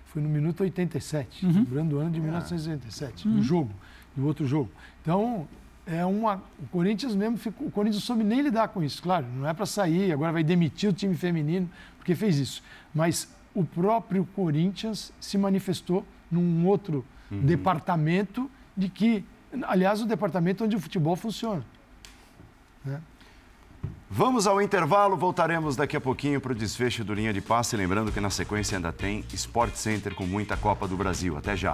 foi 0.05 0.21
no 0.21 0.29
minuto 0.29 0.61
87, 0.61 1.45
Uhum. 1.45 1.51
lembrando 1.53 1.93
o 1.97 1.99
ano 1.99 2.11
de 2.11 2.19
Ah. 2.19 2.23
1987, 2.23 3.27
no 3.27 3.43
jogo, 3.43 3.71
no 4.15 4.25
outro 4.25 4.47
jogo. 4.47 4.71
Então, 5.01 5.47
é 5.85 6.03
uma, 6.05 6.41
o 6.59 6.67
Corinthians 6.71 7.13
mesmo 7.15 7.37
ficou, 7.37 7.67
o 7.67 7.71
Corinthians 7.71 8.01
não 8.03 8.07
soube 8.07 8.23
nem 8.23 8.41
lidar 8.41 8.69
com 8.69 8.81
isso, 8.83 9.01
claro, 9.03 9.25
não 9.35 9.47
é 9.47 9.53
para 9.53 9.65
sair, 9.65 10.11
agora 10.11 10.31
vai 10.31 10.43
demitir 10.43 10.89
o 10.89 10.93
time 10.93 11.15
feminino 11.15 11.69
porque 11.97 12.15
fez 12.15 12.37
isso, 12.37 12.63
mas 12.93 13.27
o 13.53 13.63
próprio 13.63 14.25
Corinthians 14.35 15.11
se 15.19 15.37
manifestou 15.37 16.05
num 16.31 16.65
outro 16.65 17.05
departamento 17.29 18.49
de 18.75 18.89
que, 18.89 19.23
aliás, 19.63 20.01
o 20.01 20.05
departamento 20.05 20.63
onde 20.63 20.75
o 20.75 20.79
futebol 20.79 21.15
funciona. 21.15 21.63
né? 22.83 23.01
Vamos 24.09 24.45
ao 24.45 24.61
intervalo, 24.61 25.17
voltaremos 25.17 25.75
daqui 25.75 25.97
a 25.97 26.01
pouquinho 26.01 26.39
para 26.39 26.51
o 26.51 26.55
desfecho 26.55 27.03
do 27.03 27.13
Linha 27.13 27.33
de 27.33 27.41
Passe. 27.41 27.75
Lembrando 27.75 28.11
que 28.11 28.19
na 28.19 28.29
sequência 28.29 28.77
ainda 28.77 28.93
tem 28.93 29.25
Sport 29.33 29.75
Center 29.75 30.13
com 30.13 30.25
muita 30.25 30.55
Copa 30.55 30.87
do 30.87 30.95
Brasil. 30.95 31.35
Até 31.35 31.57
já. 31.57 31.73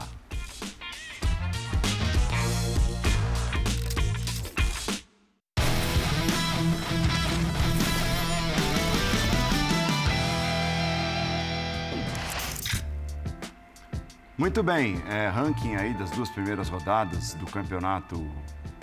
Muito 14.37 14.63
bem, 14.63 14.99
é, 15.07 15.27
ranking 15.27 15.75
aí 15.75 15.93
das 15.93 16.09
duas 16.09 16.27
primeiras 16.29 16.67
rodadas 16.67 17.35
do 17.35 17.45
Campeonato 17.45 18.27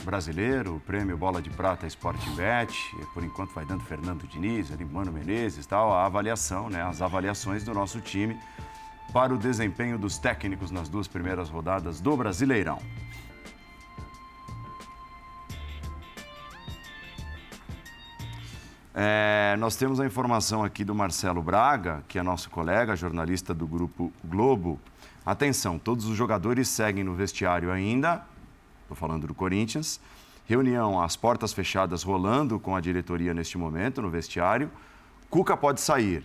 Brasileiro, 0.08 0.76
o 0.76 0.80
prêmio 0.80 1.18
Bola 1.18 1.42
de 1.42 1.50
Prata 1.50 1.86
Sporting 1.86 2.34
Bet, 2.34 2.96
por 3.12 3.22
enquanto 3.22 3.52
vai 3.52 3.66
dando 3.66 3.84
Fernando 3.84 4.26
Diniz, 4.26 4.72
ali 4.72 4.82
Mano 4.82 5.12
Menezes 5.12 5.66
tal, 5.66 5.92
a 5.92 6.06
avaliação, 6.06 6.70
né, 6.70 6.82
as 6.82 7.02
avaliações 7.02 7.62
do 7.62 7.74
nosso 7.74 8.00
time 8.00 8.34
para 9.12 9.34
o 9.34 9.36
desempenho 9.36 9.98
dos 9.98 10.16
técnicos 10.16 10.70
nas 10.70 10.88
duas 10.88 11.06
primeiras 11.06 11.50
rodadas 11.50 12.00
do 12.00 12.16
Brasileirão. 12.16 12.78
É, 18.94 19.56
nós 19.58 19.76
temos 19.76 20.00
a 20.00 20.06
informação 20.06 20.64
aqui 20.64 20.84
do 20.84 20.94
Marcelo 20.94 21.42
Braga, 21.42 22.02
que 22.08 22.18
é 22.18 22.22
nosso 22.22 22.48
colega, 22.48 22.96
jornalista 22.96 23.52
do 23.52 23.66
Grupo 23.66 24.10
Globo. 24.24 24.80
Atenção, 25.26 25.78
todos 25.78 26.06
os 26.06 26.16
jogadores 26.16 26.66
seguem 26.66 27.04
no 27.04 27.14
vestiário 27.14 27.70
ainda, 27.70 28.24
estou 28.88 28.96
falando 28.96 29.26
do 29.26 29.34
Corinthians. 29.34 30.00
Reunião 30.46 30.98
às 31.00 31.14
portas 31.14 31.52
fechadas 31.52 32.02
rolando 32.02 32.58
com 32.58 32.74
a 32.74 32.80
diretoria 32.80 33.34
neste 33.34 33.58
momento, 33.58 34.00
no 34.00 34.08
vestiário. 34.08 34.70
Cuca 35.28 35.54
pode 35.54 35.82
sair. 35.82 36.24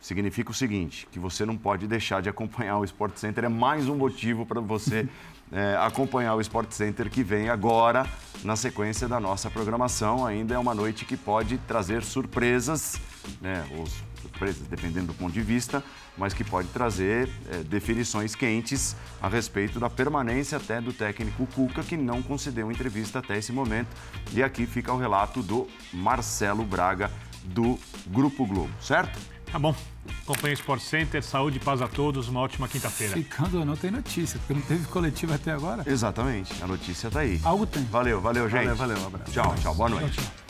Significa 0.00 0.52
o 0.52 0.54
seguinte, 0.54 1.08
que 1.10 1.18
você 1.18 1.44
não 1.44 1.56
pode 1.56 1.88
deixar 1.88 2.22
de 2.22 2.28
acompanhar 2.28 2.78
o 2.78 2.84
Sport 2.84 3.16
Center. 3.16 3.44
É 3.44 3.48
mais 3.48 3.88
um 3.88 3.96
motivo 3.96 4.46
para 4.46 4.60
você 4.60 5.08
é, 5.50 5.76
acompanhar 5.82 6.36
o 6.36 6.40
Sport 6.40 6.70
Center 6.70 7.10
que 7.10 7.24
vem 7.24 7.48
agora 7.48 8.06
na 8.44 8.54
sequência 8.54 9.08
da 9.08 9.18
nossa 9.18 9.50
programação. 9.50 10.24
Ainda 10.24 10.54
é 10.54 10.58
uma 10.58 10.74
noite 10.74 11.04
que 11.04 11.16
pode 11.16 11.58
trazer 11.58 12.04
surpresas, 12.04 13.00
né, 13.40 13.66
ou 13.76 13.84
surpresas, 14.20 14.66
dependendo 14.68 15.08
do 15.08 15.14
ponto 15.14 15.32
de 15.32 15.40
vista, 15.40 15.82
mas 16.16 16.32
que 16.32 16.44
pode 16.44 16.68
trazer 16.68 17.28
é, 17.50 17.58
definições 17.58 18.34
quentes 18.34 18.96
a 19.20 19.28
respeito 19.28 19.78
da 19.78 19.88
permanência 19.90 20.56
até 20.58 20.80
do 20.80 20.92
técnico 20.92 21.46
Cuca, 21.46 21.82
que 21.82 21.96
não 21.96 22.22
concedeu 22.22 22.70
entrevista 22.70 23.18
até 23.18 23.38
esse 23.38 23.52
momento. 23.52 23.88
E 24.32 24.42
aqui 24.42 24.66
fica 24.66 24.92
o 24.92 24.98
relato 24.98 25.42
do 25.42 25.66
Marcelo 25.92 26.64
Braga, 26.64 27.10
do 27.44 27.78
Grupo 28.06 28.44
Globo, 28.46 28.70
certo? 28.80 29.18
Tá 29.50 29.58
bom. 29.58 29.74
Acompanhe 30.22 30.54
o 30.54 30.58
Sport 30.58 30.80
Center. 30.80 31.22
Saúde 31.22 31.58
e 31.58 31.60
paz 31.60 31.80
a 31.80 31.88
todos. 31.88 32.28
Uma 32.28 32.40
ótima 32.40 32.68
quinta-feira. 32.68 33.14
Ficando 33.14 33.60
ou 33.60 33.64
não, 33.64 33.76
tem 33.76 33.90
notícia, 33.90 34.38
porque 34.40 34.54
não 34.54 34.60
teve 34.60 34.86
coletiva 34.88 35.36
até 35.36 35.52
agora. 35.52 35.84
Exatamente, 35.86 36.52
a 36.62 36.66
notícia 36.66 37.10
tá 37.10 37.20
aí. 37.20 37.40
Algo 37.44 37.64
tem. 37.64 37.84
Valeu, 37.84 38.20
valeu, 38.20 38.48
gente. 38.48 38.64
Valeu, 38.64 38.76
valeu, 38.76 38.98
um 38.98 39.06
abraço. 39.06 39.32
Tchau, 39.32 39.54
tchau, 39.62 39.74
boa 39.74 39.88
noite. 39.88 40.16
Tchau, 40.16 40.24
tchau. 40.24 40.46